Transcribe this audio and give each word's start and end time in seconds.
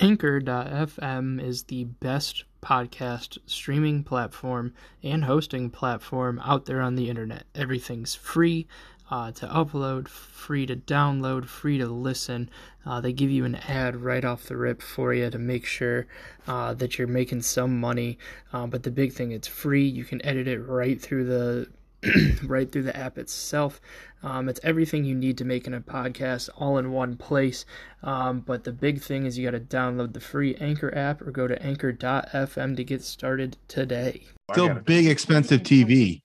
Anchor.fm 0.00 1.42
is 1.42 1.64
the 1.64 1.82
best 1.84 2.44
podcast 2.62 3.38
streaming 3.46 4.04
platform 4.04 4.72
and 5.02 5.24
hosting 5.24 5.70
platform 5.70 6.40
out 6.44 6.66
there 6.66 6.80
on 6.80 6.94
the 6.94 7.10
internet. 7.10 7.42
Everything's 7.52 8.14
free 8.14 8.68
uh, 9.10 9.32
to 9.32 9.46
upload, 9.48 10.06
free 10.06 10.66
to 10.66 10.76
download, 10.76 11.46
free 11.46 11.78
to 11.78 11.86
listen. 11.86 12.48
Uh, 12.86 13.00
they 13.00 13.12
give 13.12 13.30
you 13.30 13.44
an 13.44 13.56
ad 13.56 13.96
right 13.96 14.24
off 14.24 14.44
the 14.44 14.56
rip 14.56 14.82
for 14.82 15.12
you 15.12 15.30
to 15.30 15.38
make 15.38 15.66
sure 15.66 16.06
uh, 16.46 16.74
that 16.74 16.96
you're 16.96 17.08
making 17.08 17.42
some 17.42 17.80
money. 17.80 18.18
Uh, 18.52 18.68
but 18.68 18.84
the 18.84 18.92
big 18.92 19.12
thing, 19.12 19.32
it's 19.32 19.48
free. 19.48 19.86
You 19.86 20.04
can 20.04 20.24
edit 20.24 20.46
it 20.46 20.60
right 20.60 21.00
through 21.00 21.24
the 21.24 21.68
right 22.44 22.70
through 22.70 22.84
the 22.84 22.96
app 22.96 23.18
itself. 23.18 23.80
Um, 24.22 24.48
it's 24.48 24.60
everything 24.62 25.04
you 25.04 25.14
need 25.14 25.38
to 25.38 25.44
make 25.44 25.66
in 25.66 25.74
a 25.74 25.80
podcast 25.80 26.48
all 26.56 26.78
in 26.78 26.92
one 26.92 27.16
place. 27.16 27.64
Um, 28.02 28.40
but 28.40 28.64
the 28.64 28.72
big 28.72 29.00
thing 29.00 29.26
is 29.26 29.38
you 29.38 29.48
got 29.50 29.58
to 29.58 29.60
download 29.76 30.12
the 30.12 30.20
free 30.20 30.54
Anchor 30.56 30.96
app 30.96 31.22
or 31.22 31.30
go 31.30 31.46
to 31.46 31.60
anchor.fm 31.62 32.76
to 32.76 32.84
get 32.84 33.02
started 33.02 33.56
today. 33.68 34.22
Still 34.52 34.74
big, 34.74 35.06
expensive 35.06 35.62
TV. 35.62 36.22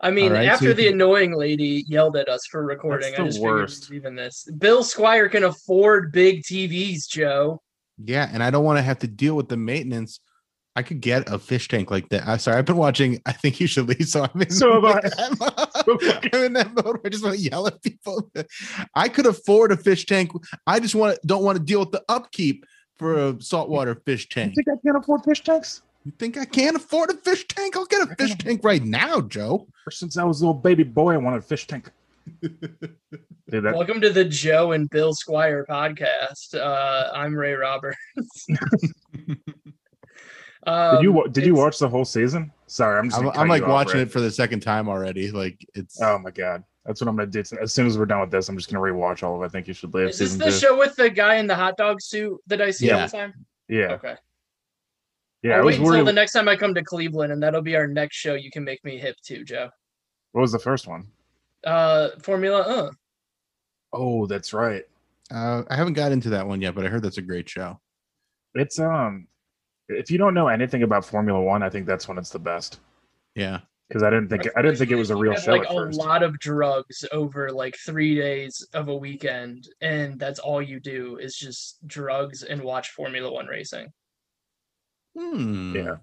I 0.00 0.12
mean, 0.12 0.26
All 0.30 0.38
right, 0.38 0.46
so 0.46 0.52
after 0.52 0.64
you 0.68 0.74
the 0.74 0.84
can- 0.84 0.94
annoying 0.94 1.34
lady 1.36 1.84
yelled 1.88 2.16
at 2.16 2.28
us 2.28 2.46
for 2.46 2.64
recording, 2.64 3.14
I 3.14 3.24
just 3.24 3.40
worst. 3.40 3.84
figured 3.86 3.96
even 4.02 4.14
this. 4.14 4.48
Bill 4.58 4.84
Squire 4.84 5.28
can 5.28 5.42
afford 5.42 6.12
big 6.12 6.42
TVs, 6.44 7.08
Joe. 7.08 7.60
Yeah, 8.04 8.30
and 8.32 8.42
I 8.44 8.50
don't 8.50 8.64
want 8.64 8.78
to 8.78 8.82
have 8.82 9.00
to 9.00 9.08
deal 9.08 9.34
with 9.34 9.48
the 9.48 9.56
maintenance. 9.56 10.20
I 10.78 10.82
could 10.82 11.00
get 11.00 11.28
a 11.28 11.40
fish 11.40 11.66
tank 11.66 11.90
like 11.90 12.08
that. 12.10 12.24
I'm 12.28 12.38
sorry, 12.38 12.56
I've 12.58 12.64
been 12.64 12.76
watching. 12.76 13.20
I 13.26 13.32
think 13.32 13.58
you 13.58 13.66
should 13.66 13.88
leave. 13.88 14.08
So 14.08 14.22
I'm 14.32 14.40
in, 14.40 14.48
So 14.48 14.80
have 14.80 14.84
I. 14.84 15.10
I'm, 15.18 15.36
I'm 16.32 16.44
in 16.44 16.52
that 16.52 16.72
mode 16.72 16.84
where 16.84 17.00
I 17.04 17.08
just 17.08 17.24
want 17.24 17.34
to 17.34 17.42
yell 17.42 17.66
at 17.66 17.82
people. 17.82 18.30
I 18.94 19.08
could 19.08 19.26
afford 19.26 19.72
a 19.72 19.76
fish 19.76 20.06
tank. 20.06 20.30
I 20.68 20.78
just 20.78 20.94
want 20.94 21.16
to 21.16 21.26
don't 21.26 21.42
want 21.42 21.58
to 21.58 21.64
deal 21.64 21.80
with 21.80 21.90
the 21.90 22.04
upkeep 22.08 22.64
for 22.96 23.18
a 23.18 23.42
saltwater 23.42 23.96
fish 23.96 24.28
tank. 24.28 24.54
You 24.54 24.62
tank. 24.62 24.66
think 24.66 24.78
I 24.78 24.86
can't 24.86 25.02
afford 25.02 25.24
fish 25.24 25.42
tanks? 25.42 25.82
You 26.04 26.12
think 26.16 26.38
I 26.38 26.44
can't 26.44 26.76
afford 26.76 27.10
a 27.10 27.14
fish 27.14 27.44
tank? 27.48 27.76
I'll 27.76 27.84
get 27.84 28.08
a 28.08 28.14
fish 28.14 28.36
tank 28.38 28.60
right 28.62 28.84
now, 28.84 29.20
Joe. 29.20 29.66
Ever 29.82 29.90
since 29.90 30.16
I 30.16 30.22
was 30.22 30.42
a 30.42 30.46
little 30.46 30.60
baby 30.60 30.84
boy, 30.84 31.14
I 31.14 31.16
wanted 31.16 31.38
a 31.38 31.42
fish 31.42 31.66
tank. 31.66 31.90
That, 33.50 33.62
Welcome 33.62 34.02
to 34.02 34.10
the 34.10 34.26
Joe 34.26 34.72
and 34.72 34.90
Bill 34.90 35.14
Squire 35.14 35.64
podcast. 35.70 36.54
Uh, 36.54 37.10
I'm 37.14 37.34
Ray 37.34 37.54
Roberts. 37.54 37.96
Um, 40.68 40.96
did 40.96 41.02
you 41.04 41.28
did 41.30 41.46
you 41.46 41.54
watch 41.54 41.78
the 41.78 41.88
whole 41.88 42.04
season? 42.04 42.52
Sorry, 42.66 42.98
I'm 42.98 43.08
just. 43.10 43.20
I'm, 43.20 43.28
I'm 43.30 43.48
like 43.48 43.66
watching 43.66 43.96
Ray. 43.96 44.02
it 44.02 44.10
for 44.12 44.20
the 44.20 44.30
second 44.30 44.60
time 44.60 44.88
already. 44.88 45.30
Like 45.30 45.64
it's 45.74 46.00
Oh 46.02 46.18
my 46.18 46.30
god, 46.30 46.64
that's 46.84 47.00
what 47.00 47.08
I'm 47.08 47.16
gonna 47.16 47.26
do. 47.30 47.42
As 47.60 47.72
soon 47.72 47.86
as 47.86 47.96
we're 47.98 48.06
done 48.06 48.20
with 48.20 48.30
this, 48.30 48.48
I'm 48.48 48.56
just 48.56 48.70
gonna 48.70 48.82
rewatch 48.82 49.22
all 49.22 49.36
of. 49.36 49.42
it. 49.42 49.46
I 49.46 49.48
think 49.48 49.68
you 49.68 49.74
should 49.74 49.94
live 49.94 50.10
Is 50.10 50.18
this 50.18 50.36
the 50.36 50.46
two. 50.46 50.50
show 50.52 50.78
with 50.78 50.94
the 50.96 51.08
guy 51.10 51.36
in 51.36 51.46
the 51.46 51.54
hot 51.54 51.76
dog 51.76 52.00
suit 52.00 52.38
that 52.48 52.60
I 52.60 52.70
see 52.70 52.90
all 52.90 52.98
Yeah. 53.00 53.06
the 53.06 53.16
time? 53.16 53.34
Yeah, 53.68 53.92
Okay. 53.92 54.14
yeah. 55.42 55.54
I'll 55.54 55.60
I 55.60 55.64
was 55.64 55.78
wait 55.78 55.86
until 55.88 56.04
the 56.04 56.12
next 56.12 56.32
time 56.32 56.48
I 56.48 56.56
come 56.56 56.74
to 56.74 56.82
Cleveland, 56.82 57.32
and 57.32 57.42
that'll 57.42 57.62
be 57.62 57.76
our 57.76 57.86
next 57.86 58.16
show. 58.16 58.34
You 58.34 58.50
can 58.50 58.64
make 58.64 58.82
me 58.84 58.98
hip 58.98 59.16
to 59.26 59.44
Joe. 59.44 59.70
What 60.32 60.42
was 60.42 60.52
the 60.52 60.58
first 60.58 60.86
one? 60.86 61.06
Uh, 61.64 62.10
Formula. 62.22 62.60
Uh, 62.60 62.90
Oh, 63.92 64.26
that's 64.26 64.52
right. 64.52 64.84
uh, 65.30 65.62
I 65.70 65.74
haven't 65.76 65.94
got 65.94 66.12
into 66.12 66.28
that 66.30 66.46
one 66.46 66.60
yet, 66.60 66.74
but 66.74 66.84
I 66.84 66.88
heard 66.88 67.02
that's 67.02 67.16
a 67.18 67.22
great 67.22 67.48
show. 67.48 67.80
It's 68.54 68.78
um, 68.78 69.26
if 69.88 70.10
you 70.10 70.18
don't 70.18 70.34
know 70.34 70.48
anything 70.48 70.82
about 70.82 71.04
Formula 71.04 71.40
One, 71.40 71.62
I 71.62 71.70
think 71.70 71.86
that's 71.86 72.06
when 72.08 72.18
it's 72.18 72.30
the 72.30 72.38
best. 72.38 72.80
Yeah. 73.34 73.60
Because 73.88 74.02
I 74.02 74.10
didn't 74.10 74.28
think 74.28 74.46
I 74.54 74.60
didn't 74.60 74.76
think 74.76 74.90
it 74.90 74.96
was 74.96 75.08
a 75.10 75.16
real 75.16 75.32
have, 75.32 75.42
show 75.42 75.52
Like 75.52 75.62
at 75.64 75.70
a 75.70 75.74
first. 75.74 75.98
lot 75.98 76.22
of 76.22 76.38
drugs 76.38 77.06
over 77.10 77.50
like 77.50 77.74
three 77.86 78.14
days 78.16 78.66
of 78.74 78.88
a 78.88 78.94
weekend, 78.96 79.66
and 79.80 80.18
that's 80.20 80.38
all 80.38 80.60
you 80.60 80.78
do 80.78 81.16
is 81.16 81.34
just 81.36 81.78
drugs 81.86 82.42
and 82.42 82.60
watch 82.62 82.90
Formula 82.90 83.32
One 83.32 83.46
racing. 83.46 83.88
Hmm. 85.16 85.74
Yeah, 85.74 85.96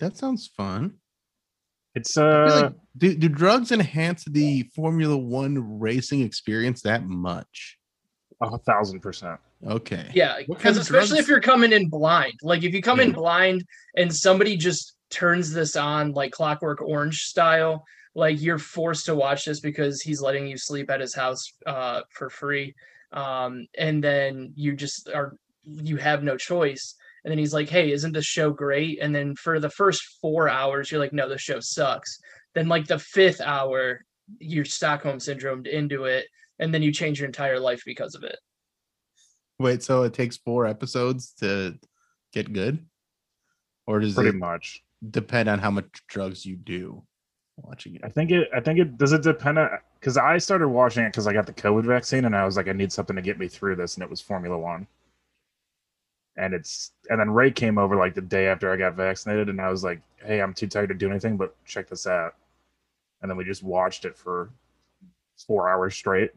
That 0.00 0.16
sounds 0.18 0.48
fun. 0.48 0.94
it's 1.94 2.16
uh, 2.16 2.60
like- 2.64 2.74
do, 2.98 3.14
do 3.16 3.28
drugs 3.28 3.72
enhance 3.72 4.24
the 4.24 4.64
Formula 4.74 5.16
One 5.16 5.80
racing 5.80 6.20
experience 6.20 6.82
that 6.82 7.04
much? 7.06 7.78
a 8.42 8.58
thousand 8.58 9.00
percent. 9.00 9.38
Okay. 9.66 10.10
Yeah, 10.14 10.38
because 10.48 10.76
especially 10.78 11.08
drugs- 11.08 11.20
if 11.20 11.28
you're 11.28 11.40
coming 11.40 11.72
in 11.72 11.88
blind, 11.88 12.34
like 12.42 12.62
if 12.62 12.72
you 12.72 12.80
come 12.80 13.00
in 13.00 13.12
blind 13.12 13.64
and 13.96 14.14
somebody 14.14 14.56
just 14.56 14.94
turns 15.10 15.52
this 15.52 15.76
on 15.76 16.12
like 16.12 16.32
Clockwork 16.32 16.80
Orange 16.80 17.18
style, 17.18 17.84
like 18.14 18.40
you're 18.40 18.58
forced 18.58 19.06
to 19.06 19.14
watch 19.14 19.44
this 19.44 19.60
because 19.60 20.00
he's 20.00 20.22
letting 20.22 20.46
you 20.46 20.56
sleep 20.56 20.90
at 20.90 21.00
his 21.00 21.14
house 21.14 21.52
uh, 21.66 22.00
for 22.10 22.30
free, 22.30 22.74
um, 23.12 23.66
and 23.76 24.02
then 24.02 24.52
you 24.56 24.74
just 24.74 25.08
are 25.10 25.34
you 25.64 25.96
have 25.96 26.22
no 26.22 26.36
choice. 26.36 26.94
And 27.22 27.30
then 27.30 27.38
he's 27.38 27.52
like, 27.52 27.68
"Hey, 27.68 27.92
isn't 27.92 28.12
this 28.12 28.24
show 28.24 28.50
great?" 28.50 28.98
And 29.02 29.14
then 29.14 29.36
for 29.36 29.60
the 29.60 29.68
first 29.68 30.02
four 30.22 30.48
hours, 30.48 30.90
you're 30.90 31.00
like, 31.00 31.12
"No, 31.12 31.28
the 31.28 31.36
show 31.36 31.60
sucks." 31.60 32.18
Then 32.54 32.66
like 32.66 32.86
the 32.86 32.98
fifth 32.98 33.42
hour, 33.42 34.00
you're 34.38 34.64
Stockholm 34.64 35.18
syndromed 35.18 35.66
into 35.66 36.04
it, 36.04 36.26
and 36.58 36.72
then 36.72 36.82
you 36.82 36.92
change 36.92 37.20
your 37.20 37.26
entire 37.26 37.60
life 37.60 37.82
because 37.84 38.14
of 38.14 38.24
it. 38.24 38.38
Wait, 39.60 39.82
so 39.82 40.04
it 40.04 40.14
takes 40.14 40.38
four 40.38 40.66
episodes 40.66 41.34
to 41.34 41.78
get 42.32 42.50
good? 42.50 42.82
Or 43.86 44.00
does 44.00 44.14
Pretty 44.14 44.30
it 44.30 44.36
much. 44.36 44.82
depend 45.10 45.50
on 45.50 45.58
how 45.58 45.70
much 45.70 45.84
drugs 46.08 46.46
you 46.46 46.56
do 46.56 47.02
watching 47.58 47.96
it? 47.96 48.00
I 48.02 48.08
think 48.08 48.30
it. 48.30 48.48
I 48.54 48.60
think 48.60 48.78
it. 48.78 48.96
Does 48.96 49.12
it 49.12 49.22
depend 49.22 49.58
on? 49.58 49.68
Because 49.98 50.16
I 50.16 50.38
started 50.38 50.68
watching 50.68 51.04
it 51.04 51.10
because 51.10 51.26
I 51.26 51.34
got 51.34 51.44
the 51.44 51.52
COVID 51.52 51.84
vaccine, 51.84 52.24
and 52.24 52.34
I 52.34 52.46
was 52.46 52.56
like, 52.56 52.68
I 52.68 52.72
need 52.72 52.90
something 52.90 53.14
to 53.14 53.20
get 53.20 53.38
me 53.38 53.48
through 53.48 53.76
this, 53.76 53.96
and 53.96 54.02
it 54.02 54.08
was 54.08 54.22
Formula 54.22 54.56
One. 54.58 54.86
And 56.38 56.54
it's 56.54 56.92
and 57.10 57.20
then 57.20 57.28
Ray 57.28 57.50
came 57.50 57.76
over 57.76 57.96
like 57.96 58.14
the 58.14 58.22
day 58.22 58.46
after 58.46 58.72
I 58.72 58.78
got 58.78 58.94
vaccinated, 58.94 59.50
and 59.50 59.60
I 59.60 59.68
was 59.68 59.84
like, 59.84 60.00
Hey, 60.24 60.40
I'm 60.40 60.54
too 60.54 60.68
tired 60.68 60.88
to 60.88 60.94
do 60.94 61.10
anything, 61.10 61.36
but 61.36 61.54
check 61.66 61.86
this 61.86 62.06
out. 62.06 62.34
And 63.20 63.30
then 63.30 63.36
we 63.36 63.44
just 63.44 63.62
watched 63.62 64.06
it 64.06 64.16
for 64.16 64.48
four 65.46 65.68
hours 65.68 65.94
straight. 65.94 66.30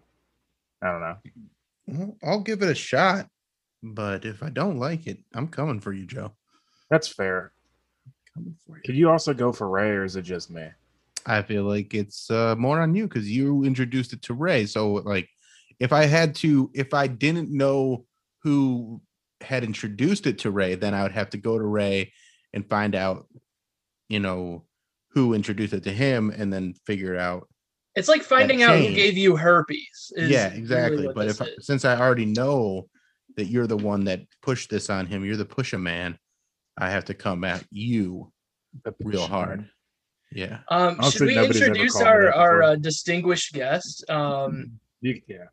I 0.81 0.91
don't 0.91 0.99
know. 0.99 1.15
Well, 1.87 2.17
I'll 2.23 2.39
give 2.39 2.61
it 2.61 2.69
a 2.69 2.75
shot, 2.75 3.27
but 3.81 4.25
if 4.25 4.41
I 4.41 4.49
don't 4.49 4.79
like 4.79 5.07
it, 5.07 5.19
I'm 5.33 5.47
coming 5.47 5.79
for 5.79 5.93
you, 5.93 6.05
Joe. 6.05 6.31
That's 6.89 7.07
fair. 7.07 7.51
Coming 8.33 8.55
for 8.65 8.77
you. 8.77 8.83
Could 8.85 8.95
you 8.95 9.09
also 9.09 9.33
go 9.33 9.51
for 9.51 9.69
Ray, 9.69 9.89
or 9.89 10.03
is 10.03 10.15
it 10.15 10.23
just 10.23 10.49
me? 10.49 10.67
I 11.25 11.41
feel 11.41 11.63
like 11.63 11.93
it's 11.93 12.29
uh, 12.29 12.55
more 12.57 12.81
on 12.81 12.95
you 12.95 13.07
because 13.07 13.29
you 13.29 13.63
introduced 13.63 14.13
it 14.13 14.21
to 14.23 14.33
Ray. 14.33 14.65
So, 14.65 14.93
like, 14.93 15.29
if 15.79 15.93
I 15.93 16.05
had 16.05 16.35
to, 16.35 16.69
if 16.73 16.93
I 16.93 17.07
didn't 17.07 17.49
know 17.49 18.05
who 18.43 19.01
had 19.41 19.63
introduced 19.63 20.27
it 20.27 20.39
to 20.39 20.51
Ray, 20.51 20.75
then 20.75 20.93
I 20.93 21.03
would 21.03 21.11
have 21.11 21.29
to 21.31 21.37
go 21.37 21.57
to 21.57 21.63
Ray 21.63 22.13
and 22.53 22.69
find 22.69 22.95
out, 22.95 23.27
you 24.09 24.19
know, 24.19 24.65
who 25.09 25.33
introduced 25.33 25.73
it 25.73 25.83
to 25.83 25.91
him, 25.91 26.29
and 26.29 26.51
then 26.51 26.75
figure 26.85 27.17
out. 27.17 27.47
It's 27.95 28.07
like 28.07 28.23
finding 28.23 28.63
out 28.63 28.77
who 28.77 28.93
gave 28.93 29.17
you 29.17 29.35
herpes. 29.35 30.11
is 30.15 30.29
yeah, 30.29 30.47
exactly. 30.47 31.05
what 31.05 31.15
But 31.15 31.27
if 31.27 31.41
I, 31.41 31.47
since 31.59 31.85
I 31.85 31.99
already 31.99 32.25
know 32.25 32.87
that 33.37 33.45
you're 33.45 33.67
the 33.67 33.77
one 33.77 34.05
that 34.05 34.21
pushed 34.41 34.69
this 34.69 34.89
on 34.89 35.05
him, 35.05 35.23
you're 35.23 35.37
the 35.37 35.45
pusher 35.45 35.77
man. 35.77 36.17
I 36.77 36.89
have 36.89 37.05
to 37.05 37.13
come 37.13 37.43
at 37.43 37.63
you 37.69 38.31
real 39.03 39.27
hard. 39.27 39.69
Yeah. 40.31 40.59
Um, 40.69 40.99
should 41.11 41.27
we 41.27 41.37
introduce 41.37 42.01
our 42.01 42.33
our 42.33 42.63
uh, 42.63 42.75
distinguished 42.75 43.53
guest? 43.53 44.09
Um, 44.09 44.79
You, 45.01 45.21
yeah. 45.27 45.45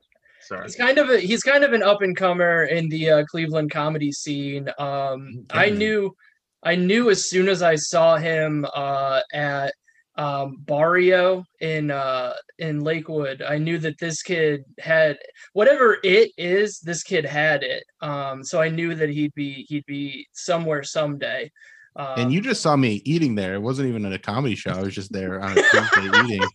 Sorry. 0.43 0.65
he's 0.65 0.77
kind 0.77 0.99
of 0.99 1.11
a 1.11 1.21
he's 1.21 1.43
kind 1.43 1.65
of 1.65 1.75
an 1.75 1.83
up 1.83 2.03
and 2.03 2.17
comer 2.17 2.65
in 2.65 2.89
the 2.89 3.11
uh, 3.11 3.25
Cleveland 3.27 3.71
comedy 3.71 4.11
scene. 4.11 4.69
Um, 4.79 5.45
I 5.51 5.69
knew 5.69 6.17
I 6.63 6.77
knew 6.77 7.11
as 7.11 7.29
soon 7.29 7.49
as 7.49 7.63
I 7.63 7.77
saw 7.77 8.17
him 8.17 8.67
uh, 8.75 9.21
at 9.33 9.75
um, 10.17 10.57
Barrio 10.61 11.45
in 11.61 11.91
uh, 11.91 12.35
in 12.59 12.81
Lakewood, 12.81 13.43
I 13.43 13.59
knew 13.59 13.79
that 13.79 13.99
this 13.99 14.23
kid 14.23 14.65
had 14.79 15.19
whatever 15.53 15.99
it 16.03 16.33
is. 16.37 16.81
This 16.81 17.03
kid 17.03 17.25
had 17.25 17.63
it, 17.63 17.85
um, 18.01 18.45
so 18.45 18.61
I 18.61 18.69
knew 18.69 18.95
that 18.95 19.09
he'd 19.09 19.35
be 19.35 19.65
he'd 19.69 19.87
be 19.87 20.27
somewhere 20.33 20.83
someday. 20.83 21.51
Um, 21.97 22.15
and 22.17 22.33
you 22.33 22.41
just 22.41 22.63
saw 22.63 22.77
me 22.77 23.03
eating 23.05 23.35
there. 23.35 23.55
It 23.55 23.63
wasn't 23.63 23.89
even 23.89 24.05
at 24.07 24.13
a 24.13 24.19
comedy 24.19 24.55
show. 24.55 24.71
I 24.71 24.83
was 24.83 24.95
just 24.95 25.13
there 25.13 25.41
on 25.41 25.53
a 25.53 25.55
Tuesday 25.55 26.25
eating. 26.25 26.49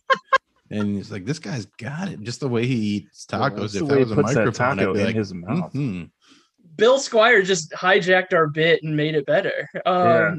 And 0.70 0.96
he's 0.96 1.12
like, 1.12 1.24
this 1.24 1.38
guy's 1.38 1.66
got 1.78 2.08
it. 2.08 2.20
Just 2.22 2.40
the 2.40 2.48
way 2.48 2.66
he 2.66 2.74
eats 2.74 3.26
tacos. 3.26 3.56
that's 3.60 3.72
the 3.74 3.84
if 3.84 3.84
way 3.84 3.88
that 3.88 3.96
he 3.98 4.02
was 4.04 4.12
a 4.12 4.14
puts 4.16 4.34
that 4.34 4.38
microphone, 4.40 4.66
I'd 4.66 4.76
taco 4.78 4.94
be 4.94 5.00
in 5.00 5.06
like, 5.06 5.16
his 5.16 5.34
mouth. 5.34 5.72
"Mhm." 5.72 6.10
Bill 6.76 6.98
Squire 6.98 7.42
just 7.42 7.70
hijacked 7.72 8.34
our 8.34 8.48
bit 8.48 8.82
and 8.82 8.96
made 8.96 9.14
it 9.14 9.26
better. 9.26 9.68
Um, 9.86 10.04
Yeah. 10.04 10.36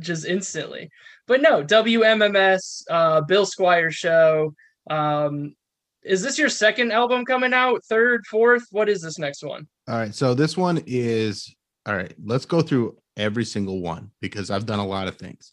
just 0.00 0.26
instantly. 0.26 0.90
But 1.26 1.40
no, 1.40 1.64
WMMS, 1.64 2.82
uh, 2.90 3.20
Bill 3.22 3.46
Squire 3.46 3.90
show. 3.90 4.54
Um, 4.90 5.54
is 6.02 6.22
this 6.22 6.38
your 6.38 6.50
second 6.50 6.92
album 6.92 7.24
coming 7.24 7.54
out? 7.54 7.82
Third, 7.84 8.26
fourth? 8.26 8.64
What 8.70 8.88
is 8.88 9.00
this 9.00 9.18
next 9.18 9.42
one? 9.42 9.66
All 9.88 9.96
right. 9.96 10.14
So 10.14 10.34
this 10.34 10.56
one 10.56 10.82
is 10.86 11.54
all 11.86 11.96
right. 11.96 12.14
Let's 12.22 12.44
go 12.44 12.60
through 12.60 12.98
every 13.16 13.44
single 13.44 13.80
one 13.80 14.10
because 14.20 14.50
I've 14.50 14.66
done 14.66 14.80
a 14.80 14.86
lot 14.86 15.08
of 15.08 15.16
things. 15.16 15.52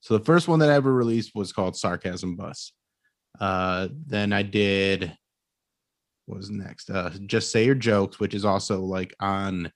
So 0.00 0.18
the 0.18 0.24
first 0.24 0.48
one 0.48 0.58
that 0.58 0.70
I 0.70 0.74
ever 0.74 0.92
released 0.92 1.34
was 1.34 1.52
called 1.52 1.76
Sarcasm 1.76 2.36
Bus. 2.36 2.72
Uh, 3.40 3.88
then 4.06 4.32
I 4.32 4.42
did 4.42 5.16
what 6.26 6.38
was 6.38 6.50
next? 6.50 6.90
Uh, 6.90 7.10
Just 7.26 7.50
Say 7.50 7.64
Your 7.64 7.74
Jokes, 7.74 8.20
which 8.20 8.34
is 8.34 8.44
also 8.44 8.80
like 8.80 9.14
on 9.20 9.72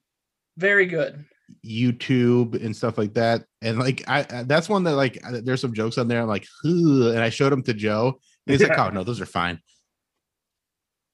Very 0.56 0.86
good. 0.86 1.24
YouTube 1.64 2.62
and 2.62 2.74
stuff 2.74 2.98
like 2.98 3.14
that. 3.14 3.44
And 3.62 3.78
like 3.78 4.02
I 4.08 4.22
that's 4.44 4.68
one 4.68 4.84
that 4.84 4.94
like 4.94 5.20
there's 5.30 5.60
some 5.60 5.74
jokes 5.74 5.98
on 5.98 6.08
there. 6.08 6.20
I'm 6.20 6.28
like, 6.28 6.46
"Ugh," 6.64 7.14
and 7.14 7.20
I 7.20 7.30
showed 7.30 7.50
them 7.50 7.62
to 7.64 7.74
Joe, 7.74 8.18
and 8.46 8.52
he's 8.52 8.66
like, 8.66 8.78
"Oh 8.78 8.90
no, 8.90 9.04
those 9.04 9.20
are 9.20 9.26
fine." 9.26 9.60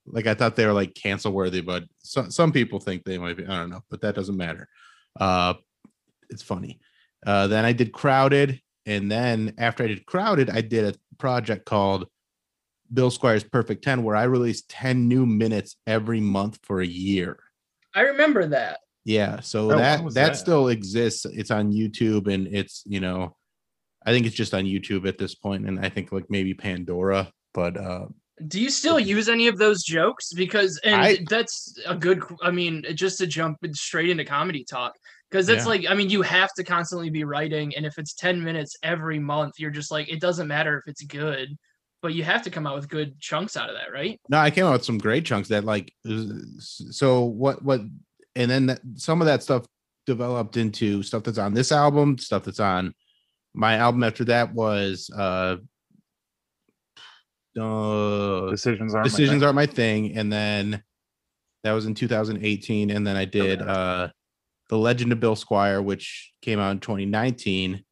Like 0.07 0.27
I 0.27 0.35
thought 0.35 0.57
they 0.57 0.67
were 0.67 0.73
like 0.73 0.95
cancel 0.95 1.33
worthy, 1.33 1.61
but 1.61 1.85
some 1.99 2.31
some 2.31 2.53
people 2.53 2.81
think 2.81 3.05
they 3.05 3.19
might 3.19 3.37
be. 3.37 3.47
I 3.47 3.57
don't 3.57 3.71
know, 3.71 3.83
but 3.91 4.01
that 4.03 4.15
doesn't 4.15 4.37
matter. 4.37 4.69
Uh, 5.19 5.55
it's 6.31 6.43
funny. 6.43 6.81
Uh, 7.27 7.47
then 7.49 7.65
I 7.65 7.73
did 7.73 7.93
crowded, 7.93 8.61
and 8.85 9.11
then 9.11 9.55
after 9.59 9.85
I 9.85 9.89
did 9.89 10.07
crowded, 10.07 10.51
I 10.51 10.61
did 10.61 10.95
a 10.95 10.99
project 11.19 11.65
called 11.65 12.07
Bill 12.93 13.11
Squire's 13.11 13.43
Perfect 13.43 13.83
Ten, 13.83 14.05
where 14.05 14.17
I 14.17 14.25
released 14.25 14.69
ten 14.69 15.09
new 15.09 15.27
minutes 15.27 15.77
every 15.87 16.21
month 16.21 16.61
for 16.63 16.81
a 16.81 16.87
year. 16.87 17.39
I 17.95 18.03
remember 18.03 18.47
that. 18.49 18.81
Yeah, 19.07 19.39
so 19.39 19.71
Oh, 19.71 19.79
that, 19.79 20.03
that 20.03 20.15
that? 20.15 20.37
still 20.37 20.67
exists. 20.69 21.25
It's 21.27 21.53
on 21.53 21.73
YouTube 21.73 22.27
and 22.27 22.49
it's, 22.49 22.83
you 22.87 22.99
know, 22.99 23.37
I 24.05 24.11
think 24.11 24.27
it's 24.27 24.35
just 24.35 24.53
on 24.53 24.65
YouTube 24.65 25.07
at 25.07 25.17
this 25.17 25.37
point 25.37 25.65
and 25.67 25.79
I 25.79 25.89
think 25.91 26.11
like 26.11 26.27
maybe 26.29 26.55
Pandora, 26.55 27.31
but 27.55 27.77
uh 27.77 28.07
Do 28.49 28.61
you 28.61 28.69
still 28.69 28.99
use 28.99 29.29
any 29.29 29.47
of 29.47 29.59
those 29.59 29.85
jokes? 29.85 30.33
Because 30.33 30.81
and 30.83 30.97
I- 30.97 31.25
that's 31.31 31.73
a 31.87 31.95
good. 31.95 32.21
I 32.43 32.51
mean, 32.51 32.85
just 32.95 33.19
to 33.19 33.27
jump 33.29 33.59
straight 33.75 34.11
into 34.11 34.25
comedy 34.25 34.65
talk, 34.65 34.93
because 35.31 35.49
it's 35.49 35.63
Yeah. 35.63 35.69
like 35.69 35.87
I 35.89 35.95
mean, 35.95 36.11
you 36.11 36.23
have 36.23 36.53
to 36.55 36.65
constantly 36.65 37.09
be 37.11 37.23
writing, 37.23 37.77
and 37.77 37.87
if 37.87 37.99
it's 37.99 38.13
ten 38.13 38.43
minutes 38.43 38.75
every 38.83 39.21
month, 39.21 39.55
you're 39.61 39.71
just 39.81 39.93
like 39.93 40.09
it 40.09 40.21
doesn't 40.21 40.49
matter 40.49 40.77
if 40.79 40.85
it's 40.91 41.03
good, 41.05 41.57
but 42.03 42.13
you 42.13 42.25
have 42.25 42.43
to 42.43 42.51
come 42.51 42.67
out 42.67 42.75
with 42.77 42.89
good 42.89 43.19
chunks 43.21 43.57
out 43.57 43.71
of 43.71 43.77
that, 43.77 43.93
right? 43.93 44.21
no, 44.29 44.39
I 44.39 44.51
came 44.51 44.67
out 44.67 44.73
with 44.73 44.85
some 44.85 44.99
great 44.99 45.25
chunks 45.25 45.49
that 45.51 45.65
like 45.65 45.93
so 46.59 47.25
what 47.25 47.63
what 47.63 47.81
and 48.37 48.49
then 48.51 48.67
that, 48.67 48.81
some 48.95 49.21
of 49.21 49.27
that 49.27 49.43
stuff 49.43 49.67
developed 50.07 50.57
into 50.57 51.03
stuff 51.03 51.25
that's 51.25 51.39
on 51.39 51.53
this 51.55 51.73
album, 51.73 52.17
stuff 52.19 52.45
that's 52.45 52.61
on 52.61 52.95
my 53.55 53.77
album 53.77 54.05
after 54.05 54.25
that 54.25 54.53
was 54.53 55.11
uh 55.17 55.57
uh 57.59 58.51
Decisions 58.51 58.95
aren't. 58.95 59.05
my 59.07 59.09
decisions 59.09 59.31
thing. 59.41 59.45
aren't 59.45 59.57
my 59.57 59.67
thing 59.67 60.17
and 60.17 60.31
then 60.33 60.83
that 61.65 61.73
was 61.73 61.87
in 61.87 61.95
2018 61.95 62.91
and 62.91 63.07
then 63.07 63.17
i 63.17 63.25
did 63.25 63.63
Okay. 63.63 63.71
uh 63.71 64.09
the 64.69 64.77
legend 64.77 65.11
of 65.13 65.21
bill 65.21 65.37
squire 65.37 65.81
which 65.81 66.33
came 66.43 66.59
out 66.59 66.73
in 66.73 66.81
2019 66.81 67.83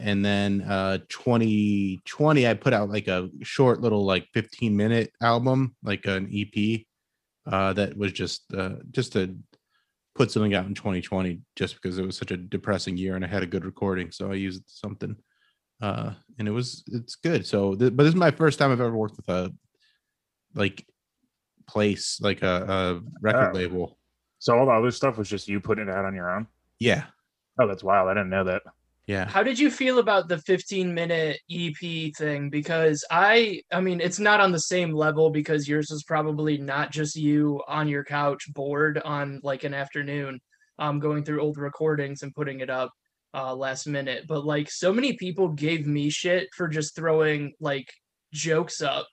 and 0.00 0.24
then 0.24 0.62
uh 0.62 0.98
2020 1.10 2.46
i 2.48 2.54
put 2.54 2.72
out 2.72 2.88
like 2.88 3.08
a 3.08 3.28
short 3.42 3.82
little 3.82 4.04
like 4.06 4.26
15 4.32 4.74
minute 4.74 5.12
album 5.20 5.76
like 5.82 6.06
an 6.06 6.30
ep 6.32 6.80
uh 7.46 7.74
that 7.74 7.94
was 7.96 8.12
just 8.12 8.42
uh 8.54 8.76
just 8.90 9.12
to 9.12 9.36
put 10.18 10.30
something 10.32 10.52
out 10.54 10.66
in 10.66 10.74
2020 10.74 11.40
just 11.56 11.74
because 11.76 11.96
it 11.98 12.04
was 12.04 12.16
such 12.16 12.32
a 12.32 12.36
depressing 12.36 12.96
year 12.96 13.14
and 13.16 13.24
i 13.24 13.28
had 13.28 13.42
a 13.44 13.46
good 13.46 13.64
recording 13.64 14.10
so 14.10 14.30
i 14.32 14.34
used 14.34 14.62
something 14.66 15.14
uh 15.80 16.10
and 16.38 16.48
it 16.48 16.50
was 16.50 16.82
it's 16.88 17.14
good 17.14 17.46
so 17.46 17.74
th- 17.76 17.94
but 17.96 18.02
this 18.02 18.12
is 18.14 18.18
my 18.18 18.32
first 18.32 18.58
time 18.58 18.72
i've 18.72 18.80
ever 18.80 18.96
worked 18.96 19.16
with 19.16 19.28
a 19.28 19.52
like 20.54 20.84
place 21.68 22.18
like 22.20 22.42
a, 22.42 22.64
a 22.68 23.00
record 23.20 23.50
Oh. 23.54 23.58
label 23.58 23.98
So 24.40 24.58
all 24.58 24.66
the 24.66 24.72
other 24.72 24.90
stuff 24.90 25.18
was 25.18 25.28
just 25.28 25.46
you 25.48 25.60
putting 25.60 25.88
it 25.88 25.94
out 25.94 26.04
on 26.04 26.14
your 26.14 26.30
own. 26.34 26.46
yeah 26.80 27.04
Oh, 27.60 27.66
that's 27.66 27.82
wild. 27.82 28.08
I 28.08 28.14
didn't 28.14 28.30
know 28.30 28.44
that. 28.44 28.62
Yeah 29.08 29.26
How 29.26 29.42
did 29.42 29.58
you 29.58 29.70
feel 29.70 29.98
about 29.98 30.28
the 30.28 30.38
15 30.38 30.94
minute 30.94 31.40
EP 31.50 32.12
thing? 32.14 32.50
Because 32.50 33.04
I, 33.10 33.62
I 33.72 33.80
mean, 33.80 34.00
it's 34.00 34.20
not 34.20 34.38
on 34.38 34.52
the 34.52 34.60
same 34.60 34.92
level 34.92 35.30
because 35.30 35.66
yours 35.66 35.90
is 35.90 36.04
probably 36.04 36.58
not 36.58 36.92
just 36.92 37.16
you 37.16 37.62
on 37.66 37.88
your 37.88 38.04
couch 38.04 38.44
bored 38.52 38.98
on 38.98 39.40
like 39.42 39.64
an 39.64 39.72
afternoon, 39.72 40.38
um, 40.78 41.00
going 41.00 41.24
through 41.24 41.40
old 41.40 41.56
recordings 41.56 42.22
and 42.22 42.34
putting 42.34 42.60
it 42.60 42.70
up 42.70 42.92
uh 43.34 43.54
last 43.54 43.86
minute. 43.86 44.26
But 44.28 44.44
like 44.44 44.70
so 44.70 44.92
many 44.92 45.14
people 45.14 45.48
gave 45.48 45.86
me 45.86 46.10
shit 46.10 46.48
for 46.54 46.68
just 46.68 46.94
throwing 46.94 47.54
like 47.60 47.88
jokes 48.32 48.82
up 48.82 49.06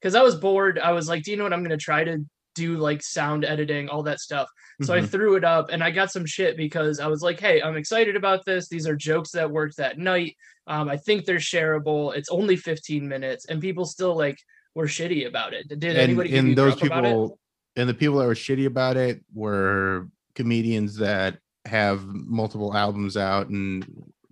because 0.00 0.14
I 0.14 0.22
was 0.22 0.36
bored. 0.36 0.78
I 0.78 0.92
was 0.92 1.08
like, 1.08 1.24
do 1.24 1.32
you 1.32 1.36
know 1.36 1.42
what? 1.42 1.52
I'm 1.52 1.64
gonna 1.64 1.76
try 1.76 2.04
to 2.04 2.24
do 2.60 2.76
like 2.76 3.02
sound 3.02 3.44
editing, 3.44 3.88
all 3.88 4.02
that 4.02 4.20
stuff. 4.20 4.48
So 4.82 4.92
I 4.94 5.00
Mhm. 5.00 5.08
threw 5.08 5.36
it 5.36 5.44
up 5.44 5.70
and 5.70 5.82
I 5.82 5.90
got 5.90 6.10
some 6.12 6.26
shit 6.26 6.56
because 6.56 7.00
I 7.00 7.06
was 7.06 7.22
like, 7.22 7.40
hey, 7.40 7.62
I'm 7.62 7.76
excited 7.76 8.16
about 8.16 8.44
this. 8.44 8.68
These 8.68 8.86
are 8.86 8.96
jokes 8.96 9.30
that 9.32 9.50
worked 9.50 9.78
that 9.78 9.98
night. 9.98 10.36
Um, 10.66 10.88
I 10.88 10.96
think 10.98 11.24
they're 11.24 11.36
shareable. 11.36 12.14
It's 12.14 12.28
only 12.28 12.56
15 12.56 13.08
minutes 13.08 13.46
and 13.46 13.60
people 13.60 13.84
still 13.86 14.14
like 14.16 14.38
were 14.74 14.86
shitty 14.86 15.26
about 15.26 15.54
it. 15.54 15.68
Did 15.68 15.84
and, 15.84 15.98
anybody 15.98 16.36
and 16.36 16.56
those 16.56 16.74
crap 16.76 16.86
about 16.86 17.04
it? 17.04 17.08
people 17.08 17.38
and 17.76 17.88
the 17.88 17.94
people 17.94 18.18
that 18.18 18.26
were 18.26 18.34
shitty 18.34 18.66
about 18.66 18.96
it 18.96 19.24
were 19.32 20.08
comedians 20.34 20.96
that 20.96 21.38
have 21.64 22.04
multiple 22.04 22.74
albums 22.76 23.16
out 23.16 23.48
and 23.48 23.86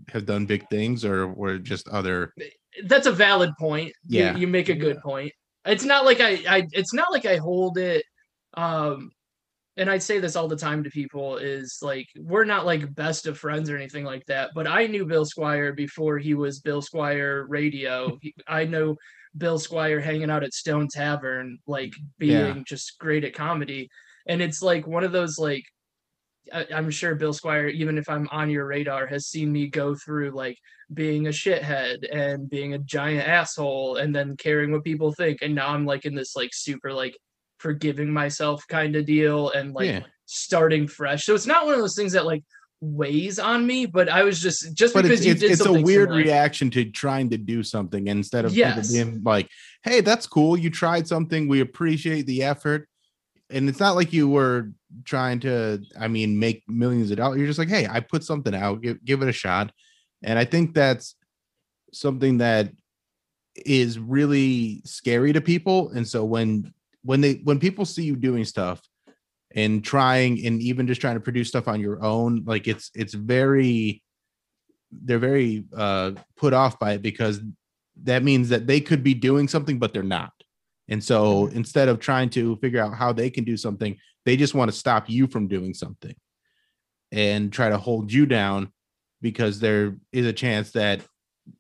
have 0.09 0.27
done 0.27 0.47
big 0.47 0.69
things 0.69 1.05
or 1.05 1.29
were 1.29 1.59
just 1.59 1.89
other 1.89 2.35
That's 2.85 3.07
a 3.07 3.13
valid 3.13 3.51
point. 3.59 3.93
Yeah. 4.07 4.37
You, 4.37 4.47
make 4.47 4.69
a 4.69 4.75
good 4.75 5.01
point. 5.01 5.33
It's 5.67 5.85
not 5.85 6.05
like 6.07 6.21
I, 6.21 6.31
I 6.49 6.67
it's 6.73 6.95
not 6.95 7.13
like 7.13 7.27
I 7.27 7.37
hold 7.37 7.77
it 7.77 8.05
um 8.59 9.11
and 9.77 9.89
I'd 9.89 10.03
say 10.03 10.19
this 10.19 10.37
all 10.37 10.49
the 10.49 10.57
time 10.57 10.83
to 10.85 10.91
people 10.91 11.37
is 11.39 11.79
like 11.83 12.07
we're 12.19 12.45
not 12.45 12.67
like 12.67 12.95
best 12.95 13.27
of 13.27 13.39
friends 13.39 13.71
or 13.71 13.77
anything 13.77 14.05
like 14.05 14.27
that, 14.27 14.51
but 14.55 14.67
I 14.67 14.87
knew 14.89 15.07
Bill 15.07 15.25
Squire 15.25 15.73
before 15.73 16.19
he 16.19 16.35
was 16.35 16.61
Bill 16.61 16.83
Squire 16.83 17.47
Radio. 17.49 18.19
He, 18.21 18.35
I 18.49 18.65
know 18.65 18.97
Bill 19.37 19.59
Squire 19.59 20.01
hanging 20.01 20.31
out 20.31 20.43
at 20.45 20.53
Stone 20.55 20.89
Tavern, 20.89 21.59
like 21.69 21.95
being 22.19 22.57
Yeah. 22.59 22.63
just 22.67 22.99
great 22.99 23.25
at 23.25 23.35
comedy. 23.35 23.89
And 24.27 24.43
it's 24.43 24.63
like 24.63 24.87
one 24.87 25.05
of 25.05 25.13
those 25.13 25.39
like 25.39 25.65
I, 26.53 26.67
I'm 26.75 26.91
sure 26.91 27.15
Bill 27.15 27.33
Squire, 27.33 27.69
even 27.69 27.99
if 27.99 28.09
I'm 28.09 28.29
on 28.31 28.51
your 28.51 28.67
radar, 28.67 29.07
has 29.07 29.27
seen 29.29 29.53
me 29.53 29.69
go 29.69 29.95
through 29.95 30.31
like 30.31 30.57
being 30.95 31.27
a 31.27 31.31
shithead 31.31 31.99
and 32.13 32.49
being 32.49 32.75
a 32.75 32.79
giant 32.79 33.29
asshole 33.29 33.97
and 33.97 34.15
then 34.15 34.37
caring 34.37 34.73
what 34.73 34.85
people 34.85 35.13
think. 35.13 35.39
And 35.43 35.55
now 35.55 35.69
I'm 35.69 35.85
like 35.87 36.05
in 36.07 36.15
this 36.15 36.35
like 36.37 36.51
super 36.53 36.93
like 36.93 37.17
forgiving 37.59 38.13
myself 38.13 38.67
kind 38.69 38.97
of 38.97 39.05
deal 39.05 39.51
and 39.51 39.75
like 39.75 39.87
yeah. 39.87 40.01
starting 40.27 40.87
fresh. 40.89 41.25
So 41.25 41.35
it's 41.35 41.47
not 41.47 41.65
one 41.65 41.75
of 41.75 41.81
those 41.81 41.97
things 41.97 42.13
that 42.13 42.27
like 42.27 42.45
weighs 42.81 43.39
on 43.39 43.67
me, 43.67 43.87
but 43.87 44.09
I 44.09 44.23
was 44.23 44.41
just 44.41 44.75
just 44.75 44.95
but 44.95 45.03
because 45.03 45.21
it's 45.21 45.27
you 45.27 45.35
did 45.35 45.51
it's 45.53 45.67
a 45.67 45.73
weird 45.73 46.09
similar. 46.09 46.23
reaction 46.23 46.71
to 46.71 46.85
trying 46.91 47.31
to 47.31 47.39
do 47.39 47.63
something 47.63 48.07
instead 48.07 48.45
of 48.45 48.55
Yes. 48.55 48.93
being 48.93 49.23
like 49.25 49.49
hey 49.83 50.01
that's 50.01 50.27
cool. 50.27 50.57
You 50.57 50.71
tried 50.71 51.09
something. 51.09 51.49
We 51.49 51.61
appreciate 51.61 52.27
the 52.27 52.45
effort. 52.45 52.89
And 53.51 53.69
it's 53.69 53.81
not 53.81 53.97
like 53.97 54.13
you 54.13 54.29
were 54.29 54.71
trying 55.05 55.41
to 55.41 55.83
i 55.99 56.09
mean 56.09 56.39
make 56.39 56.63
millions 56.69 57.11
of 57.11 57.17
dollars. 57.17 57.39
You're 57.39 57.47
just 57.47 57.59
like 57.59 57.69
hey 57.69 57.87
i 57.91 58.01
put 58.01 58.25
something 58.25 58.55
out. 58.55 58.81
Give, 58.81 59.05
give 59.05 59.23
it 59.23 59.29
a 59.29 59.33
shot. 59.33 59.73
And 60.23 60.39
i 60.39 60.45
think 60.45 60.75
that's 60.75 61.17
something 61.93 62.39
that 62.39 62.71
is 63.67 63.99
really 63.99 64.83
scary 64.85 65.33
to 65.33 65.41
people. 65.41 65.91
And 65.91 66.07
so 66.07 66.25
when 66.25 66.73
when 67.09 67.23
they 67.23 67.41
when 67.45 67.59
people 67.59 67.87
see 67.87 68.05
you 68.05 68.17
doing 68.17 68.45
stuff 68.45 68.83
and 69.55 69.83
trying 69.83 70.45
and 70.45 70.61
even 70.61 70.87
just 70.87 71.01
trying 71.01 71.15
to 71.15 71.21
produce 71.21 71.49
stuff 71.49 71.67
on 71.67 71.81
your 71.81 72.05
own 72.05 72.45
like 72.45 72.69
it's 72.69 72.91
it's 72.95 73.15
very 73.15 74.03
they're 74.93 75.19
very 75.19 75.65
uh 75.75 76.11
put 76.37 76.53
off 76.53 76.79
by 76.79 76.93
it 76.93 77.01
because 77.01 77.41
that 78.03 78.23
means 78.23 78.51
that 78.51 78.67
they 78.67 78.79
could 78.79 79.03
be 79.03 79.15
doing 79.15 79.49
something 79.49 79.79
but 79.79 79.95
they're 79.95 80.03
not. 80.03 80.33
And 80.89 81.03
so 81.03 81.47
instead 81.47 81.89
of 81.89 81.99
trying 81.99 82.29
to 82.31 82.57
figure 82.57 82.83
out 82.83 82.93
how 82.93 83.15
they 83.15 83.31
can 83.31 83.45
do 83.45 83.57
something 83.57 83.97
they 84.27 84.37
just 84.37 84.55
want 84.55 84.71
to 84.71 84.77
stop 84.77 85.09
you 85.09 85.27
from 85.27 85.49
doing 85.49 85.73
something 85.73 86.15
and 87.11 87.51
try 87.51 87.71
to 87.71 87.79
hold 87.79 88.13
you 88.13 88.27
down 88.27 88.71
because 89.23 89.61
there 89.61 89.97
is 90.13 90.27
a 90.27 90.33
chance 90.35 90.73
that 90.73 91.01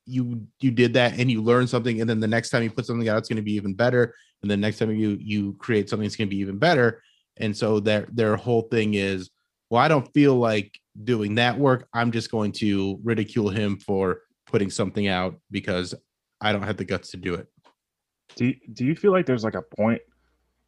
you 0.04 0.46
you 0.60 0.70
did 0.70 0.92
that 0.92 1.18
and 1.18 1.30
you 1.30 1.42
learn 1.42 1.66
something 1.66 2.02
and 2.02 2.10
then 2.10 2.20
the 2.20 2.26
next 2.26 2.50
time 2.50 2.62
you 2.62 2.70
put 2.70 2.84
something 2.84 3.08
out 3.08 3.16
it's 3.16 3.30
going 3.30 3.36
to 3.36 3.42
be 3.42 3.54
even 3.54 3.72
better 3.72 4.14
and 4.42 4.50
then 4.50 4.60
next 4.60 4.78
time 4.78 4.90
you 4.92 5.16
you 5.20 5.54
create 5.54 5.88
something 5.88 6.06
it's 6.06 6.16
going 6.16 6.28
to 6.28 6.34
be 6.34 6.40
even 6.40 6.58
better 6.58 7.02
and 7.38 7.56
so 7.56 7.80
their 7.80 8.06
their 8.12 8.36
whole 8.36 8.62
thing 8.62 8.94
is 8.94 9.30
well 9.70 9.80
i 9.82 9.88
don't 9.88 10.12
feel 10.14 10.34
like 10.36 10.78
doing 11.04 11.34
that 11.36 11.58
work 11.58 11.88
i'm 11.92 12.10
just 12.12 12.30
going 12.30 12.52
to 12.52 12.98
ridicule 13.02 13.48
him 13.48 13.76
for 13.78 14.20
putting 14.46 14.70
something 14.70 15.06
out 15.08 15.34
because 15.50 15.94
i 16.40 16.52
don't 16.52 16.62
have 16.62 16.76
the 16.76 16.84
guts 16.84 17.10
to 17.10 17.16
do 17.16 17.34
it 17.34 17.46
Do 18.36 18.46
you, 18.46 18.54
do 18.72 18.84
you 18.84 18.94
feel 18.94 19.12
like 19.12 19.26
there's 19.26 19.44
like 19.44 19.54
a 19.56 19.62
point 19.62 20.00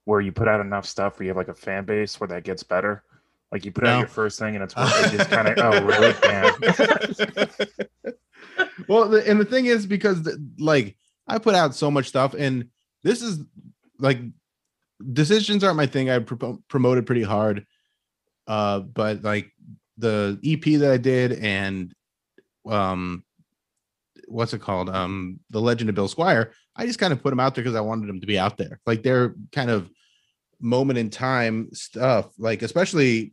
where 0.05 0.21
you 0.21 0.33
put 0.33 0.49
out 0.49 0.61
enough 0.61 0.87
stuff 0.87 1.19
where 1.19 1.25
you 1.25 1.31
have 1.31 1.37
like 1.37 1.49
a 1.49 1.55
fan 1.55 1.85
base 1.85 2.19
where 2.19 2.27
that 2.29 2.43
gets 2.43 2.63
better? 2.65 3.05
Like 3.53 3.65
you 3.65 3.71
put 3.71 3.85
No. 3.85 3.91
out 3.91 3.99
your 4.01 4.09
first 4.09 4.39
thing 4.39 4.55
and 4.57 4.65
it's 4.65 4.75
it 4.77 5.11
just 5.17 5.31
kind 5.31 5.47
of 5.47 5.59
oh 5.59 5.85
really 5.85 6.15
damn. 6.23 6.55
well 8.89 9.09
the, 9.09 9.23
and 9.29 9.39
the 9.41 9.45
thing 9.45 9.67
is 9.67 9.87
because 9.87 10.23
the, 10.23 10.43
like 10.59 10.97
i 11.29 11.39
put 11.39 11.55
out 11.55 11.75
so 11.75 11.91
much 11.91 12.07
stuff 12.07 12.35
and 12.35 12.69
this 13.03 13.23
is 13.23 13.41
like 13.99 14.19
decisions 15.13 15.65
aren't 15.65 15.77
my 15.77 15.87
thing. 15.87 16.11
I 16.11 16.19
pro- 16.19 16.63
promoted 16.69 17.07
pretty 17.07 17.23
hard 17.23 17.67
uh 18.47 18.81
but 18.81 19.23
like 19.23 19.53
the 19.99 20.39
ep 20.43 20.81
that 20.81 20.91
i 20.91 20.97
did 20.97 21.33
and 21.33 21.95
um 22.67 23.23
what's 24.29 24.55
it 24.55 24.61
called? 24.61 24.89
Um 24.89 25.41
the 25.51 25.61
legend 25.61 25.91
of 25.91 25.97
bill 25.97 26.09
squire 26.09 26.53
i 26.77 26.87
just 26.87 26.99
kind 26.99 27.13
of 27.13 27.23
put 27.23 27.31
them 27.31 27.41
out 27.41 27.55
there 27.55 27.63
because 27.63 27.77
i 27.77 27.81
wanted 27.81 28.09
them 28.09 28.21
to 28.21 28.27
be 28.27 28.39
out 28.39 28.57
there. 28.57 28.81
Like 28.87 29.03
they're 29.03 29.35
kind 29.53 29.71
of 29.71 29.91
moment 30.61 30.99
in 30.99 31.11
time 31.11 31.69
stuff 31.73 32.31
like 32.39 32.63
especially 32.63 33.33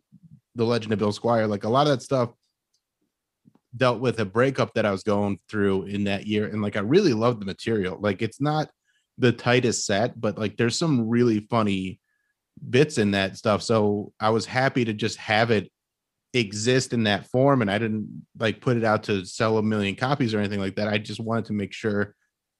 the 0.57 0.65
Legend 0.65 0.91
of 0.91 0.99
Bill 0.99 1.11
Squire, 1.11 1.47
like 1.47 1.63
a 1.63 1.69
lot 1.69 1.87
of 1.87 1.93
that 1.93 2.01
stuff 2.01 2.31
dealt 3.75 3.99
with 3.99 4.19
a 4.19 4.25
breakup 4.25 4.73
that 4.73 4.85
I 4.85 4.91
was 4.91 5.03
going 5.03 5.39
through 5.47 5.83
in 5.83 6.05
that 6.05 6.25
year, 6.25 6.47
and 6.47 6.61
like 6.61 6.75
I 6.75 6.79
really 6.79 7.13
loved 7.13 7.39
the 7.39 7.45
material. 7.45 7.97
Like 7.99 8.21
it's 8.21 8.41
not 8.41 8.69
the 9.17 9.31
tightest 9.31 9.85
set, 9.85 10.19
but 10.19 10.37
like 10.37 10.57
there's 10.57 10.77
some 10.77 11.07
really 11.07 11.41
funny 11.49 11.99
bits 12.69 12.97
in 12.97 13.11
that 13.11 13.37
stuff. 13.37 13.61
So 13.61 14.13
I 14.19 14.29
was 14.29 14.45
happy 14.45 14.85
to 14.85 14.93
just 14.93 15.17
have 15.17 15.51
it 15.51 15.71
exist 16.33 16.93
in 16.93 17.03
that 17.03 17.27
form 17.27 17.61
and 17.61 17.71
I 17.71 17.77
didn't 17.77 18.25
like 18.37 18.61
put 18.61 18.77
it 18.77 18.83
out 18.83 19.03
to 19.03 19.25
sell 19.25 19.57
a 19.57 19.63
million 19.63 19.95
copies 19.95 20.33
or 20.33 20.39
anything 20.39 20.59
like 20.59 20.75
that. 20.75 20.87
I 20.87 20.97
just 20.97 21.19
wanted 21.19 21.45
to 21.45 21.53
make 21.53 21.73
sure 21.73 22.15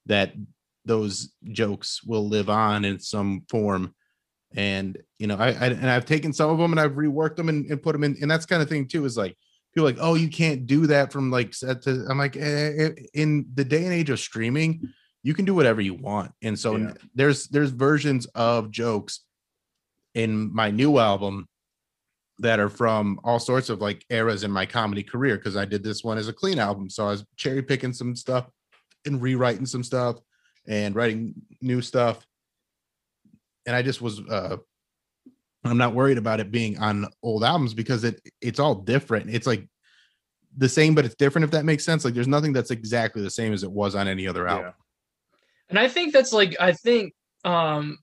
that 0.06 0.32
those 0.84 1.32
jokes 1.52 2.02
will 2.02 2.28
live 2.28 2.48
on 2.48 2.84
in 2.84 2.98
some 2.98 3.42
form. 3.48 3.94
And 4.56 4.98
you 5.18 5.26
know, 5.26 5.36
I, 5.36 5.48
I 5.48 5.66
and 5.66 5.90
I've 5.90 6.06
taken 6.06 6.32
some 6.32 6.50
of 6.50 6.58
them 6.58 6.72
and 6.72 6.80
I've 6.80 6.92
reworked 6.92 7.36
them 7.36 7.48
and, 7.50 7.70
and 7.70 7.82
put 7.82 7.92
them 7.92 8.04
in. 8.04 8.16
And 8.20 8.30
that's 8.30 8.46
kind 8.46 8.62
of 8.62 8.68
thing 8.68 8.88
too 8.88 9.04
is 9.04 9.16
like 9.16 9.36
people 9.74 9.86
like, 9.86 9.98
oh, 10.00 10.14
you 10.14 10.28
can't 10.28 10.66
do 10.66 10.86
that 10.86 11.12
from 11.12 11.30
like 11.30 11.54
set 11.54 11.82
to. 11.82 12.06
I'm 12.08 12.18
like, 12.18 12.36
eh, 12.36 12.72
eh, 12.78 12.90
in 13.14 13.46
the 13.54 13.64
day 13.64 13.84
and 13.84 13.92
age 13.92 14.08
of 14.10 14.18
streaming, 14.18 14.88
you 15.22 15.34
can 15.34 15.44
do 15.44 15.54
whatever 15.54 15.80
you 15.80 15.94
want. 15.94 16.32
And 16.42 16.58
so 16.58 16.76
Yeah. 16.76 16.94
there's 17.14 17.48
there's 17.48 17.70
versions 17.70 18.26
of 18.34 18.70
jokes 18.70 19.20
in 20.14 20.52
my 20.54 20.70
new 20.70 20.98
album 20.98 21.46
that 22.40 22.60
are 22.60 22.68
from 22.68 23.18
all 23.24 23.40
sorts 23.40 23.68
of 23.68 23.80
like 23.80 24.04
eras 24.10 24.44
in 24.44 24.50
my 24.50 24.64
comedy 24.64 25.02
career 25.02 25.36
because 25.36 25.56
I 25.56 25.64
did 25.64 25.82
this 25.82 26.04
one 26.04 26.18
as 26.18 26.28
a 26.28 26.32
clean 26.32 26.58
album. 26.58 26.88
So 26.88 27.04
I 27.06 27.10
was 27.10 27.24
cherry 27.36 27.62
picking 27.62 27.92
some 27.92 28.14
stuff 28.14 28.48
and 29.06 29.20
rewriting 29.20 29.66
some 29.66 29.82
stuff 29.82 30.16
and 30.68 30.94
writing 30.94 31.34
new 31.60 31.80
stuff. 31.82 32.24
And 33.66 33.74
I 33.74 33.82
just 33.82 34.00
was 34.00 34.20
uh 34.20 34.56
I'm 35.64 35.76
not 35.78 35.94
worried 35.94 36.18
about 36.18 36.38
it 36.40 36.52
being 36.52 36.78
on 36.78 37.06
old 37.22 37.42
albums 37.42 37.74
because 37.74 38.04
it 38.04 38.20
it's 38.40 38.60
all 38.60 38.76
different. 38.76 39.28
It's 39.30 39.46
like 39.46 39.68
the 40.56 40.68
same, 40.68 40.94
but 40.94 41.04
it's 41.04 41.14
different, 41.16 41.44
if 41.44 41.50
that 41.50 41.64
makes 41.64 41.84
sense. 41.84 42.04
Like 42.04 42.14
there's 42.14 42.26
nothing 42.28 42.52
that's 42.52 42.70
exactly 42.70 43.22
the 43.22 43.30
same 43.30 43.52
as 43.52 43.62
it 43.64 43.70
was 43.70 43.94
on 43.94 44.08
any 44.08 44.26
other 44.26 44.46
album. 44.48 44.66
Yeah. 44.66 44.72
And 45.68 45.78
I 45.78 45.88
think 45.88 46.12
that's 46.12 46.32
like 46.32 46.56
I 46.60 46.72
think 46.72 47.12
um 47.44 47.98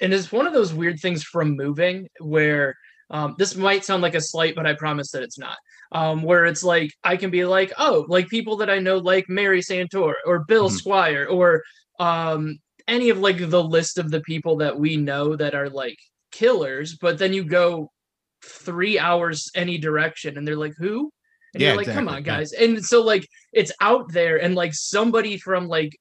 and 0.00 0.12
it's 0.14 0.30
one 0.32 0.46
of 0.46 0.52
those 0.52 0.72
weird 0.72 1.00
things 1.00 1.22
from 1.24 1.56
moving 1.56 2.08
where 2.20 2.74
um 3.10 3.34
this 3.38 3.56
might 3.56 3.84
sound 3.84 4.02
like 4.02 4.14
a 4.14 4.20
slight, 4.20 4.54
but 4.54 4.66
I 4.66 4.74
promise 4.74 5.10
that 5.12 5.22
it's 5.22 5.38
not. 5.38 5.56
Um 5.92 6.22
where 6.22 6.44
it's 6.46 6.62
like 6.62 6.90
I 7.04 7.16
can 7.16 7.30
be 7.30 7.44
like, 7.44 7.72
oh, 7.78 8.06
like 8.08 8.28
people 8.28 8.56
that 8.58 8.70
I 8.70 8.78
know 8.78 8.98
like 8.98 9.28
Mary 9.28 9.60
Santor 9.62 10.14
or 10.26 10.44
Bill 10.44 10.68
Mhm. 10.68 10.72
Squire 10.72 11.26
or 11.30 11.62
um 12.00 12.58
any 12.86 13.10
of 13.10 13.18
like 13.18 13.50
the 13.50 13.62
list 13.62 13.98
of 13.98 14.10
the 14.10 14.20
people 14.22 14.56
that 14.58 14.78
we 14.78 14.96
know 14.96 15.36
that 15.36 15.54
are 15.54 15.68
like 15.68 15.98
killers, 16.32 16.96
but 17.00 17.18
then 17.18 17.32
you 17.32 17.44
go 17.44 17.90
three 18.42 18.98
hours 18.98 19.50
any 19.54 19.78
direction 19.78 20.38
and 20.38 20.46
they're 20.46 20.56
like, 20.56 20.74
who? 20.78 21.10
And 21.54 21.62
Yeah, 21.62 21.68
you're 21.68 21.76
like, 21.76 21.90
come 21.90 22.08
exactly, 22.08 22.16
on, 22.16 22.24
yeah. 22.24 22.36
guys. 22.38 22.52
And 22.52 22.84
so 22.84 23.02
like 23.02 23.26
it's 23.52 23.72
out 23.80 24.12
there 24.12 24.40
and 24.40 24.54
like 24.54 24.72
somebody 24.74 25.38
from 25.38 25.66
like 25.68 25.92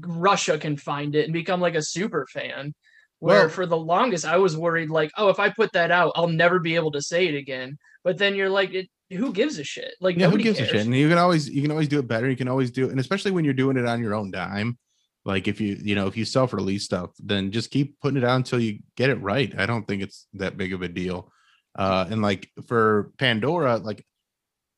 Russia 0.00 0.58
can 0.58 0.76
find 0.76 1.14
it 1.14 1.24
and 1.24 1.32
become 1.32 1.60
like 1.60 1.74
a 1.74 1.82
super 1.82 2.26
fan. 2.32 2.74
Where 3.18 3.40
Well- 3.42 3.48
for 3.48 3.66
the 3.66 3.76
longest 3.78 4.24
I 4.24 4.36
was 4.38 4.56
worried 4.56 4.90
like, 4.90 5.10
oh, 5.16 5.28
if 5.28 5.38
I 5.38 5.48
put 5.50 5.72
that 5.72 5.90
out, 5.90 6.12
I'll 6.16 6.28
never 6.28 6.58
be 6.58 6.74
able 6.74 6.92
to 6.92 7.02
say 7.02 7.26
it 7.28 7.34
again. 7.34 7.78
But 8.04 8.18
then 8.18 8.34
you're 8.34 8.50
like, 8.50 8.72
it, 8.74 8.88
who 9.10 9.32
gives 9.32 9.58
a 9.58 9.64
shit? 9.64 9.94
Like 10.00 10.16
yeah, 10.16 10.26
who 10.26 10.30
nobody 10.32 10.44
gives 10.44 10.58
cares. 10.58 10.70
a 10.70 10.72
shit? 10.74 10.86
And 10.86 10.94
you 10.94 11.08
can 11.08 11.18
always 11.18 11.48
you 11.48 11.62
can 11.62 11.70
always 11.70 11.88
do 11.88 11.98
it 11.98 12.06
better. 12.08 12.28
You 12.28 12.36
can 12.36 12.48
always 12.48 12.70
do 12.70 12.86
it, 12.86 12.90
and 12.90 13.00
especially 13.00 13.30
when 13.30 13.44
you're 13.44 13.54
doing 13.54 13.76
it 13.76 13.86
on 13.86 14.00
your 14.00 14.14
own 14.14 14.30
dime. 14.30 14.78
Like 15.24 15.48
if 15.48 15.60
you 15.60 15.76
you 15.80 15.94
know 15.94 16.06
if 16.06 16.16
you 16.16 16.24
self-release 16.24 16.84
stuff, 16.84 17.10
then 17.18 17.50
just 17.50 17.70
keep 17.70 17.98
putting 18.00 18.18
it 18.18 18.24
out 18.24 18.36
until 18.36 18.60
you 18.60 18.80
get 18.96 19.10
it 19.10 19.20
right. 19.20 19.52
I 19.58 19.66
don't 19.66 19.86
think 19.86 20.02
it's 20.02 20.26
that 20.34 20.56
big 20.56 20.72
of 20.72 20.82
a 20.82 20.88
deal. 20.88 21.32
Uh 21.76 22.06
and 22.08 22.22
like 22.22 22.48
for 22.68 23.10
Pandora, 23.18 23.78
like 23.78 24.04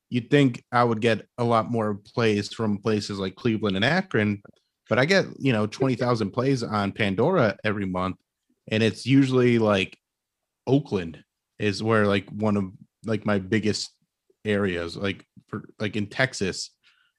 you'd 0.09 0.31
think 0.31 0.63
I 0.71 0.83
would 0.83 1.01
get 1.01 1.27
a 1.37 1.43
lot 1.43 1.69
more 1.69 1.95
plays 2.15 2.51
from 2.51 2.79
places 2.79 3.19
like 3.19 3.35
Cleveland 3.35 3.75
and 3.75 3.85
Akron, 3.85 4.41
but 4.89 4.99
I 4.99 5.05
get 5.05 5.25
you 5.39 5.53
know 5.53 5.67
20,000 5.67 6.31
plays 6.31 6.63
on 6.63 6.91
Pandora 6.91 7.55
every 7.63 7.85
month, 7.85 8.17
and 8.69 8.83
it's 8.83 9.05
usually 9.05 9.59
like 9.59 9.97
Oakland 10.67 11.23
is 11.59 11.81
where 11.81 12.05
like 12.07 12.27
one 12.29 12.57
of 12.57 12.65
like 13.05 13.25
my 13.25 13.39
biggest 13.39 13.91
areas 14.45 14.95
like 14.97 15.25
for 15.47 15.63
like 15.79 15.95
in 15.95 16.07
Texas 16.07 16.71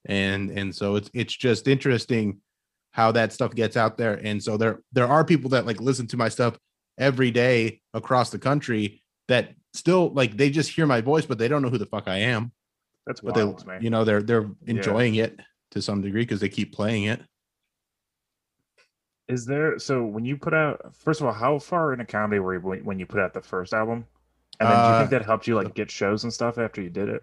and 0.07 0.51
and 0.51 0.75
so 0.75 0.97
it's 0.97 1.11
it's 1.13 1.35
just 1.37 1.69
interesting 1.69 2.39
how 2.93 3.13
that 3.13 3.33
stuff 3.33 3.55
gets 3.55 3.77
out 3.77 3.99
there 3.99 4.15
and 4.25 4.43
so 4.43 4.57
there 4.57 4.81
there 4.93 5.07
are 5.07 5.25
people 5.25 5.51
that 5.51 5.67
like 5.67 5.81
listen 5.81 6.07
to 6.07 6.17
my 6.17 6.29
stuff 6.29 6.59
every 6.99 7.31
day 7.31 7.81
across 7.95 8.31
the 8.31 8.39
country 8.39 9.03
that 9.29 9.51
still 9.75 10.11
like 10.15 10.37
they 10.37 10.49
just 10.51 10.71
hear 10.71 10.87
my 10.87 11.01
voice 11.03 11.27
but 11.27 11.39
they 11.39 11.49
don't 11.49 11.61
know 11.63 11.69
who 11.69 11.79
the 11.79 11.87
fuck 11.87 12.09
I 12.09 12.17
am 12.19 12.53
That's 13.07 13.23
wild 13.23 13.65
they 13.67 13.73
me. 13.79 13.85
you 13.85 13.91
know 13.91 14.05
they're 14.05 14.23
they're 14.23 14.43
Yeah. 14.67 14.75
enjoying 14.77 15.17
it 15.17 15.39
to 15.73 15.83
some 15.83 16.01
degree 16.01 16.23
because 16.23 16.41
they 16.41 16.49
keep 16.49 16.73
playing 16.73 17.05
it 17.05 17.21
Is 19.31 19.47
there 19.47 19.79
so 19.79 20.05
when 20.05 20.25
you 20.25 20.37
put 20.37 20.53
out 20.55 20.95
first 20.97 21.21
of 21.21 21.27
all, 21.27 21.33
how 21.33 21.59
far 21.59 21.93
in 21.93 22.01
a 22.01 22.05
comedy 22.07 22.41
were 22.41 22.55
you 22.55 22.61
when 22.61 22.99
you 22.99 23.07
put 23.07 23.21
out 23.21 23.33
the 23.33 23.41
first 23.41 23.73
album? 23.73 24.05
And 24.59 24.69
then 24.69 24.77
do 24.77 24.89
you 24.89 24.95
Uh, 24.95 24.99
think 24.99 25.11
that 25.11 25.25
helped 25.25 25.47
you 25.47 25.55
like 25.55 25.75
get 25.75 25.91
shows 25.91 26.25
and 26.25 26.33
stuff 26.33 26.59
after 26.59 26.83
you 26.83 26.91
did 26.91 27.09
it? 27.09 27.23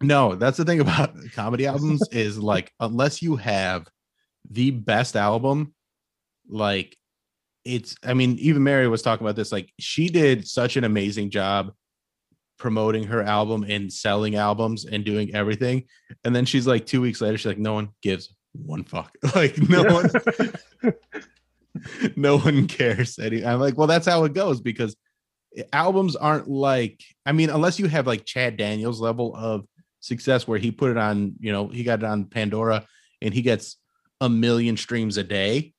No, 0.00 0.34
that's 0.34 0.56
the 0.56 0.64
thing 0.64 0.80
about 0.80 1.14
comedy 1.34 1.66
albums 1.66 2.02
is 2.10 2.38
like 2.38 2.72
unless 2.80 3.22
you 3.22 3.36
have 3.36 3.86
the 4.50 4.70
best 4.70 5.14
album, 5.14 5.74
like 6.48 6.96
it's 7.64 7.94
I 8.02 8.14
mean, 8.14 8.38
even 8.38 8.62
Mary 8.64 8.88
was 8.88 9.02
talking 9.02 9.24
about 9.26 9.36
this, 9.36 9.52
like 9.52 9.70
she 9.78 10.08
did 10.08 10.48
such 10.48 10.76
an 10.76 10.84
amazing 10.84 11.30
job 11.30 11.72
promoting 12.58 13.04
her 13.04 13.22
album 13.22 13.64
and 13.68 13.92
selling 13.92 14.34
albums 14.36 14.84
and 14.84 15.04
doing 15.04 15.34
everything. 15.34 15.84
And 16.24 16.34
then 16.34 16.44
she's 16.44 16.66
like 16.66 16.86
two 16.86 17.00
weeks 17.00 17.20
later, 17.20 17.36
she's 17.36 17.46
like, 17.46 17.58
no 17.58 17.74
one 17.74 17.90
gives 18.02 18.34
one 18.52 18.84
fuck. 18.84 19.12
Like 19.34 19.56
no 19.68 19.82
one 19.84 20.10
no 22.16 22.38
one 22.38 22.66
cares. 22.66 23.18
Any 23.18 23.44
I'm 23.44 23.60
like, 23.60 23.76
well, 23.76 23.86
that's 23.86 24.06
how 24.06 24.24
it 24.24 24.34
goes 24.34 24.60
because 24.60 24.96
albums 25.72 26.16
aren't 26.16 26.48
like, 26.48 27.02
I 27.26 27.32
mean, 27.32 27.50
unless 27.50 27.78
you 27.78 27.86
have 27.86 28.06
like 28.06 28.24
Chad 28.24 28.56
Daniels 28.56 29.00
level 29.00 29.34
of 29.36 29.66
success 30.00 30.46
where 30.46 30.58
he 30.58 30.70
put 30.70 30.90
it 30.90 30.96
on, 30.96 31.34
you 31.40 31.52
know, 31.52 31.68
he 31.68 31.84
got 31.84 32.00
it 32.00 32.04
on 32.04 32.24
Pandora 32.26 32.86
and 33.20 33.32
he 33.32 33.42
gets 33.42 33.76
a 34.20 34.28
million 34.28 34.76
streams 34.76 35.16
a 35.16 35.24
day. 35.24 35.72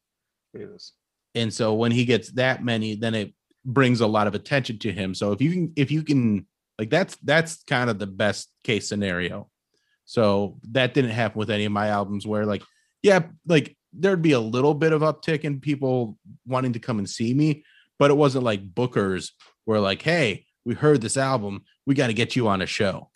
Jesus. 0.55 0.93
And 1.35 1.53
so 1.53 1.73
when 1.73 1.91
he 1.91 2.05
gets 2.05 2.31
that 2.33 2.63
many, 2.63 2.95
then 2.95 3.15
it 3.15 3.33
brings 3.65 4.01
a 4.01 4.07
lot 4.07 4.27
of 4.27 4.35
attention 4.35 4.77
to 4.79 4.91
him. 4.91 5.15
So 5.15 5.31
if 5.31 5.41
you 5.41 5.51
can, 5.51 5.73
if 5.75 5.91
you 5.91 6.03
can, 6.03 6.45
like 6.77 6.89
that's 6.89 7.15
that's 7.23 7.63
kind 7.63 7.89
of 7.89 7.99
the 7.99 8.07
best 8.07 8.51
case 8.63 8.87
scenario. 8.87 9.49
So 10.05 10.59
that 10.71 10.93
didn't 10.93 11.11
happen 11.11 11.39
with 11.39 11.49
any 11.49 11.65
of 11.65 11.71
my 11.71 11.87
albums 11.87 12.27
where 12.27 12.45
like, 12.45 12.63
yeah, 13.01 13.23
like 13.47 13.75
there'd 13.93 14.21
be 14.21 14.31
a 14.31 14.39
little 14.39 14.73
bit 14.73 14.93
of 14.93 15.01
uptick 15.01 15.41
in 15.41 15.59
people 15.59 16.17
wanting 16.45 16.73
to 16.73 16.79
come 16.79 16.99
and 16.99 17.09
see 17.09 17.33
me, 17.33 17.63
but 17.99 18.11
it 18.11 18.15
wasn't 18.15 18.43
like 18.43 18.73
bookers 18.73 19.31
were 19.65 19.79
like, 19.79 20.01
hey, 20.01 20.45
we 20.65 20.73
heard 20.73 21.01
this 21.01 21.17
album, 21.17 21.63
we 21.85 21.95
got 21.95 22.07
to 22.07 22.13
get 22.13 22.35
you 22.35 22.47
on 22.47 22.61
a 22.61 22.65
show. 22.65 23.09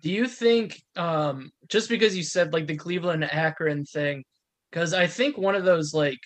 Do 0.00 0.10
you 0.10 0.28
think 0.28 0.80
um 0.96 1.50
just 1.68 1.88
because 1.88 2.16
you 2.16 2.22
said 2.22 2.52
like 2.52 2.66
the 2.66 2.76
Cleveland 2.76 3.24
Akron 3.24 3.84
thing 3.84 4.24
cuz 4.70 4.94
I 4.94 5.08
think 5.08 5.36
one 5.36 5.56
of 5.56 5.64
those 5.64 5.92
like 5.92 6.20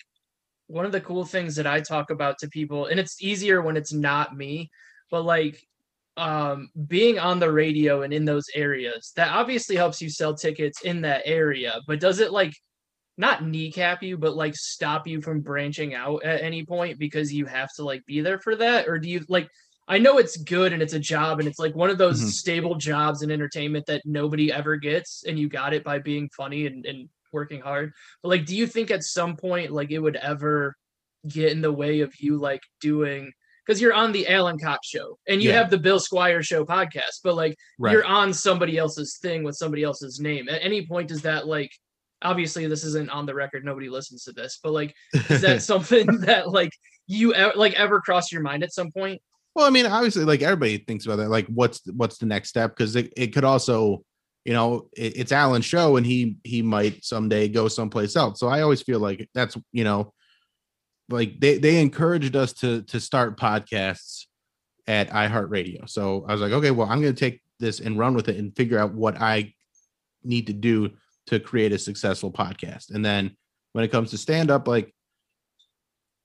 one 0.67 0.85
of 0.85 0.91
the 0.91 1.01
cool 1.01 1.25
things 1.25 1.55
that 1.55 1.67
I 1.67 1.81
talk 1.81 2.11
about 2.11 2.37
to 2.39 2.47
people 2.47 2.85
and 2.85 2.99
it's 2.99 3.21
easier 3.21 3.61
when 3.61 3.75
it's 3.75 3.91
not 3.91 4.37
me 4.37 4.69
but 5.09 5.23
like 5.23 5.59
um 6.17 6.69
being 6.87 7.17
on 7.17 7.39
the 7.39 7.51
radio 7.51 8.03
and 8.03 8.13
in 8.13 8.23
those 8.25 8.45
areas 8.53 9.13
that 9.15 9.33
obviously 9.33 9.75
helps 9.75 10.01
you 10.01 10.09
sell 10.09 10.35
tickets 10.35 10.81
in 10.83 11.01
that 11.01 11.23
area 11.25 11.79
but 11.87 11.99
does 11.99 12.19
it 12.19 12.31
like 12.31 12.53
not 13.17 13.45
kneecap 13.45 14.01
you 14.03 14.17
but 14.17 14.35
like 14.35 14.55
stop 14.55 15.07
you 15.07 15.21
from 15.21 15.41
branching 15.41 15.93
out 15.93 16.23
at 16.23 16.41
any 16.41 16.65
point 16.65 16.97
because 16.99 17.31
you 17.33 17.45
have 17.45 17.69
to 17.75 17.83
like 17.83 18.03
be 18.05 18.21
there 18.21 18.39
for 18.39 18.55
that 18.55 18.87
or 18.87 18.97
do 18.97 19.09
you 19.09 19.23
like 19.29 19.47
I 19.87 19.97
know 19.99 20.17
it's 20.17 20.37
good 20.37 20.71
and 20.71 20.81
it's 20.81 20.93
a 20.93 20.99
job 20.99 21.39
and 21.39 21.47
it's 21.47 21.59
like 21.59 21.75
one 21.75 21.89
of 21.89 21.97
those 21.97 22.21
Mhm. 22.21 22.27
stable 22.29 22.75
jobs 22.75 23.21
in 23.21 23.29
entertainment 23.31 23.85
that 23.87 24.01
nobody 24.05 24.51
ever 24.51 24.77
gets 24.77 25.23
and 25.25 25.37
you 25.37 25.49
got 25.49 25.73
it 25.73 25.83
by 25.83 25.99
being 25.99 26.29
funny 26.35 26.67
and, 26.67 26.85
and 26.85 27.09
working 27.33 27.61
hard. 27.61 27.91
But 28.21 28.29
like 28.29 28.45
do 28.45 28.55
you 28.55 28.65
think 28.67 28.91
at 28.91 29.03
some 29.03 29.35
point 29.35 29.71
like 29.71 29.91
it 29.91 29.99
would 29.99 30.15
ever 30.17 30.75
get 31.27 31.51
in 31.51 31.61
the 31.61 31.71
way 31.71 31.99
of 32.01 32.13
you 32.19 32.37
like 32.37 32.61
doing 32.81 33.31
because 33.65 33.81
you're 33.81 33.93
on 33.93 34.11
the 34.11 34.27
Alan 34.27 34.57
Cox 34.59 34.87
show 34.87 35.17
and 35.27 35.41
you 35.41 35.49
Yeah. 35.49 35.57
have 35.59 35.69
the 35.69 35.77
Bill 35.77 35.99
Squire 35.99 36.43
show 36.43 36.65
podcast, 36.65 37.19
but 37.23 37.35
like 37.35 37.55
Right. 37.79 37.91
you're 37.93 38.05
on 38.05 38.33
somebody 38.33 38.77
else's 38.77 39.17
thing 39.21 39.43
with 39.43 39.55
somebody 39.55 39.83
else's 39.83 40.19
name. 40.19 40.49
At 40.49 40.63
any 40.63 40.85
point 40.85 41.07
does 41.09 41.21
that 41.23 41.47
like 41.47 41.71
obviously 42.21 42.67
this 42.67 42.83
isn't 42.83 43.09
on 43.09 43.25
the 43.25 43.33
record, 43.35 43.65
nobody 43.65 43.89
listens 43.89 44.23
to 44.25 44.31
this, 44.33 44.59
but 44.63 44.71
like 44.73 44.93
is 45.29 45.41
that 45.41 45.61
something 45.71 46.05
that 46.21 46.49
like 46.51 46.71
you 47.07 47.33
like 47.55 47.73
ever 47.73 47.99
cross 48.01 48.31
your 48.31 48.41
mind 48.41 48.63
at 48.63 48.73
some 48.73 48.91
point? 48.91 49.21
Well, 49.55 49.67
I 49.67 49.69
mean, 49.69 49.85
obviously, 49.85 50.25
like 50.25 50.41
everybody 50.41 50.79
thinks 50.79 51.05
about 51.05 51.17
that. 51.17 51.29
Like, 51.29 51.45
what's 51.47 51.81
what's 51.91 52.17
the 52.17 52.25
next 52.25 52.49
step? 52.49 52.71
Because 52.75 52.95
it, 52.95 53.13
it 53.15 53.27
could 53.35 53.43
also, 53.43 54.03
you 54.45 54.53
know, 54.53 54.89
it, 54.97 55.15
it's 55.15 55.31
Alan's 55.31 55.65
show, 55.65 55.95
and 55.97 56.03
he 56.05 56.37
he 56.43 56.63
might 56.63 57.05
someday 57.05 57.47
go 57.47 57.67
someplace 57.67 58.15
else. 58.15 58.39
So 58.39 58.47
I 58.47 58.61
always 58.61 58.81
feel 58.81 58.99
like 58.99 59.29
that's 59.35 59.55
you 59.71 59.83
know, 59.83 60.11
like 61.13 61.39
they 61.39 61.57
they 61.57 61.79
encouraged 61.79 62.35
us 62.35 62.53
to 62.53 62.81
to 62.83 62.99
start 62.99 63.39
podcasts 63.39 64.25
at 64.87 65.09
iHeartRadio. 65.09 65.89
So 65.89 66.25
I 66.27 66.33
was 66.33 66.41
like, 66.41 66.51
okay, 66.51 66.71
well, 66.71 66.89
I'm 66.89 67.01
going 67.01 67.13
to 67.13 67.19
take 67.19 67.41
this 67.59 67.79
and 67.79 67.97
run 67.97 68.15
with 68.15 68.27
it 68.27 68.37
and 68.37 68.55
figure 68.55 68.77
out 68.77 68.93
what 68.93 69.21
I 69.21 69.53
need 70.23 70.47
to 70.47 70.53
do 70.53 70.91
to 71.27 71.39
create 71.39 71.71
a 71.71 71.79
successful 71.79 72.31
podcast. 72.31 72.93
And 72.93 73.05
then 73.05 73.37
when 73.71 73.85
it 73.85 73.91
comes 73.91 74.11
to 74.11 74.17
stand 74.17 74.51
up, 74.51 74.67
like 74.67 74.93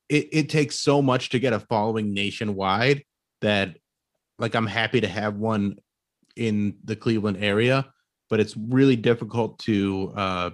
it, 0.09 0.29
it 0.33 0.49
takes 0.49 0.81
so 0.81 1.01
much 1.01 1.31
to 1.31 1.39
get 1.39 1.53
a 1.53 1.61
following 1.61 2.13
nationwide 2.13 3.05
that 3.41 3.77
like 4.39 4.55
I'm 4.55 4.67
happy 4.67 5.01
to 5.01 5.09
have 5.09 5.37
one 5.37 5.77
in 6.35 6.79
the 6.85 6.97
Cleveland 6.97 7.39
area, 7.41 7.87
but 8.31 8.41
it's 8.41 8.57
really 8.57 8.97
difficult 8.97 9.59
to 9.61 10.13
uh 10.17 10.51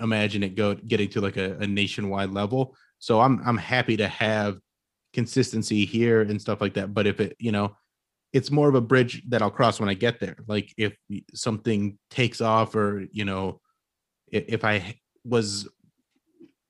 imagine 0.00 0.42
it 0.42 0.56
go 0.56 0.74
getting 0.74 1.08
to 1.08 1.20
like 1.20 1.36
a, 1.36 1.56
a 1.58 1.66
nationwide 1.66 2.30
level. 2.30 2.76
So 3.04 3.20
I'm 3.20 3.42
I'm 3.44 3.58
happy 3.58 3.98
to 3.98 4.08
have 4.08 4.56
consistency 5.12 5.84
here 5.84 6.22
and 6.22 6.40
stuff 6.40 6.62
like 6.62 6.72
that. 6.74 6.94
But 6.94 7.06
if 7.06 7.20
it, 7.20 7.36
you 7.38 7.52
know, 7.52 7.76
it's 8.32 8.50
more 8.50 8.66
of 8.66 8.74
a 8.74 8.80
bridge 8.80 9.22
that 9.28 9.42
I'll 9.42 9.50
cross 9.50 9.78
when 9.78 9.90
I 9.90 9.94
get 9.94 10.20
there. 10.20 10.36
Like 10.48 10.72
if 10.78 10.96
something 11.34 11.98
takes 12.08 12.40
off 12.40 12.74
or, 12.74 13.06
you 13.12 13.26
know, 13.26 13.60
if, 14.32 14.44
if 14.48 14.64
I 14.64 14.98
was 15.22 15.68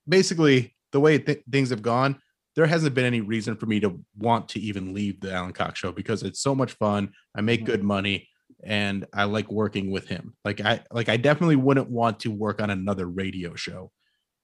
basically 0.09 0.75
the 0.91 0.99
way 0.99 1.19
th- 1.19 1.45
things 1.53 1.71
have 1.71 1.83
gone, 1.83 2.19
there 2.57 2.67
hasn't 2.67 2.97
been 2.97 3.05
any 3.05 3.21
reason 3.21 3.55
for 3.55 3.67
me 3.67 3.79
to 3.79 4.05
want 4.19 4.49
to 4.51 4.61
even 4.61 4.93
leave 4.93 5.21
the 5.21 5.33
Alan 5.33 5.53
Cox 5.53 5.79
show 5.79 5.93
because 5.93 6.25
it's 6.25 6.41
so 6.41 6.53
much 6.53 6.73
fun. 6.73 7.13
I 7.37 7.43
make 7.43 7.61
mm-hmm. 7.61 7.67
good 7.67 7.85
money 7.85 8.29
and 8.65 9.07
I 9.15 9.25
like 9.25 9.53
working 9.53 9.93
with 9.93 10.09
him. 10.09 10.35
Like 10.45 10.61
I 10.61 10.81
like 10.91 11.09
I 11.09 11.17
definitely 11.17 11.57
wouldn't 11.57 11.91
want 11.91 12.19
to 12.21 12.33
work 12.33 12.61
on 12.61 12.71
another 12.71 13.07
radio 13.07 13.55
show 13.55 13.93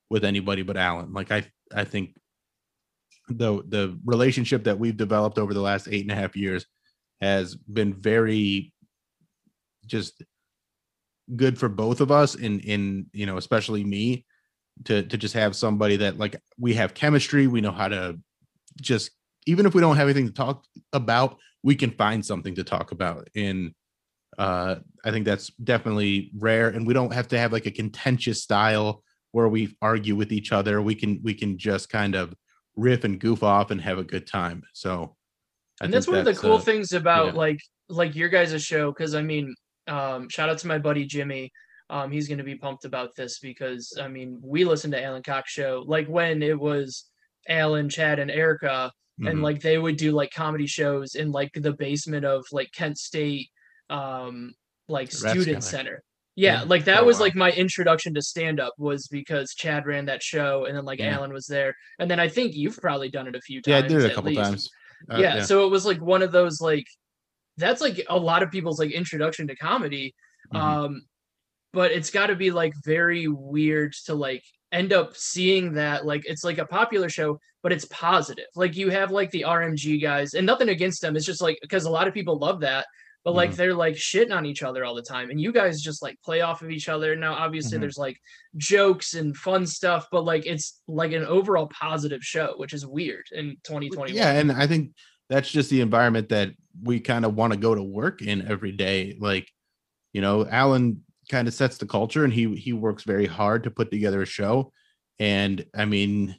with 0.09 0.25
anybody 0.25 0.63
but 0.63 0.77
Alan. 0.77 1.13
Like 1.13 1.33
I 1.33 1.51
I 1.75 1.85
think 1.85 2.17
the 3.29 3.63
the 3.69 3.99
relationship 4.05 4.65
that 4.65 4.79
we've 4.79 4.97
developed 4.97 5.39
over 5.39 5.55
the 5.55 5.61
last 5.61 5.89
eight 5.91 6.03
and 6.03 6.11
a 6.11 6.17
half 6.17 6.37
years 6.37 6.67
has 7.21 7.55
been 7.55 7.95
very 7.95 8.73
just 9.87 10.23
good 11.37 11.59
for 11.59 11.69
both 11.69 12.01
of 12.01 12.11
us 12.11 12.35
and 12.35 12.61
in 12.61 13.07
you 13.13 13.27
know 13.27 13.37
especially 13.37 13.85
me 13.85 14.25
to 14.85 15.03
to 15.05 15.17
just 15.17 15.35
have 15.35 15.55
somebody 15.55 15.97
that 15.97 16.19
like 16.19 16.41
we 16.59 16.75
have 16.75 16.95
chemistry 16.95 17.47
we 17.47 17.61
know 17.61 17.71
how 17.71 17.89
to 17.89 18.19
just 18.81 19.11
even 19.47 19.67
if 19.67 19.75
we 19.75 19.81
don't 19.81 19.97
have 19.97 20.09
anything 20.09 20.27
to 20.27 20.33
talk 20.33 20.65
about 20.93 21.37
we 21.63 21.75
can 21.75 21.91
find 21.91 22.25
something 22.25 22.55
to 22.55 22.65
talk 22.65 22.93
about. 22.93 23.29
And 23.35 23.73
uh 24.39 24.77
i 25.05 25.11
think 25.11 25.25
that's 25.25 25.49
definitely 25.65 26.31
rare. 26.39 26.69
And 26.69 26.87
we 26.87 26.95
don't 26.95 27.13
have 27.13 27.29
to 27.29 27.39
have 27.39 27.53
like 27.53 27.67
a 27.67 27.71
contentious 27.71 28.43
style 28.43 29.03
where 29.33 29.49
we 29.49 29.77
argue 29.81 30.17
with 30.17 30.33
each 30.33 30.53
other 30.53 30.81
we 30.83 30.95
can 30.95 31.21
we 31.23 31.35
can 31.35 31.59
just 31.59 31.89
kind 31.89 32.15
of 32.15 32.35
riff 32.77 33.05
and 33.05 33.21
goof 33.21 33.43
off 33.43 33.71
and 33.71 33.81
have 33.81 33.99
a 33.99 34.05
good 34.05 34.27
time 34.27 34.63
so 34.73 35.17
I 35.81 35.85
and 35.85 35.95
that's 35.95 36.09
one 36.09 36.19
of 36.19 36.25
the 36.25 36.35
cool 36.35 36.55
uh, 36.55 36.61
things 36.61 36.93
about 36.93 37.29
yeah. 37.29 37.39
like 37.39 37.61
like 37.89 38.15
your 38.15 38.29
guys' 38.29 38.63
show 38.63 38.93
because 38.93 39.15
i 39.15 39.23
mean 39.23 39.55
um 39.89 40.29
shout 40.29 40.49
out 40.49 40.59
to 40.59 40.69
my 40.69 40.79
buddy 40.79 41.05
jimmy 41.05 41.51
um 41.89 42.11
he's 42.11 42.29
going 42.29 42.39
to 42.39 42.45
be 42.45 42.55
pumped 42.55 42.85
about 42.85 43.15
this 43.17 43.39
because 43.41 43.93
i 44.01 44.07
mean 44.07 44.39
we 44.43 44.65
listened 44.65 44.93
to 44.93 45.03
alan 45.03 45.23
cox 45.23 45.51
show 45.51 45.83
like 45.87 46.07
when 46.07 46.43
it 46.43 46.59
was 46.59 47.07
alan 47.49 47.89
chad 47.89 48.19
and 48.19 48.31
erica 48.31 48.93
and 49.27 49.39
Mhm. 49.39 49.43
like 49.43 49.61
they 49.61 49.77
would 49.77 49.97
do 49.97 50.13
like 50.13 50.31
comedy 50.33 50.67
shows 50.67 51.15
in 51.15 51.31
like 51.31 51.51
the 51.55 51.73
basement 51.73 52.25
of 52.25 52.45
like 52.53 52.71
kent 52.73 52.97
state 52.97 53.49
um 53.91 54.55
like 54.89 55.11
student 55.13 55.63
center 55.63 56.03
yeah 56.41 56.61
Yeah. 56.61 56.63
like 56.73 56.85
that 56.87 57.05
was 57.05 57.21
like 57.25 57.35
my 57.35 57.51
introduction 57.65 58.15
to 58.15 58.23
stand 58.33 58.59
up 58.67 58.75
was 58.79 59.01
because 59.19 59.47
chad 59.63 59.83
ran 59.87 60.05
that 60.07 60.23
show 60.23 60.65
and 60.67 60.73
then 60.77 60.85
like 60.91 60.99
Yeah. 61.01 61.15
alan 61.17 61.33
was 61.39 61.47
there 61.47 61.73
and 61.99 62.11
then 62.11 62.19
i 62.27 62.29
think 62.37 62.55
you've 62.61 62.79
probably 62.87 63.11
done 63.17 63.27
it 63.31 63.37
a 63.37 63.41
few 63.49 63.61
times. 63.61 63.71
yeah 63.73 63.79
i 63.79 63.89
did 63.91 64.03
it 64.05 64.11
a 64.11 64.15
couple 64.15 64.31
least 64.31 64.43
times 64.43 64.69
Uh, 65.13 65.17
yeah, 65.25 65.43
so 65.43 65.55
it 65.67 65.71
was 65.77 65.85
like 65.91 66.01
one 66.15 66.23
of 66.27 66.33
those 66.33 66.61
like 66.71 66.87
that's 67.57 67.81
like 67.87 67.99
a 68.09 68.19
lot 68.31 68.43
of 68.43 68.51
people's 68.51 68.79
like 68.83 68.93
introduction 69.03 69.45
to 69.49 69.57
comedy 69.57 70.07
Mhm. 70.55 70.61
um 70.61 71.03
but 71.73 71.93
it's 71.93 72.11
got 72.11 72.27
to 72.29 72.35
be 72.45 72.51
like 72.51 72.73
very 72.85 73.29
weird 73.29 73.93
to 74.07 74.15
like 74.15 74.43
end 74.73 74.93
up 74.93 75.17
seeing 75.17 75.73
that 75.75 76.07
like 76.07 76.23
it's 76.27 76.45
like 76.45 76.59
a 76.59 76.65
popular 76.67 77.09
show 77.09 77.39
but 77.63 77.73
it's 77.73 77.87
positive 77.87 78.51
like 78.63 78.77
you 78.77 78.89
have 78.91 79.11
like 79.11 79.31
the 79.33 79.45
rmg 79.57 80.01
guys 80.01 80.35
and 80.35 80.47
nothing 80.47 80.69
against 80.71 81.01
them 81.03 81.17
it's 81.17 81.27
just 81.33 81.43
like 81.47 81.59
because 81.63 81.85
a 81.87 81.91
lot 81.99 82.07
of 82.09 82.15
people 82.15 82.39
love 82.39 82.61
that 82.61 82.87
but 83.25 83.35
like 83.35 83.51
Mhm. 83.51 83.57
they're 83.57 83.75
like 83.75 83.95
shitting 83.95 84.35
on 84.35 84.47
each 84.47 84.63
other 84.63 84.85
all 84.85 84.95
the 84.95 85.03
time 85.03 85.31
and 85.31 85.41
you 85.41 85.53
guys 85.53 85.81
just 85.83 86.03
like 86.03 86.21
play 86.23 86.41
off 86.41 86.63
of 86.63 86.71
each 86.71 86.89
other 86.89 87.15
now 87.17 87.35
obviously 87.35 87.77
Mhm. 87.77 87.83
there's 87.83 87.99
like 87.99 88.19
jokes 88.57 89.15
and 89.15 89.37
fun 89.37 89.67
stuff 89.67 90.07
but 90.11 90.25
like 90.25 90.47
it's 90.47 90.81
like 90.89 91.13
an 91.13 91.25
overall 91.25 91.69
positive 91.69 92.23
show 92.23 92.55
which 92.57 92.73
is 92.73 92.87
weird 92.87 93.27
in 93.33 93.57
2021 93.65 94.17
yeah 94.17 94.33
and 94.33 94.51
i 94.53 94.67
think 94.67 94.93
that's 95.29 95.51
just 95.51 95.71
the 95.71 95.81
environment 95.81 96.29
that 96.31 96.51
we 96.83 96.99
kind 97.01 97.25
of 97.25 97.35
want 97.35 97.53
to 97.53 97.59
go 97.59 97.75
to 97.75 97.83
work 97.83 98.23
in 98.23 98.47
every 98.49 98.73
day 98.73 99.17
like 99.21 99.49
you 100.13 100.21
know 100.21 100.47
alan 100.47 101.03
kind 101.31 101.47
of 101.47 101.55
sets 101.55 101.79
the 101.79 101.87
culture 101.87 102.25
and 102.25 102.33
he 102.33 102.57
he 102.57 102.73
works 102.73 103.05
very 103.05 103.27
hard 103.27 103.63
to 103.65 103.71
put 103.71 103.91
together 103.91 104.23
a 104.23 104.27
show 104.27 104.73
and 105.19 105.65
i 105.77 105.85
mean 105.85 106.35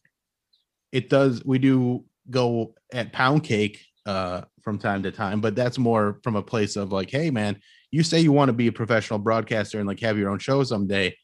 it 0.91 1.10
does 1.10 1.44
we 1.46 1.60
do 1.60 2.04
go 2.30 2.74
at 2.91 3.13
pound 3.13 3.44
cake 3.44 3.86
uh 4.06 4.42
from 4.62 4.80
time 4.80 5.04
to 5.04 5.12
time 5.12 5.42
but 5.42 5.56
that's 5.56 5.78
more 5.78 6.20
from 6.24 6.36
a 6.36 6.42
place 6.42 6.76
of 6.76 6.92
like 6.92 7.10
hey 7.10 7.30
man 7.30 7.60
you 7.92 8.04
say 8.04 8.20
you 8.20 8.32
want 8.32 8.50
to 8.50 8.54
be 8.54 8.68
a 8.68 8.72
professional 8.72 9.20
broadcaster 9.20 9.78
and 9.78 9.88
like 9.88 10.00
have 10.00 10.18
your 10.18 10.30
own 10.30 10.40
show 10.40 10.64
someday. 10.64 11.16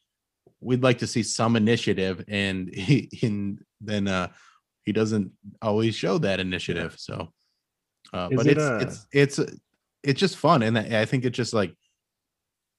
We'd 0.60 0.82
like 0.82 0.98
to 0.98 1.06
see 1.06 1.22
some 1.22 1.56
initiative 1.56 2.24
and 2.28 2.68
he, 2.74 3.08
and 3.22 3.60
then 3.80 4.06
uh 4.06 4.28
he 4.84 4.92
doesn't 4.92 5.32
always 5.60 5.94
show 5.94 6.16
that 6.18 6.40
initiative 6.40 6.94
so 6.96 7.28
uh 8.14 8.28
but 8.32 8.46
it, 8.46 8.56
it's 8.56 8.64
uh, 8.64 8.78
it's 8.80 9.06
it's 9.12 9.52
it's 10.02 10.20
just 10.20 10.36
fun 10.36 10.62
and 10.62 10.78
I 10.78 11.04
think 11.04 11.24
it's 11.24 11.36
just 11.36 11.52
like 11.52 11.74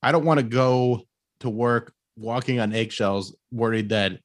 i 0.02 0.12
don't 0.12 0.26
want 0.26 0.40
to 0.40 0.46
go 0.46 1.04
to 1.42 1.50
work 1.50 1.94
walking 2.18 2.60
on 2.60 2.74
eggshells 2.74 3.36
worried 3.52 3.90
that 3.90 4.20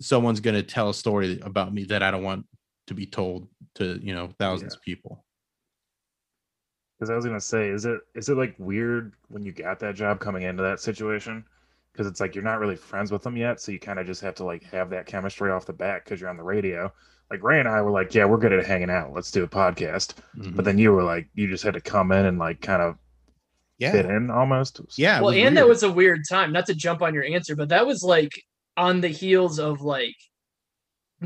someone's 0.00 0.40
going 0.40 0.54
to 0.54 0.62
tell 0.62 0.90
a 0.90 0.94
story 0.94 1.40
about 1.42 1.74
me 1.74 1.84
that 1.84 2.02
i 2.02 2.10
don't 2.10 2.22
want 2.22 2.46
to 2.86 2.94
be 2.94 3.06
told 3.06 3.48
to 3.74 3.98
you 4.02 4.14
know 4.14 4.28
thousands 4.38 4.74
of 4.74 4.82
people 4.82 5.24
Because 6.98 7.10
I 7.10 7.16
was 7.16 7.24
gonna 7.24 7.40
say, 7.40 7.68
is 7.68 7.84
it 7.84 8.00
is 8.14 8.28
it 8.28 8.36
like 8.36 8.54
weird 8.58 9.14
when 9.28 9.44
you 9.44 9.52
got 9.52 9.80
that 9.80 9.94
job 9.94 10.20
coming 10.20 10.42
into 10.42 10.62
that 10.62 10.80
situation? 10.80 11.44
Because 11.92 12.06
it's 12.06 12.20
like 12.20 12.34
you're 12.34 12.44
not 12.44 12.58
really 12.60 12.76
friends 12.76 13.10
with 13.12 13.22
them 13.22 13.36
yet, 13.36 13.60
so 13.60 13.72
you 13.72 13.78
kind 13.78 13.98
of 13.98 14.06
just 14.06 14.20
have 14.22 14.34
to 14.36 14.44
like 14.44 14.62
have 14.64 14.90
that 14.90 15.06
chemistry 15.06 15.50
off 15.50 15.66
the 15.66 15.72
bat 15.72 16.04
because 16.04 16.20
you're 16.20 16.30
on 16.30 16.36
the 16.36 16.42
radio. 16.42 16.92
Like 17.30 17.42
Ray 17.42 17.58
and 17.58 17.68
I 17.68 17.80
were 17.82 17.90
like, 17.90 18.14
yeah, 18.14 18.26
we're 18.26 18.36
good 18.38 18.52
at 18.52 18.66
hanging 18.66 18.90
out. 18.90 19.12
Let's 19.12 19.30
do 19.30 19.44
a 19.44 19.48
podcast. 19.48 20.14
Mhm. 20.36 20.54
But 20.56 20.64
then 20.64 20.76
you 20.78 20.92
were 20.92 21.02
like, 21.02 21.28
you 21.34 21.48
just 21.48 21.64
had 21.64 21.74
to 21.74 21.80
come 21.80 22.12
in 22.12 22.26
and 22.26 22.38
like 22.38 22.60
kind 22.60 22.82
of 22.82 22.96
fit 23.80 24.06
yeah 24.06 24.16
in 24.16 24.30
almost. 24.30 24.80
yeah 24.96 25.16
well 25.20 25.30
was 25.30 25.36
and 25.36 25.56
that 25.56 25.66
was 25.68 25.82
a 25.82 25.90
weird 25.90 26.20
time 26.30 26.52
not 26.52 26.64
to 26.66 26.74
jump 26.76 27.02
on 27.02 27.12
your 27.12 27.24
answer 27.24 27.56
but 27.56 27.70
that 27.70 27.84
was 27.86 28.04
like 28.04 28.30
on 28.76 29.00
the 29.00 29.08
heels 29.08 29.58
of 29.58 29.80
like 29.82 30.14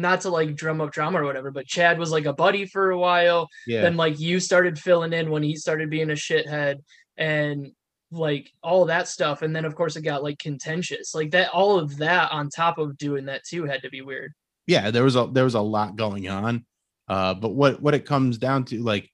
not 0.00 0.22
to 0.22 0.30
like 0.30 0.56
drum 0.56 0.80
up 0.80 0.92
drama 0.92 1.20
or 1.20 1.24
whatever 1.24 1.50
but 1.50 1.66
chad 1.66 1.98
was 1.98 2.10
like 2.10 2.26
a 2.26 2.32
buddy 2.32 2.66
for 2.66 2.90
a 2.90 2.98
while. 2.98 3.48
Yeah. 3.66 3.82
Then 3.82 3.96
like 3.96 4.18
you 4.18 4.40
started 4.40 4.78
filling 4.78 5.12
in 5.12 5.30
when 5.30 5.42
he 5.42 5.56
started 5.56 5.90
being 5.90 6.10
a 6.10 6.14
shithead 6.14 6.76
and 7.16 7.72
like 8.10 8.52
all 8.62 8.86
that 8.86 9.08
stuff. 9.08 9.42
And 9.42 9.54
then 9.54 9.64
of 9.64 9.74
course 9.74 9.96
it 9.96 10.02
got 10.02 10.22
like 10.22 10.38
contentious. 10.38 11.14
Like 11.14 11.32
that 11.32 11.50
all 11.50 11.78
of 11.78 11.98
that 11.98 12.32
on 12.32 12.48
top 12.48 12.78
of 12.78 12.96
doing 12.96 13.26
that 13.26 13.44
too 13.44 13.64
had 13.64 13.82
to 13.82 13.90
be 13.90 14.00
weird. 14.00 14.32
Yeah 14.66 14.90
there 14.90 15.04
was 15.04 15.16
a 15.16 15.28
there 15.30 15.44
was 15.44 15.54
a 15.54 15.60
lot 15.60 15.96
going 15.96 16.28
on. 16.28 16.64
Uh 17.08 17.34
but 17.34 17.50
what 17.50 17.80
what 17.80 17.94
it 17.94 18.06
comes 18.06 18.38
down 18.38 18.64
to 18.66 18.82
like 18.82 19.10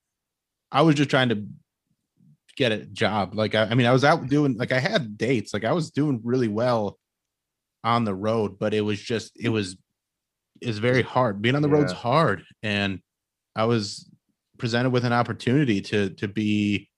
i 0.72 0.82
was 0.82 0.96
just 0.96 1.10
trying 1.10 1.28
to 1.28 1.46
get 2.56 2.72
a 2.72 2.78
job. 2.78 3.34
Like 3.34 3.54
I, 3.54 3.64
I 3.64 3.74
mean 3.74 3.86
i 3.86 3.92
was 3.92 4.04
out 4.04 4.26
doing 4.28 4.56
like 4.56 4.72
i 4.72 4.78
had 4.78 5.18
dates. 5.18 5.54
Like 5.54 5.64
i 5.64 5.72
was 5.72 5.90
doing 5.90 6.20
really 6.22 6.48
well 6.48 6.98
on 7.82 8.04
the 8.04 8.14
road 8.14 8.58
but 8.58 8.72
it 8.72 8.80
was 8.80 8.98
just 9.00 9.32
it 9.38 9.50
was 9.50 9.76
is 10.64 10.78
very 10.78 11.02
hard. 11.02 11.40
Being 11.42 11.54
on 11.56 11.62
the 11.62 11.68
road's 11.68 11.92
Yeah. 11.92 11.98
hard 11.98 12.44
and 12.62 13.00
i 13.56 13.64
was 13.64 14.10
presented 14.58 14.90
with 14.90 15.04
an 15.04 15.12
opportunity 15.12 15.80
to 15.80 16.10
to 16.10 16.26
be 16.28 16.88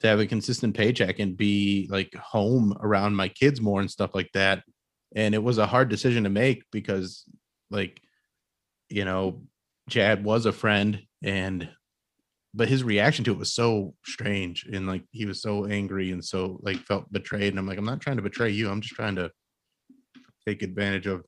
to 0.00 0.06
have 0.06 0.20
a 0.20 0.26
consistent 0.26 0.76
paycheck 0.76 1.18
and 1.18 1.36
be 1.36 1.86
like 1.90 2.14
home 2.14 2.74
around 2.80 3.14
my 3.14 3.28
kids 3.28 3.60
more 3.60 3.80
and 3.80 3.90
stuff 3.90 4.14
like 4.14 4.30
that. 4.32 4.62
And 5.14 5.34
it 5.34 5.42
was 5.42 5.58
a 5.58 5.66
hard 5.66 5.88
decision 5.90 6.24
to 6.24 6.30
make 6.30 6.64
because 6.72 7.24
like 7.70 8.00
you 8.88 9.04
know 9.04 9.42
chad 9.88 10.24
was 10.24 10.46
a 10.46 10.52
friend 10.52 11.02
and 11.22 11.68
but 12.54 12.68
his 12.68 12.82
reaction 12.82 13.24
to 13.24 13.32
it 13.32 13.38
was 13.38 13.52
so 13.54 13.94
strange 14.04 14.66
and 14.72 14.86
like 14.86 15.04
he 15.12 15.26
was 15.26 15.40
so 15.42 15.66
angry 15.66 16.10
and 16.12 16.24
so 16.24 16.58
like 16.62 16.78
felt 16.86 17.12
betrayed. 17.12 17.48
And 17.52 17.58
i'm 17.58 17.66
like 17.66 17.78
i'm 17.78 17.84
not 17.84 18.00
trying 18.00 18.16
to 18.16 18.22
betray 18.22 18.50
you. 18.50 18.70
I'm 18.70 18.80
just 18.80 18.94
trying 18.94 19.16
to 19.16 19.30
take 20.46 20.62
advantage 20.62 21.06
of 21.06 21.24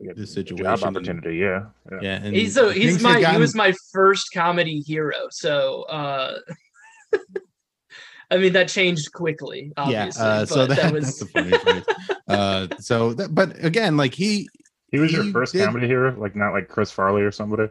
like, 0.00 0.10
a 0.16 0.20
this 0.20 0.34
job 0.34 0.82
opportunity. 0.84 1.36
Yeah. 1.38 1.66
yeah. 1.90 1.98
yeah 2.02 2.20
and 2.22 2.34
he's 2.36 2.54
so 2.54 2.70
he's 2.70 3.02
my 3.02 3.18
had 3.20 3.34
he 3.34 3.38
was 3.40 3.54
my 3.54 3.72
first 3.92 4.28
comedy 4.32 4.80
hero 4.80 5.14
so 5.30 5.82
uh 5.84 6.38
I 8.30 8.36
mean 8.36 8.52
that 8.52 8.68
changed 8.68 9.12
quickly, 9.12 9.72
obviously. 9.76 10.22
yeah 10.22 10.28
uh, 10.28 10.46
so 10.46 10.66
but 10.66 10.76
that, 10.76 10.92
was 10.92 11.04
that's 11.04 11.18
the 11.20 11.26
funny 11.26 11.58
phrase. 11.58 11.84
uh 12.28 12.66
so 12.78 13.14
that, 13.14 13.34
but 13.34 13.62
again 13.64 13.96
like 13.96 14.14
he 14.14 14.48
He 14.92 14.98
was 14.98 15.12
your 15.12 15.24
first 15.32 15.52
did- 15.54 15.64
comedy 15.64 15.86
hero, 15.86 16.14
like 16.18 16.36
not 16.36 16.52
like 16.52 16.68
Chris 16.68 16.90
Farley 16.90 17.22
or 17.22 17.32
somebody. 17.32 17.68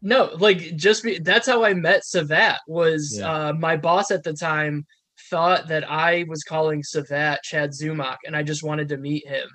No, 0.00 0.30
like 0.38 0.76
just 0.76 1.02
be, 1.02 1.18
that's 1.18 1.46
how 1.48 1.64
I 1.64 1.74
met 1.74 2.02
Savat. 2.04 2.58
Was 2.68 3.16
Yeah. 3.18 3.48
uh, 3.48 3.52
my 3.52 3.76
boss 3.76 4.12
at 4.12 4.22
the 4.22 4.32
time 4.32 4.86
thought 5.28 5.66
that 5.68 5.90
I 5.90 6.24
was 6.28 6.44
calling 6.44 6.82
Savat 6.82 7.38
Chad 7.42 7.70
Zumock, 7.72 8.18
and 8.24 8.36
I 8.36 8.44
just 8.44 8.62
wanted 8.62 8.88
to 8.90 8.96
meet 8.96 9.26
him 9.26 9.48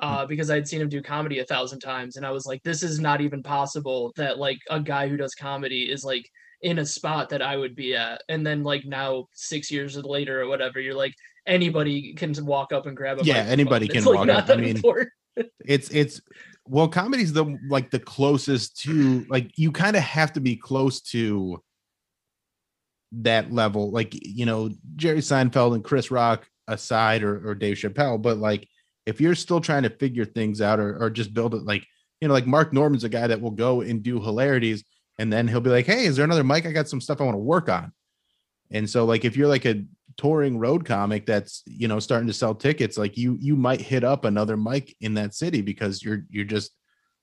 uh, 0.00 0.26
because 0.26 0.50
I'd 0.50 0.66
seen 0.66 0.80
him 0.80 0.88
do 0.88 1.02
comedy 1.02 1.38
a 1.38 1.44
thousand 1.44 1.80
times, 1.80 2.16
and 2.16 2.26
I 2.26 2.30
was 2.30 2.46
like, 2.46 2.62
this 2.62 2.82
is 2.82 3.00
not 3.00 3.20
even 3.20 3.42
possible 3.42 4.12
that 4.16 4.38
like 4.38 4.58
a 4.70 4.80
guy 4.80 5.08
who 5.08 5.16
does 5.16 5.34
comedy 5.34 5.90
is 5.90 6.04
like 6.04 6.28
in 6.62 6.78
a 6.78 6.86
spot 6.86 7.28
that 7.30 7.42
I 7.42 7.56
would 7.56 7.74
be 7.74 7.94
at. 7.94 8.22
And 8.28 8.46
then 8.46 8.62
like 8.62 8.84
now 8.84 9.26
six 9.34 9.70
years 9.70 9.96
later 9.96 10.42
or 10.42 10.48
whatever, 10.48 10.80
you're 10.80 10.94
like 10.94 11.14
anybody 11.46 12.14
can 12.14 12.34
walk 12.44 12.72
up 12.72 12.86
and 12.86 12.96
grab 12.96 13.20
a 13.20 13.24
Yeah, 13.24 13.44
anybody 13.48 13.88
can 13.88 14.04
like, 14.04 14.16
walk 14.16 14.26
not 14.26 14.50
up. 14.50 14.56
I 14.56 14.60
mean, 14.60 14.82
it's 15.66 15.90
it's 15.90 16.20
well 16.66 16.88
comedy's 16.88 17.32
the 17.32 17.58
like 17.68 17.90
the 17.90 17.98
closest 17.98 18.80
to 18.80 19.24
like 19.28 19.50
you 19.56 19.72
kind 19.72 19.96
of 19.96 20.02
have 20.02 20.32
to 20.32 20.40
be 20.40 20.56
close 20.56 21.00
to 21.00 21.62
that 23.12 23.52
level 23.52 23.90
like 23.90 24.10
you 24.12 24.46
know 24.46 24.70
jerry 24.96 25.18
seinfeld 25.18 25.74
and 25.74 25.82
chris 25.82 26.10
rock 26.10 26.48
aside 26.68 27.22
or, 27.24 27.48
or 27.48 27.54
dave 27.54 27.76
chappelle 27.76 28.20
but 28.20 28.38
like 28.38 28.68
if 29.06 29.20
you're 29.20 29.34
still 29.34 29.60
trying 29.60 29.82
to 29.82 29.90
figure 29.90 30.24
things 30.24 30.60
out 30.60 30.78
or, 30.78 31.02
or 31.02 31.10
just 31.10 31.34
build 31.34 31.54
it 31.54 31.64
like 31.64 31.86
you 32.20 32.28
know 32.28 32.34
like 32.34 32.46
mark 32.46 32.72
normand's 32.72 33.04
a 33.04 33.08
guy 33.08 33.26
that 33.26 33.40
will 33.40 33.50
go 33.50 33.80
and 33.80 34.02
do 34.02 34.20
hilarities 34.20 34.84
and 35.18 35.32
then 35.32 35.48
he'll 35.48 35.60
be 35.60 35.70
like 35.70 35.86
hey 35.86 36.04
is 36.04 36.16
there 36.16 36.24
another 36.24 36.44
mic? 36.44 36.66
I 36.66 36.72
got 36.72 36.88
some 36.88 37.00
stuff 37.00 37.20
i 37.20 37.24
want 37.24 37.34
to 37.34 37.38
work 37.38 37.68
on. 37.68 37.92
And 38.70 38.88
so 38.88 39.04
like 39.04 39.24
if 39.24 39.36
you're 39.36 39.48
like 39.48 39.64
a 39.66 39.84
touring 40.16 40.58
road 40.58 40.84
comic 40.84 41.24
that's 41.24 41.62
you 41.66 41.88
know 41.88 41.98
starting 41.98 42.26
to 42.26 42.32
sell 42.34 42.54
tickets 42.54 42.98
like 42.98 43.16
you 43.16 43.38
you 43.40 43.56
might 43.56 43.80
hit 43.80 44.04
up 44.04 44.24
another 44.24 44.56
mic 44.56 44.94
in 45.00 45.14
that 45.14 45.34
city 45.34 45.60
because 45.62 46.02
you're 46.02 46.24
you're 46.28 46.44
just 46.44 46.72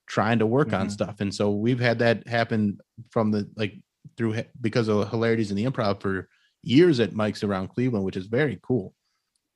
trying 0.08 0.40
to 0.40 0.46
work 0.46 0.74
on 0.74 0.88
Mhm. 0.88 0.92
stuff. 0.92 1.16
And 1.20 1.34
so 1.34 1.52
we've 1.52 1.80
had 1.80 2.00
that 2.00 2.28
happen 2.28 2.80
from 3.12 3.32
the 3.32 3.50
like 3.56 3.74
through 4.16 4.42
because 4.62 4.88
of 4.88 5.10
hilarities 5.10 5.52
in 5.52 5.58
the 5.58 5.66
improv 5.66 6.02
for 6.02 6.28
years 6.64 7.00
at 7.00 7.12
mics 7.12 7.44
around 7.44 7.68
cleveland 7.70 8.04
which 8.04 8.18
is 8.18 8.26
very 8.26 8.60
cool 8.64 8.94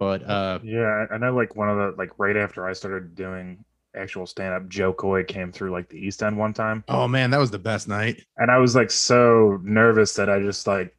but 0.01 0.27
uh 0.27 0.57
Yeah, 0.63 1.05
I 1.11 1.17
know. 1.19 1.35
Like 1.35 1.55
one 1.55 1.69
of 1.69 1.77
the 1.77 1.95
like 1.95 2.09
right 2.17 2.35
after 2.35 2.67
I 2.67 2.73
started 2.73 3.13
doing 3.13 3.63
actual 3.95 4.25
stand 4.25 4.55
up, 4.55 4.67
Jo 4.67 4.93
Koy 4.93 5.23
came 5.23 5.51
through 5.51 5.69
like 5.69 5.89
the 5.89 5.99
East 5.99 6.23
End 6.23 6.35
one 6.35 6.53
time, 6.53 6.83
oh 6.87 7.07
man 7.07 7.29
that 7.29 7.37
was 7.37 7.51
the 7.51 7.59
best 7.59 7.87
night 7.87 8.23
and 8.37 8.49
I 8.49 8.57
was 8.57 8.75
like 8.75 8.89
so 8.89 9.59
nervous 9.63 10.15
that 10.15 10.27
I 10.27 10.39
just 10.39 10.65
like 10.65 10.97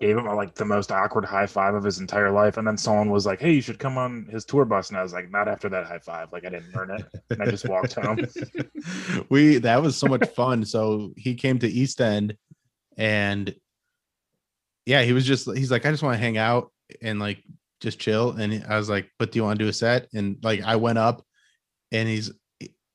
gave 0.00 0.16
him 0.16 0.26
like 0.26 0.54
the 0.54 0.64
most 0.64 0.92
awkward 0.92 1.24
high 1.24 1.46
five 1.46 1.74
of 1.74 1.82
his 1.82 1.98
entire 1.98 2.30
life, 2.30 2.56
and 2.56 2.66
then 2.66 2.76
someone 2.76 3.10
was 3.10 3.26
like, 3.26 3.40
"Hey, 3.40 3.52
you 3.52 3.60
should 3.60 3.80
come 3.80 3.98
on 3.98 4.28
his 4.30 4.44
tour 4.44 4.64
bus," 4.64 4.90
and 4.90 4.98
I 4.98 5.02
was 5.02 5.12
like, 5.12 5.30
"Not 5.30 5.48
after 5.48 5.68
that 5.70 5.86
high 5.86 5.98
five! 5.98 6.32
Like 6.32 6.46
I 6.46 6.50
didn't 6.50 6.76
earn 6.76 6.90
it." 6.90 7.04
And 7.30 7.42
I 7.42 7.46
just 7.46 7.68
walked 7.68 7.94
home. 7.94 8.18
we 9.28 9.58
that 9.58 9.82
was 9.82 9.96
so 9.96 10.06
much 10.06 10.28
fun. 10.30 10.64
So 10.64 11.12
he 11.16 11.34
came 11.34 11.58
to 11.58 11.68
East 11.68 12.00
End 12.00 12.36
and 12.96 13.54
yeah, 14.86 15.02
he 15.02 15.12
was 15.12 15.24
just 15.26 15.52
he's 15.56 15.72
like, 15.72 15.84
I 15.84 15.90
just 15.90 16.02
want 16.02 16.14
to 16.14 16.20
hang 16.20 16.36
out 16.36 16.70
and 17.00 17.18
like 17.18 17.42
just 17.80 17.98
chill. 17.98 18.30
And 18.30 18.64
I 18.68 18.76
was 18.76 18.88
like, 18.88 19.10
But 19.18 19.32
do 19.32 19.38
you 19.38 19.44
want 19.44 19.58
to 19.58 19.64
do 19.64 19.68
a 19.68 19.72
set? 19.72 20.08
And 20.14 20.38
like 20.42 20.62
I 20.62 20.76
went 20.76 20.98
up 20.98 21.24
and 21.92 22.08
he's 22.08 22.32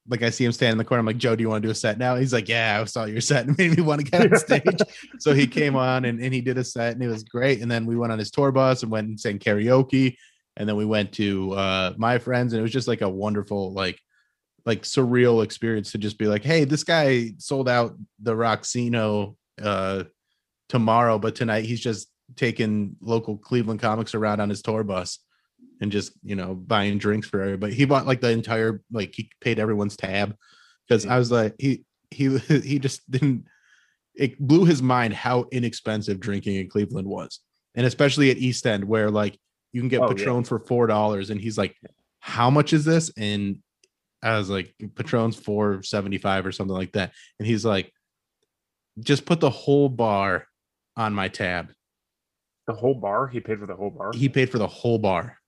like 0.09 0.23
I 0.23 0.31
see 0.31 0.43
him 0.43 0.51
standing 0.51 0.73
in 0.73 0.77
the 0.79 0.85
corner. 0.85 0.99
I'm 0.99 1.05
like, 1.05 1.17
Joe, 1.17 1.35
do 1.35 1.41
you 1.43 1.49
want 1.49 1.61
to 1.61 1.67
do 1.67 1.71
a 1.71 1.75
set 1.75 1.97
now? 1.97 2.15
He's 2.15 2.33
like, 2.33 2.49
Yeah, 2.49 2.79
I 2.81 2.85
saw 2.85 3.05
your 3.05 3.21
set 3.21 3.45
and 3.47 3.57
made 3.57 3.77
me 3.77 3.83
want 3.83 4.03
to 4.03 4.09
get 4.09 4.31
on 4.31 4.37
stage. 4.39 4.81
so 5.19 5.33
he 5.33 5.47
came 5.47 5.75
on 5.75 6.05
and, 6.05 6.19
and 6.19 6.33
he 6.33 6.41
did 6.41 6.57
a 6.57 6.63
set 6.63 6.93
and 6.93 7.03
it 7.03 7.07
was 7.07 7.23
great. 7.23 7.61
And 7.61 7.69
then 7.69 7.85
we 7.85 7.95
went 7.95 8.11
on 8.11 8.19
his 8.19 8.31
tour 8.31 8.51
bus 8.51 8.83
and 8.83 8.91
went 8.91 9.07
and 9.07 9.19
sang 9.19 9.39
karaoke. 9.39 10.15
And 10.57 10.67
then 10.67 10.75
we 10.75 10.85
went 10.85 11.13
to 11.13 11.53
uh 11.53 11.93
my 11.97 12.17
friends, 12.17 12.51
and 12.51 12.59
it 12.59 12.63
was 12.63 12.71
just 12.71 12.87
like 12.87 13.01
a 13.01 13.09
wonderful, 13.09 13.71
like 13.71 13.97
like 14.65 14.81
surreal 14.81 15.43
experience 15.43 15.91
to 15.91 15.97
just 15.97 16.17
be 16.17 16.27
like, 16.27 16.43
hey, 16.43 16.65
this 16.65 16.83
guy 16.83 17.33
sold 17.37 17.69
out 17.69 17.95
the 18.21 18.33
Rocksino 18.33 19.35
uh 19.61 20.03
tomorrow, 20.67 21.17
but 21.17 21.35
tonight 21.35 21.65
he's 21.65 21.79
just 21.79 22.09
taking 22.35 22.95
local 23.01 23.37
Cleveland 23.37 23.79
comics 23.79 24.15
around 24.15 24.39
on 24.39 24.49
his 24.49 24.61
tour 24.61 24.83
bus 24.83 25.19
and 25.81 25.91
just 25.91 26.11
you 26.23 26.35
know 26.35 26.55
buying 26.55 26.97
drinks 26.97 27.27
for 27.27 27.41
everybody. 27.41 27.73
He 27.73 27.85
bought 27.85 28.07
like 28.07 28.21
the 28.21 28.29
entire 28.29 28.81
like 28.91 29.13
he 29.15 29.29
paid 29.41 29.59
everyone's 29.59 29.97
tab 29.97 30.35
because 30.87 31.05
I 31.05 31.17
was 31.17 31.31
like 31.31 31.55
he 31.59 31.83
he 32.11 32.37
he 32.37 32.79
just 32.79 33.09
didn't 33.09 33.45
it 34.15 34.39
blew 34.39 34.65
his 34.65 34.81
mind 34.81 35.13
how 35.13 35.45
inexpensive 35.51 36.19
drinking 36.19 36.55
in 36.55 36.69
Cleveland 36.69 37.07
was. 37.07 37.39
And 37.75 37.85
especially 37.85 38.31
at 38.31 38.37
East 38.37 38.65
End 38.65 38.83
where 38.83 39.09
like 39.09 39.37
you 39.71 39.81
can 39.81 39.87
get 39.87 40.01
Oh, 40.01 40.09
yeah. 40.09 40.15
Patron 40.15 40.43
for 40.43 40.59
four 40.59 40.87
dollars 40.87 41.29
and 41.29 41.39
he's 41.39 41.57
like, 41.57 41.75
How 42.19 42.49
much 42.49 42.73
is 42.73 42.83
this? 42.83 43.11
And 43.17 43.59
I 44.21 44.37
was 44.37 44.49
like, 44.49 44.73
Patron's 44.95 45.37
four 45.37 45.81
seventy 45.83 46.17
five 46.17 46.45
or 46.45 46.51
something 46.51 46.75
like 46.75 46.91
that. 46.93 47.13
And 47.39 47.47
he's 47.47 47.63
like, 47.63 47.93
just 48.99 49.25
put 49.25 49.39
the 49.39 49.49
whole 49.49 49.87
bar 49.87 50.45
on 50.97 51.13
my 51.13 51.29
tab. 51.29 51.71
The 52.69 52.75
whole 52.75 52.93
bar, 52.93 53.27
he 53.27 53.39
paid 53.39 53.57
for 53.57 53.65
the 53.65 53.75
whole 53.75 53.89
bar. 53.89 54.11
He 54.13 54.29
paid 54.29 54.51
for 54.51 54.59
the 54.59 54.67
whole 54.67 54.99
bar. 54.99 55.39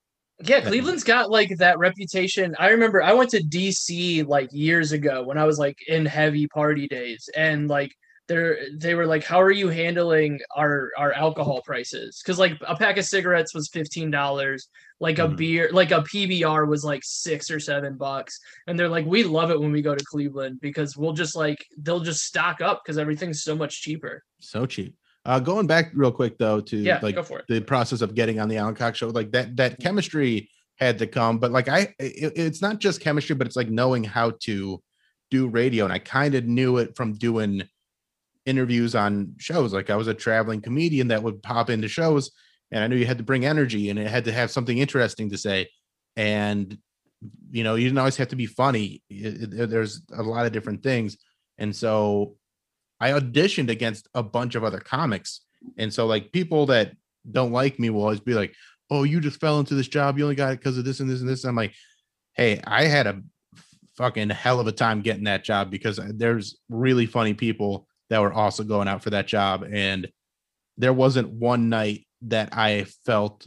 Yeah, 0.44 0.60
Cleveland's 0.60 1.04
got 1.04 1.30
like 1.30 1.56
that 1.58 1.78
reputation. 1.78 2.56
I 2.58 2.70
remember 2.70 3.00
I 3.00 3.12
went 3.12 3.30
to 3.30 3.38
DC 3.40 4.26
like 4.26 4.48
years 4.52 4.90
ago 4.90 5.22
when 5.22 5.38
I 5.38 5.44
was 5.44 5.56
like 5.56 5.76
in 5.86 6.04
heavy 6.04 6.48
party 6.48 6.88
days 6.88 7.28
and 7.36 7.68
like 7.68 7.92
they're 8.26 8.58
they 8.76 8.96
were 8.96 9.06
like, 9.06 9.22
How 9.22 9.40
are 9.40 9.52
you 9.52 9.68
handling 9.68 10.40
our 10.56 10.90
our 10.98 11.12
alcohol 11.12 11.62
prices? 11.64 12.20
Because 12.20 12.40
like 12.40 12.58
a 12.66 12.74
pack 12.74 12.96
of 12.96 13.04
cigarettes 13.04 13.54
was 13.54 13.68
fifteen 13.68 14.10
dollars, 14.10 14.68
like 14.98 15.20
a 15.20 15.28
Mhm. 15.28 15.36
beer, 15.36 15.70
like 15.72 15.92
a 15.92 16.02
PBR 16.02 16.66
was 16.66 16.82
like 16.84 17.02
six 17.04 17.52
or 17.52 17.60
seven 17.60 17.96
bucks. 17.96 18.36
And 18.66 18.76
they're 18.76 18.88
like, 18.88 19.06
We 19.06 19.22
love 19.22 19.52
it 19.52 19.60
when 19.60 19.70
we 19.70 19.80
go 19.80 19.94
to 19.94 20.04
Cleveland 20.04 20.58
because 20.60 20.96
we'll 20.96 21.12
just 21.12 21.36
like 21.36 21.64
they'll 21.78 22.00
just 22.00 22.24
stock 22.24 22.60
up 22.60 22.80
because 22.82 22.98
everything's 22.98 23.44
so 23.44 23.54
much 23.54 23.80
cheaper. 23.80 24.24
So 24.40 24.66
cheap. 24.66 24.96
Uh 25.24 25.38
going 25.38 25.66
back 25.66 25.90
real 25.94 26.10
quick 26.12 26.36
though 26.38 26.60
to 26.60 26.76
Yeah, 26.76 26.98
like 27.02 27.14
go 27.14 27.22
for 27.22 27.38
it. 27.40 27.44
the 27.48 27.60
process 27.60 28.00
of 28.00 28.14
getting 28.14 28.40
on 28.40 28.48
the 28.48 28.56
Alan 28.56 28.74
Cox 28.74 28.98
show, 28.98 29.08
like 29.08 29.30
that 29.32 29.56
that 29.56 29.78
chemistry 29.80 30.50
had 30.76 30.98
to 30.98 31.06
come. 31.06 31.38
But 31.38 31.52
like 31.52 31.68
I, 31.68 31.94
it, 32.00 32.32
it's 32.36 32.60
not 32.62 32.78
just 32.80 33.00
chemistry, 33.00 33.36
but 33.36 33.46
it's 33.46 33.56
like 33.56 33.70
knowing 33.70 34.02
how 34.04 34.32
to 34.44 34.82
do 35.30 35.46
radio, 35.48 35.84
and 35.84 35.92
I 35.92 35.98
kind 35.98 36.34
of 36.34 36.44
knew 36.46 36.78
it 36.78 36.96
from 36.96 37.12
doing 37.14 37.62
interviews 38.46 38.94
on 38.94 39.34
shows. 39.38 39.72
Like 39.72 39.90
I 39.90 39.96
was 39.96 40.08
a 40.08 40.14
traveling 40.14 40.60
comedian 40.60 41.08
that 41.08 41.22
would 41.22 41.42
pop 41.42 41.70
into 41.70 41.88
shows, 41.88 42.32
and 42.72 42.82
I 42.82 42.86
knew 42.88 42.96
you 42.96 43.06
had 43.06 43.18
to 43.18 43.24
bring 43.24 43.44
energy, 43.44 43.90
and 43.90 43.98
it 43.98 44.08
had 44.08 44.24
to 44.24 44.32
have 44.32 44.50
something 44.50 44.78
interesting 44.78 45.30
to 45.30 45.38
say, 45.38 45.68
and 46.16 46.76
you 47.52 47.62
know 47.62 47.76
you 47.76 47.84
didn't 47.84 47.98
always 47.98 48.16
have 48.16 48.28
to 48.28 48.36
be 48.36 48.46
funny. 48.46 49.02
It- 49.08 49.52
it- 49.54 49.70
there's 49.70 50.02
a 50.12 50.22
lot 50.24 50.46
of 50.46 50.52
different 50.52 50.82
things, 50.82 51.16
and 51.58 51.74
so 51.76 52.36
I 53.02 53.10
auditioned 53.10 53.68
against 53.68 54.08
a 54.14 54.22
bunch 54.22 54.54
of 54.54 54.62
other 54.62 54.78
comics. 54.78 55.40
And 55.76 55.92
so 55.92 56.06
like 56.06 56.30
people 56.30 56.66
that 56.66 56.92
don't 57.30 57.52
like 57.52 57.78
me 57.78 57.90
will 57.90 58.02
always 58.02 58.20
be 58.20 58.34
like, 58.34 58.54
Oh, 58.90 59.02
you 59.02 59.20
just 59.20 59.40
fell 59.40 59.58
into 59.58 59.74
this 59.74 59.88
job. 59.88 60.18
You 60.18 60.24
only 60.24 60.36
got 60.36 60.52
it 60.52 60.58
because 60.60 60.78
of 60.78 60.84
this 60.84 61.00
and 61.00 61.10
this 61.10 61.20
and 61.20 61.28
this. 61.28 61.44
And 61.44 61.48
I'm 61.48 61.56
like, 61.56 61.74
hey, 62.34 62.60
I 62.64 62.84
had 62.84 63.06
a 63.06 63.22
fucking 63.96 64.30
hell 64.30 64.60
of 64.60 64.66
a 64.66 64.72
time 64.72 65.00
getting 65.00 65.24
that 65.24 65.44
job 65.44 65.70
because 65.70 65.98
there's 66.14 66.58
really 66.68 67.06
funny 67.06 67.34
people 67.34 67.88
that 68.10 68.20
were 68.20 68.32
also 68.32 68.64
going 68.64 68.88
out 68.88 69.02
for 69.02 69.10
that 69.10 69.26
job. 69.26 69.64
And 69.70 70.08
there 70.76 70.92
wasn't 70.92 71.30
one 71.30 71.68
night 71.70 72.06
that 72.22 72.50
I 72.52 72.84
felt 73.04 73.46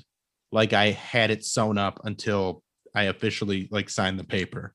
like 0.51 0.73
I 0.73 0.91
had 0.91 1.31
it 1.31 1.45
sewn 1.45 1.77
up 1.77 2.01
until 2.03 2.63
I 2.93 3.03
officially 3.03 3.67
like 3.71 3.89
signed 3.89 4.19
the 4.19 4.23
paper. 4.23 4.73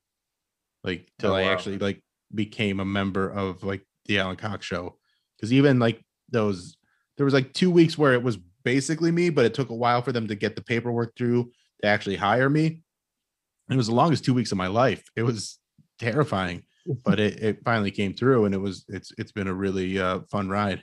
Like 0.84 1.10
till 1.18 1.32
Oh, 1.32 1.36
I 1.36 1.44
actually 1.44 1.78
like 1.78 2.02
became 2.34 2.80
a 2.80 2.84
member 2.84 3.28
of 3.28 3.62
like 3.64 3.84
the 4.10 4.18
Alan 4.18 4.36
Cox 4.36 4.66
show. 4.66 4.96
Cause 5.40 5.52
even 5.52 5.78
like 5.78 6.04
those 6.30 6.76
there 7.16 7.24
was 7.24 7.32
like 7.34 7.52
two 7.54 7.70
weeks 7.70 7.96
where 7.96 8.12
it 8.12 8.22
was 8.22 8.36
basically 8.64 9.10
me, 9.10 9.30
but 9.30 9.44
it 9.44 9.54
took 9.54 9.70
a 9.70 9.74
while 9.74 10.02
for 10.02 10.12
them 10.12 10.26
to 10.28 10.34
get 10.34 10.56
the 10.56 10.62
paperwork 10.62 11.16
through 11.16 11.50
to 11.82 11.88
actually 11.88 12.16
hire 12.16 12.50
me. 12.50 12.66
And 12.66 13.74
it 13.74 13.76
was 13.76 13.86
the 13.86 13.94
longest 13.94 14.24
two 14.24 14.34
weeks 14.34 14.52
of 14.52 14.58
my 14.58 14.66
life. 14.66 15.02
It 15.16 15.22
was 15.22 15.58
terrifying, 15.98 16.64
but 17.04 17.20
it, 17.20 17.40
it 17.42 17.58
finally 17.64 17.90
came 17.90 18.12
through 18.12 18.44
and 18.46 18.54
it 18.54 18.58
was 18.58 18.84
it's 18.88 19.12
it's 19.16 19.32
been 19.32 19.46
a 19.48 19.54
really 19.54 19.98
uh 19.98 20.20
fun 20.30 20.48
ride. 20.48 20.82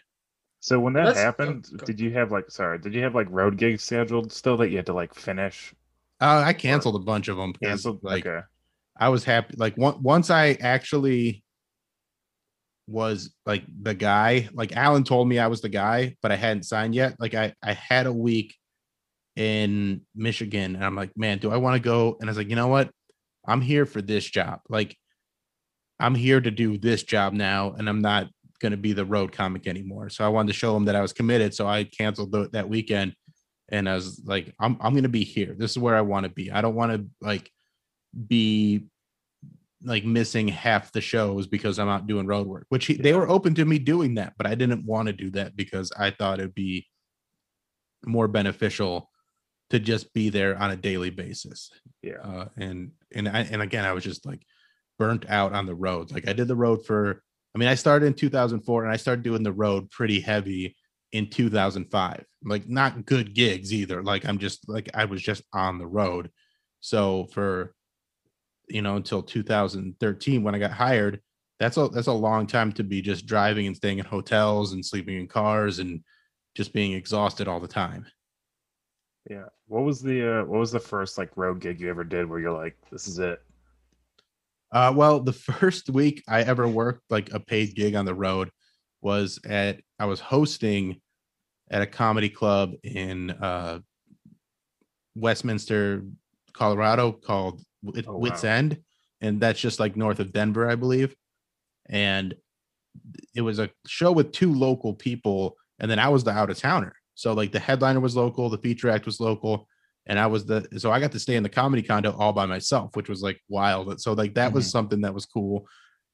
So 0.59 0.79
when 0.79 0.93
that 0.93 1.05
Let's- 1.05 1.19
happened, 1.19 1.67
go. 1.77 1.85
did 1.85 1.99
you 1.99 2.11
have 2.13 2.31
like 2.31 2.49
sorry, 2.49 2.79
did 2.79 2.93
you 2.93 3.03
have 3.03 3.13
like 3.13 3.27
road 3.29 3.57
gigs 3.57 3.83
scheduled 3.83 4.31
still 4.31 4.57
that 4.57 4.69
you 4.69 4.77
had 4.77 4.85
to 4.87 4.93
like 4.93 5.13
finish? 5.13 5.73
Uh, 6.19 6.41
I 6.45 6.53
canceled 6.53 6.95
a 6.95 6.99
bunch 7.05 7.27
of 7.27 7.37
them 7.37 7.51
because 7.51 7.83
Canceled? 7.83 8.03
like 8.03 8.25
okay. 8.25 8.43
I 8.97 9.09
was 9.09 9.23
happy. 9.23 9.53
Like 9.57 9.77
one, 9.77 10.01
once 10.01 10.31
I 10.31 10.53
actually 10.61 11.43
was 12.87 13.33
like 13.45 13.63
the 13.81 13.93
guy, 13.93 14.49
like 14.53 14.75
Alan 14.75 15.03
told 15.03 15.27
me 15.27 15.39
I 15.39 15.47
was 15.47 15.61
the 15.61 15.69
guy, 15.69 16.15
but 16.21 16.31
I 16.31 16.35
hadn't 16.35 16.63
signed 16.63 16.95
yet. 16.95 17.15
Like 17.19 17.35
I, 17.35 17.53
I 17.61 17.73
had 17.73 18.07
a 18.07 18.13
week 18.13 18.55
in 19.35 20.01
Michigan 20.15 20.75
and 20.75 20.83
I'm 20.83 20.95
like, 20.95 21.11
man, 21.15 21.37
do 21.37 21.51
I 21.51 21.57
want 21.57 21.75
to 21.75 21.85
go? 21.85 22.17
And 22.19 22.29
I 22.29 22.31
was 22.31 22.37
like, 22.37 22.49
you 22.49 22.55
know 22.55 22.67
what? 22.67 22.89
I'm 23.47 23.61
here 23.61 23.85
for 23.85 24.01
this 24.01 24.25
job. 24.25 24.59
Like 24.69 24.97
I'm 25.99 26.15
here 26.15 26.39
to 26.41 26.51
do 26.51 26.77
this 26.77 27.03
job 27.03 27.33
now 27.33 27.73
and 27.77 27.87
I'm 27.89 28.01
not 28.01 28.27
going 28.61 28.71
to 28.71 28.77
be 28.77 28.93
the 28.93 29.05
road 29.05 29.31
comic 29.31 29.67
anymore. 29.67 30.09
So 30.09 30.25
I 30.25 30.29
wanted 30.29 30.47
to 30.47 30.57
show 30.57 30.75
him 30.75 30.85
that 30.85 30.95
I 30.95 31.01
was 31.01 31.13
committed. 31.13 31.53
So 31.53 31.67
I 31.67 31.83
canceled 31.83 32.31
the, 32.31 32.49
that 32.53 32.69
weekend 32.69 33.13
and 33.69 33.87
I 33.87 33.95
was 33.95 34.21
like, 34.25 34.53
I'm, 34.59 34.77
I'm 34.79 34.93
going 34.93 35.03
to 35.03 35.09
be 35.09 35.23
here. 35.23 35.55
This 35.57 35.71
is 35.71 35.77
where 35.77 35.95
I 35.95 36.01
want 36.01 36.23
to 36.23 36.31
be. 36.31 36.51
I 36.51 36.61
don't 36.61 36.75
want 36.75 36.93
to 36.93 37.05
like 37.21 37.51
be 38.27 38.85
like 39.83 40.05
missing 40.05 40.47
half 40.47 40.91
the 40.91 41.01
shows 41.01 41.47
because 41.47 41.77
I'm 41.77 41.89
out 41.89 42.07
doing 42.07 42.25
road 42.25 42.47
work, 42.47 42.65
which 42.69 42.87
he, 42.87 42.95
they 42.95 43.13
were 43.13 43.29
open 43.29 43.53
to 43.55 43.65
me 43.65 43.79
doing 43.79 44.15
that, 44.15 44.33
but 44.37 44.47
I 44.47 44.55
didn't 44.55 44.85
want 44.85 45.07
to 45.07 45.13
do 45.13 45.29
that 45.31 45.55
because 45.55 45.91
I 45.97 46.11
thought 46.11 46.39
it'd 46.39 46.55
be 46.55 46.87
more 48.05 48.27
beneficial 48.27 49.09
to 49.69 49.79
just 49.79 50.13
be 50.13 50.29
there 50.29 50.57
on 50.57 50.71
a 50.71 50.77
daily 50.77 51.09
basis. 51.09 51.71
Yeah. 52.01 52.21
Uh, 52.23 52.47
and 52.57 52.91
and 53.13 53.27
I, 53.27 53.41
and 53.41 53.61
again, 53.61 53.85
I 53.85 53.93
was 53.93 54.03
just 54.03 54.25
like 54.25 54.41
burnt 54.97 55.29
out 55.29 55.53
on 55.53 55.65
the 55.65 55.75
roads. 55.75 56.11
Like 56.11 56.27
I 56.27 56.33
did 56.33 56.47
the 56.47 56.55
road 56.55 56.85
for, 56.85 57.21
I 57.53 57.57
mean, 57.57 57.69
I 57.69 57.75
started 57.75 58.05
in 58.05 58.13
2004 58.13 58.83
and 58.83 58.91
I 58.91 58.97
started 58.97 59.23
doing 59.23 59.43
the 59.43 59.51
road 59.51 59.89
pretty 59.91 60.19
heavy 60.19 60.75
in 61.11 61.29
2005. 61.29 62.25
Like 62.43 62.67
not 62.67 63.05
good 63.05 63.33
gigs 63.33 63.73
either. 63.73 64.01
Like 64.03 64.25
I'm 64.25 64.37
just 64.37 64.67
like 64.69 64.89
I 64.93 65.05
was 65.05 65.21
just 65.21 65.43
on 65.53 65.77
the 65.77 65.87
road. 65.87 66.31
So 66.79 67.27
for 67.31 67.73
you 68.67 68.81
know 68.81 68.95
until 68.95 69.21
2013 69.21 70.43
when 70.43 70.55
I 70.55 70.59
got 70.59 70.71
hired, 70.71 71.21
that's 71.59 71.77
a 71.77 71.87
that's 71.89 72.07
a 72.07 72.13
long 72.13 72.47
time 72.47 72.71
to 72.73 72.83
be 72.83 73.01
just 73.01 73.25
driving 73.25 73.67
and 73.67 73.75
staying 73.75 73.99
in 73.99 74.05
hotels 74.05 74.73
and 74.73 74.85
sleeping 74.85 75.19
in 75.19 75.27
cars 75.27 75.79
and 75.79 76.03
just 76.55 76.73
being 76.73 76.93
exhausted 76.93 77.47
all 77.47 77.59
the 77.59 77.67
time. 77.67 78.05
Yeah. 79.29 79.45
What 79.67 79.83
was 79.83 80.01
the 80.01 80.41
uh, 80.41 80.45
what 80.45 80.59
was 80.59 80.71
the 80.71 80.79
first 80.79 81.17
like 81.17 81.35
road 81.35 81.59
gig 81.59 81.81
you 81.81 81.89
ever 81.89 82.03
did 82.03 82.29
where 82.29 82.39
you're 82.39 82.51
like, 82.51 82.77
this 82.91 83.07
is 83.07 83.19
it? 83.19 83.41
Uh, 84.71 84.93
well, 84.95 85.19
the 85.19 85.33
first 85.59 85.89
week 85.89 86.23
I 86.27 86.41
ever 86.41 86.67
worked 86.67 87.09
like 87.09 87.33
a 87.33 87.39
paid 87.39 87.75
gig 87.75 87.95
on 87.95 88.05
the 88.05 88.15
road 88.15 88.51
was 89.01 89.39
at 89.45 89.81
I 89.99 90.05
was 90.05 90.19
hosting 90.19 91.01
at 91.69 91.81
a 91.81 91.87
comedy 91.87 92.29
club 92.29 92.73
in 92.83 93.31
uh, 93.31 93.79
Westminster, 95.15 96.03
Colorado 96.53 97.11
called 97.11 97.61
Wit- 97.83 98.05
Oh, 98.07 98.17
Wits 98.17 98.43
wow. 98.43 98.49
End, 98.49 98.81
and 99.21 99.39
that's 99.39 99.59
just 99.59 99.79
like 99.79 99.95
north 99.95 100.19
of 100.19 100.31
Denver, 100.31 100.69
I 100.69 100.75
believe. 100.75 101.15
And 101.89 102.35
it 103.35 103.41
was 103.41 103.59
a 103.59 103.69
show 103.85 104.11
with 104.11 104.31
two 104.31 104.53
local 104.53 104.93
people, 104.93 105.55
and 105.79 105.89
then 105.89 105.99
I 105.99 106.09
was 106.09 106.23
the 106.23 106.31
out 106.31 106.49
of 106.49 106.57
towner. 106.57 106.93
So 107.15 107.33
like 107.33 107.51
the 107.51 107.59
headliner 107.59 107.99
was 107.99 108.15
local, 108.15 108.49
the 108.49 108.57
feature 108.59 108.89
act 108.89 109.05
was 109.05 109.19
local, 109.19 109.67
and 110.05 110.19
I 110.19 110.27
was 110.27 110.45
the 110.45 110.67
so 110.77 110.91
I 110.91 110.99
got 110.99 111.11
to 111.13 111.19
stay 111.19 111.35
in 111.35 111.43
the 111.43 111.49
comedy 111.49 111.81
condo 111.81 112.15
all 112.17 112.33
by 112.33 112.45
myself, 112.45 112.95
which 112.95 113.09
was 113.09 113.21
like 113.21 113.41
wild. 113.49 113.99
So 114.01 114.13
like 114.13 114.35
that 114.35 114.53
was 114.53 114.65
mm-hmm. 114.65 114.71
something 114.71 115.01
that 115.01 115.13
was 115.13 115.25
cool 115.25 115.67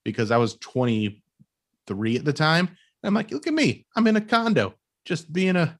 because 0.04 0.32
I 0.32 0.38
was 0.38 0.56
23 0.58 2.18
at 2.18 2.26
the 2.26 2.34
time. 2.34 2.68
And 2.68 3.08
I'm 3.08 3.14
like, 3.14 3.32
look 3.32 3.48
at 3.48 3.54
me, 3.54 3.86
I'm 3.96 4.08
in 4.08 4.16
a 4.16 4.22
condo, 4.22 4.76
just 5.06 5.32
being 5.32 5.56
a 5.56 5.78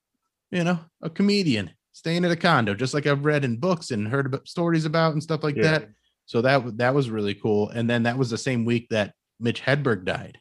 you 0.52 0.64
know 0.64 0.80
a 1.02 1.10
comedian, 1.10 1.72
staying 1.94 2.26
at 2.26 2.32
a 2.32 2.36
condo, 2.36 2.74
just 2.74 2.94
like 2.94 3.08
I've 3.08 3.24
read 3.24 3.46
in 3.46 3.58
books 3.58 3.92
and 3.92 4.08
heard 4.08 4.26
about 4.26 4.48
stories 4.48 4.86
about 4.86 5.14
and 5.14 5.24
stuff 5.24 5.44
like 5.44 5.56
Yeah. 5.56 5.64
that. 5.64 5.90
So 6.26 6.42
that 6.42 6.78
that 6.78 6.94
was 6.94 7.10
really 7.10 7.36
cool. 7.36 7.70
And 7.70 7.90
then 7.90 8.04
that 8.04 8.18
was 8.18 8.30
the 8.30 8.38
same 8.38 8.66
week 8.66 8.90
that 8.90 9.14
Mitch 9.40 9.62
Hedberg 9.62 10.06
died. 10.06 10.40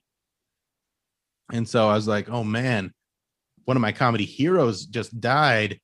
And 1.52 1.68
so 1.68 1.88
I 1.88 1.94
was 1.94 2.08
like, 2.08 2.28
oh 2.30 2.44
man, 2.44 2.92
one 3.64 3.76
of 3.76 3.80
my 3.80 3.92
comedy 3.92 4.24
heroes 4.24 4.86
just 4.86 5.20
died. 5.20 5.78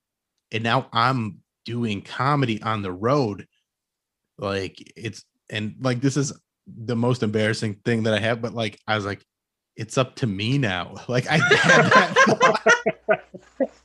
And 0.51 0.65
now 0.65 0.89
I'm 0.93 1.39
doing 1.65 2.01
comedy 2.03 2.63
on 2.63 2.83
the 2.83 2.93
road. 2.93 3.47
Like 4.39 4.81
it's 4.97 5.25
and 5.51 5.75
like 5.81 6.01
this 6.01 6.17
is 6.17 6.33
the 6.67 6.97
most 6.97 7.23
embarrassing 7.23 7.81
thing 7.85 8.05
that 8.05 8.15
I 8.15 8.21
have, 8.21 8.41
but 8.41 8.55
like 8.55 8.79
I 8.87 8.95
was 8.97 9.05
like, 9.05 9.23
it's 9.77 9.99
up 9.99 10.15
to 10.17 10.27
me 10.27 10.59
now. 10.59 10.95
Like 11.09 11.27
I 11.27 11.39
had 11.39 11.51
that. 11.91 12.61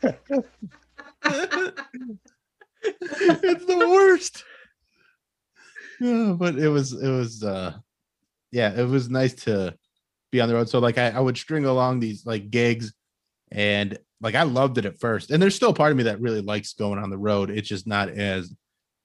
it's 2.84 3.66
the 3.66 3.78
worst. 3.78 4.44
Yeah, 6.00 6.34
but 6.38 6.56
it 6.58 6.70
was 6.70 6.94
it 6.94 7.10
was 7.10 7.44
uh 7.44 7.74
yeah, 8.52 8.74
it 8.80 8.88
was 8.88 9.10
nice 9.10 9.34
to 9.46 9.76
be 10.32 10.42
on 10.42 10.48
the 10.50 10.56
road. 10.56 10.70
So 10.70 10.80
like 10.80 10.98
I, 10.98 11.10
I 11.10 11.20
would 11.20 11.38
string 11.38 11.66
along 11.66 12.00
these 12.00 12.26
like 12.26 12.50
gigs 12.52 12.94
and 13.52 13.98
like 14.22 14.36
I 14.36 14.44
loved 14.44 14.78
it 14.78 14.86
at 14.86 15.00
first. 15.00 15.32
And 15.32 15.42
there's 15.42 15.56
still 15.56 15.74
part 15.74 15.92
of 15.92 15.98
me 15.98 16.04
that 16.04 16.20
really 16.22 16.42
likes 16.42 16.74
going 16.74 17.00
on 17.00 17.10
the 17.10 17.18
road. 17.18 17.50
It's 17.50 17.68
just 17.68 17.88
not 17.88 18.10
as 18.10 18.54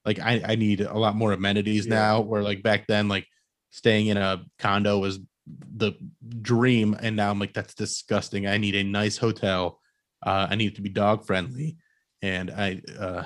like 0.05 0.19
I, 0.19 0.43
I 0.45 0.55
need 0.57 0.81
a 0.81 0.99
lot 0.99 1.17
more 1.17 1.33
amenities 1.33 1.87
Yeah. 1.87 1.95
now 1.95 2.21
where 2.21 2.43
like 2.43 2.63
back 2.63 2.87
then 2.87 3.09
like 3.09 3.27
staying 3.71 4.07
in 4.07 4.17
a 4.17 4.45
condo 4.59 4.99
was 4.99 5.19
the 5.77 5.93
dream 6.43 6.97
and 7.01 7.17
now 7.17 7.31
I'm 7.31 7.39
like 7.39 7.55
that's 7.55 7.75
disgusting. 7.75 8.47
I 8.47 8.57
need 8.59 8.75
a 8.75 8.85
nice 8.85 9.17
hotel. 9.19 9.81
Uh 10.25 10.47
I 10.51 10.55
need 10.57 10.73
it 10.73 10.77
to 10.77 10.83
be 10.83 10.89
dog 10.89 11.27
friendly 11.27 11.77
and 12.23 12.51
I 12.51 12.81
uh 12.99 13.25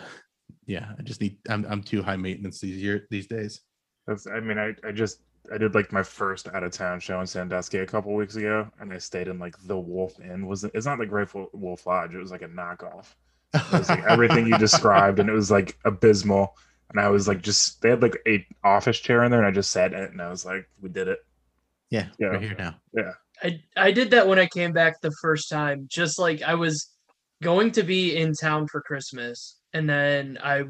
yeah, 0.67 0.93
I 0.99 1.03
just 1.03 1.21
need 1.21 1.39
I'm 1.49 1.65
I'm 1.69 1.83
too 1.83 2.03
high 2.03 2.17
maintenance 2.17 2.61
these 2.61 2.77
year 2.83 3.07
these 3.11 3.27
days. 3.27 3.61
That's 4.07 4.27
I 4.27 4.41
mean, 4.41 4.59
I, 4.59 4.75
I 4.87 4.93
just 4.93 5.21
I 5.53 5.59
did 5.59 5.75
like 5.75 5.93
my 5.93 6.03
first 6.03 6.49
out 6.49 6.63
of 6.63 6.73
town 6.73 7.01
show 7.01 7.21
in 7.21 7.27
Sandusky 7.27 7.79
a 7.79 7.87
couple 7.87 8.15
weeks 8.15 8.37
ago, 8.37 8.69
and 8.81 8.93
I 8.93 8.99
stayed 8.99 9.29
in 9.29 9.39
like 9.39 9.57
the 9.67 9.79
Wolf 9.79 10.19
Inn. 10.21 10.47
Was 10.47 10.65
it's 10.65 10.87
not 10.87 10.99
the 10.99 11.07
Grateful 11.07 11.49
Wolf 11.53 11.87
Lodge? 11.87 12.15
It 12.15 12.19
was 12.19 12.31
like 12.31 12.43
a 12.43 12.49
knockoff. 12.49 13.15
It 13.55 13.73
was 13.73 13.89
like 13.89 14.05
everything 14.05 14.47
you 14.47 14.57
described, 14.67 15.19
and 15.19 15.29
it 15.29 15.33
was 15.33 15.51
like 15.51 15.77
abysmal. 15.85 16.57
And 16.91 17.01
I 17.01 17.09
was 17.09 17.27
like, 17.27 17.43
just 17.43 17.81
they 17.83 17.91
had 17.91 18.03
like 18.03 18.17
a 18.27 18.47
office 18.63 18.99
chair 19.01 19.25
in 19.25 19.31
there, 19.31 19.41
and 19.41 19.49
I 19.49 19.51
just 19.51 19.71
sat 19.73 19.93
in 19.93 20.01
it, 20.01 20.13
and 20.13 20.23
I 20.23 20.29
was 20.29 20.45
like, 20.47 20.69
we 20.81 20.89
did 20.91 21.09
it. 21.09 21.19
yeah, 21.91 22.07
Yeah. 22.19 22.29
we're 22.31 22.39
here 22.41 22.57
now. 22.59 22.77
Yeah, 22.95 23.13
I 23.43 23.61
I 23.77 23.91
did 23.91 24.11
that 24.13 24.29
when 24.29 24.39
I 24.39 24.47
came 24.47 24.73
back 24.73 25.01
the 25.01 25.13
first 25.21 25.49
time. 25.51 25.87
Just 25.91 26.19
like 26.19 26.43
I 26.43 26.55
was 26.55 26.92
going 27.43 27.73
to 27.73 27.83
be 27.83 28.17
in 28.17 28.33
town 28.33 28.67
for 28.69 28.81
Christmas, 28.81 29.59
and 29.75 29.89
then 29.89 30.39
I 30.43 30.65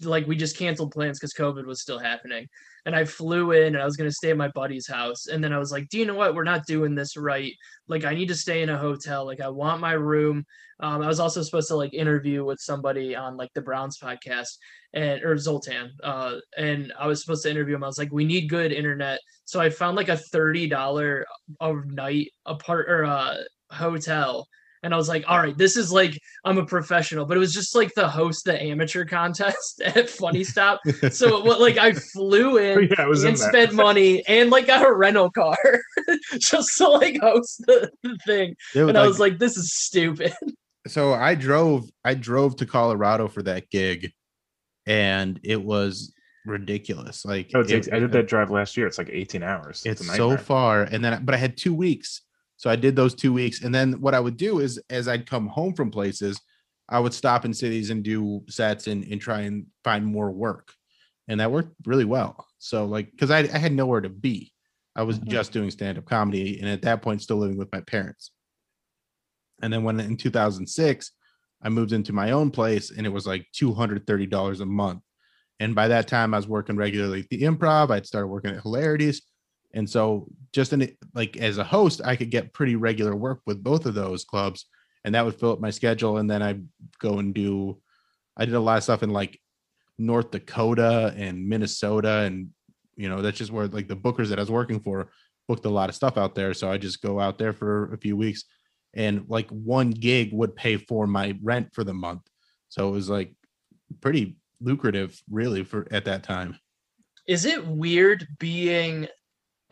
like 0.00 0.26
we 0.26 0.36
just 0.36 0.56
canceled 0.56 0.92
plans 0.92 1.18
because 1.18 1.34
COVID 1.34 1.66
was 1.66 1.82
still 1.82 1.98
happening. 1.98 2.48
And 2.84 2.96
I 2.96 3.04
flew 3.04 3.52
in 3.52 3.74
and 3.74 3.82
I 3.82 3.84
was 3.84 3.96
gonna 3.96 4.10
stay 4.10 4.30
at 4.30 4.36
my 4.36 4.48
buddy's 4.48 4.88
house. 4.88 5.26
And 5.26 5.42
then 5.42 5.52
I 5.52 5.58
was 5.58 5.70
like, 5.70 5.88
do 5.88 5.98
you 5.98 6.06
know 6.06 6.14
what? 6.14 6.34
We're 6.34 6.44
not 6.44 6.66
doing 6.66 6.94
this 6.94 7.16
right. 7.16 7.52
Like 7.88 8.04
I 8.04 8.14
need 8.14 8.28
to 8.28 8.34
stay 8.34 8.62
in 8.62 8.70
a 8.70 8.78
hotel. 8.78 9.24
Like 9.24 9.40
I 9.40 9.48
want 9.48 9.80
my 9.80 9.92
room. 9.92 10.44
Um, 10.80 11.02
I 11.02 11.06
was 11.06 11.20
also 11.20 11.42
supposed 11.42 11.68
to 11.68 11.76
like 11.76 11.94
interview 11.94 12.44
with 12.44 12.58
somebody 12.58 13.14
on 13.14 13.36
like 13.36 13.50
the 13.54 13.62
Browns 13.62 13.98
podcast 13.98 14.56
and 14.94 15.22
or 15.22 15.38
Zoltan. 15.38 15.92
Uh, 16.02 16.36
and 16.56 16.92
I 16.98 17.06
was 17.06 17.20
supposed 17.20 17.44
to 17.44 17.50
interview 17.50 17.76
him. 17.76 17.84
I 17.84 17.88
was 17.88 17.98
like, 17.98 18.12
we 18.12 18.24
need 18.24 18.48
good 18.48 18.72
internet. 18.72 19.20
So 19.44 19.60
I 19.60 19.70
found 19.70 19.96
like 19.96 20.08
a 20.08 20.16
thirty 20.16 20.66
dollar 20.66 21.24
a 21.60 21.74
night 21.86 22.30
apart 22.46 22.88
or 22.88 23.04
uh 23.04 23.36
hotel 23.70 24.46
and 24.82 24.92
i 24.94 24.96
was 24.96 25.08
like 25.08 25.24
all 25.28 25.38
right 25.38 25.56
this 25.58 25.76
is 25.76 25.92
like 25.92 26.18
i'm 26.44 26.58
a 26.58 26.64
professional 26.66 27.24
but 27.24 27.36
it 27.36 27.40
was 27.40 27.52
just 27.54 27.74
like 27.74 27.92
the 27.94 28.08
host 28.08 28.44
the 28.44 28.60
amateur 28.62 29.04
contest 29.18 29.80
at 29.84 30.08
funny 30.10 30.44
stop 30.52 30.80
so 31.10 31.42
what 31.42 31.60
like 31.60 31.78
i 31.78 31.92
flew 31.92 32.58
in 32.58 32.88
yeah, 32.90 33.02
it 33.04 33.08
was 33.08 33.24
in 33.24 33.30
and 33.30 33.38
that. 33.38 33.48
spent 33.48 33.72
money 33.74 34.22
and 34.26 34.50
like 34.50 34.66
got 34.66 34.86
a 34.86 34.92
rental 34.92 35.30
car 35.30 35.56
just 36.38 36.76
to 36.78 36.88
like 36.88 37.18
host 37.20 37.62
the, 37.66 37.90
the 38.02 38.16
thing 38.26 38.54
It 38.74 38.80
was 38.80 38.88
and 38.90 38.98
i 38.98 39.06
was 39.06 39.18
like 39.20 39.38
this 39.38 39.56
is 39.56 39.72
stupid 39.74 40.32
so 40.88 41.14
I 41.14 41.36
drove 41.36 41.88
I 42.04 42.14
drove 42.14 42.56
to 42.56 42.66
Colorado 42.66 43.28
for 43.28 43.40
that 43.44 43.70
gig 43.70 44.10
and 44.84 45.38
it 45.44 45.62
was 45.62 46.12
ridiculous. 46.44 47.24
Like 47.24 47.50
oh, 47.54 47.60
No, 47.60 47.64
it 47.64 47.86
it- 47.86 47.92
I 47.92 48.00
did 48.00 48.10
that 48.10 48.26
drive 48.26 48.50
last 48.50 48.76
year. 48.76 48.88
It's 48.88 48.98
like 48.98 49.08
18 49.12 49.44
hours. 49.44 49.82
it's 49.86 50.00
a 50.00 50.04
so 50.16 50.36
far 50.36 50.82
and 50.82 51.04
then 51.04 51.24
but 51.24 51.36
i 51.36 51.38
had 51.38 51.56
two 51.56 51.72
weeks 51.72 52.22
so 52.62 52.70
i 52.70 52.76
did 52.76 52.94
those 52.94 53.14
two 53.14 53.32
weeks 53.32 53.62
and 53.64 53.74
then 53.74 54.00
what 54.00 54.14
i 54.14 54.20
would 54.20 54.36
do 54.36 54.60
is 54.60 54.80
as 54.88 55.08
i'd 55.08 55.26
come 55.28 55.48
home 55.48 55.74
from 55.74 55.90
places 55.90 56.40
i 56.88 56.98
would 56.98 57.12
stop 57.12 57.44
in 57.44 57.52
cities 57.52 57.90
and 57.90 58.04
do 58.04 58.40
sets 58.48 58.86
and, 58.86 59.02
and 59.04 59.20
try 59.20 59.40
and 59.40 59.66
find 59.82 60.06
more 60.06 60.30
work 60.30 60.72
and 61.26 61.40
that 61.40 61.50
worked 61.50 61.74
really 61.86 62.04
well 62.04 62.46
so 62.58 62.84
like 62.84 63.10
because 63.10 63.30
I, 63.30 63.40
I 63.40 63.58
had 63.58 63.72
nowhere 63.72 64.00
to 64.00 64.08
be 64.08 64.52
i 64.94 65.02
was 65.02 65.18
Mhm. 65.18 65.28
just 65.28 65.52
doing 65.52 65.70
stand-up 65.72 66.06
comedy 66.06 66.60
and 66.60 66.68
at 66.68 66.82
that 66.82 67.02
point 67.02 67.22
still 67.22 67.38
living 67.38 67.58
with 67.58 67.72
my 67.72 67.80
parents 67.80 68.30
and 69.62 69.72
then 69.72 69.82
when 69.82 69.98
in 69.98 70.16
2006 70.16 71.10
i 71.62 71.68
moved 71.68 71.92
into 71.92 72.12
my 72.12 72.30
own 72.30 72.50
place 72.50 72.90
and 72.90 73.06
it 73.06 73.10
was 73.10 73.26
like 73.26 73.46
$230 73.52 74.60
a 74.60 74.66
month 74.66 75.02
and 75.60 75.76
by 75.76 75.86
that 75.86 76.08
time, 76.08 76.34
I 76.34 76.38
was 76.38 76.48
working 76.48 76.74
regularly 76.76 77.20
at 77.20 77.28
the 77.28 77.42
improv. 77.42 77.92
I'd 77.92 78.04
started 78.04 78.26
working 78.26 78.50
at 78.50 78.62
Hilarities. 78.62 79.22
And 79.74 79.88
so 79.88 80.28
just 80.52 80.72
in 80.72 80.94
like 81.14 81.36
as 81.36 81.58
a 81.58 81.64
host, 81.64 82.00
I 82.04 82.16
could 82.16 82.30
get 82.30 82.52
pretty 82.52 82.76
regular 82.76 83.14
work 83.14 83.40
with 83.46 83.62
both 83.62 83.86
of 83.86 83.94
those 83.94 84.24
clubs. 84.24 84.66
And 85.04 85.14
that 85.14 85.24
would 85.24 85.38
fill 85.38 85.52
up 85.52 85.60
my 85.60 85.70
schedule. 85.70 86.18
And 86.18 86.30
then 86.30 86.42
I'd 86.42 86.66
go 87.00 87.18
and 87.18 87.34
do 87.34 87.80
I 88.36 88.44
did 88.44 88.54
a 88.54 88.60
lot 88.60 88.78
of 88.78 88.84
stuff 88.84 89.02
in 89.02 89.10
like 89.10 89.40
North 89.98 90.30
Dakota 90.30 91.12
and 91.16 91.48
Minnesota. 91.48 92.18
And 92.18 92.50
you 92.96 93.08
know, 93.08 93.22
that's 93.22 93.38
just 93.38 93.50
where 93.50 93.66
like 93.66 93.88
the 93.88 93.96
bookers 93.96 94.28
that 94.28 94.38
I 94.38 94.42
was 94.42 94.50
working 94.50 94.80
for 94.80 95.10
booked 95.48 95.64
a 95.64 95.70
lot 95.70 95.88
of 95.88 95.94
stuff 95.94 96.16
out 96.16 96.34
there. 96.34 96.54
So 96.54 96.70
I 96.70 96.78
just 96.78 97.02
go 97.02 97.18
out 97.18 97.38
there 97.38 97.52
for 97.52 97.92
a 97.92 97.98
few 97.98 98.16
weeks 98.16 98.44
and 98.94 99.24
like 99.28 99.48
one 99.50 99.90
gig 99.90 100.32
would 100.32 100.54
pay 100.54 100.76
for 100.76 101.06
my 101.06 101.36
rent 101.42 101.74
for 101.74 101.84
the 101.84 101.94
month. 101.94 102.22
So 102.68 102.88
it 102.88 102.92
was 102.92 103.08
like 103.08 103.34
pretty 104.00 104.36
lucrative 104.60 105.20
really 105.30 105.64
for 105.64 105.86
at 105.90 106.04
that 106.04 106.22
time. 106.22 106.58
is 107.26 107.44
it 107.44 107.66
weird 107.66 108.26
being 108.38 109.08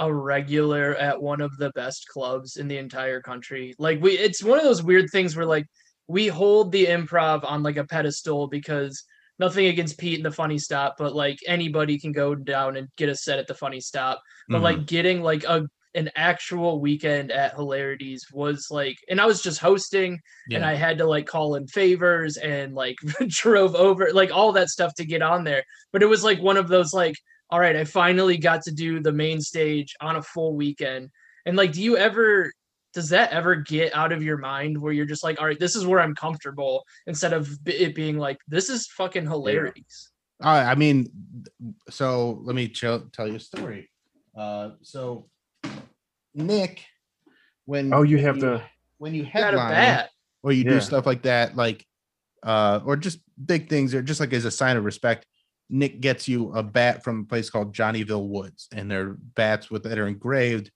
a 0.01 0.13
regular 0.13 0.97
at 0.97 1.21
one 1.23 1.41
of 1.41 1.57
the 1.59 1.71
best 1.77 2.07
clubs 2.09 2.57
in 2.57 2.67
the 2.69 2.79
entire 2.79 3.21
country 3.21 3.75
like 3.79 4.01
we 4.03 4.13
it's 4.19 4.43
one 4.43 4.59
of 4.59 4.65
those 4.65 4.83
weird 4.83 5.09
things 5.13 5.37
where 5.37 5.47
like 5.47 5.67
we 6.09 6.27
hold 6.27 6.73
the 6.73 6.87
improv 6.87 7.49
on 7.49 7.63
like 7.63 7.77
a 7.77 7.87
pedestal 7.87 8.49
because 8.49 9.05
nothing 9.39 9.67
against 9.67 9.97
Pete 9.99 10.17
and 10.17 10.25
the 10.25 10.31
Funny 10.31 10.59
Stop, 10.59 10.97
but 10.99 11.15
like 11.15 11.39
anybody 11.47 11.99
can 11.99 12.13
go 12.13 12.35
down 12.35 12.77
and 12.77 12.89
get 12.97 13.09
a 13.09 13.15
set 13.15 13.39
at 13.39 13.47
the 13.47 13.55
Funny 13.55 13.81
Stop. 13.81 14.21
But 14.49 14.59
Mhm. 14.59 14.63
like 14.63 14.87
getting 14.87 15.23
like 15.23 15.45
a 15.45 15.67
an 15.95 16.11
actual 16.15 16.81
weekend 16.81 17.33
at 17.33 17.55
Hilarities 17.55 18.27
was 18.33 18.67
like, 18.71 18.97
and 19.09 19.21
I 19.21 19.27
was 19.27 19.43
just 19.43 19.59
hosting, 19.61 20.21
and 20.57 20.65
I 20.65 20.75
had 20.75 20.99
to 20.99 21.07
like 21.07 21.27
call 21.27 21.55
in 21.57 21.67
favors 21.69 22.37
and 22.37 22.75
like 22.75 22.97
drove 23.29 23.75
over 23.75 24.11
like 24.13 24.31
all 24.33 24.53
that 24.53 24.69
stuff 24.69 24.93
to 24.97 25.05
get 25.05 25.23
on 25.23 25.45
there. 25.45 25.65
But 25.93 26.03
it 26.03 26.07
was 26.07 26.23
like 26.23 26.41
one 26.41 26.57
of 26.57 26.69
those 26.69 26.93
like, 26.93 27.15
all 27.51 27.61
right, 27.61 27.77
I 27.77 27.85
finally 27.85 28.37
got 28.37 28.63
to 28.63 28.71
do 28.73 29.01
the 29.01 29.13
main 29.13 29.41
stage 29.41 29.95
on 30.01 30.17
a 30.17 30.23
full 30.23 30.55
weekend. 30.55 31.11
And 31.47 31.57
like, 31.57 31.73
do 31.73 31.83
you 31.83 31.97
ever? 31.97 32.53
Does 32.93 33.09
that 33.11 33.31
ever 33.33 33.55
get 33.55 33.95
out 33.95 34.11
of 34.11 34.21
your 34.23 34.37
mind 34.37 34.77
where 34.77 34.93
you're 34.93 35.07
just 35.07 35.23
like, 35.23 35.41
all 35.41 35.47
right, 35.47 35.59
this 35.61 35.77
is 35.77 35.87
where 35.87 36.01
I'm 36.01 36.15
comfortable, 36.15 36.85
instead 37.07 37.33
of 37.33 37.49
it 37.65 37.95
being 37.95 38.19
like, 38.19 38.39
this 38.49 38.69
is 38.69 38.89
fucking 38.89 39.27
hilarities. 39.27 40.11
Uh, 40.43 40.49
I 40.67 40.75
mean, 40.75 41.09
so 41.89 42.41
let 42.43 42.57
me 42.57 42.67
ch- 42.67 42.81
tell 43.13 43.29
you 43.29 43.37
a 43.37 43.41
story. 43.41 43.89
Uh, 44.37 44.71
so 44.83 45.29
Nick, 46.35 46.85
when 47.67 47.93
Oh, 47.95 48.03
you 48.03 48.17
when 48.17 48.25
have 48.25 48.39
to- 48.41 48.63
when 48.99 49.15
you 49.15 49.23
You 49.25 49.33
got 49.33 49.39
a 49.55 49.59
headline 49.59 49.71
bat. 49.71 50.11
or 50.43 50.51
you 50.53 50.65
Yeah. 50.65 50.71
do 50.71 50.81
stuff 50.81 51.07
like 51.07 51.23
that, 51.23 51.55
like 51.57 51.87
uh, 52.43 52.81
or 52.85 52.97
just 52.97 53.21
big 53.45 53.69
things, 53.69 53.95
or 53.95 54.03
just 54.03 54.19
like 54.19 54.33
as 54.33 54.45
a 54.47 54.51
sign 54.51 54.77
of 54.77 54.85
respect. 54.85 55.27
Nick 55.71 56.01
gets 56.01 56.27
you 56.29 56.53
a 56.53 56.63
bat 56.63 57.05
from 57.05 57.21
a 57.21 57.25
place 57.25 57.49
called 57.49 57.73
Johnnyville 57.73 58.29
Woods, 58.29 58.69
and 58.73 58.91
they're 58.91 59.17
bats 59.35 59.71
with 59.71 59.85
that 59.85 59.99
are 59.99 60.09
engraved. 60.09 60.71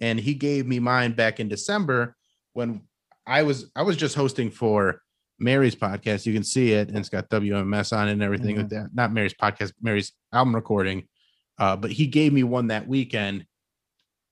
And 0.00 0.18
he 0.18 0.34
gave 0.34 0.66
me 0.66 0.78
mine 0.78 1.12
back 1.12 1.40
in 1.40 1.48
December 1.48 2.16
when 2.52 2.82
I 3.26 3.42
was 3.42 3.70
I 3.76 3.82
was 3.82 3.96
just 3.96 4.14
hosting 4.14 4.50
for 4.50 5.02
Mary's 5.38 5.76
podcast. 5.76 6.26
You 6.26 6.34
can 6.34 6.42
see 6.42 6.72
it, 6.72 6.88
and 6.88 6.98
it's 6.98 7.08
got 7.08 7.30
WMS 7.30 7.96
on 7.96 8.08
it 8.08 8.12
and 8.12 8.22
everything 8.22 8.56
like 8.56 8.68
that. 8.70 8.90
Not 8.92 9.12
Mary's 9.12 9.34
podcast, 9.34 9.72
Mary's 9.80 10.12
album 10.32 10.54
recording. 10.54 11.06
Uh, 11.58 11.76
but 11.76 11.92
he 11.92 12.06
gave 12.06 12.32
me 12.32 12.42
one 12.42 12.68
that 12.68 12.88
weekend, 12.88 13.44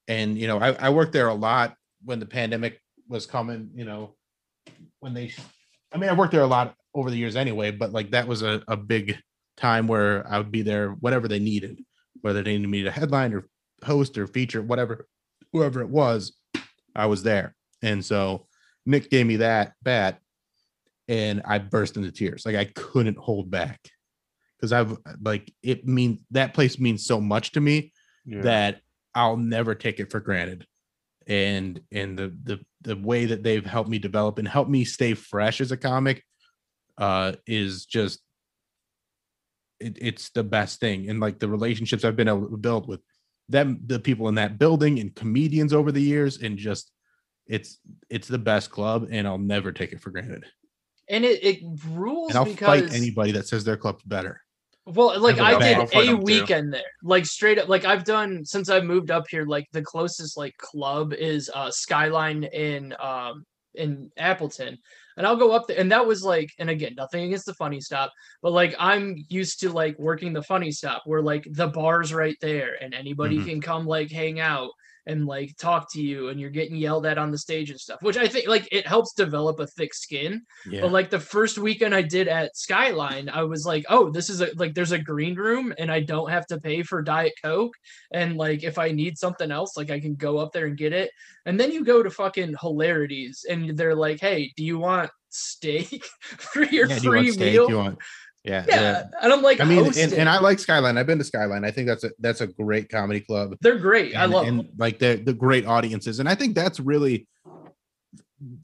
and 0.08 0.36
you 0.38 0.46
know 0.46 0.58
I, 0.58 0.72
I 0.72 0.88
worked 0.88 1.12
there 1.12 1.28
a 1.28 1.34
lot 1.34 1.76
when 2.04 2.18
the 2.18 2.26
pandemic 2.26 2.80
was 3.08 3.26
coming. 3.26 3.70
You 3.74 3.84
know, 3.84 4.14
when 5.00 5.14
they, 5.14 5.32
I 5.92 5.98
mean, 5.98 6.10
I 6.10 6.14
worked 6.14 6.32
there 6.32 6.42
a 6.42 6.46
lot 6.46 6.74
over 6.94 7.10
the 7.10 7.16
years 7.16 7.36
anyway. 7.36 7.70
But 7.70 7.92
like 7.92 8.10
that 8.10 8.26
was 8.26 8.42
a, 8.42 8.62
a 8.66 8.76
big 8.76 9.18
time 9.58 9.86
where 9.86 10.26
I 10.30 10.38
would 10.38 10.52
be 10.52 10.62
there, 10.62 10.90
whatever 10.90 11.28
they 11.28 11.38
needed, 11.38 11.84
whether 12.20 12.42
they 12.42 12.56
needed 12.56 12.70
me 12.70 12.82
to 12.84 12.90
headline 12.90 13.32
or 13.34 13.48
host 13.84 14.16
or 14.16 14.26
feature, 14.26 14.62
whatever, 14.62 15.06
whoever 15.52 15.80
it 15.80 15.88
was, 15.88 16.36
I 16.94 17.06
was 17.06 17.22
there. 17.22 17.54
And 17.82 18.04
so 18.04 18.46
Nick 18.86 19.10
gave 19.10 19.26
me 19.26 19.36
that 19.36 19.74
bat 19.82 20.20
and 21.08 21.42
I 21.44 21.58
burst 21.58 21.96
into 21.96 22.10
tears. 22.10 22.44
Like 22.44 22.56
I 22.56 22.64
couldn't 22.66 23.18
hold 23.18 23.50
back 23.50 23.80
because 24.56 24.72
I've 24.72 24.96
like 25.22 25.52
it 25.62 25.86
means 25.86 26.18
that 26.32 26.54
place 26.54 26.78
means 26.78 27.04
so 27.06 27.20
much 27.20 27.52
to 27.52 27.60
me 27.60 27.92
Yeah. 28.24 28.42
that 28.42 28.80
I'll 29.14 29.36
never 29.36 29.74
take 29.74 30.00
it 30.00 30.10
for 30.10 30.20
granted. 30.20 30.66
And 31.26 31.80
and 31.92 32.18
the 32.18 32.36
the 32.44 32.60
the 32.82 32.96
way 32.96 33.26
that 33.26 33.42
they've 33.42 33.64
helped 33.64 33.90
me 33.90 33.98
develop 33.98 34.38
and 34.38 34.48
help 34.48 34.68
me 34.68 34.84
stay 34.84 35.14
fresh 35.14 35.60
as 35.60 35.72
a 35.72 35.76
comic 35.76 36.24
uh 36.96 37.32
is 37.46 37.86
just 37.86 38.20
it, 39.80 39.98
it's 40.00 40.30
the 40.30 40.44
best 40.44 40.80
thing. 40.80 41.08
And 41.08 41.20
like 41.20 41.38
the 41.38 41.48
relationships 41.48 42.04
I've 42.04 42.16
been 42.16 42.28
able 42.28 42.48
to 42.48 42.56
build 42.56 42.88
with 42.88 43.00
them, 43.48 43.80
the 43.86 43.98
people 43.98 44.28
in 44.28 44.34
that 44.36 44.58
building 44.58 44.98
and 44.98 45.14
comedians 45.14 45.72
over 45.72 45.92
the 45.92 46.02
years, 46.02 46.42
and 46.42 46.58
just 46.58 46.90
it's 47.46 47.78
it's 48.10 48.28
the 48.28 48.38
best 48.38 48.70
club, 48.70 49.08
and 49.10 49.26
I'll 49.26 49.38
never 49.38 49.72
take 49.72 49.92
it 49.92 50.00
for 50.00 50.10
granted. 50.10 50.44
And 51.08 51.24
it, 51.24 51.42
it 51.42 51.62
rules 51.88 52.30
And 52.30 52.38
I'll 52.38 52.44
because 52.44 52.90
fight 52.90 52.94
anybody 52.94 53.32
that 53.32 53.48
says 53.48 53.64
their 53.64 53.78
club's 53.78 54.02
better. 54.04 54.42
Well, 54.84 55.20
like 55.20 55.38
I 55.38 55.52
did 55.52 55.60
bag. 55.60 55.76
I'll 55.76 55.86
fight 55.86 56.08
a 56.08 56.16
weekend 56.16 56.72
there, 56.72 56.82
like 57.02 57.26
straight 57.26 57.58
up. 57.58 57.68
Like 57.68 57.84
I've 57.84 58.04
done 58.04 58.44
since 58.44 58.70
I 58.70 58.80
moved 58.80 59.10
up 59.10 59.26
here. 59.28 59.44
Like 59.44 59.66
the 59.72 59.82
closest 59.82 60.36
like 60.36 60.56
club 60.56 61.12
is 61.12 61.50
uh 61.54 61.70
Skyline 61.70 62.44
in 62.44 62.94
um 62.98 63.44
in 63.74 64.10
Appleton, 64.16 64.78
and 65.18 65.26
I'll 65.26 65.36
go 65.36 65.52
up 65.52 65.66
there. 65.68 65.78
And 65.78 65.92
that 65.92 66.06
was 66.06 66.22
like, 66.24 66.50
and 66.58 66.70
again, 66.70 66.94
nothing 66.96 67.24
against 67.24 67.46
the 67.46 67.54
funny 67.54 67.80
stop, 67.82 68.12
but 68.42 68.52
like 68.52 68.74
I'm 68.78 69.16
used 69.28 69.60
to 69.60 69.70
like 69.70 69.98
working 69.98 70.32
the 70.32 70.42
funny 70.42 70.72
stop 70.72 71.02
where 71.06 71.22
like 71.22 71.46
the 71.52 71.68
bar's 71.68 72.14
right 72.14 72.36
there, 72.40 72.82
and 72.82 72.94
anybody 72.94 73.38
Mhm. 73.38 73.44
can 73.44 73.60
come 73.60 73.86
like 73.86 74.10
hang 74.10 74.40
out 74.40 74.70
and 75.08 75.26
like 75.26 75.56
talk 75.56 75.90
to 75.94 76.00
you, 76.00 76.28
and 76.28 76.38
you're 76.38 76.50
getting 76.50 76.76
yelled 76.76 77.06
at 77.06 77.18
on 77.18 77.32
the 77.32 77.38
stage 77.38 77.70
and 77.70 77.80
stuff. 77.80 77.98
Which 78.02 78.16
I 78.16 78.28
think 78.28 78.46
like 78.46 78.68
it 78.70 78.86
helps 78.86 79.12
develop 79.14 79.58
a 79.58 79.66
thick 79.66 79.92
skin. 79.94 80.42
Yeah. 80.70 80.82
But 80.82 80.92
like 80.92 81.10
the 81.10 81.18
first 81.18 81.58
weekend 81.58 81.94
I 81.94 82.02
did 82.02 82.28
at 82.28 82.56
Skyline, 82.56 83.28
I 83.28 83.42
was 83.42 83.66
like, 83.66 83.84
oh, 83.88 84.10
this 84.10 84.30
is 84.30 84.40
a 84.40 84.50
like 84.56 84.74
there's 84.74 84.92
a 84.92 84.98
green 84.98 85.34
room 85.34 85.74
and 85.78 85.90
I 85.90 86.00
don't 86.00 86.30
have 86.30 86.46
to 86.48 86.60
pay 86.60 86.82
for 86.84 87.02
Diet 87.02 87.32
Coke. 87.42 87.74
And 88.12 88.36
like 88.36 88.62
if 88.62 88.78
I 88.78 88.92
need 88.92 89.18
something 89.18 89.50
else, 89.50 89.76
like 89.76 89.90
I 89.90 89.98
can 89.98 90.14
go 90.14 90.38
up 90.38 90.52
there 90.52 90.66
and 90.66 90.76
get 90.76 90.92
it. 90.92 91.10
And 91.46 91.58
then 91.58 91.72
you 91.72 91.84
go 91.84 92.02
to 92.02 92.10
fucking 92.10 92.54
hilarities 92.60 93.44
and 93.48 93.76
they're 93.76 93.96
like, 93.96 94.20
hey, 94.20 94.52
do 94.56 94.64
you 94.64 94.78
want 94.78 95.10
steak 95.30 96.04
for 96.20 96.62
your 96.64 96.86
Yeah, 96.86 96.94
you 96.96 97.00
free 97.10 97.30
steak? 97.32 97.52
meal? 97.54 97.66
Do 97.66 97.72
you 97.72 97.78
want- 97.78 97.98
yeah, 98.48 98.64
yeah. 98.68 99.02
And 99.22 99.32
I'm 99.32 99.42
like, 99.42 99.60
I 99.60 99.64
mean, 99.64 99.86
and, 99.86 100.12
and 100.12 100.28
I 100.28 100.40
like 100.40 100.58
Skyline. 100.58 100.96
I've 100.96 101.06
been 101.06 101.18
to 101.18 101.24
Skyline. 101.24 101.64
I 101.64 101.70
think 101.70 101.86
that's 101.86 102.04
a 102.04 102.10
that's 102.18 102.40
a 102.40 102.46
great 102.46 102.88
comedy 102.88 103.20
club. 103.20 103.56
they're 103.60 103.78
great. 103.78 104.16
I 104.16 104.24
love 104.24 104.46
and 104.46 104.60
them. 104.60 104.68
like 104.78 104.98
the 104.98 105.20
the 105.22 105.34
great 105.34 105.66
audiences, 105.66 106.20
and 106.20 106.28
I 106.28 106.34
think 106.34 106.54
that's 106.54 106.80
really 106.80 107.26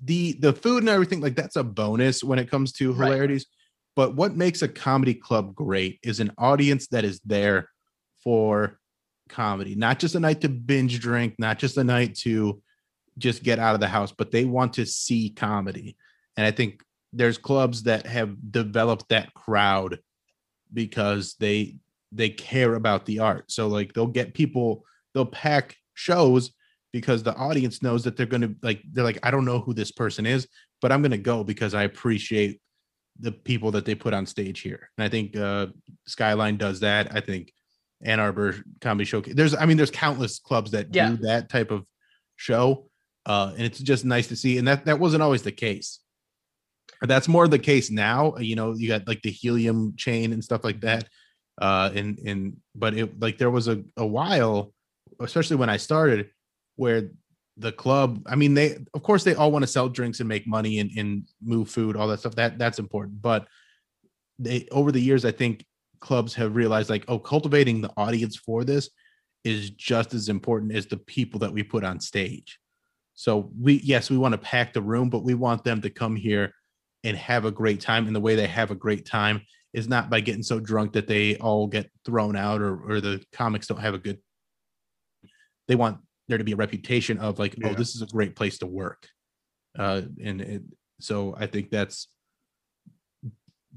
the 0.04 0.32
the 0.40 0.52
food 0.52 0.82
and 0.82 0.88
everything. 0.88 1.20
Like 1.20 1.36
that's 1.36 1.56
a 1.56 1.64
bonus 1.64 2.24
when 2.24 2.38
it 2.38 2.50
comes 2.50 2.72
to 2.74 2.92
Right. 2.92 3.10
hilarities. 3.10 3.46
But 3.96 4.16
what 4.16 4.36
makes 4.36 4.62
a 4.62 4.68
comedy 4.68 5.14
club 5.14 5.54
great 5.54 6.00
is 6.02 6.18
an 6.18 6.32
audience 6.36 6.88
that 6.88 7.04
is 7.04 7.20
there 7.20 7.68
for 8.24 8.80
comedy, 9.28 9.74
not 9.76 10.00
just 10.00 10.16
a 10.16 10.20
night 10.20 10.40
to 10.40 10.48
binge 10.48 10.98
drink, 11.00 11.34
not 11.38 11.58
just 11.58 11.76
a 11.76 11.84
night 11.84 12.16
to 12.16 12.60
just 13.18 13.44
get 13.44 13.60
out 13.60 13.74
of 13.74 13.80
the 13.80 13.86
house, 13.86 14.10
but 14.10 14.32
they 14.32 14.44
want 14.44 14.72
to 14.74 14.86
see 14.86 15.30
comedy. 15.30 15.96
And 16.36 16.44
I 16.44 16.50
think 16.50 16.82
there's 17.16 17.38
clubs 17.38 17.84
that 17.84 18.06
have 18.06 18.36
developed 18.50 19.08
that 19.08 19.32
crowd 19.34 19.98
because 20.72 21.34
they 21.38 21.76
they 22.12 22.28
care 22.28 22.74
about 22.74 23.06
the 23.06 23.18
art. 23.18 23.50
So 23.50 23.66
like 23.68 23.92
they'll 23.92 24.06
get 24.06 24.34
people, 24.34 24.84
they'll 25.12 25.26
pack 25.26 25.76
shows 25.94 26.52
because 26.92 27.22
the 27.22 27.34
audience 27.34 27.82
knows 27.82 28.04
that 28.04 28.16
they're 28.16 28.26
going 28.26 28.42
to 28.42 28.54
like 28.62 28.82
they're 28.92 29.04
like 29.04 29.18
I 29.22 29.30
don't 29.30 29.44
know 29.44 29.60
who 29.60 29.74
this 29.74 29.90
person 29.92 30.26
is, 30.26 30.46
but 30.80 30.92
I'm 30.92 31.02
going 31.02 31.10
to 31.12 31.18
go 31.18 31.42
because 31.44 31.74
I 31.74 31.84
appreciate 31.84 32.60
the 33.20 33.32
people 33.32 33.70
that 33.72 33.84
they 33.84 33.94
put 33.94 34.14
on 34.14 34.26
stage 34.26 34.60
here. 34.60 34.90
And 34.98 35.04
I 35.04 35.08
think 35.08 35.36
uh 35.36 35.68
Skyline 36.06 36.56
does 36.56 36.80
that. 36.80 37.14
I 37.14 37.20
think 37.20 37.52
Ann 38.02 38.20
Arbor 38.20 38.56
Comedy 38.80 39.04
Showcase. 39.04 39.34
There's 39.34 39.54
I 39.54 39.66
mean 39.66 39.76
there's 39.76 39.90
countless 39.90 40.38
clubs 40.40 40.72
that 40.72 40.94
Yeah. 40.94 41.10
do 41.10 41.16
that 41.18 41.48
type 41.48 41.70
of 41.70 41.84
show. 42.36 42.88
Uh 43.26 43.52
and 43.56 43.62
it's 43.64 43.78
just 43.78 44.04
nice 44.04 44.26
to 44.28 44.36
see 44.36 44.58
and 44.58 44.66
that 44.68 44.84
that 44.86 44.98
wasn't 44.98 45.22
always 45.22 45.42
the 45.42 45.52
case. 45.52 46.00
That's 47.02 47.28
more 47.28 47.48
the 47.48 47.58
case 47.58 47.90
now. 47.90 48.36
You 48.36 48.56
know, 48.56 48.74
you 48.74 48.88
got 48.88 49.06
like 49.06 49.22
the 49.22 49.30
helium 49.30 49.94
chain 49.96 50.32
and 50.32 50.42
stuff 50.42 50.64
like 50.64 50.80
that. 50.80 51.08
Uh 51.60 51.90
and 51.94 52.18
and 52.18 52.56
but 52.74 52.94
it 52.94 53.20
like 53.20 53.38
there 53.38 53.50
was 53.50 53.68
a, 53.68 53.82
a 53.96 54.06
while, 54.06 54.72
especially 55.20 55.56
when 55.56 55.70
I 55.70 55.76
started, 55.76 56.30
where 56.76 57.10
the 57.56 57.72
club, 57.72 58.22
I 58.26 58.34
mean, 58.34 58.54
they 58.54 58.78
of 58.94 59.02
course 59.02 59.24
they 59.24 59.34
all 59.34 59.52
want 59.52 59.62
to 59.62 59.70
sell 59.70 59.88
drinks 59.88 60.20
and 60.20 60.28
make 60.28 60.46
money 60.46 60.80
and, 60.80 60.90
and 60.96 61.28
move 61.42 61.68
food, 61.68 61.96
all 61.96 62.08
that 62.08 62.20
stuff. 62.20 62.34
That 62.34 62.58
that's 62.58 62.78
important. 62.78 63.22
But 63.22 63.46
they 64.38 64.66
over 64.72 64.90
the 64.90 65.00
years, 65.00 65.24
I 65.24 65.32
think 65.32 65.64
clubs 66.00 66.34
have 66.34 66.56
realized 66.56 66.90
like, 66.90 67.04
oh, 67.08 67.18
cultivating 67.18 67.80
the 67.80 67.92
audience 67.96 68.36
for 68.36 68.64
this 68.64 68.90
is 69.44 69.70
just 69.70 70.14
as 70.14 70.28
important 70.28 70.72
as 70.72 70.86
the 70.86 70.96
people 70.96 71.40
that 71.40 71.52
we 71.52 71.62
put 71.62 71.84
on 71.84 72.00
stage. 72.00 72.58
So 73.14 73.50
we 73.60 73.74
yes, 73.84 74.10
we 74.10 74.18
want 74.18 74.32
to 74.32 74.38
pack 74.38 74.72
the 74.72 74.82
room, 74.82 75.08
but 75.08 75.22
we 75.22 75.34
want 75.34 75.62
them 75.62 75.80
to 75.82 75.90
come 75.90 76.16
here 76.16 76.52
and 77.04 77.16
have 77.16 77.44
a 77.44 77.50
great 77.50 77.80
time. 77.80 78.06
And 78.06 78.16
the 78.16 78.20
way 78.20 78.34
they 78.34 78.46
have 78.46 78.70
a 78.70 78.74
great 78.74 79.06
time 79.06 79.42
is 79.72 79.88
not 79.88 80.10
by 80.10 80.20
getting 80.20 80.42
so 80.42 80.58
drunk 80.58 80.94
that 80.94 81.06
they 81.06 81.36
all 81.36 81.66
get 81.66 81.90
thrown 82.04 82.34
out 82.36 82.62
or 82.62 82.76
or 82.90 83.00
the 83.00 83.22
comics 83.32 83.66
don't 83.66 83.80
have 83.80 83.94
a 83.94 83.98
good 83.98 84.18
they 85.68 85.74
want 85.74 85.98
there 86.28 86.38
to 86.38 86.44
be 86.44 86.52
a 86.52 86.56
reputation 86.56 87.18
of 87.18 87.38
like, 87.38 87.54
oh, 87.64 87.74
this 87.74 87.94
is 87.94 88.02
a 88.02 88.06
great 88.06 88.34
place 88.34 88.58
to 88.58 88.66
work. 88.66 89.08
Uh 89.78 90.02
and 90.22 90.40
it, 90.40 90.62
so 91.00 91.34
I 91.38 91.46
think 91.46 91.70
that's 91.70 92.08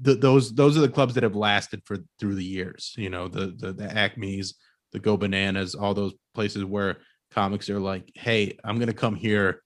the, 0.00 0.14
those 0.14 0.54
those 0.54 0.76
are 0.78 0.82
the 0.82 0.88
clubs 0.88 1.14
that 1.14 1.24
have 1.24 1.36
lasted 1.36 1.82
for 1.84 1.98
through 2.20 2.36
the 2.36 2.44
years. 2.44 2.94
You 2.96 3.10
know, 3.10 3.28
the 3.28 3.54
the 3.58 3.72
the 3.72 3.96
Acme's, 3.96 4.54
the 4.92 5.00
Go 5.00 5.16
Bananas, 5.16 5.74
all 5.74 5.94
those 5.94 6.14
places 6.34 6.64
where 6.64 6.98
comics 7.32 7.68
are 7.68 7.80
like, 7.80 8.10
hey, 8.14 8.56
I'm 8.64 8.78
gonna 8.78 8.92
come 8.92 9.16
here, 9.16 9.62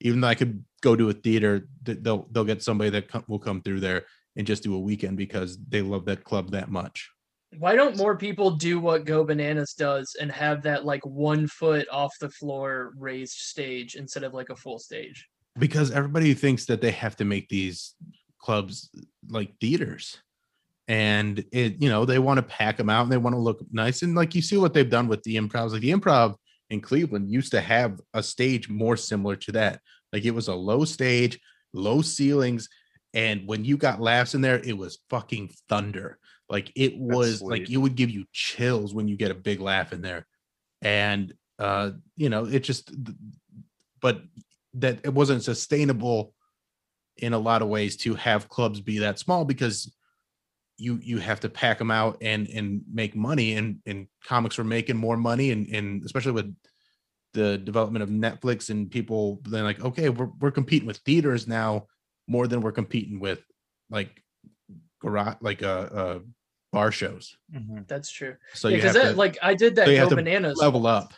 even 0.00 0.20
though 0.20 0.28
I 0.28 0.34
could 0.34 0.64
go 0.82 0.96
to 0.96 1.08
a 1.10 1.12
theater, 1.12 1.68
they'll 1.82 2.28
they'll 2.30 2.44
get 2.44 2.62
somebody 2.62 2.90
that 2.90 3.28
will 3.28 3.38
come 3.38 3.62
through 3.62 3.80
there 3.80 4.04
and 4.36 4.46
just 4.46 4.62
do 4.62 4.74
a 4.74 4.78
weekend 4.78 5.16
because 5.16 5.58
they 5.68 5.82
love 5.82 6.04
that 6.06 6.24
club 6.24 6.50
that 6.50 6.70
much. 6.70 7.10
Why 7.58 7.74
don't 7.74 7.96
more 7.96 8.16
people 8.16 8.50
do 8.50 8.78
what 8.80 9.04
Go 9.06 9.24
Bananas 9.24 9.72
does 9.72 10.14
and 10.20 10.30
have 10.32 10.62
that 10.62 10.84
like 10.84 11.04
one 11.06 11.46
foot 11.46 11.86
off 11.90 12.12
the 12.20 12.28
floor 12.28 12.92
raised 12.98 13.38
stage 13.38 13.94
instead 13.94 14.24
of 14.24 14.34
like 14.34 14.50
a 14.50 14.56
full 14.56 14.78
stage? 14.78 15.26
Because 15.58 15.90
everybody 15.90 16.34
thinks 16.34 16.66
that 16.66 16.82
they 16.82 16.90
have 16.90 17.16
to 17.16 17.24
make 17.24 17.48
these 17.48 17.94
clubs 18.38 18.90
like 19.28 19.54
theaters. 19.60 20.18
and 20.88 21.44
it 21.50 21.82
you 21.82 21.88
know 21.88 22.04
they 22.04 22.18
want 22.18 22.38
to 22.38 22.42
pack 22.42 22.76
them 22.76 22.88
out 22.90 23.02
and 23.02 23.10
they 23.10 23.16
want 23.16 23.34
to 23.34 23.40
look 23.40 23.60
nice 23.72 24.02
and 24.02 24.14
like 24.14 24.34
you 24.34 24.42
see 24.42 24.56
what 24.56 24.72
they've 24.72 24.90
done 24.90 25.08
with 25.08 25.22
the 25.24 25.36
improvs 25.36 25.72
like 25.72 25.80
the 25.80 25.90
improv 25.90 26.36
in 26.70 26.80
cleveland 26.80 27.30
used 27.30 27.52
to 27.52 27.60
have 27.60 28.00
a 28.14 28.22
stage 28.22 28.68
more 28.68 28.96
similar 28.96 29.36
to 29.36 29.52
that. 29.52 29.80
Like 30.12 30.24
it 30.24 30.32
was 30.32 30.48
a 30.48 30.54
low 30.54 30.84
stage 30.84 31.38
low 31.72 32.00
ceilings 32.00 32.68
and 33.12 33.46
when 33.46 33.64
you 33.64 33.76
got 33.76 34.00
laughs 34.00 34.34
in 34.34 34.40
there 34.40 34.60
it 34.64 34.76
was 34.76 34.98
fucking 35.10 35.50
thunder. 35.68 36.18
Like 36.48 36.72
it 36.74 36.96
was 36.96 37.42
like 37.42 37.70
it 37.70 37.76
would 37.76 37.96
give 37.96 38.10
you 38.10 38.24
chills 38.32 38.94
when 38.94 39.08
you 39.08 39.16
get 39.16 39.30
a 39.30 39.34
big 39.34 39.60
laugh 39.60 39.92
in 39.92 40.00
there. 40.00 40.26
And 40.82 41.34
uh 41.58 41.92
you 42.16 42.28
know 42.28 42.44
it 42.44 42.60
just 42.60 42.92
but 44.00 44.22
that 44.74 45.00
it 45.04 45.12
wasn't 45.12 45.42
sustainable 45.42 46.34
in 47.16 47.32
a 47.32 47.38
lot 47.38 47.62
of 47.62 47.68
ways 47.68 47.96
to 47.96 48.14
have 48.14 48.48
clubs 48.48 48.80
be 48.80 48.98
that 48.98 49.18
small 49.18 49.44
because 49.44 49.95
you 50.78 50.98
you 51.02 51.18
have 51.18 51.40
to 51.40 51.48
pack 51.48 51.78
them 51.78 51.90
out 51.90 52.18
and 52.20 52.48
and 52.48 52.82
make 52.92 53.14
money 53.16 53.54
and 53.54 53.80
and 53.86 54.06
comics 54.24 54.58
were 54.58 54.64
making 54.64 54.96
more 54.96 55.16
money 55.16 55.50
and 55.50 55.68
and 55.68 56.04
especially 56.04 56.32
with 56.32 56.54
the 57.32 57.58
development 57.58 58.02
of 58.02 58.08
Netflix 58.10 58.70
and 58.70 58.90
people 58.90 59.40
then 59.44 59.64
like 59.64 59.82
okay 59.84 60.08
we're 60.08 60.30
we're 60.40 60.50
competing 60.50 60.86
with 60.86 60.98
theaters 60.98 61.46
now 61.46 61.86
more 62.28 62.46
than 62.46 62.60
we're 62.60 62.72
competing 62.72 63.20
with 63.20 63.44
like 63.90 64.22
garage 65.00 65.36
like 65.40 65.62
uh 65.62 65.88
uh 65.92 66.18
bar 66.72 66.90
shows 66.92 67.36
Mhm. 67.54 67.86
That's 67.88 68.10
true. 68.10 68.36
so 68.54 68.68
yeah, 68.68 68.76
you 68.76 68.82
have 68.82 68.92
because 68.94 69.02
that 69.06 69.12
to 69.12 69.18
like 69.18 69.38
I 69.42 69.54
did 69.54 69.76
that 69.76 69.86
so 69.86 69.90
you 69.90 69.96
Go 69.96 70.00
have 70.00 70.08
to 70.10 70.16
bananas 70.16 70.58
level 70.60 70.86
up 70.86 71.14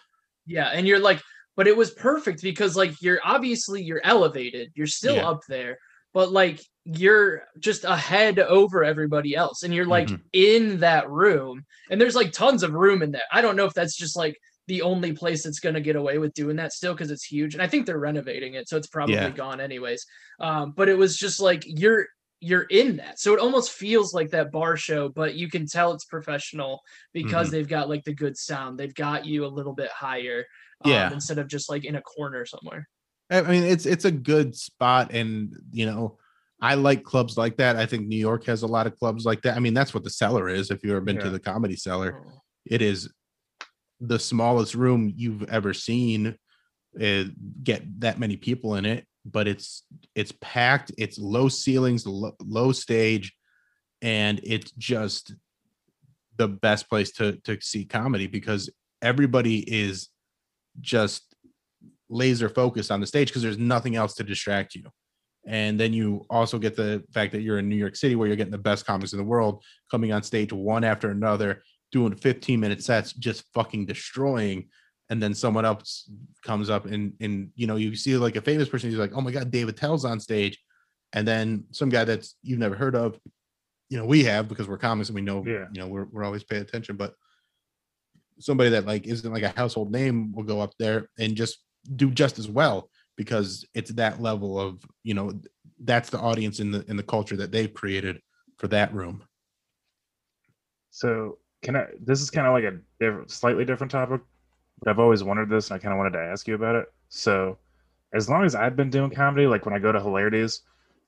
Yeah, 0.47 0.69
and 0.69 0.87
you're 0.87 1.01
like, 1.01 1.21
but 1.57 1.67
it 1.67 1.77
was 1.77 1.91
perfect 1.91 2.43
because 2.43 2.77
like 2.77 2.93
you're 3.03 3.19
obviously 3.25 3.83
you're 3.83 4.01
elevated, 4.05 4.71
you're 4.75 4.87
still 4.87 5.17
Yeah. 5.17 5.29
up 5.31 5.41
there, 5.49 5.79
but 6.19 6.33
like 6.33 6.61
you're 6.85 7.45
just 7.61 7.85
ahead 7.85 8.41
over 8.41 8.83
everybody 8.83 9.37
else, 9.37 9.63
and 9.63 9.73
you're 9.73 9.87
like 9.87 10.11
Mhm. 10.11 10.21
in 10.33 10.81
that 10.81 11.09
room, 11.09 11.63
and 11.93 12.01
there's 12.01 12.17
like 12.17 12.33
tons 12.33 12.65
of 12.65 12.73
room 12.73 13.03
in 13.03 13.13
there. 13.13 13.23
I 13.31 13.41
don't 13.41 13.55
know 13.55 13.67
if 13.67 13.73
that's 13.75 13.97
just 13.97 14.17
like 14.17 14.37
the 14.67 14.83
only 14.83 15.13
place 15.13 15.45
that's 15.45 15.61
gonna 15.61 15.81
get 15.81 15.95
away 15.95 16.19
with 16.19 16.35
doing 16.35 16.57
that 16.57 16.73
still 16.73 16.93
because 16.93 17.13
it's 17.13 17.25
huge, 17.25 17.55
and 17.55 17.63
I 17.63 17.69
think 17.69 17.87
they're 17.87 18.01
renovating 18.01 18.55
it, 18.55 18.69
so 18.69 18.77
it's 18.77 18.89
probably 18.89 19.31
Yeah. 19.31 19.31
gone 19.31 19.61
anyways. 19.61 20.05
Um, 20.41 20.73
but 20.77 20.89
it 20.89 20.99
was 20.99 21.17
just 21.17 21.39
like 21.39 21.63
you're 21.67 22.07
you're 22.41 22.67
in 22.71 22.97
that 22.97 23.19
so 23.21 23.33
it 23.35 23.41
almost 23.41 23.71
feels 23.73 24.13
like 24.15 24.31
that 24.31 24.51
bar 24.53 24.77
show 24.77 25.09
but 25.09 25.35
you 25.35 25.49
can 25.49 25.67
tell 25.67 25.93
it's 25.93 26.05
professional 26.05 26.81
because 27.13 27.49
Mhm. 27.49 27.53
they've 27.53 27.69
got 27.69 27.89
like 27.89 28.05
the 28.05 28.15
good 28.15 28.37
sound 28.37 28.79
they've 28.79 28.95
got 28.95 29.25
you 29.27 29.45
a 29.45 29.55
little 29.59 29.75
bit 29.75 29.91
higher 29.91 30.45
um, 30.85 30.91
Yeah. 30.93 31.13
instead 31.13 31.39
of 31.39 31.49
just 31.49 31.69
like 31.69 31.85
in 31.85 31.97
a 31.97 32.03
corner 32.03 32.45
somewhere 32.47 32.87
I 33.31 33.43
mean, 33.43 33.65
it's 33.65 33.87
it's 33.87 34.05
a 34.05 34.11
good 34.11 34.57
spot, 34.57 35.13
and 35.13 35.55
you 35.71 35.87
know, 35.87 36.19
I 36.61 36.75
like 36.75 37.05
clubs 37.05 37.37
like 37.37 37.57
that. 37.59 37.77
I 37.77 37.87
think 37.87 38.07
New 38.07 38.17
York 38.19 38.45
has 38.47 38.63
a 38.63 38.67
lot 38.67 38.87
of 38.87 38.97
clubs 38.99 39.25
like 39.25 39.43
that. 39.43 39.57
I 39.57 39.61
mean, 39.61 39.75
that's 39.75 39.93
what 39.95 40.05
the 40.05 40.11
cellar 40.11 40.49
is. 40.49 40.71
If 40.71 40.83
you've 40.83 40.93
ever 40.93 41.01
been 41.01 41.19
to 41.19 41.31
the 41.31 41.39
comedy 41.41 41.77
cellar, 41.77 42.23
Oh. 42.27 42.41
it 42.65 42.81
is 42.83 43.09
the 44.01 44.19
smallest 44.19 44.75
room 44.75 45.13
you've 45.17 45.43
ever 45.51 45.75
seen. 45.75 46.37
uh, 47.01 47.25
get 47.63 47.83
that 48.01 48.19
many 48.19 48.37
people 48.37 48.75
in 48.77 48.85
it, 48.87 49.07
but 49.25 49.47
it's 49.47 49.85
it's 50.15 50.33
packed. 50.41 50.91
It's 50.97 51.19
low 51.19 51.49
ceilings, 51.49 52.07
low, 52.07 52.33
low 52.41 52.73
stage, 52.73 53.35
and 54.01 54.41
it's 54.43 54.71
just 54.73 55.35
the 56.39 56.49
best 56.49 56.89
place 56.89 57.13
to 57.13 57.37
to 57.45 57.61
see 57.61 57.85
comedy 57.85 58.27
because 58.27 58.71
everybody 59.03 59.59
is 59.59 60.09
just 60.81 61.28
laser 62.09 62.49
focused 62.49 62.91
on 62.91 63.01
the 63.01 63.07
stage 63.07 63.29
because 63.29 63.43
there's 63.43 63.59
nothing 63.59 63.97
else 63.97 64.15
to 64.15 64.25
distract 64.25 64.75
you. 64.75 64.85
And 65.47 65.79
then 65.81 65.93
you 65.93 66.27
also 66.29 66.59
get 66.59 66.77
the 66.77 67.03
fact 67.13 67.33
that 67.33 67.41
you're 67.41 67.59
in 67.59 67.69
New 67.69 67.77
York 67.77 67.97
City 67.97 68.17
where 68.17 68.27
you're 68.27 68.37
getting 68.37 68.53
the 68.53 68.59
best 68.59 68.85
comics 68.85 69.13
in 69.13 69.19
the 69.19 69.25
world 69.25 69.63
coming 69.91 70.13
on 70.13 70.23
stage 70.23 70.53
one 70.53 70.85
after 70.85 71.11
another, 71.11 71.63
doing 71.91 72.15
15 72.15 72.61
minute 72.61 72.83
sets, 72.83 73.13
just 73.13 73.45
fucking 73.55 73.87
destroying. 73.87 74.69
And 75.11 75.23
then 75.23 75.33
someone 75.33 75.65
else 75.65 76.11
comes 76.45 76.69
up 76.69 76.85
and 76.85 77.15
and 77.21 77.51
you 77.55 77.67
know, 77.67 77.77
you 77.77 77.97
see 77.97 78.17
like 78.19 78.37
a 78.37 78.43
famous 78.43 78.69
person, 78.69 78.91
he's 78.91 78.99
like, 78.99 79.13
Oh 79.15 79.23
my 79.23 79.31
god, 79.31 79.51
Dave 79.51 79.69
Attell's 79.69 80.05
on 80.05 80.21
stage. 80.21 80.59
And 81.15 81.27
then 81.27 81.65
some 81.71 81.89
guy 81.89 82.05
that's 82.05 82.37
you've 82.43 82.59
never 82.59 82.75
heard 82.75 82.95
of, 82.95 83.19
you 83.89 83.97
know, 83.97 84.05
we 84.05 84.25
have 84.25 84.49
because 84.49 84.69
we're 84.69 84.77
comics 84.77 85.09
and 85.09 85.17
we 85.17 85.23
know, 85.23 85.43
Yeah. 85.47 85.67
you 85.73 85.81
know, 85.81 85.89
we're 85.89 86.09
we're 86.13 86.25
always 86.25 86.45
paying 86.45 86.61
attention, 86.61 86.97
but 86.97 87.15
somebody 88.39 88.71
that 88.71 88.85
like 88.87 89.07
isn't 89.07 89.33
like 89.33 89.43
a 89.43 89.49
household 89.49 89.91
name 89.91 90.33
will 90.33 90.45
go 90.45 90.61
up 90.61 90.73
there 90.79 91.09
and 91.19 91.35
just 91.37 91.59
do 91.97 92.11
just 92.11 92.39
as 92.39 92.49
well 92.49 92.91
because 93.17 93.67
it's 93.75 93.91
that 93.93 94.21
level 94.21 94.59
of 94.61 94.85
you 95.05 95.15
know 95.15 95.33
that's 95.85 96.11
the 96.11 96.19
audience 96.19 96.61
in 96.61 96.71
the 96.71 96.85
in 96.89 96.97
the 96.97 97.03
culture 97.03 97.37
that 97.37 97.53
they've 97.53 97.75
created 97.75 98.21
for 98.59 98.69
that 98.69 98.93
room 98.95 99.23
So 100.91 101.39
can 101.63 101.77
I? 101.77 101.87
This 102.01 102.21
is 102.21 102.31
kind 102.31 102.47
of 102.47 102.53
like 102.53 102.65
a 102.65 102.79
different, 103.01 103.31
slightly 103.31 103.65
different 103.65 103.91
topic, 103.91 104.21
but 104.81 104.91
I've 104.91 104.99
always 104.99 105.23
wondered 105.25 105.49
this, 105.49 105.71
and 105.71 105.77
I 105.77 105.83
kind 105.83 105.93
of 105.93 105.99
wanted 105.99 106.13
to 106.13 106.21
ask 106.25 106.47
you 106.49 106.55
about 106.55 106.77
it. 106.77 106.93
So, 107.09 107.59
as 108.13 108.29
long 108.29 108.45
as 108.45 108.55
I've 108.55 108.77
been 108.77 108.91
doing 108.91 109.11
comedy, 109.11 109.47
like 109.47 109.65
when 109.65 109.75
I 109.75 109.79
go 109.79 109.93
to 109.93 110.01
Hilarities, 110.01 110.63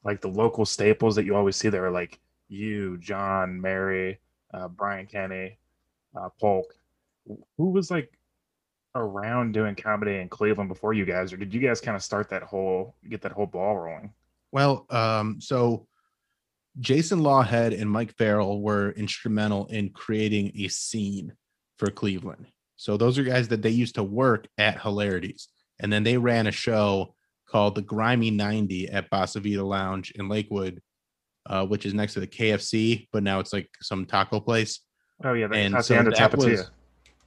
like 0.04 0.20
the 0.20 0.28
local 0.28 0.64
staples 0.64 1.16
that 1.16 1.24
you 1.24 1.36
always 1.36 1.56
see 1.56 1.68
there 1.68 1.86
are 1.86 1.90
like 1.90 2.20
you, 2.48 2.98
John, 2.98 3.60
Mary, 3.60 4.18
uh, 4.54 4.68
Brian 4.68 5.06
Kenny, 5.06 5.58
uh, 6.16 6.28
Polk. 6.40 6.74
Who 7.58 7.70
was 7.70 7.90
like 7.90 8.12
around 8.94 9.52
doing 9.52 9.74
comedy 9.74 10.16
in 10.16 10.28
Cleveland 10.28 10.68
before 10.68 10.92
you 10.92 11.04
guys, 11.04 11.32
or 11.32 11.36
did 11.36 11.52
you 11.54 11.60
guys 11.60 11.80
kind 11.80 11.96
of 11.96 12.02
start 12.02 12.28
that 12.30 12.42
whole 12.42 12.94
get 13.08 13.22
that 13.22 13.32
whole 13.32 13.46
ball 13.46 13.76
rolling? 13.78 14.12
well 14.52 14.84
um 14.90 15.40
so 15.40 15.86
jason 16.80 17.20
lawhead 17.20 17.78
and 17.80 17.88
mike 17.88 18.12
farrell 18.18 18.60
were 18.60 18.90
instrumental 18.92 19.66
in 19.66 19.88
creating 19.90 20.50
a 20.56 20.66
scene 20.66 21.32
for 21.78 21.88
cleveland 21.88 22.46
so 22.74 22.96
those 22.96 23.16
are 23.16 23.22
guys 23.22 23.46
that 23.46 23.62
they 23.62 23.70
used 23.70 23.94
to 23.94 24.02
work 24.02 24.48
at 24.58 24.80
hilarities 24.80 25.46
and 25.78 25.92
then 25.92 26.02
they 26.02 26.16
ran 26.16 26.48
a 26.48 26.50
show 26.50 27.14
called 27.46 27.76
the 27.76 27.82
grimy 27.82 28.30
90 28.32 28.88
at 28.88 29.08
Bossa 29.08 29.40
Vita 29.40 29.62
lounge 29.62 30.10
in 30.16 30.28
lakewood 30.28 30.80
uh, 31.46 31.64
which 31.64 31.86
is 31.86 31.94
next 31.94 32.14
to 32.14 32.20
the 32.20 32.26
kfc 32.26 33.06
but 33.12 33.22
now 33.22 33.38
it's 33.38 33.52
like 33.52 33.68
some 33.80 34.04
taco 34.04 34.40
place 34.40 34.80
Oh 35.22 35.34
yeah, 35.34 35.46
And 35.52 35.84
so 35.84 35.94
that 36.02 36.34
was- 36.36 36.70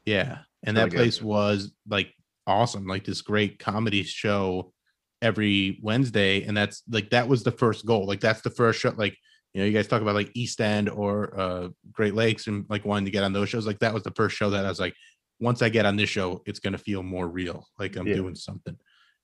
Yeah. 0.03 0.39
And 0.65 0.77
that 0.77 0.91
place 0.91 1.21
was 1.21 1.71
like 1.87 2.13
awesome, 2.47 2.87
like 2.87 3.03
this 3.05 3.21
great 3.21 3.59
comedy 3.59 4.03
show 4.03 4.73
every 5.21 5.79
Wednesday. 5.81 6.43
And 6.43 6.55
that's 6.55 6.83
like 6.89 7.09
that 7.11 7.27
was 7.27 7.43
the 7.43 7.51
first 7.51 7.85
goal. 7.85 8.05
Like 8.05 8.19
that's 8.19 8.41
the 8.41 8.49
first 8.49 8.79
show. 8.79 8.93
Like, 8.95 9.17
you 9.53 9.61
know, 9.61 9.65
you 9.67 9.73
guys 9.73 9.87
talk 9.87 10.01
about 10.01 10.15
like 10.15 10.31
East 10.33 10.59
End 10.61 10.89
or 10.89 11.37
uh 11.39 11.69
Great 11.91 12.15
Lakes 12.15 12.47
and 12.47 12.65
like 12.69 12.85
wanting 12.85 13.05
to 13.05 13.11
get 13.11 13.23
on 13.23 13.33
those 13.33 13.49
shows. 13.49 13.67
Like 13.67 13.79
that 13.79 13.93
was 13.93 14.03
the 14.03 14.11
first 14.11 14.35
show 14.35 14.49
that 14.51 14.65
I 14.65 14.69
was 14.69 14.79
like, 14.79 14.95
once 15.39 15.61
I 15.61 15.69
get 15.69 15.85
on 15.85 15.95
this 15.95 16.09
show, 16.09 16.41
it's 16.45 16.59
gonna 16.59 16.77
feel 16.77 17.03
more 17.03 17.27
real, 17.27 17.67
like 17.79 17.95
I'm 17.95 18.07
Yeah. 18.07 18.15
doing 18.15 18.35
something. 18.35 18.77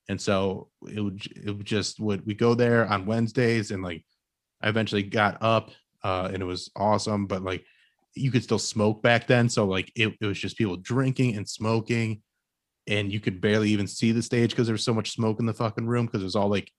And 0.07 0.19
so 0.19 0.69
it 0.87 0.99
would 1.01 1.25
it 1.35 1.51
would 1.51 1.65
just 1.65 1.99
would 1.99 2.25
we 2.25 2.33
go 2.33 2.53
there 2.55 2.85
on 2.87 3.05
Wednesdays 3.05 3.71
and 3.71 3.83
like 3.83 4.03
I 4.61 4.69
eventually 4.69 5.03
got 5.03 5.37
up 5.41 5.71
uh 6.03 6.29
and 6.33 6.41
it 6.41 6.45
was 6.45 6.69
awesome, 6.75 7.27
but 7.27 7.43
like 7.43 7.65
you 8.15 8.31
could 8.31 8.43
still 8.43 8.59
smoke 8.59 9.01
back 9.01 9.27
then. 9.27 9.49
So 9.49 9.65
like 9.65 9.91
it, 9.95 10.13
it 10.21 10.25
was 10.25 10.39
just 10.39 10.57
people 10.57 10.77
drinking 10.77 11.35
and 11.35 11.47
smoking, 11.47 12.21
and 12.87 13.11
you 13.11 13.19
could 13.19 13.41
barely 13.41 13.69
even 13.69 13.87
see 13.87 14.11
the 14.11 14.21
stage 14.21 14.51
because 14.51 14.67
there 14.67 14.73
was 14.73 14.83
so 14.83 14.93
much 14.93 15.11
smoke 15.11 15.39
in 15.39 15.45
the 15.45 15.53
fucking 15.53 15.87
room 15.87 16.05
because 16.05 16.21
it 16.21 16.25
was 16.25 16.35
all 16.35 16.49
like 16.49 16.71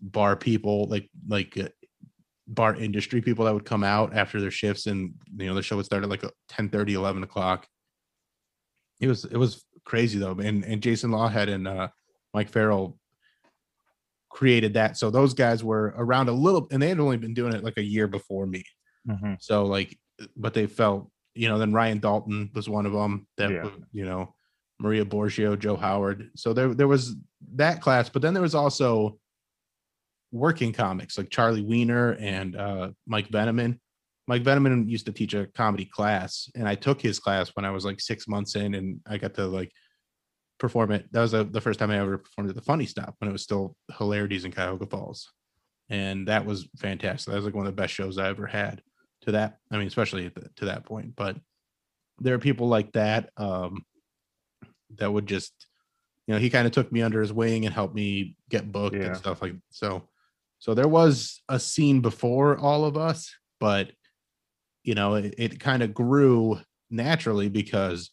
bar 0.00 0.36
people, 0.36 0.86
like 0.88 1.08
like 1.26 1.56
uh, 1.58 1.68
bar 2.46 2.74
industry 2.74 3.20
people 3.20 3.44
that 3.44 3.54
would 3.54 3.64
come 3.64 3.84
out 3.84 4.14
after 4.16 4.40
their 4.40 4.50
shifts, 4.50 4.86
and 4.86 5.14
you 5.36 5.46
know 5.46 5.54
the 5.54 5.62
show 5.62 5.76
would 5.76 5.86
start 5.86 6.02
at 6.02 6.10
like 6.10 6.24
10 6.48 6.68
30, 6.70 6.94
11 6.94 7.22
o'clock. 7.22 7.66
It 9.00 9.08
was 9.08 9.24
it 9.24 9.36
was 9.36 9.64
crazy 9.84 10.18
though, 10.18 10.38
and 10.38 10.64
and 10.64 10.82
Jason 10.82 11.10
Lawhead 11.10 11.48
and 11.48 11.68
uh, 11.68 11.88
Mike 12.34 12.48
Farrell 12.48 12.98
created 14.30 14.74
that. 14.74 14.96
So 14.96 15.10
those 15.10 15.34
guys 15.34 15.64
were 15.64 15.94
around 15.96 16.28
a 16.28 16.32
little, 16.32 16.68
and 16.70 16.80
they 16.82 16.88
had 16.88 17.00
only 17.00 17.16
been 17.16 17.34
doing 17.34 17.54
it 17.54 17.64
like 17.64 17.76
a 17.76 17.82
year 17.82 18.06
before 18.06 18.46
me. 18.46 18.64
Mhm. 19.08 19.36
So 19.40 19.64
like, 19.64 19.98
but 20.36 20.54
they 20.54 20.66
felt, 20.66 21.10
you 21.34 21.48
know, 21.48 21.58
then 21.58 21.72
Ryan 21.72 21.98
Dalton 21.98 22.50
was 22.54 22.68
one 22.68 22.86
of 22.86 22.92
them 22.92 23.26
that, 23.36 23.50
Yeah. 23.50 23.70
you 23.92 24.04
know, 24.04 24.34
Maria 24.80 25.04
Borgio, 25.04 25.58
Joe 25.58 25.76
Howard. 25.76 26.30
So 26.36 26.52
there, 26.52 26.74
there 26.74 26.88
was 26.88 27.16
that 27.54 27.80
class, 27.80 28.08
but 28.08 28.22
then 28.22 28.34
there 28.34 28.42
was 28.42 28.54
also 28.54 29.18
working 30.32 30.72
comics 30.72 31.16
like 31.16 31.30
Charlie 31.30 31.64
Wiener 31.64 32.12
and 32.20 32.54
uh, 32.56 32.90
Mike 33.06 33.28
Veneman. 33.28 33.80
Mike 34.26 34.42
Veneman 34.42 34.88
used 34.88 35.06
to 35.06 35.12
teach 35.12 35.32
a 35.34 35.46
comedy 35.46 35.86
class, 35.86 36.50
and 36.54 36.68
I 36.68 36.74
took 36.74 37.00
his 37.00 37.18
class 37.18 37.48
when 37.54 37.64
I 37.64 37.70
was 37.70 37.84
like 37.84 37.98
six 38.00 38.28
months 38.28 38.56
in, 38.56 38.74
and 38.74 39.00
I 39.06 39.16
got 39.16 39.34
to 39.34 39.46
like 39.46 39.72
perform 40.58 40.90
it. 40.92 41.10
That 41.12 41.22
was 41.22 41.32
uh 41.32 41.44
the 41.44 41.60
first 41.62 41.78
time 41.78 41.90
I 41.90 41.98
ever 41.98 42.18
performed 42.18 42.50
at 42.50 42.56
the 42.56 42.62
Funny 42.62 42.84
Stop 42.84 43.14
when 43.18 43.30
it 43.30 43.32
was 43.32 43.42
still 43.42 43.74
hilarities 43.96 44.44
in 44.44 44.52
Cuyahoga 44.52 44.84
Falls, 44.86 45.32
and 45.88 46.28
that 46.28 46.44
was 46.44 46.68
fantastic. 46.76 47.30
That 47.30 47.36
was 47.36 47.46
like 47.46 47.54
one 47.54 47.66
of 47.66 47.74
the 47.74 47.80
best 47.80 47.94
shows 47.94 48.18
I 48.18 48.28
ever 48.28 48.46
had. 48.46 48.82
To 49.28 49.32
that, 49.32 49.58
I 49.70 49.76
mean, 49.76 49.86
especially 49.86 50.24
at 50.24 50.34
the, 50.34 50.48
to 50.56 50.64
that 50.64 50.86
point. 50.86 51.14
But 51.14 51.36
there 52.18 52.34
are 52.34 52.38
people 52.38 52.66
like 52.66 52.92
that 52.92 53.28
um, 53.36 53.84
that 54.96 55.12
would 55.12 55.26
just, 55.26 55.52
you 56.26 56.32
know, 56.32 56.40
he 56.40 56.48
kind 56.48 56.66
of 56.66 56.72
took 56.72 56.90
me 56.90 57.02
under 57.02 57.20
his 57.20 57.30
wing 57.30 57.66
and 57.66 57.74
helped 57.74 57.94
me 57.94 58.36
get 58.48 58.72
booked 58.72 58.96
Yeah. 58.96 59.08
and 59.08 59.16
stuff 59.18 59.42
like 59.42 59.52
so. 59.68 60.08
So 60.60 60.72
there 60.72 60.88
was 60.88 61.42
a 61.46 61.60
scene 61.60 62.00
before 62.00 62.56
all 62.56 62.86
of 62.86 62.96
us, 62.96 63.30
but 63.60 63.92
you 64.82 64.94
know, 64.94 65.16
it, 65.16 65.34
it 65.36 65.60
kind 65.60 65.82
of 65.82 65.92
grew 65.92 66.58
naturally 66.88 67.50
because 67.50 68.10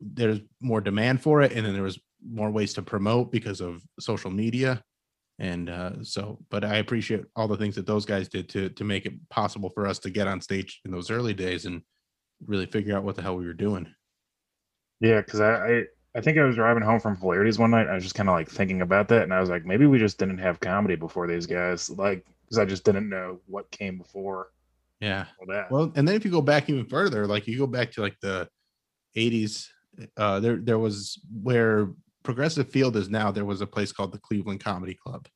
there's 0.00 0.40
more 0.58 0.80
demand 0.80 1.20
for 1.20 1.42
it, 1.42 1.52
and 1.52 1.66
then 1.66 1.74
there 1.74 1.82
was 1.82 2.00
more 2.26 2.50
ways 2.50 2.72
to 2.74 2.82
promote 2.82 3.30
because 3.30 3.60
of 3.60 3.82
social 3.98 4.30
media. 4.30 4.82
And 5.40 5.70
uh, 5.70 6.04
so, 6.04 6.38
but 6.50 6.64
I 6.64 6.76
appreciate 6.76 7.24
all 7.34 7.48
the 7.48 7.56
things 7.56 7.74
that 7.76 7.86
those 7.86 8.04
guys 8.04 8.28
did 8.28 8.48
to 8.50 8.68
to 8.68 8.84
make 8.84 9.06
it 9.06 9.14
possible 9.30 9.70
for 9.70 9.86
us 9.86 9.98
to 10.00 10.10
get 10.10 10.28
on 10.28 10.40
stage 10.42 10.80
in 10.84 10.90
those 10.90 11.10
early 11.10 11.32
days 11.32 11.64
and 11.64 11.80
really 12.46 12.66
figure 12.66 12.94
out 12.94 13.04
what 13.04 13.16
the 13.16 13.22
hell 13.22 13.36
we 13.36 13.46
were 13.46 13.54
doing. 13.54 13.92
Yeah, 15.00 15.22
because 15.22 15.40
I, 15.40 15.54
I 15.54 15.82
I 16.14 16.20
think 16.20 16.36
I 16.36 16.44
was 16.44 16.56
driving 16.56 16.82
home 16.82 17.00
from 17.00 17.16
Polarities 17.16 17.58
one 17.58 17.70
night. 17.70 17.88
I 17.88 17.94
was 17.94 18.02
just 18.02 18.14
kind 18.14 18.28
of 18.28 18.34
like 18.34 18.50
thinking 18.50 18.82
about 18.82 19.08
that, 19.08 19.22
and 19.22 19.32
I 19.32 19.40
was 19.40 19.48
like, 19.48 19.64
maybe 19.64 19.86
we 19.86 19.98
just 19.98 20.18
didn't 20.18 20.38
have 20.38 20.60
comedy 20.60 20.94
before 20.94 21.26
these 21.26 21.46
guys, 21.46 21.88
like 21.88 22.26
because 22.44 22.58
I 22.58 22.66
just 22.66 22.84
didn't 22.84 23.08
know 23.08 23.40
what 23.46 23.70
came 23.70 23.96
before 23.96 24.48
Yeah. 25.00 25.24
Well, 25.70 25.92
and 25.94 26.06
then 26.06 26.14
if 26.16 26.24
you 26.24 26.30
go 26.30 26.42
back 26.42 26.68
even 26.68 26.84
further, 26.84 27.26
like 27.26 27.46
you 27.46 27.56
go 27.56 27.66
back 27.66 27.92
to 27.92 28.02
like 28.02 28.20
the 28.20 28.46
80s, 29.16 29.68
uh, 30.18 30.40
there 30.40 30.56
there 30.56 30.78
was 30.78 31.18
where 31.42 31.88
Progressive 32.22 32.70
Field 32.70 32.96
is 32.96 33.08
now. 33.08 33.30
There 33.30 33.44
was 33.44 33.60
a 33.60 33.66
place 33.66 33.92
called 33.92 34.12
the 34.12 34.18
Cleveland 34.18 34.62
Comedy 34.62 34.94
Club, 34.94 35.26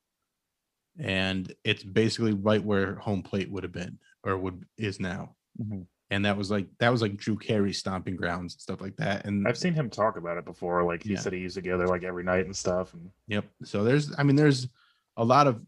and 0.98 1.52
it's 1.64 1.82
basically 1.82 2.34
right 2.34 2.62
where 2.62 2.96
home 2.96 3.22
plate 3.22 3.50
would 3.50 3.62
have 3.62 3.72
been 3.72 3.98
or 4.22 4.36
would 4.36 4.64
is 4.76 5.00
now. 5.00 5.34
Mhm. 5.60 5.86
And 6.10 6.24
that 6.26 6.36
was 6.36 6.50
like 6.50 6.66
that 6.78 6.90
was 6.90 7.00
like 7.02 7.16
Drew 7.16 7.36
Carey's 7.36 7.78
stomping 7.78 8.14
grounds 8.16 8.54
and 8.54 8.60
stuff 8.60 8.80
like 8.80 8.96
that. 8.96 9.24
And 9.24 9.48
I've 9.48 9.58
seen 9.58 9.72
him 9.72 9.88
talk 9.88 10.16
about 10.16 10.36
it 10.36 10.44
before. 10.44 10.84
Like 10.84 11.02
he 11.02 11.12
Yeah. 11.14 11.18
said, 11.18 11.32
he 11.32 11.40
used 11.40 11.56
to 11.56 11.62
go 11.62 11.78
there 11.78 11.88
like 11.88 12.04
every 12.04 12.22
night 12.22 12.44
and 12.44 12.54
stuff. 12.56 12.92
And 12.94 13.10
Yep. 13.28 13.46
So 13.64 13.82
there's, 13.82 14.16
I 14.18 14.22
mean, 14.22 14.36
there's 14.36 14.68
a 15.16 15.24
lot 15.24 15.46
of 15.46 15.64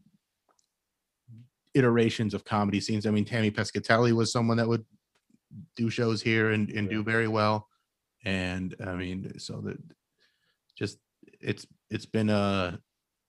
iterations 1.75 2.35
of 2.35 2.45
comedy 2.45 2.81
scenes. 2.81 3.07
I 3.07 3.11
mean, 3.11 3.25
Tammy 3.25 3.51
Pescatelli 3.51 4.13
was 4.13 4.31
someone 4.31 4.57
that 4.59 4.69
would 4.69 4.85
do 5.75 5.89
shows 5.91 6.23
here 6.23 6.51
and, 6.51 6.71
and 6.71 6.89
do 6.89 7.03
very 7.03 7.29
well. 7.29 7.69
And 8.25 8.75
I 8.85 8.95
mean, 8.95 9.39
so 9.39 9.61
that 9.63 9.79
just 10.77 10.99
it's 11.47 11.67
it's 11.91 12.07
been 12.07 12.29
a 12.29 12.79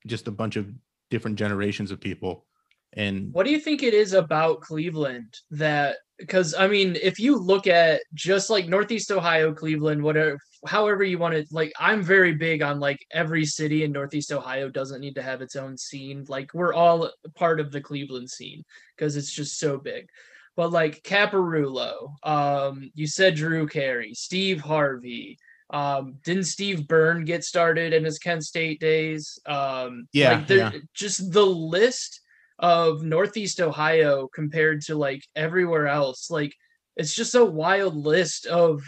just 0.05 0.27
a 0.27 0.31
bunch 0.31 0.55
of 0.55 0.69
different 1.09 1.37
generations 1.37 1.91
of 1.91 2.01
people. 2.01 2.45
And 2.93 3.31
What 3.31 3.45
do 3.45 3.51
you 3.51 3.59
think 3.59 3.83
it 3.83 3.93
is 3.93 4.13
about 4.13 4.61
Cleveland 4.61 5.37
that 5.51 5.97
because 6.17 6.55
I 6.55 6.67
mean, 6.67 6.97
if 7.01 7.19
you 7.19 7.37
look 7.37 7.67
at 7.67 8.01
just 8.13 8.49
like 8.49 8.67
Northeast 8.67 9.11
Ohio, 9.11 9.53
Cleveland, 9.53 10.01
whatever, 10.01 10.39
however 10.65 11.03
you 11.03 11.19
want 11.19 11.35
to 11.35 11.45
like, 11.51 11.71
I'm 11.79 12.01
very 12.01 12.33
big 12.33 12.63
on 12.63 12.79
like 12.79 12.97
every 13.11 13.45
city 13.45 13.83
in 13.83 13.91
Northeast 13.91 14.31
Ohio 14.31 14.69
doesn't 14.69 15.01
need 15.01 15.15
to 15.15 15.21
have 15.21 15.41
its 15.41 15.55
own 15.55 15.77
scene. 15.77 16.25
Like 16.27 16.53
we're 16.55 16.73
all 16.73 17.11
part 17.35 17.59
of 17.59 17.71
the 17.71 17.81
Cleveland 17.81 18.29
scene 18.31 18.63
because 18.95 19.15
it's 19.15 19.31
just 19.31 19.59
so 19.59 19.77
big. 19.77 20.07
But 20.55 20.71
like 20.71 21.03
Caparulo, 21.03 22.15
um, 22.23 22.89
you 22.95 23.05
said 23.05 23.35
Drew 23.35 23.67
Carey, 23.67 24.15
Steve 24.15 24.59
Harvey, 24.59 25.37
um, 25.69 26.15
didn't 26.23 26.45
Steve 26.45 26.87
Byrne 26.87 27.25
get 27.25 27.43
started 27.43 27.93
in 27.93 28.03
his 28.05 28.19
Kent 28.19 28.45
State 28.45 28.79
days? 28.79 29.39
Um, 29.45 30.07
Yeah, 30.13 30.37
like 30.39 30.49
yeah. 30.49 30.71
just 30.93 31.31
the 31.31 31.45
list 31.45 32.21
of 32.59 33.03
Northeast 33.03 33.59
Ohio 33.61 34.27
compared 34.33 34.81
to 34.83 34.95
like 34.95 35.23
everywhere 35.35 35.87
else. 35.87 36.31
Like 36.31 36.53
it's 36.95 37.13
just 37.13 37.35
a 37.35 37.45
wild 37.45 37.95
list 37.95 38.45
of 38.45 38.81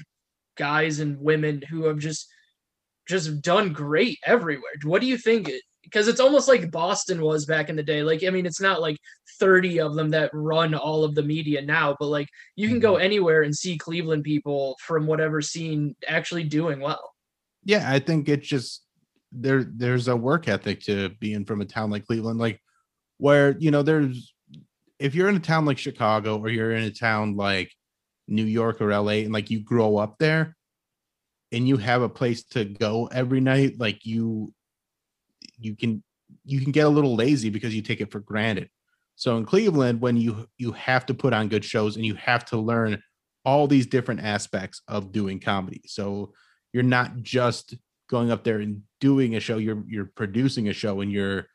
guys 0.57 0.99
and 0.99 1.19
women 1.19 1.61
who 1.61 1.86
have 1.86 1.99
just 1.99 2.27
just 3.07 3.41
done 3.41 3.73
great 3.73 4.19
everywhere. 4.25 4.71
What 4.84 5.01
do 5.01 5.07
you 5.07 5.17
think? 5.17 5.49
Because 5.84 6.07
it's 6.07 6.19
almost 6.19 6.47
like 6.47 6.71
Boston 6.71 7.21
was 7.21 7.45
back 7.45 7.69
in 7.69 7.75
the 7.75 7.84
day. 7.84 8.03
Like 8.03 8.23
I 8.23 8.30
mean, 8.30 8.45
it's 8.45 8.61
not 8.61 8.82
like 8.82 8.97
30 9.39 9.80
of 9.80 9.95
them 9.95 10.09
that 10.09 10.30
run 10.34 10.75
all 10.75 11.03
of 11.03 11.15
the 11.15 11.23
media 11.23 11.61
now, 11.61 11.95
but 11.99 12.07
like 12.07 12.27
you 12.55 12.67
can 12.67 12.80
go 12.80 12.93
mm-hmm. 12.93 13.03
anywhere 13.03 13.43
and 13.43 13.55
see 13.55 13.77
Cleveland 13.77 14.23
people 14.23 14.75
from 14.82 15.07
whatever 15.07 15.41
scene 15.41 15.95
actually 16.07 16.43
doing 16.43 16.80
well. 16.80 17.13
yeah, 17.63 17.89
I 17.89 17.99
think 17.99 18.30
it's 18.30 18.47
just 18.47 18.84
there 19.32 19.63
there's 19.63 20.07
a 20.07 20.15
work 20.15 20.47
ethic 20.47 20.82
to 20.84 21.09
being 21.19 21.45
from 21.45 21.61
a 21.61 21.65
town 21.65 21.91
like 21.91 22.05
Cleveland, 22.05 22.39
like 22.39 22.59
where 23.17 23.55
you 23.59 23.71
know 23.71 23.84
there's 23.84 24.34
if 24.99 25.15
you're 25.15 25.30
in 25.30 25.36
a 25.36 25.39
town 25.39 25.65
like 25.65 25.77
Chicago 25.77 26.38
or 26.38 26.49
you're 26.49 26.71
in 26.71 26.84
a 26.84 26.91
town 26.91 27.36
like 27.36 27.71
New 28.27 28.43
York 28.43 28.82
or 28.82 28.89
LA 28.89 29.23
and 29.23 29.34
like 29.34 29.49
you 29.49 29.61
grow 29.61 29.97
up 29.97 30.17
there 30.19 30.55
and 31.51 31.67
you 31.67 31.77
have 31.77 32.01
a 32.01 32.09
place 32.09 32.43
to 32.43 32.65
go 32.65 33.07
every 33.07 33.39
night, 33.39 33.80
like 33.80 34.05
you 34.05 34.53
you 35.60 35.76
can 35.76 36.03
you 36.45 36.62
can 36.62 36.72
get 36.72 36.86
a 36.86 36.89
little 36.89 37.16
lazy 37.16 37.49
because 37.49 37.76
you 37.76 37.82
take 37.82 38.01
it 38.01 38.12
for 38.12 38.20
granted. 38.20 38.70
So 39.16 39.38
in 39.38 39.45
Cleveland, 39.45 40.01
when 40.01 40.18
you 40.18 40.47
you 40.57 40.72
have 40.74 41.05
to 41.07 41.14
put 41.14 41.34
on 41.34 41.49
good 41.49 41.66
shows 41.66 41.95
and 41.95 42.05
you 42.05 42.16
have 42.16 42.45
to 42.45 42.57
learn 42.57 43.01
all 43.45 43.68
these 43.68 43.88
different 43.88 44.22
aspects 44.22 44.82
of 44.88 45.12
doing 45.12 45.39
comedy. 45.39 45.82
So 45.86 46.34
you're 46.74 46.84
not 46.84 47.18
just 47.22 47.76
going 48.10 48.32
up 48.32 48.43
there 48.43 48.60
and 48.60 48.82
doing 48.99 49.36
a 49.36 49.39
show, 49.39 49.57
you're 49.57 49.84
you're 49.88 50.12
producing 50.16 50.70
a 50.70 50.74
show 50.74 51.01
and 51.01 51.12
you're 51.12 51.47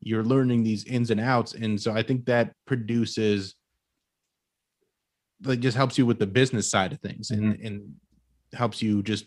you're 0.00 0.24
learning 0.24 0.62
these 0.62 0.84
ins 0.84 1.10
and 1.10 1.20
outs. 1.20 1.54
And 1.54 1.80
so 1.80 1.92
I 1.92 2.02
think 2.02 2.24
that 2.26 2.54
produces 2.66 3.54
like 5.42 5.60
just 5.60 5.76
helps 5.76 5.98
you 5.98 6.06
with 6.06 6.18
the 6.18 6.26
business 6.26 6.70
side 6.70 6.92
of 6.92 7.00
things 7.00 7.30
and 7.30 7.54
mm-hmm. 7.54 7.66
and 7.66 7.94
helps 8.52 8.82
you 8.82 9.02
just 9.02 9.26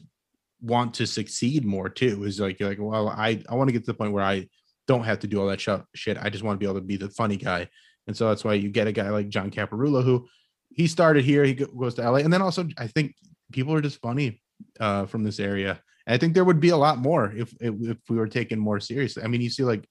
want 0.64 0.96
to 0.96 1.06
succeed 1.06 1.66
more 1.66 1.90
too. 1.90 2.24
Is 2.24 2.40
like 2.40 2.60
you're 2.60 2.70
like, 2.70 2.80
well, 2.80 3.10
I 3.10 3.44
I 3.50 3.56
want 3.56 3.68
to 3.68 3.74
get 3.74 3.84
to 3.84 3.92
the 3.92 3.94
point 3.94 4.14
where 4.14 4.24
I 4.24 4.48
don't 4.88 5.04
have 5.04 5.20
to 5.20 5.28
do 5.28 5.40
all 5.40 5.48
that 5.48 5.62
sh- 5.62 5.70
shit. 5.94 6.18
I 6.20 6.30
just 6.30 6.44
want 6.44 6.56
to 6.56 6.60
be 6.60 6.66
able 6.66 6.80
to 6.80 6.86
be 6.86 6.98
the 6.98 7.10
funny 7.10 7.38
guy. 7.38 7.68
And 8.08 8.16
so 8.16 8.28
that's 8.28 8.44
why 8.44 8.56
you 8.56 8.70
get 8.70 8.88
a 8.88 8.92
guy 8.92 9.10
like 9.10 9.30
John 9.30 9.52
Caparulo 9.52 10.04
who 10.04 10.28
he 10.74 10.88
started 10.88 11.24
here, 11.24 11.44
he 11.44 11.54
goes 11.54 11.96
to 11.96 12.10
LA, 12.10 12.18
and 12.18 12.34
then 12.34 12.42
also 12.42 12.68
I 12.78 12.88
think 12.88 13.16
people 13.52 13.74
are 13.74 13.82
just 13.82 14.02
funny 14.02 14.42
uh, 14.80 15.06
from 15.06 15.24
this 15.24 15.40
area. 15.40 15.80
And 16.08 16.16
I 16.16 16.18
think 16.18 16.34
there 16.34 16.44
would 16.44 16.60
be 16.60 16.70
a 16.70 16.78
lot 16.78 16.98
more 16.98 17.32
if, 17.36 17.54
if 17.62 17.76
if 17.82 17.98
we 18.10 18.18
were 18.18 18.28
taken 18.28 18.60
more 18.60 18.80
seriously. 18.80 19.24
I 19.24 19.28
mean, 19.28 19.42
you 19.42 19.50
see 19.50 19.64
like 19.64 19.88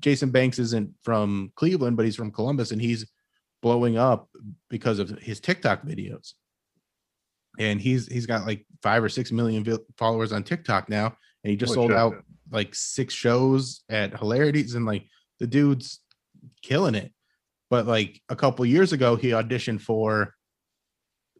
Jason 0.00 0.30
Banks 0.30 0.58
isn't 0.58 0.90
from 1.02 1.52
Cleveland, 1.56 1.96
but 1.96 2.06
he's 2.06 2.16
from 2.16 2.32
Columbus, 2.32 2.70
and 2.70 2.80
he's 2.80 3.10
blowing 3.62 3.98
up 3.98 4.28
because 4.70 4.98
of 4.98 5.10
his 5.10 5.40
TikTok 5.40 5.82
videos. 5.82 6.32
And 7.58 7.80
he's 7.80 8.06
he's 8.06 8.26
got 8.26 8.46
like 8.46 8.64
five 8.82 9.02
or 9.02 9.08
six 9.08 9.32
million 9.32 9.64
followers 9.96 10.32
on 10.32 10.44
TikTok 10.44 10.88
now, 10.88 11.06
and 11.42 11.50
he 11.50 11.56
just 11.56 11.74
Holy 11.74 11.88
sold 11.88 11.90
shit. 11.90 11.98
out 11.98 12.24
like 12.50 12.74
six 12.74 13.12
shows 13.12 13.82
at 13.88 14.16
Hilarities, 14.18 14.74
and 14.74 14.86
like 14.86 15.06
the 15.40 15.46
dude's 15.46 16.00
killing 16.62 16.94
it. 16.94 17.12
But 17.70 17.86
like 17.86 18.20
a 18.28 18.36
couple 18.36 18.64
years 18.64 18.92
ago, 18.92 19.16
he 19.16 19.30
auditioned 19.30 19.80
for 19.80 20.34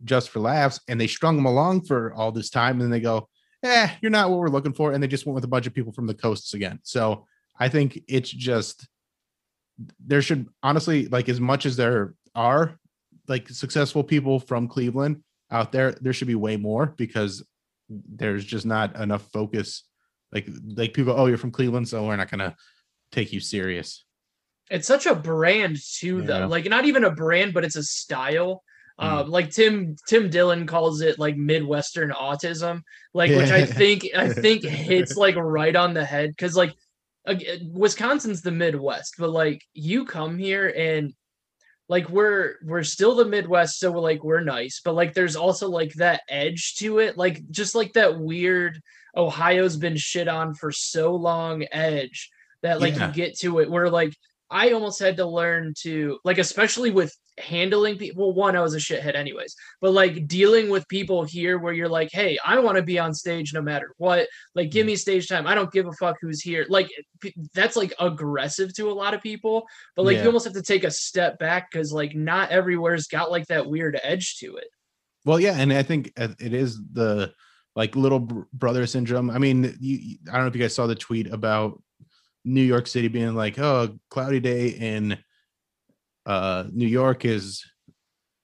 Just 0.04 0.30
for 0.30 0.40
Laughs, 0.40 0.80
and 0.88 1.00
they 1.00 1.06
strung 1.06 1.38
him 1.38 1.46
along 1.46 1.82
for 1.86 2.12
all 2.14 2.32
this 2.32 2.50
time, 2.50 2.72
and 2.74 2.82
then 2.82 2.90
they 2.90 3.00
go, 3.00 3.28
"Eh, 3.62 3.88
you're 4.02 4.10
not 4.10 4.28
what 4.30 4.40
we're 4.40 4.48
looking 4.48 4.74
for," 4.74 4.92
and 4.92 5.02
they 5.02 5.08
just 5.08 5.24
went 5.24 5.34
with 5.36 5.44
a 5.44 5.48
bunch 5.48 5.66
of 5.66 5.74
people 5.74 5.92
from 5.92 6.06
the 6.06 6.14
coasts 6.14 6.54
again. 6.54 6.80
So 6.82 7.26
I 7.58 7.68
think 7.68 8.00
it's 8.08 8.30
just 8.30 8.88
there 10.04 10.22
should 10.22 10.48
honestly 10.62 11.06
like 11.06 11.28
as 11.28 11.40
much 11.40 11.64
as 11.64 11.76
there 11.76 12.14
are 12.34 12.78
like 13.28 13.48
successful 13.48 14.02
people 14.02 14.40
from 14.40 14.66
Cleveland 14.68 15.22
out 15.50 15.72
there, 15.72 15.92
there 15.92 16.12
should 16.12 16.28
be 16.28 16.34
way 16.34 16.56
more 16.56 16.86
because 16.96 17.44
there's 17.88 18.44
just 18.44 18.66
not 18.66 18.96
enough 18.96 19.30
focus. 19.32 19.84
Like 20.32 20.48
like 20.76 20.92
people, 20.92 21.14
oh, 21.16 21.26
you're 21.26 21.38
from 21.38 21.52
Cleveland, 21.52 21.88
so 21.88 22.06
we're 22.06 22.16
not 22.16 22.30
gonna 22.30 22.54
take 23.12 23.32
you 23.32 23.40
serious. 23.40 24.04
it's 24.70 24.86
such 24.86 25.06
a 25.06 25.14
brand 25.14 25.78
too 25.98 26.18
Yeah. 26.18 26.26
though 26.26 26.46
like 26.46 26.66
not 26.66 26.84
even 26.84 27.04
a 27.04 27.10
brand 27.10 27.54
but 27.54 27.64
it's 27.64 27.76
a 27.76 27.82
style 27.82 28.62
Mm. 29.00 29.04
um 29.04 29.30
like 29.30 29.48
tim 29.50 29.94
tim 30.08 30.28
dillon 30.28 30.66
calls 30.66 31.00
it 31.02 31.18
like 31.20 31.36
midwestern 31.36 32.10
autism 32.10 32.82
like 33.14 33.30
which 33.30 33.50
i 33.52 33.64
think 33.80 34.08
i 34.16 34.28
think 34.28 34.64
hits 34.64 35.16
like 35.16 35.36
right 35.36 35.76
on 35.76 35.94
the 35.94 36.04
head 36.04 36.30
because 36.30 36.56
like 36.56 36.74
wisconsin's 37.72 38.42
the 38.42 38.50
midwest 38.50 39.14
but 39.18 39.30
like 39.30 39.62
you 39.74 40.04
come 40.04 40.38
here 40.38 40.68
and 40.76 41.12
like 41.88 42.08
we're 42.10 42.54
we're 42.64 42.82
still 42.82 43.14
the 43.14 43.24
midwest 43.24 43.78
so 43.78 43.90
we're 43.90 44.00
like 44.00 44.22
we're 44.22 44.40
nice 44.40 44.80
but 44.84 44.94
like 44.94 45.14
there's 45.14 45.36
also 45.36 45.68
like 45.68 45.92
that 45.94 46.22
edge 46.28 46.74
to 46.76 46.98
it 46.98 47.16
like 47.16 47.48
just 47.50 47.74
like 47.74 47.92
that 47.94 48.18
weird 48.18 48.80
ohio's 49.16 49.76
been 49.76 49.96
shit 49.96 50.28
on 50.28 50.54
for 50.54 50.70
so 50.70 51.14
long 51.14 51.64
edge 51.72 52.30
that 52.62 52.80
like 52.80 52.96
Yeah. 52.96 53.08
you 53.08 53.14
get 53.14 53.38
to 53.38 53.58
it 53.60 53.70
where 53.70 53.90
like 53.90 54.14
i 54.50 54.70
almost 54.72 54.98
had 54.98 55.16
to 55.16 55.26
learn 55.26 55.72
to 55.78 56.18
like 56.24 56.38
especially 56.38 56.90
with 56.90 57.14
handling 57.38 57.96
people 57.96 58.26
well 58.26 58.34
one 58.34 58.56
i 58.56 58.60
was 58.60 58.74
a 58.74 58.78
shithead 58.78 59.14
anyways 59.14 59.54
but 59.80 59.92
like 59.92 60.26
dealing 60.26 60.68
with 60.68 60.86
people 60.88 61.22
here 61.24 61.58
where 61.58 61.72
you're 61.72 61.88
like 61.88 62.08
hey 62.12 62.36
i 62.44 62.58
want 62.58 62.76
to 62.76 62.82
be 62.82 62.98
on 62.98 63.14
stage 63.14 63.52
no 63.54 63.62
matter 63.62 63.92
what. 63.98 64.26
Like 64.54 64.70
give 64.70 64.86
me 64.86 64.96
stage 64.96 65.28
time. 65.28 65.46
I 65.46 65.54
don't 65.54 65.70
give 65.70 65.86
a 65.86 65.92
fuck 65.92 66.16
who's 66.20 66.40
here. 66.40 66.66
Like 66.68 66.88
that's 67.54 67.76
like 67.76 67.92
aggressive 68.00 68.74
to 68.74 68.90
a 68.90 68.92
lot 68.92 69.14
of 69.14 69.22
people 69.22 69.66
but 69.94 70.04
like 70.04 70.16
Yeah. 70.16 70.22
you 70.22 70.28
almost 70.28 70.46
have 70.46 70.54
to 70.54 70.62
take 70.62 70.82
a 70.84 70.90
step 70.90 71.38
back 71.38 71.70
because 71.70 71.92
like 71.92 72.16
not 72.16 72.50
everywhere's 72.50 73.06
got 73.06 73.30
like 73.30 73.46
that 73.46 73.68
weird 73.68 74.00
edge 74.02 74.38
to 74.38 74.56
it. 74.56 74.68
Well, 75.24 75.38
yeah, 75.38 75.54
and 75.58 75.72
I 75.72 75.82
think 75.82 76.12
uh, 76.16 76.28
it 76.40 76.54
is 76.54 76.80
the 76.92 77.32
like 77.76 77.94
little 77.94 78.20
br- 78.20 78.42
brother 78.52 78.86
syndrome. 78.86 79.30
I 79.30 79.38
mean, 79.38 79.76
you- 79.78 80.18
I 80.28 80.32
don't 80.32 80.42
know 80.42 80.46
if 80.48 80.56
you 80.56 80.62
guys 80.62 80.74
saw 80.74 80.86
the 80.86 80.94
tweet 80.94 81.26
about 81.32 81.80
New 82.44 82.62
York 82.62 82.86
City 82.86 83.08
being 83.08 83.34
like, 83.34 83.58
"Oh, 83.58 83.98
cloudy 84.10 84.40
day 84.40 84.68
in 84.68 85.18
uh 86.26 86.64
New 86.72 86.86
York 86.86 87.24
is 87.24 87.64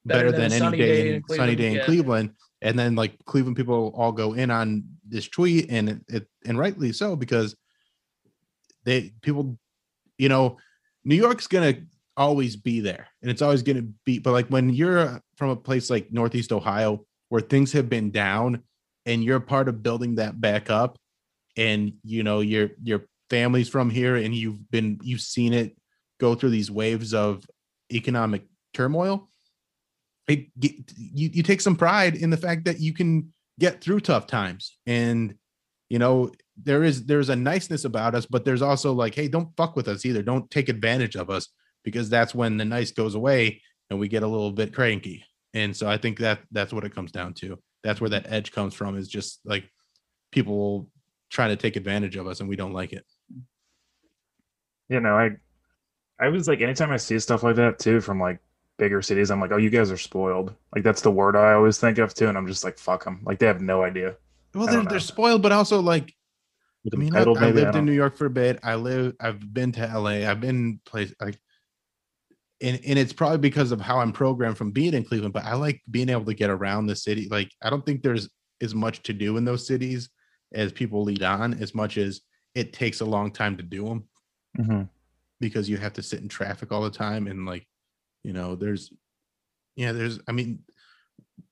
better, 0.05 0.31
than 0.31 0.49
than, 0.49 0.63
any 0.63 0.77
day, 0.77 1.03
day 1.03 1.15
in 1.15 1.23
sunny 1.27 1.55
day 1.55 1.67
in 1.67 1.73
yeah. 1.75 1.85
Cleveland. 1.85 2.31
And 2.61 2.77
then 2.77 2.95
like 2.95 3.17
Cleveland 3.25 3.57
people 3.57 3.93
all 3.95 4.11
go 4.11 4.33
in 4.33 4.49
on 4.49 4.83
this 5.07 5.27
tweet, 5.27 5.69
and 5.69 5.89
it, 5.89 6.01
it 6.07 6.27
and 6.45 6.57
rightly 6.57 6.93
so 6.93 7.15
because 7.15 7.55
they 8.85 9.13
people, 9.21 9.57
you 10.17 10.29
know, 10.29 10.57
New 11.03 11.15
York's 11.15 11.47
gonna 11.47 11.75
always 12.17 12.55
be 12.55 12.79
there, 12.79 13.07
and 13.21 13.29
it's 13.29 13.41
always 13.41 13.61
gonna 13.61 13.85
be. 14.05 14.19
But 14.19 14.31
like 14.31 14.47
when 14.47 14.69
you're 14.69 15.21
from 15.35 15.49
a 15.49 15.55
place 15.55 15.89
like 15.89 16.11
Northeast 16.11 16.51
Ohio 16.51 17.05
where 17.29 17.41
things 17.41 17.71
have 17.73 17.89
been 17.89 18.09
down, 18.09 18.63
and 19.05 19.23
you're 19.23 19.39
part 19.39 19.67
of 19.67 19.83
building 19.83 20.15
that 20.15 20.39
back 20.39 20.69
up, 20.69 20.97
and 21.57 21.93
you 22.03 22.23
know 22.23 22.39
your 22.39 22.69
your 22.81 23.05
family's 23.29 23.69
from 23.69 23.89
here, 23.89 24.15
and 24.15 24.33
you've 24.33 24.69
been 24.71 24.99
you've 25.03 25.21
seen 25.21 25.53
it 25.53 25.75
go 26.19 26.35
through 26.35 26.51
these 26.51 26.71
waves 26.71 27.13
of 27.13 27.45
economic 27.91 28.43
turmoil 28.73 29.29
it 30.27 30.47
you, 30.57 31.29
you 31.33 31.43
take 31.43 31.61
some 31.61 31.75
pride 31.75 32.15
in 32.15 32.29
the 32.29 32.37
fact 32.37 32.65
that 32.65 32.79
you 32.79 32.93
can 32.93 33.33
get 33.59 33.81
through 33.81 33.99
tough 33.99 34.27
times. 34.27 34.77
And 34.85 35.35
you 35.89 35.99
know 35.99 36.31
there 36.61 36.83
is 36.83 37.05
there's 37.05 37.29
a 37.29 37.35
niceness 37.35 37.85
about 37.85 38.15
us 38.15 38.25
but 38.25 38.45
there's 38.45 38.61
also 38.61 38.93
like 38.93 39.13
hey 39.13 39.27
don't 39.27 39.55
fuck 39.55 39.75
with 39.75 39.87
us 39.87 40.05
either. 40.05 40.23
Don't 40.23 40.49
take 40.49 40.69
advantage 40.69 41.15
of 41.15 41.29
us 41.29 41.49
because 41.83 42.09
that's 42.09 42.33
when 42.33 42.57
the 42.57 42.65
nice 42.65 42.91
goes 42.91 43.15
away 43.15 43.61
and 43.89 43.99
we 43.99 44.07
get 44.07 44.23
a 44.23 44.27
little 44.27 44.51
bit 44.51 44.73
cranky. 44.73 45.23
And 45.53 45.75
so 45.75 45.87
i 45.87 45.97
think 45.97 46.19
that 46.19 46.39
that's 46.51 46.73
what 46.73 46.85
it 46.85 46.95
comes 46.95 47.11
down 47.11 47.33
to. 47.35 47.59
That's 47.83 48.01
where 48.01 48.09
that 48.09 48.31
edge 48.31 48.51
comes 48.51 48.73
from 48.73 48.97
is 48.97 49.07
just 49.07 49.39
like 49.45 49.69
people 50.31 50.89
trying 51.29 51.49
to 51.49 51.55
take 51.55 51.75
advantage 51.75 52.15
of 52.15 52.27
us 52.27 52.39
and 52.39 52.49
we 52.49 52.55
don't 52.55 52.73
like 52.73 52.93
it 52.93 53.05
you 54.89 54.99
know, 54.99 55.15
I 55.15 55.31
I 56.19 56.29
was 56.29 56.47
like 56.47 56.61
anytime 56.61 56.91
I 56.91 56.97
see 56.97 57.19
stuff 57.19 57.43
like 57.43 57.55
that 57.57 57.79
too 57.79 58.01
from 58.01 58.19
like 58.19 58.39
bigger 58.77 59.01
cities, 59.01 59.31
I'm 59.31 59.41
like, 59.41 59.51
oh, 59.51 59.57
you 59.57 59.69
guys 59.69 59.91
are 59.91 59.97
spoiled. 59.97 60.53
Like 60.73 60.83
that's 60.83 61.01
the 61.01 61.11
word 61.11 61.35
I 61.35 61.53
always 61.53 61.77
think 61.77 61.97
of 61.97 62.13
too, 62.13 62.27
and 62.27 62.37
I'm 62.37 62.47
just 62.47 62.63
like, 62.63 62.77
fuck 62.77 63.03
them. 63.03 63.21
Like 63.25 63.39
they 63.39 63.47
have 63.47 63.61
no 63.61 63.83
idea. 63.83 64.15
well 64.53 64.67
they're, 64.67 64.83
they're 64.83 64.99
spoiled 64.99 65.41
but 65.41 65.51
also 65.51 65.81
like 65.81 66.13
I 66.93 66.97
mean, 66.97 67.15
I, 67.15 67.21
I 67.21 67.25
maybe, 67.25 67.39
I 67.39 67.51
lived 67.51 67.75
in 67.75 67.85
New 67.85 67.93
York 67.93 68.15
for 68.15 68.27
a 68.27 68.29
bit. 68.29 68.59
I 68.61 68.75
live, 68.75 69.15
I've 69.19 69.53
been 69.53 69.71
to 69.73 69.87
LA. 69.87 70.29
I've 70.29 70.39
been 70.39 70.79
place 70.85 71.13
like, 71.19 71.39
and 72.61 72.79
and 72.85 72.99
it's 72.99 73.11
probably 73.11 73.39
because 73.39 73.71
of 73.71 73.81
how 73.81 73.99
I'm 73.99 74.11
programmed 74.11 74.57
from 74.57 74.71
being 74.71 74.93
in 74.93 75.03
Cleveland. 75.03 75.33
But 75.33 75.45
I 75.45 75.55
like 75.55 75.81
being 75.89 76.09
able 76.09 76.25
to 76.25 76.33
get 76.33 76.49
around 76.49 76.85
the 76.85 76.95
city. 76.95 77.27
Like, 77.29 77.49
I 77.61 77.69
don't 77.69 77.85
think 77.85 78.03
there's 78.03 78.29
as 78.61 78.75
much 78.75 79.01
to 79.03 79.13
do 79.13 79.37
in 79.37 79.45
those 79.45 79.67
cities 79.67 80.09
as 80.53 80.71
people 80.71 81.03
lead 81.03 81.23
on, 81.23 81.55
as 81.55 81.73
much 81.73 81.97
as 81.97 82.21
it 82.53 82.71
takes 82.71 83.01
a 83.01 83.05
long 83.05 83.31
time 83.31 83.57
to 83.57 83.63
do 83.63 83.83
them 83.85 84.03
Mhm. 84.57 84.89
because 85.39 85.69
you 85.69 85.77
have 85.77 85.93
to 85.93 86.03
sit 86.03 86.21
in 86.21 86.27
traffic 86.29 86.71
all 86.71 86.81
the 86.81 86.89
time 86.89 87.27
and 87.27 87.45
like, 87.45 87.67
you 88.23 88.33
know, 88.33 88.55
there's, 88.55 88.91
yeah, 89.75 89.91
there's. 89.91 90.19
I 90.27 90.31
mean, 90.31 90.63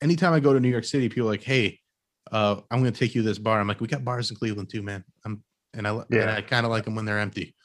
anytime 0.02 0.34
I 0.34 0.40
go 0.40 0.54
to 0.54 0.60
New 0.60 0.70
York 0.70 0.86
City, 0.86 1.10
people 1.10 1.28
are 1.28 1.32
like, 1.32 1.44
hey, 1.44 1.80
uh, 2.32 2.62
I'm 2.72 2.80
going 2.82 2.92
to 2.94 2.98
take 3.00 3.14
you 3.16 3.22
to 3.22 3.28
this 3.28 3.38
bar. 3.38 3.60
I'm 3.60 3.68
like, 3.68 3.82
we 3.82 3.88
got 3.88 4.06
bars 4.06 4.30
in 4.32 4.38
Cleveland 4.38 4.70
too, 4.70 4.82
man. 4.82 5.04
I'm 5.26 5.44
and 5.76 5.88
I 5.88 5.92
li- 5.92 6.06
and 6.12 6.20
Yeah. 6.22 6.36
I 6.36 6.42
kind 6.42 6.66
of 6.66 6.72
like 6.72 6.86
them 6.86 6.96
when 6.96 7.06
they're 7.06 7.20
empty. 7.20 7.56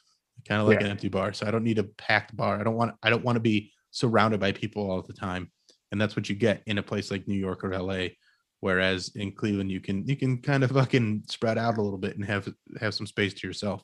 Kind 0.47 0.61
of 0.61 0.67
like 0.67 0.79
Yeah. 0.79 0.85
an 0.87 0.91
empty 0.91 1.09
bar, 1.09 1.31
so 1.33 1.45
I 1.47 1.51
don't 1.51 1.63
need 1.63 1.79
a 1.79 1.83
packed 1.83 2.35
bar. 2.35 2.59
I 2.59 2.63
don't 2.63 2.75
want 2.75 2.95
I 3.03 3.09
don't 3.09 3.23
want 3.23 3.35
to 3.37 3.39
be 3.41 3.71
surrounded 3.91 4.39
by 4.39 4.51
people 4.51 4.89
all 4.89 5.01
the 5.01 5.13
time, 5.13 5.51
and 5.91 5.99
that's 6.01 6.15
what 6.15 6.29
you 6.29 6.35
get 6.35 6.63
in 6.65 6.77
a 6.77 6.83
place 6.83 7.11
like 7.11 7.27
New 7.27 7.37
York 7.37 7.63
or 7.63 7.73
LA. 7.73 8.09
Whereas 8.61 9.09
in 9.15 9.31
Cleveland, 9.33 9.71
you 9.71 9.79
can 9.79 10.05
you 10.07 10.15
can 10.17 10.41
kind 10.41 10.63
of 10.63 10.71
fucking 10.71 11.23
spread 11.29 11.57
out 11.57 11.77
a 11.77 11.81
little 11.81 11.97
bit 11.99 12.15
and 12.17 12.25
have 12.25 12.47
have 12.79 12.93
some 12.93 13.07
space 13.07 13.33
to 13.35 13.47
yourself. 13.47 13.83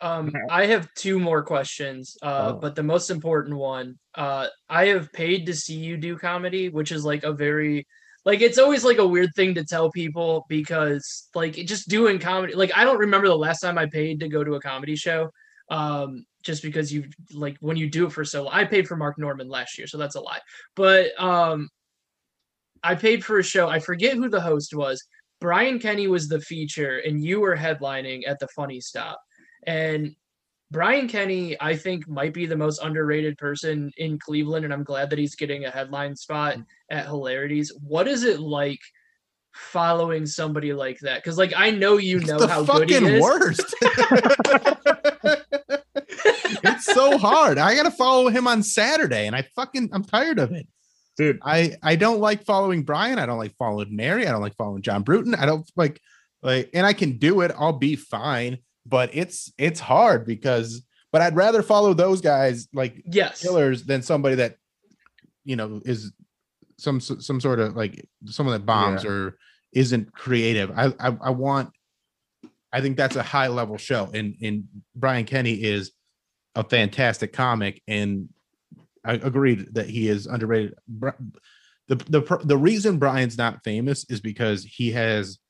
Um, 0.00 0.32
I 0.50 0.66
have 0.66 0.88
two 0.94 1.18
more 1.18 1.42
questions, 1.42 2.16
uh, 2.22 2.52
Oh. 2.54 2.58
but 2.60 2.74
the 2.74 2.82
most 2.82 3.10
important 3.10 3.56
one, 3.56 3.98
uh, 4.14 4.46
I 4.68 4.86
have 4.86 5.12
paid 5.12 5.46
to 5.46 5.54
see 5.54 5.74
you 5.76 5.96
do 5.96 6.16
comedy, 6.16 6.68
which 6.68 6.92
is 6.92 7.04
like 7.04 7.24
a 7.24 7.32
very, 7.32 7.86
like 8.24 8.40
it's 8.40 8.58
always 8.58 8.84
like 8.84 8.98
a 8.98 9.06
weird 9.06 9.30
thing 9.34 9.54
to 9.54 9.64
tell 9.64 9.90
people 9.90 10.44
because 10.48 11.28
like 11.34 11.54
just 11.54 11.88
doing 11.88 12.18
comedy, 12.18 12.54
like 12.54 12.72
I 12.76 12.84
don't 12.84 12.98
remember 12.98 13.28
the 13.28 13.36
last 13.36 13.60
time 13.60 13.78
I 13.78 13.86
paid 13.86 14.20
to 14.20 14.28
go 14.28 14.44
to 14.44 14.54
a 14.54 14.60
comedy 14.60 14.96
show, 14.96 15.30
um, 15.70 16.24
just 16.42 16.62
because 16.62 16.92
you 16.92 17.04
like 17.34 17.56
when 17.60 17.76
you 17.76 17.88
do 17.90 18.06
it 18.06 18.12
for 18.12 18.24
so, 18.24 18.48
I 18.48 18.64
paid 18.64 18.88
for 18.88 18.96
Mark 18.96 19.18
Normand 19.18 19.50
last 19.50 19.76
year, 19.78 19.86
so 19.86 19.98
that's 19.98 20.16
a 20.16 20.20
lie, 20.20 20.40
but 20.74 21.18
um, 21.20 21.68
I 22.82 22.94
paid 22.94 23.24
for 23.24 23.38
a 23.38 23.42
show. 23.42 23.68
I 23.68 23.78
forget 23.78 24.16
who 24.16 24.28
the 24.28 24.40
host 24.40 24.74
was. 24.74 25.02
Brian 25.40 25.78
Kenny 25.78 26.06
was 26.06 26.28
the 26.28 26.40
feature, 26.40 26.98
and 26.98 27.22
you 27.24 27.40
were 27.40 27.56
headlining 27.56 28.22
at 28.26 28.38
the 28.38 28.48
Funny 28.48 28.80
Stop. 28.80 29.18
And 29.66 30.14
Brian 30.70 31.08
Kenny, 31.08 31.60
I 31.60 31.76
think, 31.76 32.08
might 32.08 32.32
be 32.32 32.46
the 32.46 32.56
most 32.56 32.80
underrated 32.82 33.36
person 33.38 33.92
in 33.96 34.18
Cleveland, 34.18 34.64
and 34.64 34.72
I'm 34.72 34.84
glad 34.84 35.10
that 35.10 35.18
he's 35.18 35.34
getting 35.34 35.64
a 35.64 35.70
headline 35.70 36.14
spot 36.14 36.56
mm. 36.56 36.64
at 36.90 37.06
Hilarities. 37.06 37.72
What 37.82 38.06
is 38.06 38.22
it 38.24 38.40
like 38.40 38.78
following 39.52 40.26
somebody 40.26 40.72
like 40.72 41.00
that? 41.00 41.22
Because, 41.22 41.38
like, 41.38 41.52
I 41.56 41.70
know 41.70 41.96
you 41.96 42.18
It's 42.18 42.28
know 42.28 42.38
the 42.38 42.46
how 42.46 42.62
good 42.62 42.88
he 42.88 42.94
fucking 42.94 43.08
is. 43.08 43.20
worst. 43.20 43.74
it's 46.62 46.84
so 46.84 47.18
hard. 47.18 47.58
I 47.58 47.74
gotta 47.74 47.90
follow 47.90 48.28
him 48.28 48.46
on 48.46 48.62
Saturday, 48.62 49.26
and 49.26 49.34
I 49.34 49.42
fucking 49.56 49.90
I'm 49.92 50.04
tired 50.04 50.38
of 50.38 50.52
it. 50.52 50.68
dude. 51.16 51.40
I 51.42 51.76
I 51.82 51.96
don't 51.96 52.20
like 52.20 52.44
following 52.44 52.84
Brian. 52.84 53.18
I 53.18 53.26
don't 53.26 53.38
like 53.38 53.56
following 53.56 53.94
Mary. 53.96 54.26
I 54.26 54.30
don't 54.30 54.40
like 54.40 54.56
following 54.56 54.82
John 54.82 55.02
Bruton. 55.02 55.34
I 55.34 55.46
don't 55.46 55.68
like 55.76 56.00
like, 56.42 56.70
and 56.74 56.86
I 56.86 56.92
can 56.92 57.18
do 57.18 57.40
it. 57.42 57.52
I'll 57.58 57.72
be 57.78 57.96
fine, 57.96 58.58
but 58.86 59.10
it's 59.12 59.52
it's 59.58 59.80
hard 59.80 60.26
because. 60.26 60.82
But 61.12 61.22
I'd 61.22 61.34
rather 61.34 61.60
follow 61.64 61.92
those 61.92 62.20
guys 62.20 62.68
like 62.72 63.02
Yes. 63.04 63.42
killers 63.42 63.82
than 63.84 64.00
somebody 64.00 64.36
that 64.36 64.54
you 65.44 65.56
know 65.56 65.80
is 65.84 66.12
some 66.78 67.00
some 67.00 67.40
sort 67.40 67.58
of 67.58 67.74
like 67.74 68.06
someone 68.26 68.52
that 68.52 68.64
bombs 68.64 69.02
Yeah. 69.02 69.10
or 69.10 69.36
isn't 69.72 70.12
creative. 70.12 70.70
I, 70.70 70.86
I 71.00 71.16
I 71.20 71.30
want. 71.30 71.70
I 72.72 72.80
think 72.80 72.96
that's 72.96 73.16
a 73.16 73.24
high 73.24 73.48
level 73.48 73.76
show, 73.76 74.08
and 74.14 74.36
and 74.40 74.64
Brian 74.94 75.24
Kenny 75.24 75.54
is 75.54 75.90
a 76.54 76.62
fantastic 76.62 77.32
comic, 77.32 77.82
and 77.88 78.28
I 79.04 79.14
agreed 79.14 79.74
that 79.74 79.88
he 79.90 80.06
is 80.08 80.26
underrated. 80.26 80.74
The 81.88 81.96
the 81.96 82.40
the 82.44 82.56
reason 82.56 82.98
Brian's 82.98 83.36
not 83.36 83.64
famous 83.64 84.06
is 84.08 84.20
because 84.20 84.62
he 84.64 84.92
has 84.92 85.40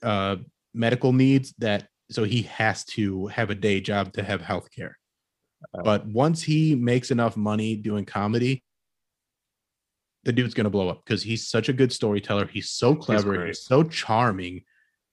uh 0.00 0.36
medical 0.72 1.12
needs 1.12 1.54
that 1.58 1.88
so 2.10 2.24
he 2.24 2.42
has 2.42 2.84
to 2.84 3.26
have 3.28 3.50
a 3.50 3.54
day 3.54 3.80
job 3.80 4.12
to 4.14 4.22
have 4.22 4.40
health 4.40 4.68
care. 4.74 4.96
But 5.84 6.06
once 6.06 6.42
he 6.42 6.74
makes 6.74 7.10
enough 7.10 7.36
money 7.36 7.76
doing 7.76 8.04
comedy, 8.04 8.62
the 10.24 10.32
dude's 10.32 10.54
gonna 10.54 10.70
blow 10.70 10.88
up 10.88 11.04
because 11.04 11.22
he's 11.22 11.48
such 11.48 11.68
a 11.68 11.72
good 11.72 11.92
storyteller. 11.92 12.46
He's 12.46 12.70
so 12.70 12.94
clever. 12.94 13.32
He's, 13.32 13.38
great. 13.38 13.56
so 13.56 13.82
charming. 13.82 14.62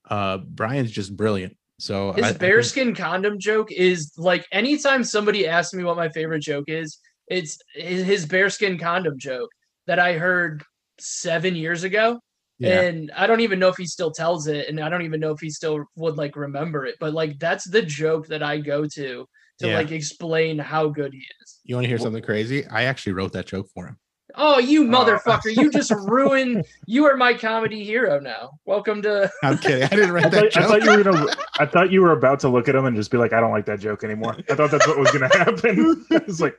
Uh, 0.08 0.38
Brian's 0.38 0.90
just 0.90 1.16
brilliant. 1.16 1.56
So 1.78 2.12
His 2.12 2.24
I- 2.24 2.28
I 2.28 2.30
think- 2.30 2.40
bearskin 2.40 2.94
condom 2.94 3.38
joke 3.38 3.70
is 3.72 4.12
like 4.16 4.46
anytime 4.52 5.04
somebody 5.04 5.46
asks 5.46 5.74
me 5.74 5.84
what 5.84 5.96
my 5.96 6.08
favorite 6.08 6.40
joke 6.40 6.66
is, 6.68 6.98
it's 7.28 7.58
his 7.74 8.04
his 8.06 8.24
bearskin 8.26 8.78
condom 8.78 9.18
joke 9.18 9.50
that 9.86 9.98
I 9.98 10.14
heard 10.14 10.62
seven 10.98 11.54
years 11.56 11.82
ago. 11.84 12.20
Yeah, 12.58 12.80
And 12.82 13.10
I 13.16 13.26
don't 13.26 13.40
even 13.40 13.58
know 13.58 13.68
if 13.68 13.76
he 13.76 13.86
still 13.86 14.10
tells 14.10 14.46
it, 14.46 14.68
and 14.68 14.80
I 14.80 14.88
don't 14.88 15.02
even 15.02 15.20
know 15.20 15.30
if 15.32 15.40
he 15.40 15.50
still 15.50 15.84
would 15.96 16.16
like 16.16 16.36
remember 16.36 16.86
it. 16.86 16.96
But 17.00 17.12
like 17.14 17.38
that's 17.38 17.68
the 17.68 17.82
joke 17.82 18.26
that 18.28 18.42
I 18.42 18.58
go 18.58 18.86
to 18.86 19.26
to 19.60 19.68
Yeah. 19.68 19.76
like 19.76 19.90
explain 19.90 20.58
how 20.58 20.88
good 20.88 21.12
he 21.12 21.18
is. 21.42 21.60
you 21.64 21.74
want 21.74 21.84
to 21.84 21.88
hear 21.88 21.98
something 21.98 22.22
crazy? 22.22 22.66
I 22.66 22.84
actually 22.84 23.12
wrote 23.14 23.32
that 23.32 23.46
joke 23.46 23.68
for 23.74 23.86
him. 23.86 23.96
Oh, 24.38 24.58
you 24.58 24.84
Oh. 24.84 24.90
motherfucker! 24.90 25.56
You 25.56 25.70
just 25.70 25.90
ruined. 26.06 26.64
You 26.86 27.06
are 27.06 27.16
my 27.16 27.32
comedy 27.32 27.82
hero 27.84 28.20
now. 28.20 28.50
Welcome 28.66 29.00
to. 29.02 29.30
I'm 29.42 29.56
kidding. 29.56 29.84
I 29.84 29.88
didn't 29.88 30.10
I 30.10 30.12
write 30.12 30.30
that 30.30 30.52
thought, 30.52 30.62
I 30.62 30.66
thought 30.68 30.82
you 30.84 30.96
were 30.96 31.04
gonna. 31.04 31.26
I 31.58 31.64
thought 31.66 31.90
you 31.92 32.02
were 32.02 32.12
about 32.12 32.40
to 32.40 32.48
look 32.50 32.68
at 32.68 32.74
him 32.74 32.84
and 32.84 32.94
just 32.96 33.10
be 33.10 33.16
like, 33.16 33.32
"I 33.32 33.40
don't 33.40 33.52
like 33.52 33.64
that 33.66 33.80
joke 33.80 34.04
anymore." 34.04 34.36
I 34.50 34.54
thought 34.54 34.70
that's 34.70 34.86
what 34.86 34.98
was 34.98 35.10
gonna 35.10 35.28
happen. 35.38 36.04
it's 36.10 36.40
like, 36.40 36.58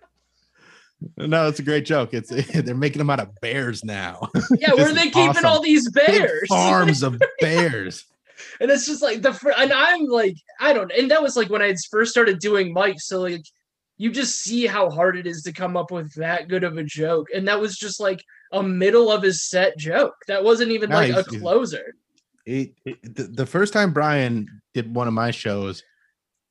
no, 1.17 1.47
it's 1.47 1.59
a 1.59 1.63
great 1.63 1.85
joke. 1.85 2.13
It's 2.13 2.29
they're 2.63 2.75
making 2.75 2.99
them 2.99 3.09
out 3.09 3.19
of 3.19 3.29
bears 3.41 3.83
now. 3.83 4.29
Yeah, 4.59 4.73
where 4.73 4.89
are 4.89 4.93
they 4.93 5.05
keeping 5.05 5.29
awesome. 5.29 5.45
all 5.45 5.61
these 5.61 5.89
Big 5.91 6.05
bears? 6.07 6.45
farms 6.49 7.03
of 7.03 7.21
bears. 7.39 8.05
and 8.59 8.69
it's 8.71 8.85
just 8.87 9.01
like 9.01 9.21
the 9.21 9.33
fir- 9.33 9.53
and 9.57 9.71
I'm 9.73 10.05
like 10.05 10.35
I 10.59 10.73
don't 10.73 10.91
and 10.91 11.09
that 11.11 11.21
was 11.21 11.35
like 11.35 11.49
when 11.49 11.61
I 11.61 11.67
had 11.67 11.75
first 11.91 12.11
started 12.11 12.39
doing 12.39 12.73
mics 12.73 13.01
so 13.01 13.19
like 13.21 13.43
you 13.97 14.11
just 14.11 14.41
see 14.41 14.65
how 14.67 14.89
hard 14.91 15.17
it 15.17 15.25
is 15.25 15.41
to 15.43 15.51
come 15.51 15.75
up 15.75 15.89
with 15.91 16.13
that 16.15 16.47
good 16.47 16.63
of 16.63 16.77
a 16.77 16.83
joke 16.83 17.27
and 17.33 17.47
that 17.47 17.59
was 17.59 17.77
just 17.77 17.99
like 17.99 18.23
a 18.53 18.61
middle 18.61 19.11
of 19.11 19.23
his 19.23 19.47
set 19.49 19.75
joke 19.77 20.13
that 20.27 20.43
wasn't 20.43 20.71
even 20.71 20.89
No, 20.91 20.97
like 20.97 21.09
a 21.09 21.13
he's- 21.13 21.29
he's- 21.31 21.41
closer 21.41 21.93
it, 22.45 22.73
it- 22.85 23.15
the, 23.15 23.23
the 23.23 23.45
first 23.45 23.73
time 23.73 23.91
Brian 23.91 24.47
did 24.73 24.93
one 24.95 25.07
of 25.07 25.13
my 25.13 25.31
shows, 25.31 25.83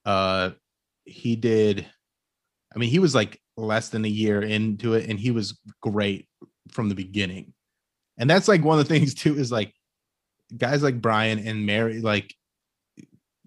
uh, 0.05 0.51
he 1.05 1.37
did. 1.37 1.87
I 2.75 2.79
mean, 2.79 2.91
he 2.91 2.99
was 2.99 3.15
like 3.15 3.41
less 3.57 3.89
than 3.89 4.05
a 4.05 4.09
year 4.09 4.43
into 4.43 4.95
it, 4.95 5.09
and 5.09 5.19
he 5.19 5.31
was 5.31 5.59
great 5.81 6.29
from 6.71 6.89
the 6.89 6.95
beginning. 6.95 7.53
And 8.19 8.29
that's 8.29 8.49
like 8.49 8.65
one 8.65 8.79
of 8.79 8.87
the 8.87 8.95
things 8.99 9.15
too 9.15 9.39
is 9.39 9.53
like 9.53 9.73
guys 10.57 10.83
like 10.83 11.01
Brian 11.01 11.39
and 11.39 11.67
Mary, 11.67 12.01
like 12.01 12.35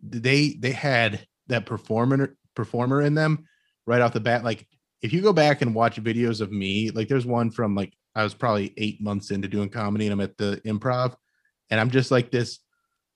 they 0.02 0.56
they 0.60 0.72
had 0.72 1.26
that 1.48 1.66
performer 1.66 2.36
performer 2.56 3.02
in 3.02 3.16
them 3.16 3.46
right 3.86 4.02
off 4.02 4.14
the 4.14 4.20
bat. 4.20 4.44
Like 4.44 4.68
if 5.02 5.14
you 5.14 5.22
go 5.22 5.34
back 5.34 5.62
and 5.62 5.76
watch 5.76 6.02
videos 6.02 6.42
of 6.42 6.52
me, 6.52 6.92
like 6.92 7.08
there's 7.08 7.26
one 7.26 7.52
from 7.52 7.76
like 7.76 7.94
I 8.16 8.24
was 8.24 8.34
probably 8.34 8.74
eight 8.78 9.02
months 9.02 9.32
into 9.32 9.48
doing 9.48 9.70
comedy 9.70 10.06
and 10.06 10.14
I'm 10.14 10.22
at 10.22 10.38
the 10.38 10.62
improv 10.66 11.16
and 11.70 11.80
I'm 11.80 11.90
just 11.90 12.12
like 12.12 12.32
this, 12.32 12.60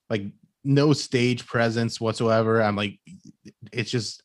like 0.08 0.24
no 0.62 0.92
stage 0.92 1.46
presence 1.46 2.00
whatsoever. 2.00 2.62
I'm 2.62 2.76
like, 2.76 2.98
it's 3.72 3.90
just 3.90 4.22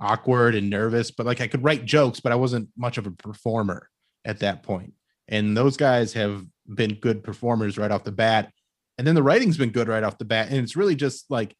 awkward 0.00 0.54
and 0.54 0.70
nervous, 0.70 1.10
but 1.10 1.26
like 1.26 1.40
I 1.40 1.46
could 1.46 1.62
write 1.62 1.84
jokes, 1.84 2.20
but 2.20 2.32
I 2.32 2.36
wasn't 2.36 2.68
much 2.76 2.98
of 2.98 3.06
a 3.06 3.10
performer 3.10 3.88
at 4.24 4.40
that 4.40 4.62
point. 4.62 4.94
And 5.28 5.56
those 5.56 5.76
guys 5.76 6.12
have 6.14 6.44
been 6.72 6.94
good 6.94 7.22
performers 7.22 7.78
right 7.78 7.90
off 7.90 8.04
the 8.04 8.12
bat. 8.12 8.52
And 8.98 9.06
then 9.06 9.14
the 9.14 9.22
writing's 9.22 9.56
been 9.56 9.70
good 9.70 9.88
right 9.88 10.02
off 10.02 10.18
the 10.18 10.24
bat. 10.24 10.48
And 10.48 10.58
it's 10.58 10.76
really 10.76 10.96
just 10.96 11.30
like, 11.30 11.54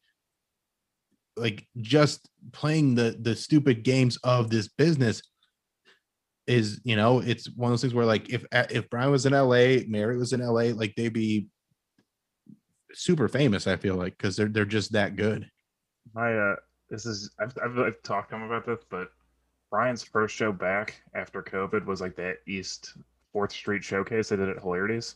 like 1.37 1.65
just 1.77 2.29
playing 2.51 2.95
the 2.95 3.17
the 3.19 3.35
stupid 3.35 3.83
games 3.83 4.17
of 4.23 4.49
this 4.49 4.67
business 4.67 5.21
is 6.45 6.81
you 6.83 6.97
know 6.97 7.19
it's 7.19 7.49
one 7.55 7.69
of 7.69 7.73
those 7.73 7.81
things 7.81 7.93
where 7.93 8.05
like 8.05 8.29
if 8.29 8.45
if 8.51 8.89
Brian 8.89 9.11
was 9.11 9.25
in 9.25 9.33
LA, 9.33 9.83
Mary 9.87 10.17
was 10.17 10.33
in 10.33 10.41
LA, 10.41 10.73
like 10.75 10.93
they'd 10.95 11.13
be 11.13 11.47
super 12.93 13.27
famous. 13.27 13.65
I 13.65 13.77
feel 13.77 13.95
like 13.95 14.17
because 14.17 14.35
they're 14.35 14.49
they're 14.49 14.65
just 14.65 14.91
that 14.91 15.15
good. 15.15 15.49
My 16.13 16.37
uh, 16.37 16.55
this 16.91 17.05
is 17.05 17.31
I've, 17.39 17.57
I've, 17.63 17.79
I've 17.79 18.03
talked 18.03 18.29
to 18.29 18.35
him 18.35 18.43
about 18.43 18.65
this, 18.65 18.81
but 18.89 19.07
Brian's 19.71 20.03
first 20.03 20.35
show 20.35 20.51
back 20.51 21.01
after 21.15 21.41
COVID 21.41 21.85
was 21.85 22.01
like 22.01 22.15
that 22.17 22.39
East 22.45 22.97
Fourth 23.31 23.53
Street 23.53 23.83
showcase 23.83 24.29
they 24.29 24.35
did 24.35 24.49
at 24.49 24.59
Hilarities. 24.59 25.15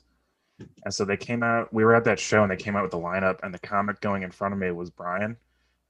And 0.86 0.93
so 0.93 1.03
they 1.03 1.17
came 1.17 1.43
out, 1.43 1.71
we 1.73 1.84
were 1.84 1.93
at 1.93 2.05
that 2.05 2.17
show 2.17 2.41
and 2.41 2.49
they 2.49 2.55
came 2.55 2.78
out 2.78 2.84
with 2.84 2.91
the 2.91 2.97
lineup, 2.97 3.39
and 3.43 3.53
the 3.53 3.59
comic 3.59 3.99
going 3.99 4.23
in 4.23 4.32
front 4.32 4.53
of 4.53 4.59
me 4.59 4.71
was 4.71 4.89
Brian. 4.89 5.36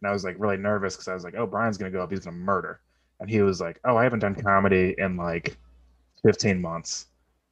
And 0.01 0.09
I 0.09 0.11
was 0.11 0.23
like 0.23 0.35
really 0.39 0.57
nervous 0.57 0.95
because 0.95 1.07
I 1.07 1.13
was 1.13 1.23
like, 1.23 1.35
oh, 1.37 1.45
Brian's 1.45 1.77
going 1.77 1.91
to 1.91 1.95
go 1.95 2.03
up, 2.03 2.09
he's 2.09 2.21
going 2.21 2.35
to 2.35 2.41
murder. 2.41 2.81
And 3.19 3.29
he 3.29 3.43
was 3.43 3.61
like, 3.61 3.79
oh, 3.85 3.95
I 3.95 4.03
haven't 4.03 4.19
done 4.19 4.35
comedy 4.35 4.95
in 4.97 5.15
like 5.15 5.55
15 6.23 6.59
months. 6.59 7.05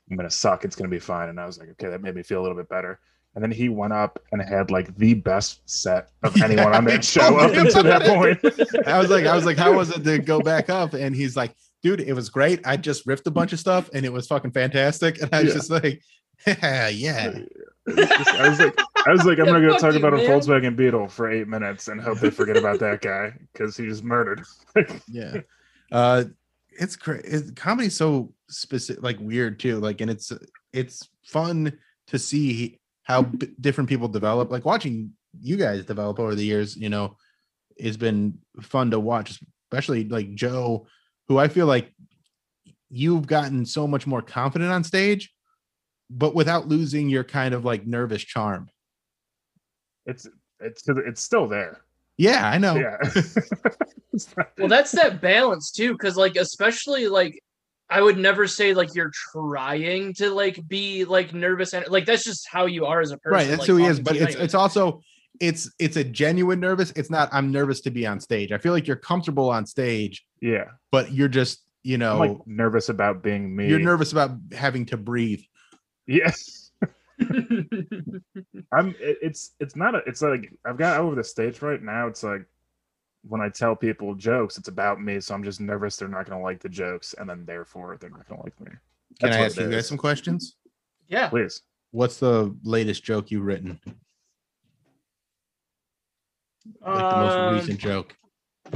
I'm 0.09 0.17
going 0.17 0.27
to 0.27 0.35
suck. 0.35 0.65
It's 0.65 0.75
going 0.75 0.89
to 0.89 0.93
be 0.93 0.99
fine. 0.99 1.29
And 1.29 1.39
I 1.39 1.45
was 1.45 1.59
like, 1.59 1.69
okay, 1.69 1.87
that 1.87 2.01
made 2.01 2.15
me 2.15 2.23
feel 2.23 2.41
a 2.41 2.43
little 2.43 2.57
bit 2.57 2.67
better. 2.67 2.99
And 3.35 3.43
then 3.43 3.51
he 3.51 3.67
went 3.69 3.93
up 3.93 4.19
and 4.31 4.41
had 4.41 4.69
like 4.69 4.95
the 4.95 5.15
best 5.15 5.61
set 5.67 6.09
of 6.23 6.39
anyone 6.41 6.73
on 6.73 6.85
that 6.85 7.03
show 7.03 7.37
up 7.37 7.53
until 7.55 7.83
that 7.83 8.03
point. 8.05 8.87
I 8.87 8.99
was 8.99 9.09
like, 9.09 9.25
I 9.25 9.35
was 9.35 9.45
like, 9.45 9.57
how 9.57 9.73
was 9.73 9.89
it 9.89 10.03
to 10.03 10.19
go 10.19 10.39
back 10.39 10.69
up? 10.69 10.93
And 10.93 11.15
he's 11.15 11.35
like, 11.35 11.55
dude, 11.81 11.99
it 12.01 12.13
was 12.13 12.29
great. 12.29 12.59
I 12.65 12.77
just 12.77 13.07
riffed 13.07 13.25
a 13.25 13.31
bunch 13.31 13.51
of 13.51 13.59
stuff 13.59 13.89
and 13.93 14.05
it 14.05 14.13
was 14.13 14.27
fucking 14.27 14.51
fantastic. 14.51 15.19
And 15.21 15.33
I 15.33 15.41
was 15.43 15.49
Yeah. 15.49 15.53
just 15.55 15.69
like, 15.71 16.01
yeah. 16.47 16.89
yeah. 16.89 17.39
I 17.87 18.49
was 18.49 18.59
like, 18.59 18.79
I 19.05 19.11
was 19.11 19.25
like, 19.25 19.39
I'm 19.39 19.45
not 19.45 19.53
gonna 19.53 19.67
go 19.67 19.77
talk 19.77 19.93
you, 19.93 19.99
about 19.99 20.13
a. 20.13 20.17
Volkswagen 20.17 20.75
Beetle 20.75 21.07
for 21.07 21.29
eight 21.29 21.47
minutes 21.47 21.87
and 21.87 21.99
hope 21.99 22.19
they 22.19 22.29
forget 22.29 22.55
about 22.57 22.79
that 22.79 23.01
guy 23.01 23.33
because 23.51 23.75
he 23.75 23.85
just 23.87 24.03
murdered. 24.03 24.43
yeah 25.07 25.37
uh 25.91 26.23
it's 26.71 26.95
great 26.95 27.23
it, 27.25 27.55
comedy's 27.55 27.95
so 27.95 28.33
specific 28.49 29.03
like 29.03 29.17
weird 29.19 29.59
too 29.59 29.79
like 29.79 30.01
and 30.01 30.09
it's 30.09 30.31
it's 30.71 31.07
fun 31.25 31.77
to 32.07 32.17
see 32.17 32.79
how 33.03 33.21
b- 33.23 33.49
different 33.59 33.89
people 33.89 34.07
develop 34.07 34.49
like 34.51 34.65
watching 34.65 35.11
you 35.39 35.57
guys 35.57 35.85
develop 35.85 36.19
over 36.19 36.35
the 36.35 36.45
years 36.45 36.75
you 36.77 36.89
know 36.89 37.15
has 37.81 37.97
been 37.97 38.37
fun 38.61 38.91
to 38.91 38.99
watch 38.99 39.39
especially 39.71 40.03
like 40.07 40.33
joe 40.35 40.85
who 41.27 41.37
i 41.37 41.47
feel 41.47 41.65
like 41.65 41.93
you've 42.89 43.25
gotten 43.27 43.65
so 43.65 43.87
much 43.87 44.05
more 44.05 44.21
confident 44.21 44.71
on 44.71 44.83
stage 44.83 45.33
but 46.09 46.35
without 46.35 46.67
losing 46.67 47.09
your 47.09 47.23
kind 47.23 47.53
of 47.53 47.65
like 47.65 47.85
nervous 47.87 48.21
charm 48.23 48.69
It's 50.05 50.27
it's 50.59 50.83
it's 50.87 51.21
still 51.23 51.47
there. 51.47 51.81
yeah 52.17 52.47
i 52.49 52.57
know 52.57 52.75
Yeah. 52.75 52.97
Well 54.59 54.67
that's 54.67 54.91
that 54.91 55.21
balance 55.21 55.71
too 55.71 55.93
because 55.93 56.15
like 56.17 56.35
especially 56.35 57.07
like 57.07 57.42
i 57.93 58.01
would 58.01 58.17
never 58.17 58.47
say 58.47 58.73
like 58.73 58.93
you're 58.95 59.11
trying 59.31 60.13
to 60.13 60.29
like 60.29 60.67
be 60.67 61.05
like 61.05 61.33
nervous 61.33 61.73
and 61.73 61.85
like 61.89 62.05
that's 62.05 62.23
just 62.23 62.47
how 62.49 62.65
you 62.65 62.85
are 62.85 63.01
as 63.01 63.11
a 63.11 63.17
person 63.17 63.37
right 63.37 63.47
that's 63.47 63.59
like, 63.59 63.67
who 63.67 63.77
he 63.77 63.85
is 63.85 63.99
but 63.99 64.15
it's 64.15 64.35
it's 64.35 64.53
also 64.53 65.01
it's 65.39 65.71
it's 65.79 65.97
a 65.97 66.03
genuine 66.03 66.59
nervous 66.59 66.91
it's 66.95 67.09
not 67.09 67.29
i'm 67.31 67.51
nervous 67.51 67.81
to 67.81 67.89
be 67.89 68.05
on 68.05 68.19
stage 68.19 68.51
i 68.51 68.57
feel 68.57 68.73
like 68.73 68.87
you're 68.87 68.95
comfortable 68.95 69.49
on 69.49 69.65
stage 69.65 70.25
yeah. 70.41 70.65
but 70.91 71.11
you're 71.11 71.27
just 71.27 71.61
you 71.83 71.97
know 71.97 72.21
I'm 72.21 72.29
like 72.29 72.47
nervous 72.47 72.89
about 72.89 73.23
being 73.23 73.55
me. 73.55 73.67
you're 73.67 73.79
nervous 73.79 74.11
about 74.11 74.31
having 74.51 74.85
to 74.87 74.97
breathe 74.97 75.41
Yes. 76.07 76.71
I'm 78.71 78.95
it's 78.99 79.51
it's 79.59 79.75
not 79.75 79.95
a 79.95 79.99
it's 80.05 80.21
like 80.21 80.51
I've 80.65 80.77
got 80.77 80.99
over 80.99 81.15
the 81.15 81.23
stage 81.23 81.61
right 81.61 81.81
now. 81.81 82.07
It's 82.07 82.23
like 82.23 82.45
when 83.27 83.41
I 83.41 83.49
tell 83.49 83.75
people 83.75 84.13
jokes, 84.15 84.57
it's 84.57 84.67
about 84.67 85.01
me. 85.01 85.19
So 85.19 85.33
I'm 85.33 85.43
just 85.43 85.59
nervous 85.61 85.95
they're 85.95 86.07
not 86.07 86.29
gonna 86.29 86.41
like 86.43 86.59
the 86.61 86.69
jokes, 86.69 87.13
and 87.17 87.29
then 87.29 87.45
therefore 87.45 87.97
they're 87.99 88.09
not 88.09 88.27
gonna 88.27 88.43
like 88.43 88.59
me. 88.59 88.71
can 89.19 89.29
That's 89.31 89.37
i 89.37 89.45
ask 89.45 89.59
you 89.59 89.69
guys 89.69 89.87
some 89.87 89.97
questions 89.97 90.55
yeah 91.07 91.29
Please. 91.29 91.61
what's 91.91 92.17
the 92.17 92.55
latest 92.63 93.03
joke 93.03 93.29
you've 93.29 93.45
written 93.45 93.79
like 96.83 97.09
the 97.09 97.15
most 97.15 97.37
Um, 97.37 97.53
recent 97.53 97.79
joke 97.79 98.15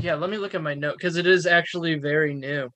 Yeah, 0.02 0.16
let 0.16 0.30
me 0.30 0.38
look 0.38 0.54
at 0.54 0.62
my 0.62 0.74
note 0.76 0.98
because 0.98 1.16
it 1.16 1.26
is 1.26 1.46
actually 1.48 1.96
very 1.96 2.34
new. 2.36 2.70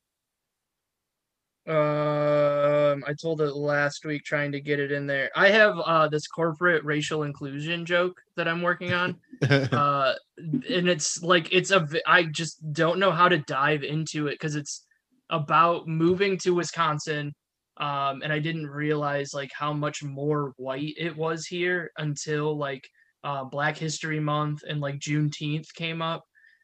Um, 1.68 3.03
I 3.07 3.14
told 3.14 3.39
it 3.41 3.55
last 3.55 4.03
week 4.03 4.24
trying 4.24 4.51
to 4.51 4.59
get 4.59 4.80
it 4.80 4.91
in 4.91 5.05
there. 5.05 5.30
I 5.36 5.49
have 5.49 5.78
uh 5.78 6.07
this 6.07 6.28
corporate 6.28 6.84
racial 6.84 7.24
inclusion 7.24 7.86
joke 7.86 8.20
that 8.36 8.47
I'm 8.47 8.64
working 8.64 8.93
on. 8.93 9.18
uh 9.41 10.14
and 10.38 10.89
it's 10.89 11.22
like 11.22 11.53
it's 11.53 11.70
a 11.70 11.88
I 12.07 12.24
just 12.24 12.74
don't 12.74 12.99
know 12.99 13.12
how 13.12 13.30
to 13.30 13.38
dive 13.38 13.84
into 13.84 14.28
it 14.28 14.34
because 14.34 14.55
it's 14.55 14.86
about 15.30 15.88
moving 15.88 16.38
to 16.39 16.55
Wisconsin. 16.55 17.34
Um, 17.78 18.22
and 18.22 18.34
I 18.34 18.39
didn't 18.39 18.68
realize 18.68 19.34
like 19.34 19.51
how 19.53 19.72
much 19.72 20.03
more 20.03 20.53
white 20.57 20.93
it 20.97 21.16
was 21.16 21.45
here 21.45 21.91
until 21.97 22.57
like 22.57 22.88
uh, 23.24 23.43
Black 23.45 23.78
History 23.78 24.20
Month 24.20 24.64
and 24.68 24.82
like 24.82 24.99
Juneteenth 24.99 25.74
came 25.74 26.01
up 26.01 26.24